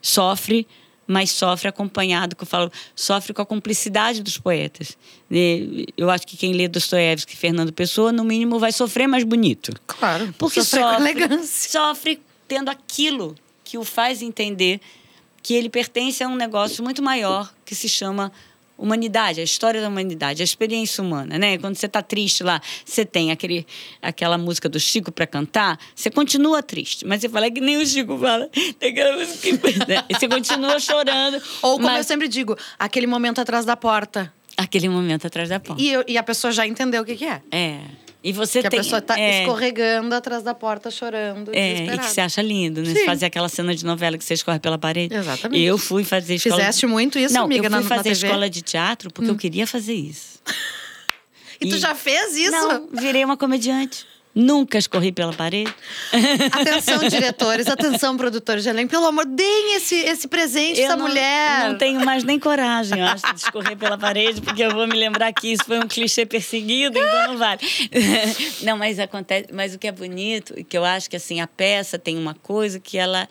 Sofre, 0.00 0.68
mas 1.04 1.32
sofre 1.32 1.66
acompanhado, 1.68 2.36
que 2.36 2.44
eu 2.44 2.46
falo, 2.46 2.70
sofre 2.94 3.34
com 3.34 3.42
a 3.42 3.46
cumplicidade 3.46 4.22
dos 4.22 4.38
poetas. 4.38 4.96
Eu 5.96 6.08
acho 6.08 6.24
que 6.28 6.36
quem 6.36 6.52
lê 6.52 6.68
Dostoiévski 6.68 7.34
e 7.34 7.36
Fernando 7.36 7.72
Pessoa, 7.72 8.12
no 8.12 8.22
mínimo, 8.22 8.60
vai 8.60 8.70
sofrer 8.70 9.08
mais 9.08 9.24
bonito. 9.24 9.72
Claro. 9.84 10.32
Porque 10.38 10.62
Sofrer 10.62 10.84
com 10.84 10.90
sofre, 10.92 11.10
elegância. 11.10 11.70
sofre 11.70 12.22
tendo 12.46 12.68
aquilo 12.70 13.34
que 13.64 13.76
o 13.76 13.82
faz 13.82 14.22
entender 14.22 14.80
que 15.42 15.54
ele 15.54 15.68
pertence 15.68 16.22
a 16.22 16.28
um 16.28 16.36
negócio 16.36 16.84
muito 16.84 17.02
maior 17.02 17.52
que 17.64 17.74
se 17.74 17.88
chama 17.88 18.30
humanidade, 18.76 19.40
a 19.40 19.44
história 19.44 19.80
da 19.80 19.88
humanidade, 19.88 20.42
a 20.42 20.44
experiência 20.44 21.02
humana, 21.02 21.38
né? 21.38 21.58
Quando 21.58 21.76
você 21.76 21.86
está 21.86 22.02
triste 22.02 22.42
lá, 22.42 22.60
você 22.84 23.04
tem 23.04 23.30
aquele, 23.30 23.66
aquela 24.00 24.36
música 24.36 24.68
do 24.68 24.80
Chico 24.80 25.12
para 25.12 25.26
cantar, 25.26 25.78
você 25.94 26.10
continua 26.10 26.62
triste, 26.62 27.06
mas 27.06 27.20
você 27.20 27.28
fala 27.28 27.50
que 27.50 27.60
nem 27.60 27.76
o 27.76 27.86
Chico 27.86 28.18
fala, 28.18 28.48
tem 28.78 28.90
aquela 28.90 29.16
música 29.16 29.58
que... 29.58 29.78
né? 29.88 30.04
E 30.08 30.14
você 30.14 30.28
continua 30.28 30.78
chorando. 30.80 31.36
Ou 31.62 31.76
como 31.76 31.88
eu 31.88 31.92
mas 31.92 32.06
sempre 32.06 32.28
digo, 32.28 32.56
aquele 32.78 33.06
momento 33.06 33.40
atrás 33.40 33.64
da 33.64 33.76
porta. 33.76 34.32
aquele 34.56 34.88
momento 34.88 35.26
atrás 35.26 35.48
da 35.48 35.60
porta. 35.60 35.80
E, 35.82 35.90
eu- 35.92 36.04
e 36.08 36.18
a 36.18 36.22
pessoa 36.22 36.52
já 36.52 36.66
entendeu 36.66 37.02
o 37.02 37.04
que, 37.04 37.16
que 37.16 37.24
é. 37.24 37.40
É. 37.50 37.80
E 38.24 38.32
você 38.32 38.62
Que 38.62 38.68
tem 38.70 38.78
a 38.78 38.82
pessoa 38.82 39.02
tá 39.02 39.18
é, 39.18 39.40
escorregando 39.40 40.14
atrás 40.14 40.42
da 40.44 40.54
porta, 40.54 40.90
chorando, 40.90 41.50
É, 41.52 41.86
e 41.86 41.98
que 41.98 42.04
você 42.06 42.20
acha 42.20 42.40
lindo, 42.40 42.80
né? 42.82 42.94
Sim. 42.94 43.04
Fazer 43.04 43.26
aquela 43.26 43.48
cena 43.48 43.74
de 43.74 43.84
novela 43.84 44.16
que 44.16 44.24
você 44.24 44.34
escorre 44.34 44.60
pela 44.60 44.78
parede. 44.78 45.12
Exatamente. 45.14 45.60
Eu 45.64 45.76
fui 45.76 46.04
fazer 46.04 46.36
escola. 46.36 46.56
Fizeste 46.56 46.86
muito 46.86 47.18
isso, 47.18 47.34
Não, 47.34 47.44
amiga, 47.46 47.66
eu 47.66 47.70
fui 47.70 47.80
na- 47.82 47.88
na 47.88 47.96
fazer 47.96 48.10
escola 48.10 48.48
de 48.48 48.62
teatro 48.62 49.10
porque 49.12 49.28
eu 49.30 49.36
queria 49.36 49.66
fazer 49.66 49.94
isso. 49.94 50.40
E 51.60 51.68
tu 51.68 51.78
já 51.78 51.94
fez 51.94 52.34
isso? 52.36 52.50
Não, 52.50 52.88
virei 52.92 53.24
uma 53.24 53.36
comediante. 53.36 54.04
Nunca 54.34 54.78
escorri 54.78 55.12
pela 55.12 55.32
parede. 55.32 55.72
Atenção, 56.52 57.06
diretores, 57.06 57.66
atenção, 57.66 58.16
produtores 58.16 58.62
de 58.62 58.70
elenco. 58.70 58.90
Pelo 58.90 59.06
amor, 59.06 59.26
deem 59.26 59.76
esse, 59.76 59.94
esse 59.96 60.26
presente 60.26 60.80
Eu 60.80 60.86
essa 60.86 60.96
não, 60.96 61.06
mulher. 61.06 61.68
não 61.68 61.76
tenho 61.76 62.02
mais 62.04 62.24
nem 62.24 62.38
coragem, 62.38 62.98
eu 62.98 63.06
acho, 63.06 63.30
de 63.34 63.40
escorrer 63.40 63.76
pela 63.76 63.98
parede, 63.98 64.40
porque 64.40 64.62
eu 64.62 64.70
vou 64.70 64.86
me 64.86 64.96
lembrar 64.96 65.32
que 65.32 65.52
isso 65.52 65.64
foi 65.64 65.78
um 65.78 65.86
clichê 65.86 66.24
perseguido, 66.24 66.98
então 66.98 67.28
não 67.28 67.38
vale. 67.38 67.60
Não, 68.62 68.78
mas 68.78 68.98
acontece. 68.98 69.48
Mas 69.52 69.74
o 69.74 69.78
que 69.78 69.86
é 69.86 69.92
bonito, 69.92 70.54
e 70.56 70.64
que 70.64 70.76
eu 70.76 70.84
acho 70.84 71.10
que 71.10 71.16
assim, 71.16 71.40
a 71.40 71.46
peça 71.46 71.98
tem 71.98 72.16
uma 72.16 72.34
coisa 72.34 72.78
que 72.80 72.96
ela. 72.96 73.28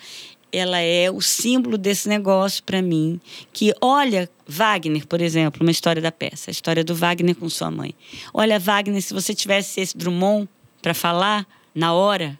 Ela 0.54 0.80
é 0.80 1.10
o 1.10 1.22
símbolo 1.22 1.78
desse 1.78 2.10
negócio 2.10 2.62
para 2.64 2.82
mim. 2.82 3.22
Que 3.54 3.74
olha, 3.80 4.30
Wagner, 4.46 5.08
por 5.08 5.22
exemplo, 5.22 5.62
uma 5.62 5.72
história 5.72 6.02
da 6.02 6.12
peça, 6.12 6.50
a 6.50 6.52
história 6.52 6.84
do 6.84 6.94
Wagner 6.94 7.34
com 7.36 7.48
sua 7.48 7.72
mãe. 7.72 7.96
Olha, 8.34 8.60
Wagner, 8.60 9.02
se 9.02 9.14
você 9.14 9.34
tivesse 9.34 9.80
esse 9.80 9.98
Drummond 9.98 10.50
para 10.82 10.94
falar 10.94 11.48
na 11.74 11.94
hora, 11.94 12.40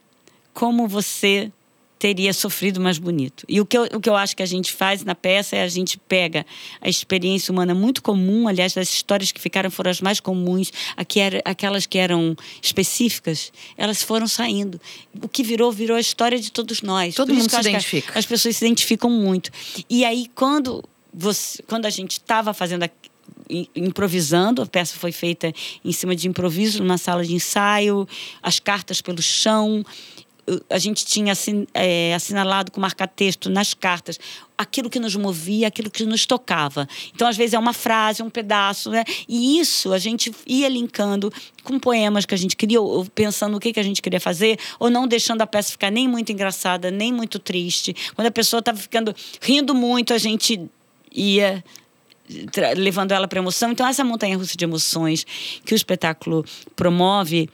como 0.54 0.88
você 0.88 1.52
teria 2.02 2.34
sofrido 2.34 2.82
mais 2.82 2.98
bonito. 2.98 3.46
E 3.48 3.62
o 3.62 3.66
que, 3.66 3.78
eu, 3.78 3.84
o 3.84 4.00
que 4.00 4.10
eu 4.10 4.16
acho 4.16 4.36
que 4.36 4.42
a 4.42 4.46
gente 4.48 4.72
faz 4.72 5.04
na 5.04 5.14
peça 5.14 5.56
é 5.56 5.62
a 5.62 5.68
gente 5.68 6.00
pega 6.00 6.44
a 6.82 6.90
experiência 6.90 7.52
humana 7.52 7.76
muito 7.76 8.02
comum, 8.02 8.48
aliás, 8.48 8.74
das 8.74 8.92
histórias 8.92 9.32
que 9.32 9.40
ficaram 9.40 9.70
foram 9.70 9.92
as 9.92 10.02
mais 10.02 10.20
comuns, 10.20 10.74
era, 11.16 11.40
aquelas 11.46 11.86
que 11.86 12.00
eram 12.00 12.36
específicas, 12.60 13.54
elas 13.78 14.02
foram 14.02 14.28
saindo. 14.28 14.82
O 15.22 15.30
que 15.30 15.44
virou, 15.44 15.72
virou 15.72 15.96
a 15.96 16.00
história 16.00 16.40
de 16.40 16.52
todos 16.52 16.82
nós. 16.82 17.14
Todo 17.14 17.28
Por 17.28 17.36
mundo 17.36 17.52
se 17.52 17.60
identifica. 17.60 18.18
As 18.18 18.26
pessoas 18.26 18.58
se 18.58 18.66
identificam 18.66 19.12
muito. 19.12 19.52
E 19.88 20.04
aí, 20.04 20.26
quando, 20.34 20.84
você, 21.14 21.62
quando 21.68 21.86
a 21.86 21.92
gente 21.92 22.14
estava 22.14 22.52
fazendo 22.52 22.82
improvisando, 23.76 24.62
a 24.62 24.66
peça 24.66 24.98
foi 24.98 25.12
feita 25.12 25.52
em 25.84 25.92
cima 25.92 26.16
de 26.16 26.28
improviso, 26.28 26.82
numa 26.82 26.98
sala 26.98 27.24
de 27.24 27.34
ensaio, 27.34 28.08
as 28.42 28.60
cartas 28.60 29.02
pelo 29.02 29.22
chão. 29.22 29.84
A 30.70 30.80
gente 30.80 31.06
tinha 31.06 31.34
eh, 31.74 32.14
assinalado 32.16 32.72
com 32.72 32.82
marca-texto 32.82 33.50
nas 33.50 33.74
cartas 33.74 34.20
aquilo 34.58 34.90
que 34.90 35.00
nos 35.00 35.16
movia, 35.16 35.68
aquilo 35.68 35.90
que 35.90 36.06
nos 36.06 36.26
tocava. 36.26 36.88
Então, 37.14 37.28
às 37.28 37.38
vezes, 37.38 37.54
é 37.54 37.60
uma 37.60 37.74
frase, 37.74 38.22
um 38.22 38.30
pedaço, 38.30 38.90
né? 38.90 39.04
E 39.28 39.60
isso 39.60 39.94
a 39.94 39.98
gente 39.98 40.32
ia 40.46 40.68
linkando 40.68 41.32
com 41.64 41.80
poemas 41.80 42.26
que 42.26 42.34
a 42.34 42.38
gente 42.38 42.56
queria, 42.56 42.82
ou 42.82 43.06
pensando 43.06 43.56
o 43.56 43.60
que, 43.60 43.72
que 43.74 43.80
a 43.80 43.84
gente 43.84 44.02
queria 44.02 44.20
fazer, 44.20 44.60
ou 44.80 44.90
não 44.90 45.08
deixando 45.08 45.42
a 45.42 45.48
peça 45.48 45.72
ficar 45.72 45.92
nem 45.92 46.08
muito 46.08 46.32
engraçada, 46.32 46.92
nem 46.92 47.14
muito 47.14 47.40
triste. 47.40 47.96
Quando 48.16 48.28
a 48.28 48.32
pessoa 48.32 48.60
estava 48.60 48.78
ficando 48.78 49.16
rindo 49.42 49.74
muito, 49.74 50.14
a 50.14 50.18
gente 50.18 50.70
ia 51.14 51.64
levando 52.76 53.12
ela 53.12 53.28
para 53.28 53.40
emoção. 53.40 53.72
Então, 53.72 53.88
essa 53.88 54.04
montanha 54.04 54.38
russa 54.38 54.56
de 54.56 54.64
emoções 54.64 55.26
que 55.66 55.74
o 55.74 55.76
espetáculo 55.76 56.46
promove 56.76 57.50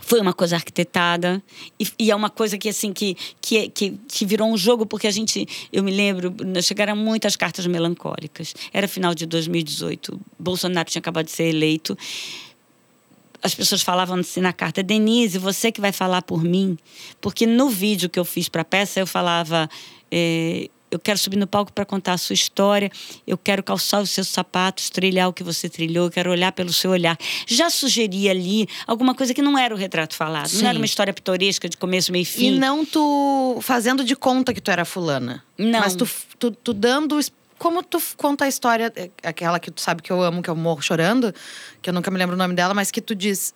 foi 0.00 0.20
uma 0.20 0.32
coisa 0.32 0.56
arquitetada 0.56 1.42
e, 1.78 1.86
e 1.98 2.10
é 2.10 2.14
uma 2.14 2.30
coisa 2.30 2.56
que 2.56 2.68
assim 2.68 2.92
que, 2.92 3.16
que 3.40 3.68
que 3.68 3.98
que 4.08 4.24
virou 4.24 4.48
um 4.48 4.56
jogo 4.56 4.86
porque 4.86 5.06
a 5.06 5.10
gente 5.10 5.46
eu 5.72 5.82
me 5.82 5.90
lembro 5.90 6.34
né, 6.44 6.62
chegaram 6.62 6.96
muitas 6.96 7.36
cartas 7.36 7.66
melancólicas. 7.66 8.54
Era 8.72 8.86
final 8.86 9.14
de 9.14 9.26
2018 9.26 10.20
Bolsonaro 10.38 10.88
tinha 10.88 11.00
acabado 11.00 11.26
de 11.26 11.32
ser 11.32 11.44
eleito. 11.44 11.96
As 13.42 13.54
pessoas 13.54 13.82
falavam 13.82 14.18
assim 14.18 14.40
na 14.40 14.52
carta 14.52 14.82
Denise 14.82 15.38
você 15.38 15.70
que 15.70 15.80
vai 15.80 15.92
falar 15.92 16.22
por 16.22 16.42
mim? 16.42 16.78
Porque 17.20 17.46
no 17.46 17.68
vídeo 17.68 18.08
que 18.08 18.18
eu 18.18 18.24
fiz 18.24 18.48
para 18.48 18.62
a 18.62 18.64
peça 18.64 19.00
eu 19.00 19.06
falava 19.06 19.68
eh, 20.10 20.70
eu 20.90 20.98
quero 20.98 21.18
subir 21.18 21.36
no 21.36 21.46
palco 21.46 21.72
para 21.72 21.84
contar 21.84 22.14
a 22.14 22.18
sua 22.18 22.34
história. 22.34 22.90
Eu 23.26 23.36
quero 23.36 23.62
calçar 23.62 24.00
os 24.00 24.10
seus 24.10 24.28
sapatos, 24.28 24.90
trilhar 24.90 25.28
o 25.28 25.32
que 25.32 25.42
você 25.42 25.68
trilhou. 25.68 26.06
Eu 26.06 26.10
quero 26.10 26.30
olhar 26.30 26.52
pelo 26.52 26.72
seu 26.72 26.90
olhar. 26.90 27.16
Já 27.46 27.68
sugeria 27.70 28.30
ali 28.30 28.66
alguma 28.86 29.14
coisa 29.14 29.34
que 29.34 29.42
não 29.42 29.58
era 29.58 29.74
o 29.74 29.78
retrato 29.78 30.14
falado. 30.14 30.48
Sim. 30.48 30.62
Não 30.62 30.70
era 30.70 30.78
uma 30.78 30.86
história 30.86 31.12
pitoresca 31.12 31.68
de 31.68 31.76
começo, 31.76 32.10
meio 32.12 32.22
e 32.22 32.24
E 32.24 32.26
fim. 32.26 32.58
não 32.58 32.84
tu 32.84 33.58
fazendo 33.62 34.04
de 34.04 34.16
conta 34.16 34.54
que 34.54 34.60
tu 34.60 34.70
era 34.70 34.84
fulana. 34.84 35.44
Não. 35.56 35.80
Mas 35.80 35.94
tu, 35.94 36.08
tu, 36.38 36.50
tu 36.50 36.72
dando. 36.72 37.18
Como 37.58 37.82
tu 37.82 38.00
conta 38.16 38.44
a 38.44 38.48
história, 38.48 38.92
é, 38.94 39.10
aquela 39.24 39.58
que 39.58 39.68
tu 39.70 39.80
sabe 39.80 40.00
que 40.00 40.12
eu 40.12 40.22
amo, 40.22 40.40
que 40.42 40.48
eu 40.48 40.54
morro 40.54 40.80
chorando, 40.80 41.34
que 41.82 41.90
eu 41.90 41.92
nunca 41.94 42.08
me 42.08 42.16
lembro 42.16 42.36
o 42.36 42.38
nome 42.38 42.54
dela, 42.54 42.72
mas 42.72 42.90
que 42.92 43.00
tu 43.00 43.14
diz. 43.16 43.52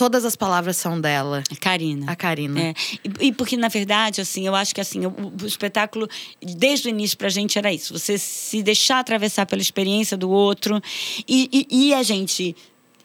Todas 0.00 0.24
as 0.24 0.34
palavras 0.34 0.78
são 0.78 0.98
dela. 0.98 1.42
Karina. 1.60 2.10
A 2.10 2.16
Karina. 2.16 2.58
É. 2.58 2.74
E, 3.04 3.26
e 3.26 3.32
porque, 3.34 3.54
na 3.54 3.68
verdade, 3.68 4.22
assim, 4.22 4.46
eu 4.46 4.54
acho 4.54 4.74
que 4.74 4.80
assim, 4.80 5.04
o, 5.04 5.14
o 5.42 5.46
espetáculo, 5.46 6.08
desde 6.40 6.88
o 6.88 6.90
início 6.90 7.18
pra 7.18 7.28
gente 7.28 7.58
era 7.58 7.70
isso. 7.70 7.98
Você 7.98 8.16
se 8.16 8.62
deixar 8.62 9.00
atravessar 9.00 9.44
pela 9.44 9.60
experiência 9.60 10.16
do 10.16 10.30
outro 10.30 10.80
e, 11.28 11.66
e, 11.70 11.88
e 11.88 11.94
a 11.94 12.02
gente, 12.02 12.56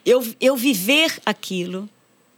eu, 0.06 0.26
eu 0.40 0.56
viver 0.56 1.20
aquilo. 1.26 1.90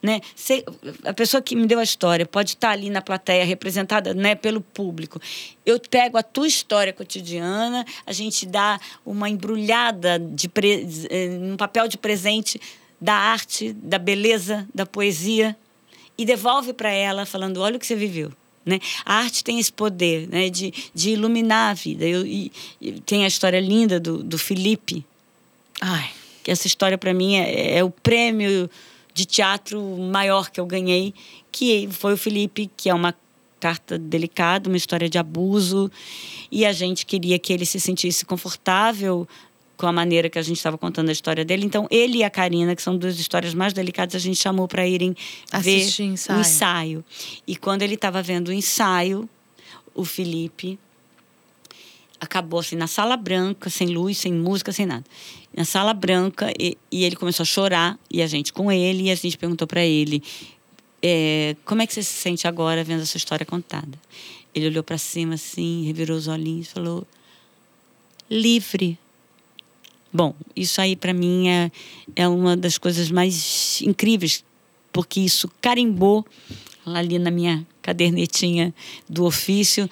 Né? 0.01 0.21
Ser- 0.35 0.65
a 1.05 1.13
pessoa 1.13 1.39
que 1.39 1.55
me 1.55 1.67
deu 1.67 1.77
a 1.77 1.83
história 1.83 2.25
pode 2.25 2.53
estar 2.53 2.71
ali 2.71 2.89
na 2.89 3.01
plateia 3.03 3.45
representada 3.45 4.15
né, 4.15 4.33
pelo 4.33 4.59
público. 4.59 5.21
Eu 5.63 5.79
pego 5.79 6.17
a 6.17 6.23
tua 6.23 6.47
história 6.47 6.91
cotidiana, 6.91 7.85
a 8.07 8.11
gente 8.11 8.43
dá 8.47 8.79
uma 9.05 9.29
embrulhada 9.29 10.17
de 10.17 10.49
pre, 10.49 10.87
eh, 11.11 11.37
um 11.39 11.55
papel 11.55 11.87
de 11.87 11.97
presente 11.99 12.59
da 12.99 13.13
arte, 13.13 13.73
da 13.73 13.97
beleza, 13.97 14.67
da 14.73 14.85
poesia 14.85 15.55
e 16.17 16.25
devolve 16.25 16.73
para 16.73 16.89
ela 16.89 17.25
falando 17.25 17.61
olha 17.61 17.77
o 17.77 17.79
que 17.79 17.85
você 17.85 17.95
viveu 17.95 18.31
né? 18.67 18.79
A 19.05 19.15
arte 19.15 19.43
tem 19.43 19.59
esse 19.59 19.71
poder 19.71 20.27
né? 20.27 20.49
de, 20.49 20.73
de 20.93 21.11
iluminar 21.11 21.71
a 21.71 21.73
vida. 21.73 22.05
Eu, 22.05 22.25
e, 22.25 22.51
e 22.81 22.99
tem 22.99 23.23
a 23.23 23.27
história 23.27 23.59
linda 23.59 23.97
do, 23.99 24.21
do 24.21 24.37
Felipe, 24.37 25.05
Ai. 25.79 26.09
que 26.43 26.51
essa 26.51 26.67
história 26.67 26.97
para 26.97 27.13
mim 27.13 27.37
é, 27.37 27.77
é 27.77 27.83
o 27.83 27.89
prêmio 27.89 28.69
de 29.13 29.25
teatro 29.25 29.81
maior 29.97 30.51
que 30.51 30.59
eu 30.59 30.65
ganhei, 30.65 31.13
que 31.51 31.87
foi 31.91 32.13
o 32.13 32.17
Felipe, 32.17 32.69
que 32.75 32.89
é 32.89 32.93
uma 32.93 33.15
carta 33.59 33.97
delicada, 33.97 34.69
uma 34.69 34.77
história 34.77 35.09
de 35.09 35.17
abuso, 35.17 35.89
e 36.51 36.63
a 36.65 36.71
gente 36.71 37.05
queria 37.05 37.39
que 37.39 37.51
ele 37.51 37.65
se 37.65 37.79
sentisse 37.79 38.23
confortável 38.25 39.27
com 39.77 39.85
a 39.85 39.91
maneira 39.91 40.29
que 40.29 40.39
a 40.39 40.41
gente 40.41 40.57
estava 40.57 40.77
contando 40.77 41.09
a 41.09 41.11
história 41.11 41.45
dele. 41.45 41.65
Então, 41.65 41.87
ele 41.89 42.17
e 42.17 42.23
a 42.23 42.29
Karina, 42.29 42.75
que 42.75 42.81
são 42.81 42.97
duas 42.97 43.19
histórias 43.19 43.53
mais 43.53 43.73
delicadas, 43.73 44.15
a 44.15 44.19
gente 44.19 44.37
chamou 44.37 44.67
para 44.67 44.87
irem 44.87 45.15
Assistir 45.51 46.03
ver 46.03 46.09
ensaio. 46.09 46.37
o 46.37 46.41
ensaio. 46.41 47.05
E 47.45 47.55
quando 47.55 47.83
ele 47.83 47.93
estava 47.93 48.21
vendo 48.21 48.49
o 48.49 48.53
ensaio, 48.53 49.29
o 49.93 50.03
Felipe 50.03 50.79
acabou 52.19 52.59
assim 52.59 52.75
na 52.75 52.87
sala 52.87 53.15
branca, 53.15 53.69
sem 53.69 53.87
luz, 53.87 54.17
sem 54.17 54.33
música, 54.33 54.71
sem 54.71 54.85
nada. 54.85 55.05
Na 55.55 55.63
sala 55.63 55.93
branca 55.93 56.51
e, 56.59 56.77
e 56.91 57.03
ele 57.03 57.15
começou 57.15 57.43
a 57.43 57.45
chorar 57.45 57.99
e 58.09 58.21
a 58.21 58.27
gente 58.27 58.51
com 58.51 58.71
ele 58.71 59.03
e 59.03 59.11
a 59.11 59.15
gente 59.15 59.37
perguntou 59.37 59.67
para 59.67 59.85
ele 59.85 60.23
é, 61.01 61.55
como 61.63 61.81
é 61.81 61.87
que 61.87 61.93
você 61.93 62.03
se 62.03 62.13
sente 62.13 62.47
agora 62.47 62.83
vendo 62.83 63.01
essa 63.01 63.17
história 63.17 63.45
contada. 63.45 63.97
Ele 64.53 64.67
olhou 64.67 64.83
para 64.83 64.97
cima 64.97 65.35
assim, 65.35 65.85
revirou 65.85 66.17
os 66.17 66.27
olhinhos, 66.27 66.67
e 66.67 66.69
falou 66.71 67.07
livre. 68.29 68.97
Bom, 70.17 70.33
isso 70.55 70.81
aí 70.81 70.95
para 70.95 71.13
mim 71.13 71.47
é, 71.47 71.71
é 72.15 72.27
uma 72.27 72.57
das 72.57 72.79
coisas 72.79 73.11
mais 73.11 73.79
incríveis, 73.83 74.43
porque 74.91 75.19
isso 75.19 75.47
carimbou 75.61 76.25
ali 76.83 77.19
na 77.19 77.29
minha 77.29 77.63
cadernetinha 77.83 78.73
do 79.07 79.25
ofício 79.25 79.87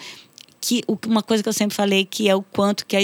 que 0.60 0.82
uma 1.06 1.22
coisa 1.22 1.44
que 1.44 1.50
eu 1.50 1.54
sempre 1.54 1.76
falei 1.76 2.06
que 2.06 2.28
é 2.28 2.34
o 2.36 2.42
quanto 2.42 2.88
que 2.88 2.98
a, 2.98 3.02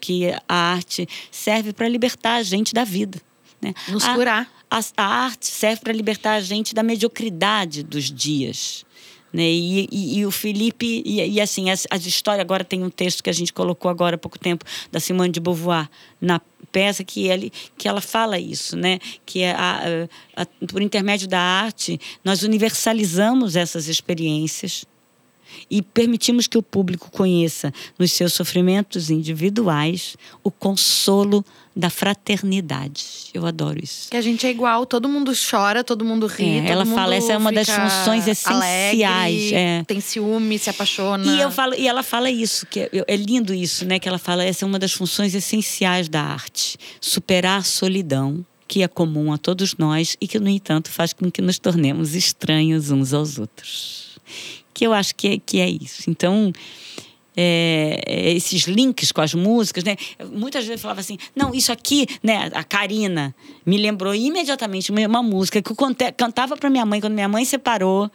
que 0.00 0.32
a 0.48 0.54
arte 0.72 1.06
serve 1.30 1.72
para 1.72 1.88
libertar 1.88 2.34
a 2.38 2.42
gente 2.42 2.74
da 2.74 2.82
vida. 2.82 3.20
Né? 3.62 3.72
Nos 3.86 4.02
A- 4.04 4.14
curar. 4.16 4.52
A, 4.68 4.80
a 4.96 5.04
arte 5.04 5.46
serve 5.46 5.80
para 5.80 5.92
libertar 5.92 6.32
a 6.32 6.40
gente 6.40 6.74
da 6.74 6.82
mediocridade 6.82 7.84
dos 7.84 8.10
dias. 8.10 8.84
Né? 9.32 9.44
E, 9.44 9.88
e- 9.92 10.18
e 10.18 10.26
o 10.26 10.30
Felipe, 10.32 11.02
e, 11.06 11.20
e 11.34 11.40
assim, 11.40 11.70
as, 11.70 11.86
as 11.88 12.04
histórias, 12.04 12.40
agora 12.40 12.64
tem 12.64 12.82
um 12.82 12.90
texto 12.90 13.22
que 13.22 13.30
a 13.30 13.32
gente 13.32 13.52
colocou 13.52 13.88
agora 13.88 14.16
há 14.16 14.18
pouco 14.18 14.38
tempo, 14.38 14.64
da 14.90 14.98
Simone 14.98 15.30
de 15.30 15.38
Beauvoir, 15.38 15.88
na 16.20 16.40
peça, 16.74 17.04
que, 17.04 17.28
ele, 17.28 17.52
que 17.78 17.86
ela 17.86 18.00
fala 18.00 18.36
isso, 18.38 18.76
né? 18.76 18.98
que 19.24 19.42
é 19.42 19.52
a, 19.52 19.80
a- 20.36 20.42
a- 20.42 20.66
por 20.66 20.82
intermédio 20.82 21.28
da 21.28 21.38
arte, 21.40 21.98
nós 22.24 22.42
universalizamos 22.42 23.54
essas 23.54 23.86
experiências 23.88 24.84
e 25.70 25.82
permitimos 25.82 26.46
que 26.46 26.58
o 26.58 26.62
público 26.62 27.10
conheça 27.10 27.72
nos 27.98 28.12
seus 28.12 28.32
sofrimentos 28.32 29.10
individuais 29.10 30.16
o 30.42 30.50
consolo 30.50 31.44
da 31.76 31.90
fraternidade. 31.90 33.04
Eu 33.32 33.44
adoro 33.46 33.82
isso. 33.82 34.08
Que 34.10 34.16
a 34.16 34.20
gente 34.20 34.46
é 34.46 34.50
igual, 34.50 34.86
todo 34.86 35.08
mundo 35.08 35.32
chora, 35.32 35.82
todo 35.82 36.04
mundo 36.04 36.26
ri. 36.26 36.58
É, 36.58 36.68
ela 36.68 36.86
fala, 36.86 37.14
essa 37.16 37.32
é 37.32 37.36
uma 37.36 37.50
das 37.50 37.68
funções 37.68 38.28
essenciais, 38.28 39.02
alegre, 39.02 39.54
é. 39.54 39.84
Tem 39.84 40.00
ciúme, 40.00 40.58
se 40.58 40.70
apaixona. 40.70 41.26
E, 41.26 41.40
eu 41.40 41.50
falo, 41.50 41.74
e 41.74 41.88
ela 41.88 42.02
fala 42.02 42.30
isso, 42.30 42.66
que 42.66 42.80
é, 42.80 42.90
é 42.92 43.16
lindo 43.16 43.52
isso, 43.52 43.84
né? 43.84 43.98
Que 43.98 44.08
ela 44.08 44.18
fala, 44.18 44.44
essa 44.44 44.64
é 44.64 44.66
uma 44.66 44.78
das 44.78 44.92
funções 44.92 45.34
essenciais 45.34 46.08
da 46.08 46.22
arte. 46.22 46.76
Superar 47.00 47.58
a 47.58 47.64
solidão, 47.64 48.44
que 48.68 48.82
é 48.82 48.88
comum 48.88 49.32
a 49.32 49.38
todos 49.38 49.76
nós 49.76 50.16
e 50.20 50.28
que, 50.28 50.38
no 50.38 50.48
entanto, 50.48 50.90
faz 50.90 51.12
com 51.12 51.30
que 51.30 51.42
nos 51.42 51.58
tornemos 51.58 52.14
estranhos 52.14 52.90
uns 52.90 53.12
aos 53.12 53.38
outros. 53.38 54.18
Que 54.74 54.86
eu 54.86 54.92
acho 54.92 55.14
que 55.14 55.28
é, 55.28 55.38
que 55.38 55.60
é 55.60 55.68
isso. 55.68 56.10
Então, 56.10 56.52
é, 57.36 58.00
é, 58.06 58.32
esses 58.32 58.64
links 58.64 59.12
com 59.12 59.20
as 59.20 59.32
músicas, 59.32 59.84
né? 59.84 59.96
Muitas 60.32 60.64
vezes 60.64 60.80
eu 60.80 60.82
falava 60.82 61.00
assim, 61.00 61.16
não, 61.34 61.54
isso 61.54 61.72
aqui, 61.72 62.06
né? 62.22 62.50
A 62.52 62.64
Karina 62.64 63.34
me 63.64 63.78
lembrou 63.78 64.14
imediatamente 64.14 64.90
uma, 64.90 65.22
música 65.22 65.62
que 65.62 65.70
eu 65.70 65.76
cantava 66.16 66.56
para 66.56 66.68
minha 66.68 66.84
mãe 66.84 67.00
quando 67.00 67.14
minha 67.14 67.28
mãe 67.28 67.44
separou 67.44 68.10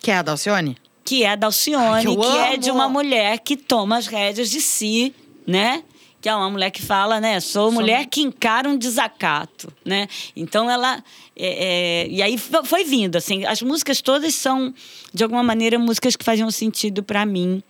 Que 0.00 0.10
é 0.10 0.16
a 0.16 0.22
Dalcione? 0.22 0.76
que 1.04 1.22
é 1.22 1.36
da 1.36 1.48
Alcione, 1.48 1.86
Ai, 1.86 2.04
que 2.04 2.16
que 2.16 2.38
é 2.38 2.56
de 2.56 2.70
uma 2.70 2.88
mulher 2.88 3.38
que 3.38 3.56
toma 3.56 3.98
as 3.98 4.06
rédeas 4.06 4.50
de 4.50 4.60
si, 4.60 5.14
né? 5.46 5.84
Que 6.24 6.28
é 6.30 6.34
uma 6.34 6.48
mulher 6.48 6.70
que 6.70 6.80
fala, 6.80 7.20
né? 7.20 7.38
Sou 7.38 7.70
mulher 7.70 8.06
que 8.06 8.22
encara 8.22 8.66
um 8.66 8.78
desacato, 8.78 9.70
né? 9.84 10.08
Então 10.34 10.70
ela. 10.70 11.04
é, 11.36 12.04
é, 12.06 12.08
e 12.08 12.22
aí 12.22 12.38
fo- 12.38 12.64
foi 12.64 12.82
vindo, 12.82 13.16
assim. 13.16 13.44
As 13.44 13.60
músicas 13.60 14.00
todas 14.00 14.34
são, 14.34 14.72
de 15.12 15.22
alguma 15.22 15.42
maneira, 15.42 15.78
músicas 15.78 16.16
que 16.16 16.24
faziam 16.24 16.50
sentido 16.50 17.02
para 17.02 17.26
mim. 17.26 17.62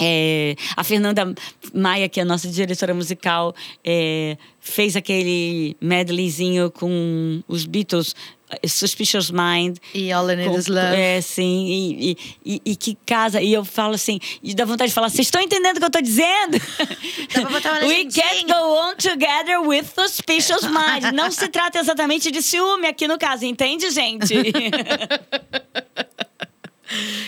É, 0.00 0.54
a 0.76 0.84
Fernanda 0.84 1.34
Maia, 1.74 2.08
que 2.08 2.20
é 2.20 2.22
a 2.22 2.26
nossa 2.26 2.46
diretora 2.48 2.94
musical, 2.94 3.52
é, 3.84 4.36
fez 4.60 4.94
aquele 4.94 5.76
medleyzinho 5.80 6.70
com 6.70 7.42
os 7.48 7.66
Beatles, 7.66 8.14
Suspicious 8.66 9.30
Mind. 9.30 9.78
E 9.94 10.12
All 10.12 10.30
I 10.30 10.36
Need 10.36 10.56
Is 10.56 10.66
Love. 10.66 10.96
É, 10.96 11.20
sim. 11.20 11.66
E, 11.66 12.18
e, 12.44 12.62
e, 12.64 12.76
que 12.76 12.96
casa. 13.06 13.40
E 13.40 13.52
eu 13.52 13.64
falo 13.64 13.94
assim, 13.94 14.18
e 14.42 14.54
dá 14.54 14.64
vontade 14.64 14.90
de 14.90 14.94
falar, 14.94 15.08
vocês 15.08 15.26
estão 15.26 15.40
entendendo 15.40 15.76
o 15.76 15.80
que 15.80 15.86
eu 15.86 15.90
tô 15.90 16.00
dizendo? 16.00 16.58
We 17.86 18.04
can't 18.06 18.46
go 18.46 18.88
on 18.88 18.96
together 18.96 19.60
with 19.60 19.84
suspicious 19.94 20.64
mind. 20.64 21.12
Não 21.14 21.30
se 21.30 21.48
trata 21.48 21.78
exatamente 21.78 22.30
de 22.30 22.42
ciúme 22.42 22.86
aqui 22.86 23.06
no 23.08 23.18
caso, 23.18 23.44
entende, 23.44 23.90
gente? 23.90 24.34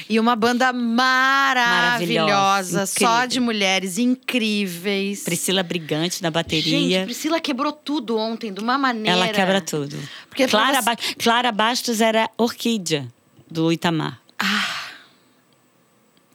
E 0.09 0.19
uma 0.21 0.37
banda 0.37 0.73
maravilhosa, 0.73 2.27
Maravilhosa, 2.27 2.87
só 2.87 3.27
de 3.27 3.41
mulheres 3.41 3.99
incríveis. 3.99 5.25
Priscila 5.25 5.63
Brigante 5.63 6.23
na 6.23 6.31
bateria. 6.31 6.99
Gente, 7.01 7.05
Priscila 7.07 7.41
quebrou 7.41 7.73
tudo 7.73 8.17
ontem, 8.17 8.53
de 8.53 8.61
uma 8.61 8.79
maneira. 8.79 9.11
Ela 9.19 9.29
quebra 9.29 9.61
tudo. 9.61 9.97
Porque 10.29 10.47
Clara, 10.47 10.81
Ba- 10.83 10.97
Clara 11.19 11.51
Bastos 11.53 12.01
era 12.01 12.31
Orquídea, 12.39 13.07
do 13.51 13.73
Itamar. 13.73 14.21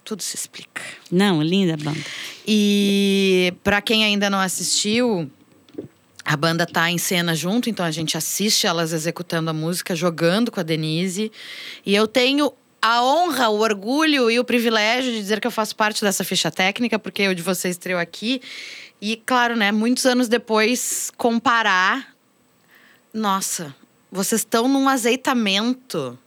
Tudo 0.03 0.21
se 0.23 0.35
explica. 0.35 0.81
Não, 1.09 1.41
linda 1.41 1.77
banda. 1.77 1.99
E 2.45 3.53
pra 3.63 3.81
quem 3.81 4.03
ainda 4.03 4.29
não 4.29 4.39
assistiu, 4.39 5.31
a 6.25 6.35
banda 6.35 6.65
tá 6.65 6.91
em 6.91 6.97
cena 6.97 7.33
junto, 7.33 7.69
então 7.69 7.85
a 7.85 7.91
gente 7.91 8.17
assiste 8.17 8.67
elas 8.67 8.91
executando 8.91 9.49
a 9.49 9.53
música, 9.53 9.95
jogando 9.95 10.51
com 10.51 10.59
a 10.59 10.63
Denise. 10.63 11.31
E 11.85 11.95
eu 11.95 12.07
tenho 12.07 12.51
a 12.81 13.03
honra, 13.03 13.49
o 13.49 13.59
orgulho 13.59 14.29
e 14.31 14.39
o 14.39 14.43
privilégio 14.43 15.11
de 15.11 15.19
dizer 15.19 15.39
que 15.39 15.47
eu 15.47 15.51
faço 15.51 15.75
parte 15.75 16.01
dessa 16.03 16.23
ficha 16.23 16.49
técnica, 16.49 16.97
porque 16.97 17.27
o 17.27 17.35
de 17.35 17.41
vocês 17.41 17.75
estreou 17.75 17.99
aqui. 17.99 18.41
E 18.99 19.15
claro, 19.17 19.55
né, 19.55 19.71
muitos 19.71 20.05
anos 20.05 20.27
depois 20.27 21.11
comparar, 21.17 22.13
nossa, 23.13 23.75
vocês 24.11 24.41
estão 24.41 24.67
num 24.67 24.87
azeitamento. 24.89 26.17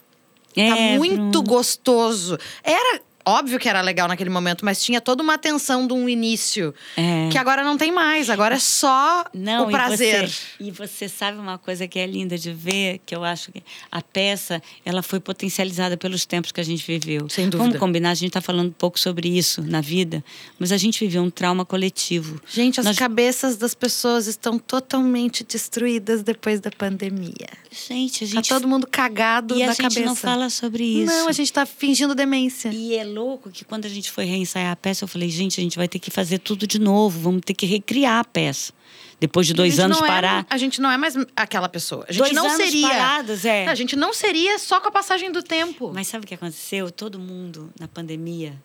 Tá 0.54 0.60
É, 0.62 0.96
muito 0.96 1.16
Bruno. 1.16 1.42
gostoso. 1.42 2.38
Era 2.62 3.00
óbvio 3.26 3.58
que 3.58 3.68
era 3.68 3.80
legal 3.80 4.06
naquele 4.08 4.30
momento, 4.30 4.64
mas 4.64 4.82
tinha 4.82 5.00
toda 5.00 5.22
uma 5.22 5.38
tensão 5.38 5.86
de 5.86 5.92
um 5.94 6.08
início 6.08 6.74
É. 6.96 7.28
que 7.30 7.38
agora 7.38 7.62
não 7.64 7.76
tem 7.76 7.90
mais. 7.92 8.28
Agora 8.30 8.56
é 8.56 8.58
só 8.58 9.24
Não, 9.32 9.66
o 9.68 9.70
prazer. 9.70 10.24
E 10.24 10.26
você, 10.26 10.42
e 10.60 10.70
você 10.70 11.08
sabe 11.08 11.38
uma 11.38 11.56
coisa 11.58 11.86
que 11.88 11.98
é 11.98 12.06
linda 12.06 12.36
de 12.36 12.52
ver, 12.52 13.00
que 13.06 13.14
eu 13.14 13.24
acho 13.24 13.50
que 13.52 13.62
a 13.90 14.02
peça 14.02 14.62
ela 14.84 15.02
foi 15.02 15.20
potencializada 15.20 15.96
pelos 15.96 16.26
tempos 16.26 16.52
que 16.52 16.60
a 16.60 16.64
gente 16.64 16.84
viveu. 16.86 17.28
Sem 17.28 17.44
dúvida. 17.48 17.58
Vamos 17.64 17.78
combinar, 17.78 18.10
a 18.10 18.14
gente 18.14 18.28
está 18.28 18.40
falando 18.40 18.68
um 18.68 18.72
pouco 18.72 18.98
sobre 18.98 19.28
isso 19.28 19.62
na 19.62 19.80
vida, 19.80 20.22
mas 20.58 20.72
a 20.72 20.76
gente 20.76 21.00
viveu 21.00 21.22
um 21.22 21.30
trauma 21.30 21.64
coletivo. 21.64 22.40
Gente, 22.48 22.80
as 22.80 22.86
Nós- 22.86 22.98
cabeças 22.98 23.56
das 23.56 23.74
pessoas 23.74 24.26
estão 24.26 24.58
totalmente 24.58 25.44
destruídas 25.44 26.22
depois 26.22 26.60
da 26.60 26.70
pandemia. 26.70 27.48
Gente, 27.70 28.24
a 28.24 28.28
Tá 28.28 28.34
gente. 28.34 28.48
todo 28.48 28.68
mundo 28.68 28.86
cagado 28.86 29.56
e 29.56 29.62
a 29.62 29.66
da 29.66 29.72
gente 29.72 29.82
cabeça. 29.82 30.04
não 30.04 30.14
fala 30.14 30.48
sobre 30.50 30.84
isso. 30.84 31.06
Não, 31.12 31.28
a 31.28 31.32
gente 31.32 31.52
tá 31.52 31.66
fingindo 31.66 32.14
demência. 32.14 32.68
E 32.72 32.94
é 32.94 33.04
louco 33.14 33.50
que 33.50 33.64
quando 33.64 33.86
a 33.86 33.88
gente 33.88 34.10
foi 34.10 34.24
reensaiar 34.24 34.72
a 34.72 34.76
peça, 34.76 35.04
eu 35.04 35.08
falei, 35.08 35.28
gente, 35.30 35.60
a 35.60 35.62
gente 35.62 35.76
vai 35.76 35.88
ter 35.88 35.98
que 35.98 36.10
fazer 36.10 36.38
tudo 36.38 36.66
de 36.66 36.78
novo, 36.78 37.18
vamos 37.20 37.42
ter 37.44 37.54
que 37.54 37.66
recriar 37.66 38.20
a 38.20 38.24
peça. 38.24 38.72
Depois 39.20 39.46
de 39.46 39.54
dois 39.54 39.78
anos 39.78 39.98
é- 40.02 40.06
parar. 40.06 40.46
a 40.50 40.56
gente 40.58 40.80
não 40.80 40.90
é 40.90 40.96
mais 40.98 41.14
aquela 41.36 41.68
pessoa. 41.68 42.04
A 42.08 42.12
gente 42.12 42.20
Dois 42.22 42.32
não 42.34 42.46
anos 42.46 42.56
seria. 42.56 42.88
parados, 42.88 43.44
é. 43.44 43.66
A 43.66 43.74
gente 43.74 43.96
não 43.96 44.12
seria 44.12 44.58
só 44.58 44.80
com 44.80 44.88
a 44.88 44.90
passagem 44.90 45.30
do 45.32 45.42
tempo. 45.42 45.92
Mas 45.94 46.08
sabe 46.08 46.24
o 46.24 46.28
que 46.28 46.34
aconteceu? 46.34 46.90
Todo 46.90 47.18
mundo 47.18 47.70
na 47.78 47.86
pandemia, 47.88 48.60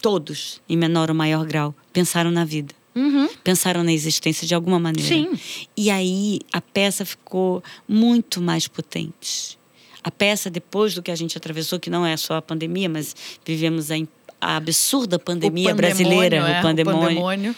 todos, 0.00 0.60
em 0.68 0.76
menor 0.76 1.08
ou 1.08 1.14
maior 1.16 1.46
grau, 1.46 1.74
pensaram 1.92 2.30
na 2.30 2.44
vida. 2.44 2.74
Uhum. 2.94 3.26
Pensaram 3.42 3.82
na 3.82 3.92
existência 3.92 4.46
de 4.46 4.54
alguma 4.54 4.78
maneira. 4.78 5.08
Sim. 5.08 5.30
E 5.74 5.90
aí 5.90 6.40
a 6.52 6.60
peça 6.60 7.04
ficou 7.06 7.62
muito 7.88 8.40
mais 8.42 8.68
potente. 8.68 9.58
A 10.04 10.10
peça, 10.10 10.50
depois 10.50 10.94
do 10.94 11.02
que 11.02 11.10
a 11.10 11.14
gente 11.14 11.36
atravessou, 11.36 11.78
que 11.78 11.90
não 11.90 12.04
é 12.04 12.16
só 12.16 12.36
a 12.36 12.42
pandemia, 12.42 12.88
mas 12.88 13.14
vivemos 13.44 13.90
a, 13.90 13.94
a 14.40 14.56
absurda 14.56 15.18
pandemia 15.18 15.72
O 15.72 15.76
brasileira, 15.76 16.36
é, 16.36 16.58
o 16.58 16.62
pandemônio. 16.62 17.08
pandemônio. 17.08 17.56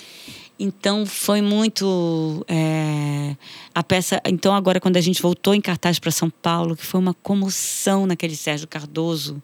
Então 0.59 1.05
foi 1.05 1.43
muito 1.43 2.45
é, 2.47 3.37
a 3.75 3.83
peça. 3.83 4.21
Então 4.25 4.55
agora 4.55 4.79
quando 4.79 4.97
a 4.97 5.01
gente 5.01 5.21
voltou 5.21 5.53
em 5.53 5.61
cartaz 5.61 5.99
para 5.99 6.13
São 6.13 6.31
Paulo, 6.31 6.77
que 6.77 6.87
foi 6.87 7.01
uma 7.01 7.13
comoção 7.13 8.07
naquele 8.07 8.37
Sérgio 8.37 8.69
Cardoso, 8.69 9.43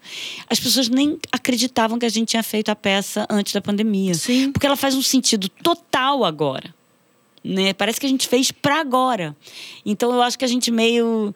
as 0.48 0.60
pessoas 0.60 0.89
nem 0.89 1.18
acreditavam 1.32 1.98
que 1.98 2.06
a 2.06 2.09
gente 2.09 2.28
tinha 2.28 2.43
feito 2.43 2.68
a 2.68 2.77
peça 2.77 3.27
antes 3.28 3.52
da 3.52 3.60
pandemia, 3.60 4.14
Sim. 4.14 4.52
porque 4.52 4.66
ela 4.66 4.77
faz 4.77 4.94
um 4.94 5.02
sentido 5.02 5.48
total 5.48 6.24
agora, 6.24 6.72
né? 7.43 7.72
Parece 7.72 7.98
que 7.98 8.06
a 8.06 8.09
gente 8.09 8.28
fez 8.28 8.52
para 8.52 8.78
agora. 8.78 9.36
Então 9.85 10.12
eu 10.14 10.22
acho 10.22 10.39
que 10.39 10.44
a 10.44 10.48
gente 10.48 10.70
meio 10.70 11.35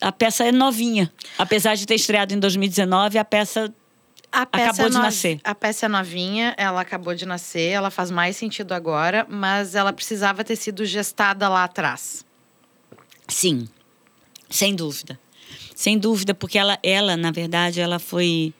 a 0.00 0.12
peça 0.12 0.44
é 0.44 0.52
novinha, 0.52 1.12
apesar 1.38 1.74
de 1.74 1.86
ter 1.86 1.94
estreado 1.94 2.34
em 2.34 2.38
2019, 2.38 3.18
a 3.18 3.24
peça 3.24 3.72
A 4.32 4.44
peça 4.44 4.64
Acabou 4.64 4.86
é 4.86 4.90
de 4.90 4.98
nascer. 4.98 5.40
A 5.44 5.54
peça 5.54 5.86
é 5.86 5.88
novinha, 5.88 6.54
ela 6.58 6.80
acabou 6.80 7.14
de 7.14 7.24
nascer, 7.24 7.70
ela 7.70 7.90
faz 7.90 8.10
mais 8.10 8.36
sentido 8.36 8.72
agora, 8.72 9.26
mas 9.28 9.74
ela 9.74 9.92
precisava 9.92 10.44
ter 10.44 10.56
sido 10.56 10.84
gestada 10.84 11.48
lá 11.48 11.64
atrás. 11.64 12.24
Sim, 13.28 13.66
sem 14.50 14.74
dúvida. 14.74 15.18
Sem 15.74 15.98
dúvida, 15.98 16.34
porque 16.34 16.58
ela, 16.58 16.78
ela 16.82 17.16
na 17.16 17.30
verdade, 17.30 17.80
ela 17.80 17.98
foi, 17.98 18.52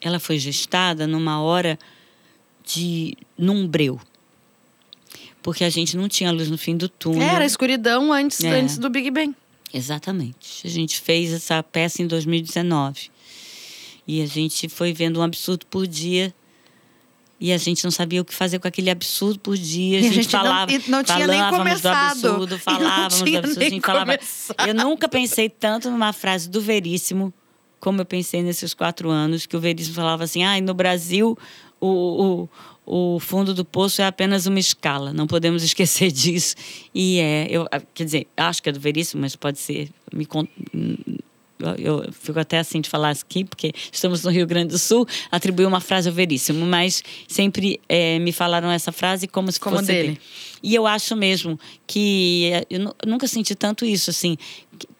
ela 0.00 0.18
foi 0.18 0.38
gestada 0.38 1.06
numa 1.06 1.40
hora 1.40 1.78
de 2.64 3.16
num 3.38 3.66
breu. 3.66 4.00
Porque 5.42 5.62
a 5.64 5.70
gente 5.70 5.96
não 5.96 6.08
tinha 6.08 6.32
luz 6.32 6.50
no 6.50 6.58
fim 6.58 6.76
do 6.76 6.88
túnel. 6.88 7.22
Era 7.22 7.44
escuridão 7.46 8.12
antes, 8.12 8.42
É. 8.42 8.50
antes 8.50 8.78
do 8.78 8.90
Big 8.90 9.10
Bang. 9.10 9.34
Exatamente. 9.72 10.66
A 10.66 10.70
gente 10.70 11.00
fez 11.00 11.32
essa 11.32 11.62
peça 11.62 12.02
em 12.02 12.06
2019. 12.06 13.10
E 14.06 14.22
a 14.22 14.26
gente 14.26 14.68
foi 14.68 14.92
vendo 14.92 15.20
um 15.20 15.22
absurdo 15.22 15.66
por 15.66 15.86
dia. 15.86 16.32
E 17.38 17.52
a 17.52 17.58
gente 17.58 17.84
não 17.84 17.90
sabia 17.90 18.22
o 18.22 18.24
que 18.24 18.32
fazer 18.34 18.58
com 18.58 18.66
aquele 18.68 18.88
absurdo 18.88 19.38
por 19.40 19.56
dia. 19.56 19.98
A 19.98 20.00
E 20.00 20.04
a 20.06 20.10
gente, 20.10 20.14
gente 20.22 20.32
não- 20.32 20.40
falava, 20.42 20.72
e 20.72 20.82
não 20.88 21.04
tinha 21.04 21.26
nem 21.26 21.38
falávamos 21.38 21.58
começado. 21.58 22.20
do 22.20 22.28
absurdo, 22.28 22.50
não 22.54 22.58
falávamos 22.58 23.20
do 23.20 23.36
absurdo. 23.36 23.58
nem 23.58 23.66
a 23.66 23.70
gente 23.70 23.84
falava. 23.86 24.04
começado. 24.16 24.68
Eu 24.68 24.74
nunca 24.74 25.08
pensei 25.08 25.48
tanto 25.50 25.90
numa 25.90 26.12
frase 26.12 26.48
do 26.48 26.60
Veríssimo 26.60 27.32
como 27.78 28.00
eu 28.00 28.06
pensei 28.06 28.42
nesses 28.42 28.72
quatro 28.72 29.10
anos, 29.10 29.44
que 29.44 29.54
o 29.56 29.60
Veríssimo 29.60 29.94
falava 29.96 30.24
assim: 30.24 30.42
ah, 30.44 30.58
no 30.62 30.72
Brasil 30.72 31.36
o, 31.78 31.86
o, 31.88 32.48
o 32.86 33.18
fundo 33.18 33.52
do 33.52 33.64
poço 33.64 34.00
é 34.00 34.06
apenas 34.06 34.46
uma 34.46 34.60
escala, 34.60 35.12
não 35.12 35.26
podemos 35.26 35.62
esquecer 35.64 36.10
disso. 36.12 36.54
E 36.94 37.18
é, 37.18 37.46
eu, 37.50 37.66
quer 37.92 38.04
dizer, 38.04 38.26
acho 38.36 38.62
que 38.62 38.68
é 38.68 38.72
do 38.72 38.78
Veríssimo, 38.80 39.20
mas 39.22 39.34
pode 39.34 39.58
ser. 39.58 39.90
Me, 40.12 40.24
con- 40.24 40.46
eu, 41.78 42.04
fico 42.12 42.38
até 42.38 42.58
assim 42.58 42.80
de 42.82 42.88
falar 42.88 43.10
aqui, 43.10 43.42
porque 43.44 43.72
estamos 43.90 44.22
no 44.22 44.30
Rio 44.30 44.46
Grande 44.46 44.68
do 44.68 44.78
Sul, 44.78 45.06
atribuí 45.30 45.64
uma 45.64 45.80
frase 45.80 46.06
ao 46.08 46.14
Veríssimo, 46.14 46.66
mas 46.66 47.02
sempre 47.26 47.80
eh, 47.88 48.18
me 48.18 48.30
falaram 48.30 48.70
essa 48.70 48.92
frase 48.92 49.26
como 49.26 49.50
se 49.50 49.58
Como 49.58 49.76
fosse 49.76 49.86
dele. 49.88 50.08
dele. 50.08 50.20
E 50.62 50.74
eu 50.74 50.86
acho 50.86 51.16
mesmo 51.16 51.58
que 51.86 52.50
eh, 52.52 52.66
eu 52.70 52.94
nunca 53.06 53.26
senti 53.26 53.54
tanto 53.54 53.84
isso, 53.86 54.10
assim. 54.10 54.36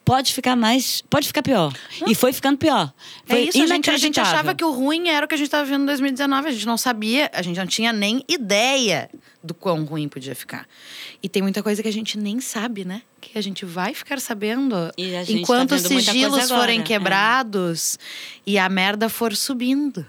Pode 0.07 0.33
ficar 0.33 0.55
mais. 0.55 1.01
Pode 1.01 1.27
ficar 1.27 1.43
pior. 1.43 1.73
E 2.07 2.15
foi 2.15 2.31
ficando 2.31 2.57
pior. 2.57 2.93
Foi 3.25 3.39
é 3.39 3.41
isso, 3.41 3.61
a 3.61 3.67
gente, 3.67 3.89
a 3.89 3.97
gente 3.97 4.17
achava 4.21 4.55
que 4.55 4.63
o 4.63 4.71
ruim 4.71 5.09
era 5.09 5.25
o 5.25 5.27
que 5.27 5.35
a 5.35 5.37
gente 5.37 5.47
estava 5.47 5.65
vendo 5.65 5.83
em 5.83 5.85
2019. 5.85 6.47
A 6.47 6.51
gente 6.51 6.65
não 6.65 6.77
sabia, 6.77 7.29
a 7.33 7.41
gente 7.41 7.57
não 7.57 7.67
tinha 7.67 7.91
nem 7.91 8.23
ideia 8.25 9.09
do 9.43 9.53
quão 9.53 9.83
ruim 9.83 10.07
podia 10.07 10.33
ficar. 10.33 10.65
E 11.21 11.27
tem 11.27 11.41
muita 11.41 11.61
coisa 11.61 11.83
que 11.83 11.89
a 11.89 11.91
gente 11.91 12.17
nem 12.17 12.39
sabe, 12.39 12.85
né? 12.85 13.01
Que 13.19 13.37
a 13.37 13.41
gente 13.41 13.65
vai 13.65 13.93
ficar 13.93 14.21
sabendo 14.21 14.93
E 14.97 15.13
enquanto 15.33 15.71
tá 15.71 15.75
os 15.75 15.81
sigilos 15.81 16.39
agora, 16.39 16.61
forem 16.61 16.79
é. 16.79 16.83
quebrados 16.83 17.99
e 18.45 18.57
a 18.57 18.69
merda 18.69 19.09
for 19.09 19.35
subindo. 19.35 20.05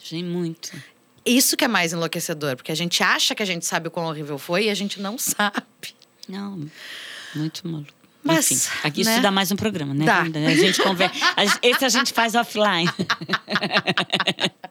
Gente, 0.00 0.26
muito. 0.26 0.70
Isso 1.26 1.56
que 1.56 1.64
é 1.64 1.68
mais 1.68 1.92
enlouquecedor, 1.92 2.54
porque 2.54 2.70
a 2.70 2.76
gente 2.76 3.02
acha 3.02 3.34
que 3.34 3.42
a 3.42 3.46
gente 3.46 3.66
sabe 3.66 3.88
o 3.88 3.90
quão 3.90 4.06
horrível 4.06 4.38
foi 4.38 4.66
e 4.66 4.70
a 4.70 4.74
gente 4.74 5.00
não 5.00 5.18
sabe. 5.18 5.64
Não, 6.28 6.70
muito 7.34 7.66
maluco. 7.66 7.97
Mas, 8.22 8.50
Enfim, 8.50 8.70
aqui 8.84 9.04
né? 9.04 9.12
isso 9.12 9.22
dá 9.22 9.30
mais 9.30 9.50
um 9.52 9.56
programa, 9.56 9.94
né? 9.94 10.04
Dá. 10.04 10.22
A 10.22 10.54
gente 10.54 10.82
conversa. 10.82 11.14
Esse 11.62 11.84
a 11.84 11.88
gente 11.88 12.12
faz 12.12 12.34
offline. 12.34 12.88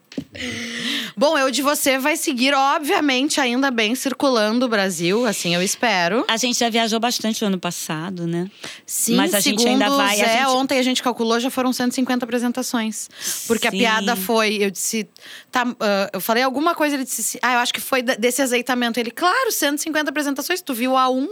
Bom, 1.16 1.36
eu 1.38 1.50
de 1.50 1.62
você 1.64 1.98
vai 1.98 2.16
seguir, 2.16 2.54
obviamente, 2.54 3.42
ainda 3.42 3.72
bem, 3.72 3.96
circulando 3.96 4.66
o 4.66 4.70
Brasil, 4.70 5.26
assim 5.26 5.56
eu 5.56 5.64
espero. 5.64 6.24
A 6.28 6.38
gente 6.38 6.60
já 6.60 6.70
viajou 6.70 7.00
bastante 7.00 7.42
no 7.42 7.48
ano 7.48 7.60
passado, 7.60 8.28
né? 8.28 8.50
Sim, 8.86 9.16
Mas 9.16 9.34
a 9.34 9.40
gente 9.40 9.68
ainda 9.68 9.90
vai, 9.90 10.20
o 10.20 10.22
a 10.22 10.26
Zé, 10.28 10.38
gente- 10.40 10.48
ontem 10.50 10.78
a 10.78 10.84
gente 10.84 11.02
calculou, 11.02 11.40
já 11.40 11.50
foram 11.50 11.74
150 11.74 12.24
apresentações. 12.24 13.10
Porque 13.48 13.68
a 13.68 13.72
Sim. 13.72 13.80
piada 13.80 14.16
foi, 14.16 14.58
eu 14.62 14.70
disse, 14.70 15.10
tá, 15.52 15.66
ah, 15.80 16.10
eu 16.14 16.22
falei 16.22 16.44
alguma 16.44 16.76
coisa, 16.76 16.96
ele 16.96 17.04
disse, 17.04 17.40
ah, 17.42 17.54
eu 17.54 17.60
acho 17.60 17.74
que 17.74 17.82
foi 17.82 18.04
desse 18.04 18.42
azeitamento. 18.42 19.00
Ele, 19.00 19.10
claro, 19.12 19.52
150 19.52 20.10
apresentações, 20.12 20.62
tu 20.62 20.74
viu 20.74 20.96
a 20.96 21.10
um, 21.10 21.28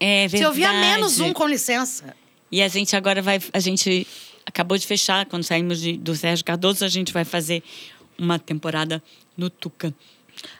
É 0.00 0.26
verdade. 0.26 0.38
se 0.38 0.42
eu 0.44 0.52
via 0.52 0.72
menos 0.72 1.20
um, 1.20 1.32
com 1.32 1.46
licença. 1.46 2.16
E 2.50 2.62
a 2.62 2.68
gente 2.68 2.96
agora 2.96 3.20
vai. 3.20 3.38
A 3.52 3.60
gente 3.60 4.06
acabou 4.46 4.76
de 4.78 4.86
fechar, 4.86 5.26
quando 5.26 5.44
saímos 5.44 5.80
de- 5.80 5.96
do 5.98 6.16
Sérgio 6.16 6.44
Cardoso, 6.44 6.84
a 6.84 6.88
gente 6.88 7.12
vai 7.12 7.24
fazer 7.24 7.62
uma 8.18 8.38
temporada 8.38 9.02
no 9.36 9.48
Tuca. 9.50 9.94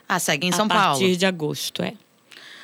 Ah, 0.07 0.19
segue 0.19 0.47
em 0.47 0.51
São 0.51 0.65
a 0.65 0.69
Paulo. 0.69 0.99
partir 0.99 1.15
de 1.17 1.25
agosto, 1.25 1.81
é. 1.81 1.93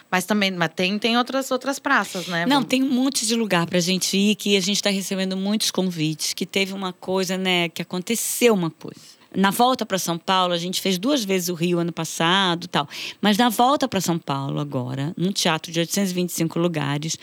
Mas 0.10 0.24
também, 0.24 0.52
mas 0.52 0.70
tem, 0.74 0.98
tem 0.98 1.18
outras, 1.18 1.52
outras 1.52 1.80
praças, 1.80 2.28
né? 2.28 2.46
Não, 2.46 2.64
tem 2.64 2.82
um 2.82 2.90
monte 2.90 3.26
de 3.28 3.36
lugar 3.36 3.66
pra 3.66 3.80
gente 3.82 4.16
ir, 4.16 4.36
que 4.36 4.56
a 4.56 4.62
gente 4.62 4.78
está 4.78 4.90
recebendo 4.90 5.36
muitos 5.36 5.70
convites, 5.72 6.34
que 6.34 6.46
teve 6.46 6.72
uma 6.72 6.94
coisa, 6.94 7.38
né, 7.38 7.68
que 7.68 7.82
aconteceu 7.82 8.54
uma 8.54 8.70
coisa. 8.72 9.17
Na 9.38 9.52
volta 9.52 9.86
para 9.86 10.00
São 10.00 10.18
Paulo, 10.18 10.52
a 10.52 10.58
gente 10.58 10.82
fez 10.82 10.98
duas 10.98 11.24
vezes 11.24 11.50
o 11.50 11.54
Rio 11.54 11.78
ano 11.78 11.92
passado, 11.92 12.68
tal. 12.68 12.90
Mas 13.22 13.38
na 13.38 13.50
volta 13.50 13.88
para 13.88 14.02
São 14.02 14.18
Paulo 14.18 14.60
agora, 14.60 15.14
num 15.16 15.32
teatro 15.32 15.72
de 15.72 15.80
825 15.80 16.58
lugares, 16.58 17.20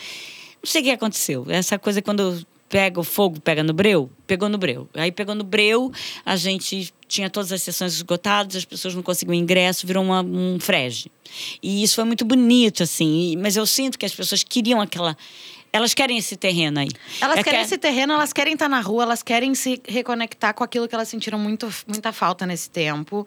não 0.62 0.70
sei 0.70 0.80
o 0.80 0.84
que 0.84 0.90
aconteceu. 0.92 1.44
Essa 1.48 1.76
coisa 1.76 2.00
quando 2.00 2.46
pega 2.68 3.00
o 3.00 3.04
fogo, 3.04 3.40
pega 3.40 3.64
no 3.64 3.72
breu? 3.72 4.08
Pegou 4.28 4.48
no 4.48 4.56
breu. 4.56 4.88
Aí 4.94 5.10
pegou 5.10 5.34
no 5.34 5.42
breu, 5.42 5.90
a 6.24 6.36
gente 6.36 6.94
tinha 7.08 7.28
todas 7.28 7.50
as 7.50 7.62
sessões 7.62 7.94
esgotadas, 7.94 8.54
as 8.54 8.64
pessoas 8.64 8.94
não 8.94 9.02
conseguiam 9.02 9.34
ingresso, 9.34 9.84
virou 9.84 10.04
uma, 10.04 10.22
um 10.22 10.58
frege. 10.60 11.10
E 11.60 11.82
isso 11.82 11.96
foi 11.96 12.04
muito 12.04 12.24
bonito, 12.24 12.84
assim. 12.84 13.36
Mas 13.38 13.56
eu 13.56 13.66
sinto 13.66 13.98
que 13.98 14.06
as 14.06 14.14
pessoas 14.14 14.44
queriam 14.44 14.80
aquela. 14.80 15.16
Elas 15.74 15.92
querem 15.92 16.16
esse 16.16 16.36
terreno 16.36 16.78
aí. 16.78 16.88
Elas 17.20 17.38
É 17.38 17.42
querem 17.42 17.58
que- 17.58 17.66
esse 17.66 17.76
terreno, 17.76 18.12
elas 18.12 18.32
querem 18.32 18.52
estar 18.52 18.68
na 18.68 18.80
rua, 18.80 19.02
elas 19.02 19.24
querem 19.24 19.56
se 19.56 19.82
reconectar 19.88 20.54
com 20.54 20.62
aquilo 20.62 20.86
que 20.86 20.94
elas 20.94 21.08
sentiram 21.08 21.36
muito, 21.36 21.68
muita 21.88 22.12
falta 22.12 22.46
nesse 22.46 22.70
tempo. 22.70 23.26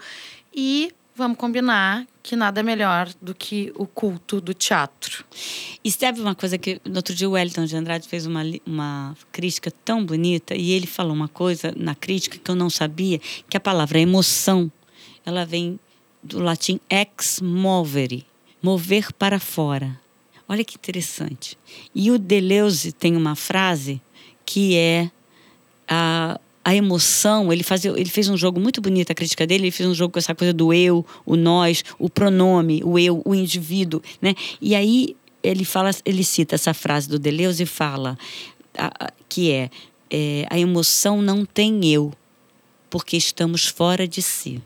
E 0.55 0.93
vamos 1.13 1.37
combinar 1.37 2.07
que 2.23 2.37
nada 2.37 2.61
é 2.61 2.63
melhor 2.63 3.09
do 3.21 3.35
que 3.35 3.73
o 3.75 3.85
culto 3.85 4.39
do 4.39 4.53
teatro. 4.53 5.25
E 5.83 5.91
sabe 5.91 6.21
uma 6.21 6.33
coisa 6.33 6.57
que 6.57 6.79
no 6.85 6.95
outro 6.95 7.13
dia 7.13 7.27
o 7.27 7.33
Wellington 7.33 7.65
de 7.65 7.75
Andrade 7.75 8.07
fez 8.07 8.25
uma, 8.25 8.43
uma 8.65 9.13
crítica 9.29 9.69
tão 9.83 10.05
bonita 10.05 10.55
e 10.55 10.71
ele 10.71 10.87
falou 10.87 11.13
uma 11.13 11.27
coisa 11.27 11.73
na 11.75 11.95
crítica 11.95 12.37
que 12.37 12.49
eu 12.49 12.55
não 12.55 12.69
sabia, 12.69 13.19
que 13.49 13.57
a 13.57 13.59
palavra 13.59 13.99
emoção, 13.99 14.71
ela 15.25 15.45
vem 15.45 15.77
do 16.23 16.39
latim 16.39 16.79
ex 16.89 17.41
movere, 17.41 18.25
mover 18.63 19.11
para 19.11 19.37
fora. 19.37 19.99
Olha 20.49 20.63
que 20.63 20.75
interessante. 20.75 21.57
E 21.93 22.09
o 22.09 22.17
Deleuze 22.17 22.91
tem 22.91 23.15
uma 23.15 23.35
frase 23.35 24.01
que 24.45 24.75
é 24.77 25.11
a, 25.87 26.39
a 26.63 26.75
emoção, 26.75 27.51
ele, 27.51 27.63
fazia, 27.63 27.91
ele 27.91 28.09
fez 28.09 28.29
um 28.29 28.37
jogo 28.37 28.59
muito 28.59 28.81
bonito, 28.81 29.11
a 29.11 29.15
crítica 29.15 29.45
dele, 29.45 29.65
ele 29.65 29.71
fez 29.71 29.87
um 29.89 29.93
jogo 29.93 30.13
com 30.13 30.19
essa 30.19 30.33
coisa 30.33 30.53
do 30.53 30.73
eu, 30.73 31.05
o 31.25 31.35
nós, 31.35 31.83
o 31.99 32.09
pronome, 32.09 32.81
o 32.83 32.97
eu, 32.97 33.21
o 33.25 33.35
indivíduo, 33.35 34.01
né? 34.21 34.33
E 34.61 34.73
aí 34.73 35.15
ele 35.43 35.65
fala, 35.65 35.91
ele 36.05 36.23
cita 36.23 36.55
essa 36.55 36.73
frase 36.73 37.09
do 37.09 37.19
Deleuze 37.19 37.63
e 37.63 37.65
fala 37.65 38.17
a- 38.77 39.05
a- 39.05 39.11
que 39.27 39.51
é, 39.51 39.69
é 40.09 40.45
a 40.49 40.57
emoção 40.57 41.21
não 41.21 41.45
tem 41.45 41.85
eu, 41.85 42.13
porque 42.89 43.17
estamos 43.17 43.67
fora 43.67 44.07
de 44.07 44.21
si. 44.21 44.61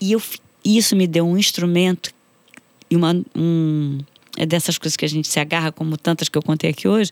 E 0.00 0.12
eu, 0.12 0.22
isso 0.64 0.96
me 0.96 1.06
deu 1.06 1.24
um 1.26 1.36
instrumento 1.38 2.12
e 2.90 2.96
uma, 2.96 3.14
um, 3.36 3.98
dessas 4.46 4.78
coisas 4.78 4.96
que 4.96 5.04
a 5.04 5.08
gente 5.08 5.28
se 5.28 5.40
agarra, 5.40 5.72
como 5.72 5.96
tantas 5.96 6.28
que 6.28 6.38
eu 6.38 6.42
contei 6.42 6.70
aqui 6.70 6.86
hoje, 6.88 7.10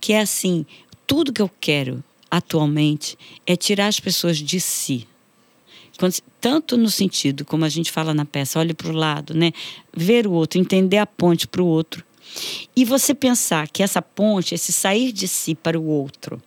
que 0.00 0.12
é 0.12 0.20
assim: 0.20 0.64
tudo 1.06 1.32
que 1.32 1.42
eu 1.42 1.50
quero 1.60 2.02
atualmente 2.30 3.16
é 3.46 3.56
tirar 3.56 3.86
as 3.86 4.00
pessoas 4.00 4.38
de 4.38 4.60
si. 4.60 5.06
Quando 5.98 6.14
tanto 6.40 6.76
no 6.76 6.88
sentido, 6.88 7.44
como 7.44 7.64
a 7.64 7.68
gente 7.68 7.90
fala 7.90 8.14
na 8.14 8.24
peça, 8.24 8.60
olhe 8.60 8.72
para 8.72 8.88
o 8.88 8.92
lado, 8.92 9.34
né? 9.34 9.52
ver 9.92 10.26
o 10.28 10.32
outro, 10.32 10.60
entender 10.60 10.98
a 10.98 11.06
ponte 11.06 11.48
para 11.48 11.60
o 11.60 11.66
outro. 11.66 12.04
E 12.76 12.84
você 12.84 13.14
pensar 13.14 13.68
que 13.68 13.82
essa 13.82 14.00
ponte, 14.00 14.54
esse 14.54 14.72
sair 14.72 15.10
de 15.10 15.26
si 15.26 15.54
para 15.56 15.78
o 15.78 15.84
outro, 15.86 16.40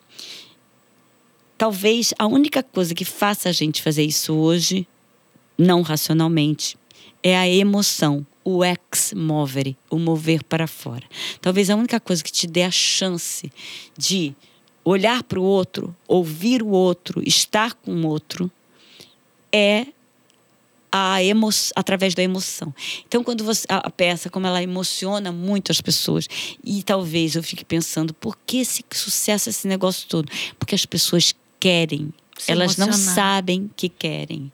talvez 1.57 2.13
a 2.17 2.25
única 2.27 2.63
coisa 2.63 2.95
que 2.95 3.03
faça 3.03 3.49
a 3.49 3.51
gente 3.51 3.81
fazer 3.81 4.03
isso 4.03 4.33
hoje, 4.33 4.87
não 5.57 5.81
racionalmente, 5.81 6.77
é 7.21 7.37
a 7.37 7.47
emoção, 7.47 8.25
o 8.43 8.63
ex 8.63 9.13
movere, 9.15 9.77
o 9.89 9.97
mover 9.97 10.43
para 10.43 10.67
fora. 10.67 11.03
Talvez 11.39 11.69
a 11.69 11.75
única 11.75 11.99
coisa 11.99 12.23
que 12.23 12.31
te 12.31 12.47
dê 12.47 12.63
a 12.63 12.71
chance 12.71 13.51
de 13.97 14.35
olhar 14.83 15.23
para 15.23 15.39
o 15.39 15.43
outro, 15.43 15.95
ouvir 16.07 16.63
o 16.63 16.69
outro, 16.69 17.21
estar 17.25 17.73
com 17.73 17.91
o 17.91 18.07
outro, 18.07 18.51
é 19.51 19.87
a 20.91 21.23
emo 21.23 21.49
através 21.75 22.13
da 22.13 22.21
emoção. 22.21 22.73
Então, 23.07 23.23
quando 23.23 23.43
você 23.43 23.65
a, 23.69 23.89
peça, 23.89 24.29
como 24.29 24.45
ela 24.45 24.61
emociona 24.61 25.31
muito 25.31 25.71
as 25.71 25.79
pessoas, 25.79 26.27
e 26.63 26.83
talvez 26.83 27.35
eu 27.35 27.43
fique 27.43 27.63
pensando, 27.63 28.13
por 28.13 28.37
que 28.45 28.57
esse 28.57 28.83
sucesso, 28.91 29.49
esse 29.49 29.67
negócio 29.67 30.07
todo? 30.09 30.29
Porque 30.59 30.75
as 30.75 30.85
pessoas 30.85 31.33
querem, 31.59 32.13
Se 32.37 32.51
elas 32.51 32.75
não 32.75 32.87
emocionar. 32.87 33.15
sabem 33.15 33.69
que 33.75 33.87
querem. 33.87 34.51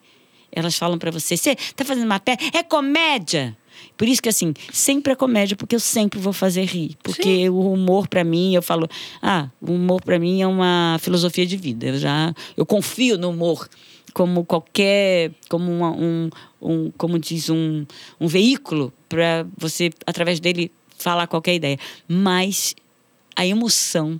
Elas 0.51 0.75
falam 0.75 0.97
para 0.97 1.11
você, 1.11 1.35
você 1.35 1.55
tá 1.75 1.83
fazendo 1.83 2.05
uma 2.05 2.19
peça, 2.19 2.39
é 2.53 2.61
comédia. 2.61 3.57
Por 3.95 4.07
isso 4.07 4.21
que 4.21 4.29
assim, 4.29 4.53
sempre 4.71 5.13
é 5.13 5.15
comédia, 5.15 5.55
porque 5.55 5.75
eu 5.75 5.79
sempre 5.79 6.19
vou 6.19 6.33
fazer 6.33 6.65
rir, 6.65 6.95
porque 7.01 7.49
o 7.49 7.71
humor 7.73 8.07
para 8.07 8.23
mim, 8.23 8.53
eu 8.53 8.61
falo, 8.61 8.87
ah, 9.21 9.49
o 9.61 9.71
humor 9.73 10.01
para 10.01 10.19
mim 10.19 10.41
é 10.41 10.47
uma 10.47 10.97
filosofia 10.99 11.45
de 11.45 11.57
vida. 11.57 11.87
Eu 11.87 11.97
já 11.97 12.33
eu 12.55 12.65
confio 12.65 13.17
no 13.17 13.29
humor 13.29 13.67
como 14.13 14.43
qualquer, 14.45 15.31
como 15.49 15.71
uma- 15.71 15.91
um, 15.91 16.29
um, 16.61 16.91
como 16.97 17.19
diz 17.19 17.49
um, 17.49 17.85
um 18.19 18.27
veículo 18.27 18.91
para 19.07 19.45
você 19.55 19.91
através 20.05 20.39
dele 20.39 20.71
falar 20.97 21.27
qualquer 21.27 21.55
ideia. 21.55 21.77
Mas 22.07 22.75
a 23.35 23.45
emoção, 23.45 24.19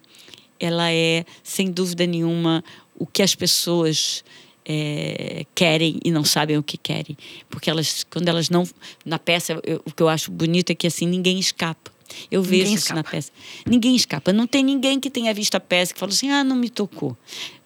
ela 0.59 0.91
é 0.91 1.25
sem 1.43 1.71
dúvida 1.71 2.05
nenhuma 2.05 2.63
o 2.99 3.05
que 3.05 3.21
as 3.23 3.34
pessoas 3.34 4.23
é, 4.69 5.45
querem 5.56 5.98
e 6.03 6.11
não 6.11 6.23
sabem 6.26 6.57
o 6.57 6.64
que 6.64 6.77
querem, 6.77 7.18
porque 7.49 7.69
elas, 7.69 8.03
quando 8.03 8.27
elas 8.27 8.49
não 8.49 8.68
na 9.06 9.18
peça, 9.18 9.60
eu- 9.64 9.81
o 9.85 9.91
que 9.94 10.03
eu 10.03 10.10
acho 10.10 10.30
bonito 10.30 10.72
é 10.72 10.76
que 10.76 10.88
assim 10.88 11.06
ninguém 11.07 11.39
escapa. 11.39 11.91
Eu 12.31 12.41
Ninguém 12.41 12.60
vejo 12.61 12.73
isso 12.76 12.94
na 12.94 13.02
escapa. 13.02 13.11
peça. 13.11 13.31
Ninguém 13.65 13.95
escapa. 13.95 14.31
Não 14.34 14.48
tem 14.48 14.64
ninguém 14.64 14.98
que 14.99 15.10
tenha 15.10 15.34
visto 15.34 15.56
a 15.56 15.60
peça 15.60 15.94
que 15.94 15.99
falou 15.99 16.14
assim: 16.14 16.30
ah, 16.31 16.41
não 16.44 16.56
me 16.56 16.69
tocou. 16.69 17.18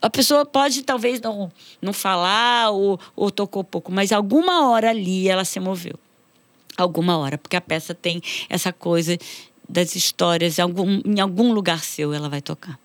A 0.01 0.09
pessoa 0.09 0.43
pode 0.45 0.81
talvez 0.81 1.21
não, 1.21 1.51
não 1.79 1.93
falar 1.93 2.71
ou, 2.71 2.99
ou 3.15 3.29
tocou 3.29 3.63
pouco, 3.63 3.91
mas 3.91 4.11
alguma 4.11 4.67
hora 4.67 4.89
ali 4.89 5.27
ela 5.27 5.45
se 5.45 5.59
moveu. 5.59 5.93
Alguma 6.75 7.17
hora, 7.17 7.37
porque 7.37 7.55
a 7.55 7.61
peça 7.61 7.93
tem 7.93 8.19
essa 8.49 8.73
coisa 8.73 9.15
das 9.69 9.95
histórias, 9.95 10.57
em 10.57 10.61
algum, 10.63 11.01
em 11.05 11.19
algum 11.19 11.53
lugar 11.53 11.83
seu 11.83 12.11
ela 12.13 12.27
vai 12.27 12.41
tocar. 12.41 12.79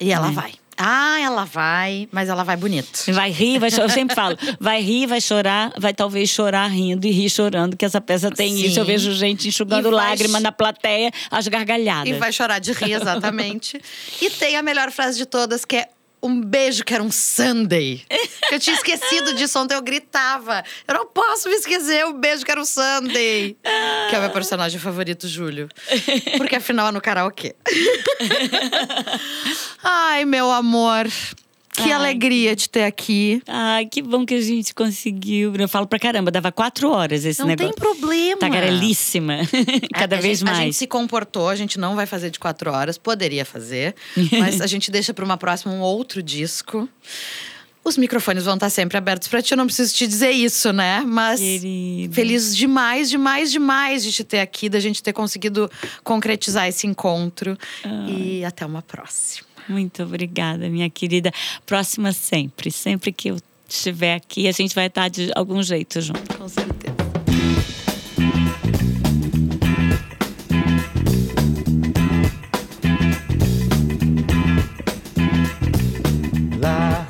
E 0.00 0.10
ela 0.10 0.28
É. 0.28 0.32
vai. 0.32 0.54
Ah, 0.78 1.20
ela 1.20 1.44
vai, 1.44 2.08
mas 2.12 2.28
ela 2.28 2.44
vai 2.44 2.56
bonito. 2.56 3.12
Vai 3.12 3.30
rir, 3.30 3.58
vai 3.58 3.70
chorar. 3.70 3.84
Eu 3.84 3.88
sempre 3.90 4.14
falo, 4.14 4.38
vai 4.60 4.80
rir, 4.80 5.06
vai 5.06 5.20
chorar, 5.20 5.72
vai 5.76 5.92
talvez 5.92 6.30
chorar 6.30 6.68
rindo 6.68 7.06
e 7.06 7.10
rir 7.10 7.28
chorando, 7.28 7.76
que 7.76 7.84
essa 7.84 8.00
peça 8.00 8.30
tem 8.30 8.54
Sim. 8.54 8.66
isso. 8.66 8.78
Eu 8.78 8.84
vejo 8.84 9.12
gente 9.12 9.48
enxugando 9.48 9.90
vai 9.90 10.08
lágrima 10.08 10.38
na 10.38 10.52
plateia, 10.52 11.10
as 11.30 11.48
gargalhadas. 11.48 12.08
E 12.08 12.12
vai 12.12 12.32
chorar 12.32 12.60
de 12.60 12.72
rir, 12.72 12.92
exatamente. 12.92 13.80
e 14.22 14.30
tem 14.30 14.56
a 14.56 14.62
melhor 14.62 14.92
frase 14.92 15.18
de 15.18 15.26
todas, 15.26 15.64
que 15.64 15.76
é 15.76 15.88
um 16.22 16.40
beijo 16.40 16.84
que 16.84 16.94
era 16.94 17.02
um 17.02 17.10
Sunday. 17.10 18.02
Eu 18.50 18.58
tinha 18.58 18.74
esquecido 18.74 19.34
disso 19.34 19.58
ontem, 19.58 19.74
eu 19.74 19.82
gritava. 19.82 20.64
Eu 20.86 20.94
não 20.94 21.06
posso 21.06 21.48
me 21.48 21.54
esquecer, 21.54 22.04
um 22.06 22.12
beijo 22.12 22.44
que 22.44 22.50
era 22.50 22.60
um 22.60 22.64
Sunday. 22.64 23.56
Que 24.08 24.14
é 24.14 24.18
o 24.18 24.22
meu 24.22 24.30
personagem 24.30 24.80
favorito, 24.80 25.28
Júlio. 25.28 25.68
Porque 26.36 26.56
afinal 26.56 26.88
é 26.88 26.92
no 26.92 27.00
karaokê. 27.00 27.54
Ai, 29.82 30.24
meu 30.24 30.50
amor. 30.50 31.06
Que 31.78 31.92
Ai. 31.92 31.92
alegria 31.92 32.56
te 32.56 32.68
ter 32.68 32.84
aqui. 32.84 33.42
Ai, 33.46 33.86
que 33.86 34.02
bom 34.02 34.24
que 34.26 34.34
a 34.34 34.40
gente 34.40 34.74
conseguiu. 34.74 35.54
Eu 35.56 35.68
falo 35.68 35.86
pra 35.86 35.98
caramba, 35.98 36.30
dava 36.30 36.50
quatro 36.52 36.90
horas 36.90 37.24
esse 37.24 37.40
Não 37.40 37.46
negócio. 37.46 37.72
tem 37.72 37.78
problema. 37.80 38.40
Tagarelíssima. 38.40 39.38
Cada 39.94 40.16
A- 40.16 40.18
a 40.18 40.22
vez 40.22 40.38
gente- 40.40 40.48
A 40.50 40.54
gente 40.54 40.64
mais. 40.64 40.76
se 40.76 40.86
comportou, 40.86 41.48
a 41.48 41.56
gente 41.56 41.78
não 41.78 41.94
vai 41.94 42.06
fazer 42.06 42.30
de 42.30 42.38
quatro 42.38 42.70
horas, 42.72 42.98
poderia 42.98 43.44
fazer, 43.44 43.94
mas 44.38 44.60
a 44.60 44.66
gente 44.66 44.90
deixa 44.90 45.12
para 45.14 45.24
uma 45.24 45.36
próxima 45.36 45.72
um 45.72 45.80
outro 45.80 46.22
disco. 46.22 46.88
Os 47.84 47.96
microfones 47.96 48.44
vão 48.44 48.54
estar 48.54 48.68
sempre 48.68 48.98
abertos 48.98 49.28
para 49.28 49.40
ti, 49.40 49.52
eu 49.52 49.56
não 49.56 49.64
preciso 49.64 49.94
te 49.94 50.06
dizer 50.06 50.30
isso, 50.30 50.72
né? 50.74 51.02
Mas 51.06 51.40
Querida. 51.40 52.14
feliz 52.14 52.54
demais, 52.54 53.08
demais, 53.08 53.50
demais 53.50 54.02
de 54.02 54.12
te 54.12 54.24
ter 54.24 54.40
aqui, 54.40 54.68
da 54.68 54.78
gente 54.78 55.02
ter 55.02 55.14
conseguido 55.14 55.70
concretizar 56.04 56.68
esse 56.68 56.86
encontro. 56.86 57.56
E 58.06 58.44
até 58.44 58.66
uma 58.66 58.82
próxima. 58.82 59.47
Muito 59.68 60.02
obrigada, 60.02 60.68
minha 60.68 60.88
querida. 60.88 61.32
Próxima 61.66 62.12
sempre. 62.12 62.70
Sempre 62.70 63.12
que 63.12 63.28
eu 63.28 63.36
estiver 63.68 64.14
aqui, 64.14 64.48
a 64.48 64.52
gente 64.52 64.74
vai 64.74 64.86
estar 64.86 65.08
de 65.08 65.30
algum 65.34 65.62
jeito 65.62 66.00
junto. 66.00 66.36
Com 66.36 66.48
certeza. 66.48 66.98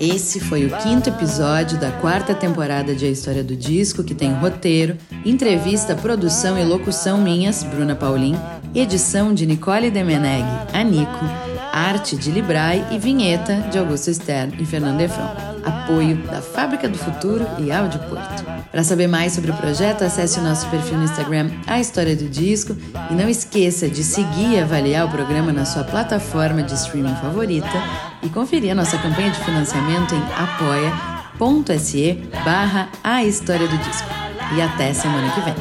Esse 0.01 0.39
foi 0.39 0.65
o 0.65 0.77
quinto 0.79 1.09
episódio 1.09 1.79
da 1.79 1.91
quarta 1.91 2.33
temporada 2.33 2.95
de 2.95 3.05
A 3.05 3.11
História 3.11 3.43
do 3.43 3.57
Disco, 3.57 4.05
que 4.05 4.15
tem 4.15 4.33
roteiro, 4.33 4.97
entrevista, 5.25 5.97
produção 5.97 6.57
e 6.57 6.63
locução 6.63 7.19
minhas, 7.21 7.65
Bruna 7.65 7.97
Paulin, 7.97 8.37
edição 8.73 9.35
de 9.35 9.45
Nicole 9.45 9.91
Demeneg, 9.91 10.45
a 10.73 10.85
Nico, 10.85 11.58
arte 11.79 12.17
de 12.17 12.31
Librai 12.31 12.85
e 12.91 12.99
vinheta 12.99 13.55
de 13.71 13.79
Augusto 13.79 14.13
Stern 14.13 14.57
e 14.61 14.67
Fernando 14.67 15.01
Efron. 15.01 15.29
Apoio 15.65 16.17
da 16.27 16.41
Fábrica 16.41 16.89
do 16.89 16.99
Futuro 16.99 17.47
e 17.59 17.71
Áudio 17.71 18.01
Porto. 18.01 18.45
Para 18.71 18.83
saber 18.83 19.07
mais 19.07 19.33
sobre 19.33 19.51
o 19.51 19.55
projeto, 19.55 20.03
acesse 20.03 20.39
o 20.39 20.43
nosso 20.43 20.67
perfil 20.69 20.99
no 20.99 21.05
Instagram, 21.05 21.51
A 21.67 21.79
História 21.81 22.17
do 22.17 22.29
Disco, 22.29 22.77
e 23.11 23.15
não 23.15 23.29
esqueça 23.29 23.89
de 23.89 24.03
seguir 24.03 24.55
e 24.55 24.61
avaliar 24.61 25.07
o 25.07 25.11
programa 25.11 25.53
na 25.53 25.65
sua 25.65 25.85
plataforma 25.85 26.63
de 26.63 26.75
streaming 26.75 27.17
favorita 27.17 27.83
e 28.23 28.29
conferir 28.29 28.73
a 28.73 28.75
nossa 28.75 28.99
campanha 28.99 29.31
de 29.31 29.39
financiamento 29.41 30.15
em 30.15 30.23
apoia.se 30.37 32.23
barra 32.45 32.89
A 33.03 33.25
História 33.25 33.67
do 33.67 33.79
Disco. 33.79 34.09
E 34.57 34.63
até 34.63 34.93
semana 34.95 35.31
que 35.33 35.41
vem. 35.41 35.55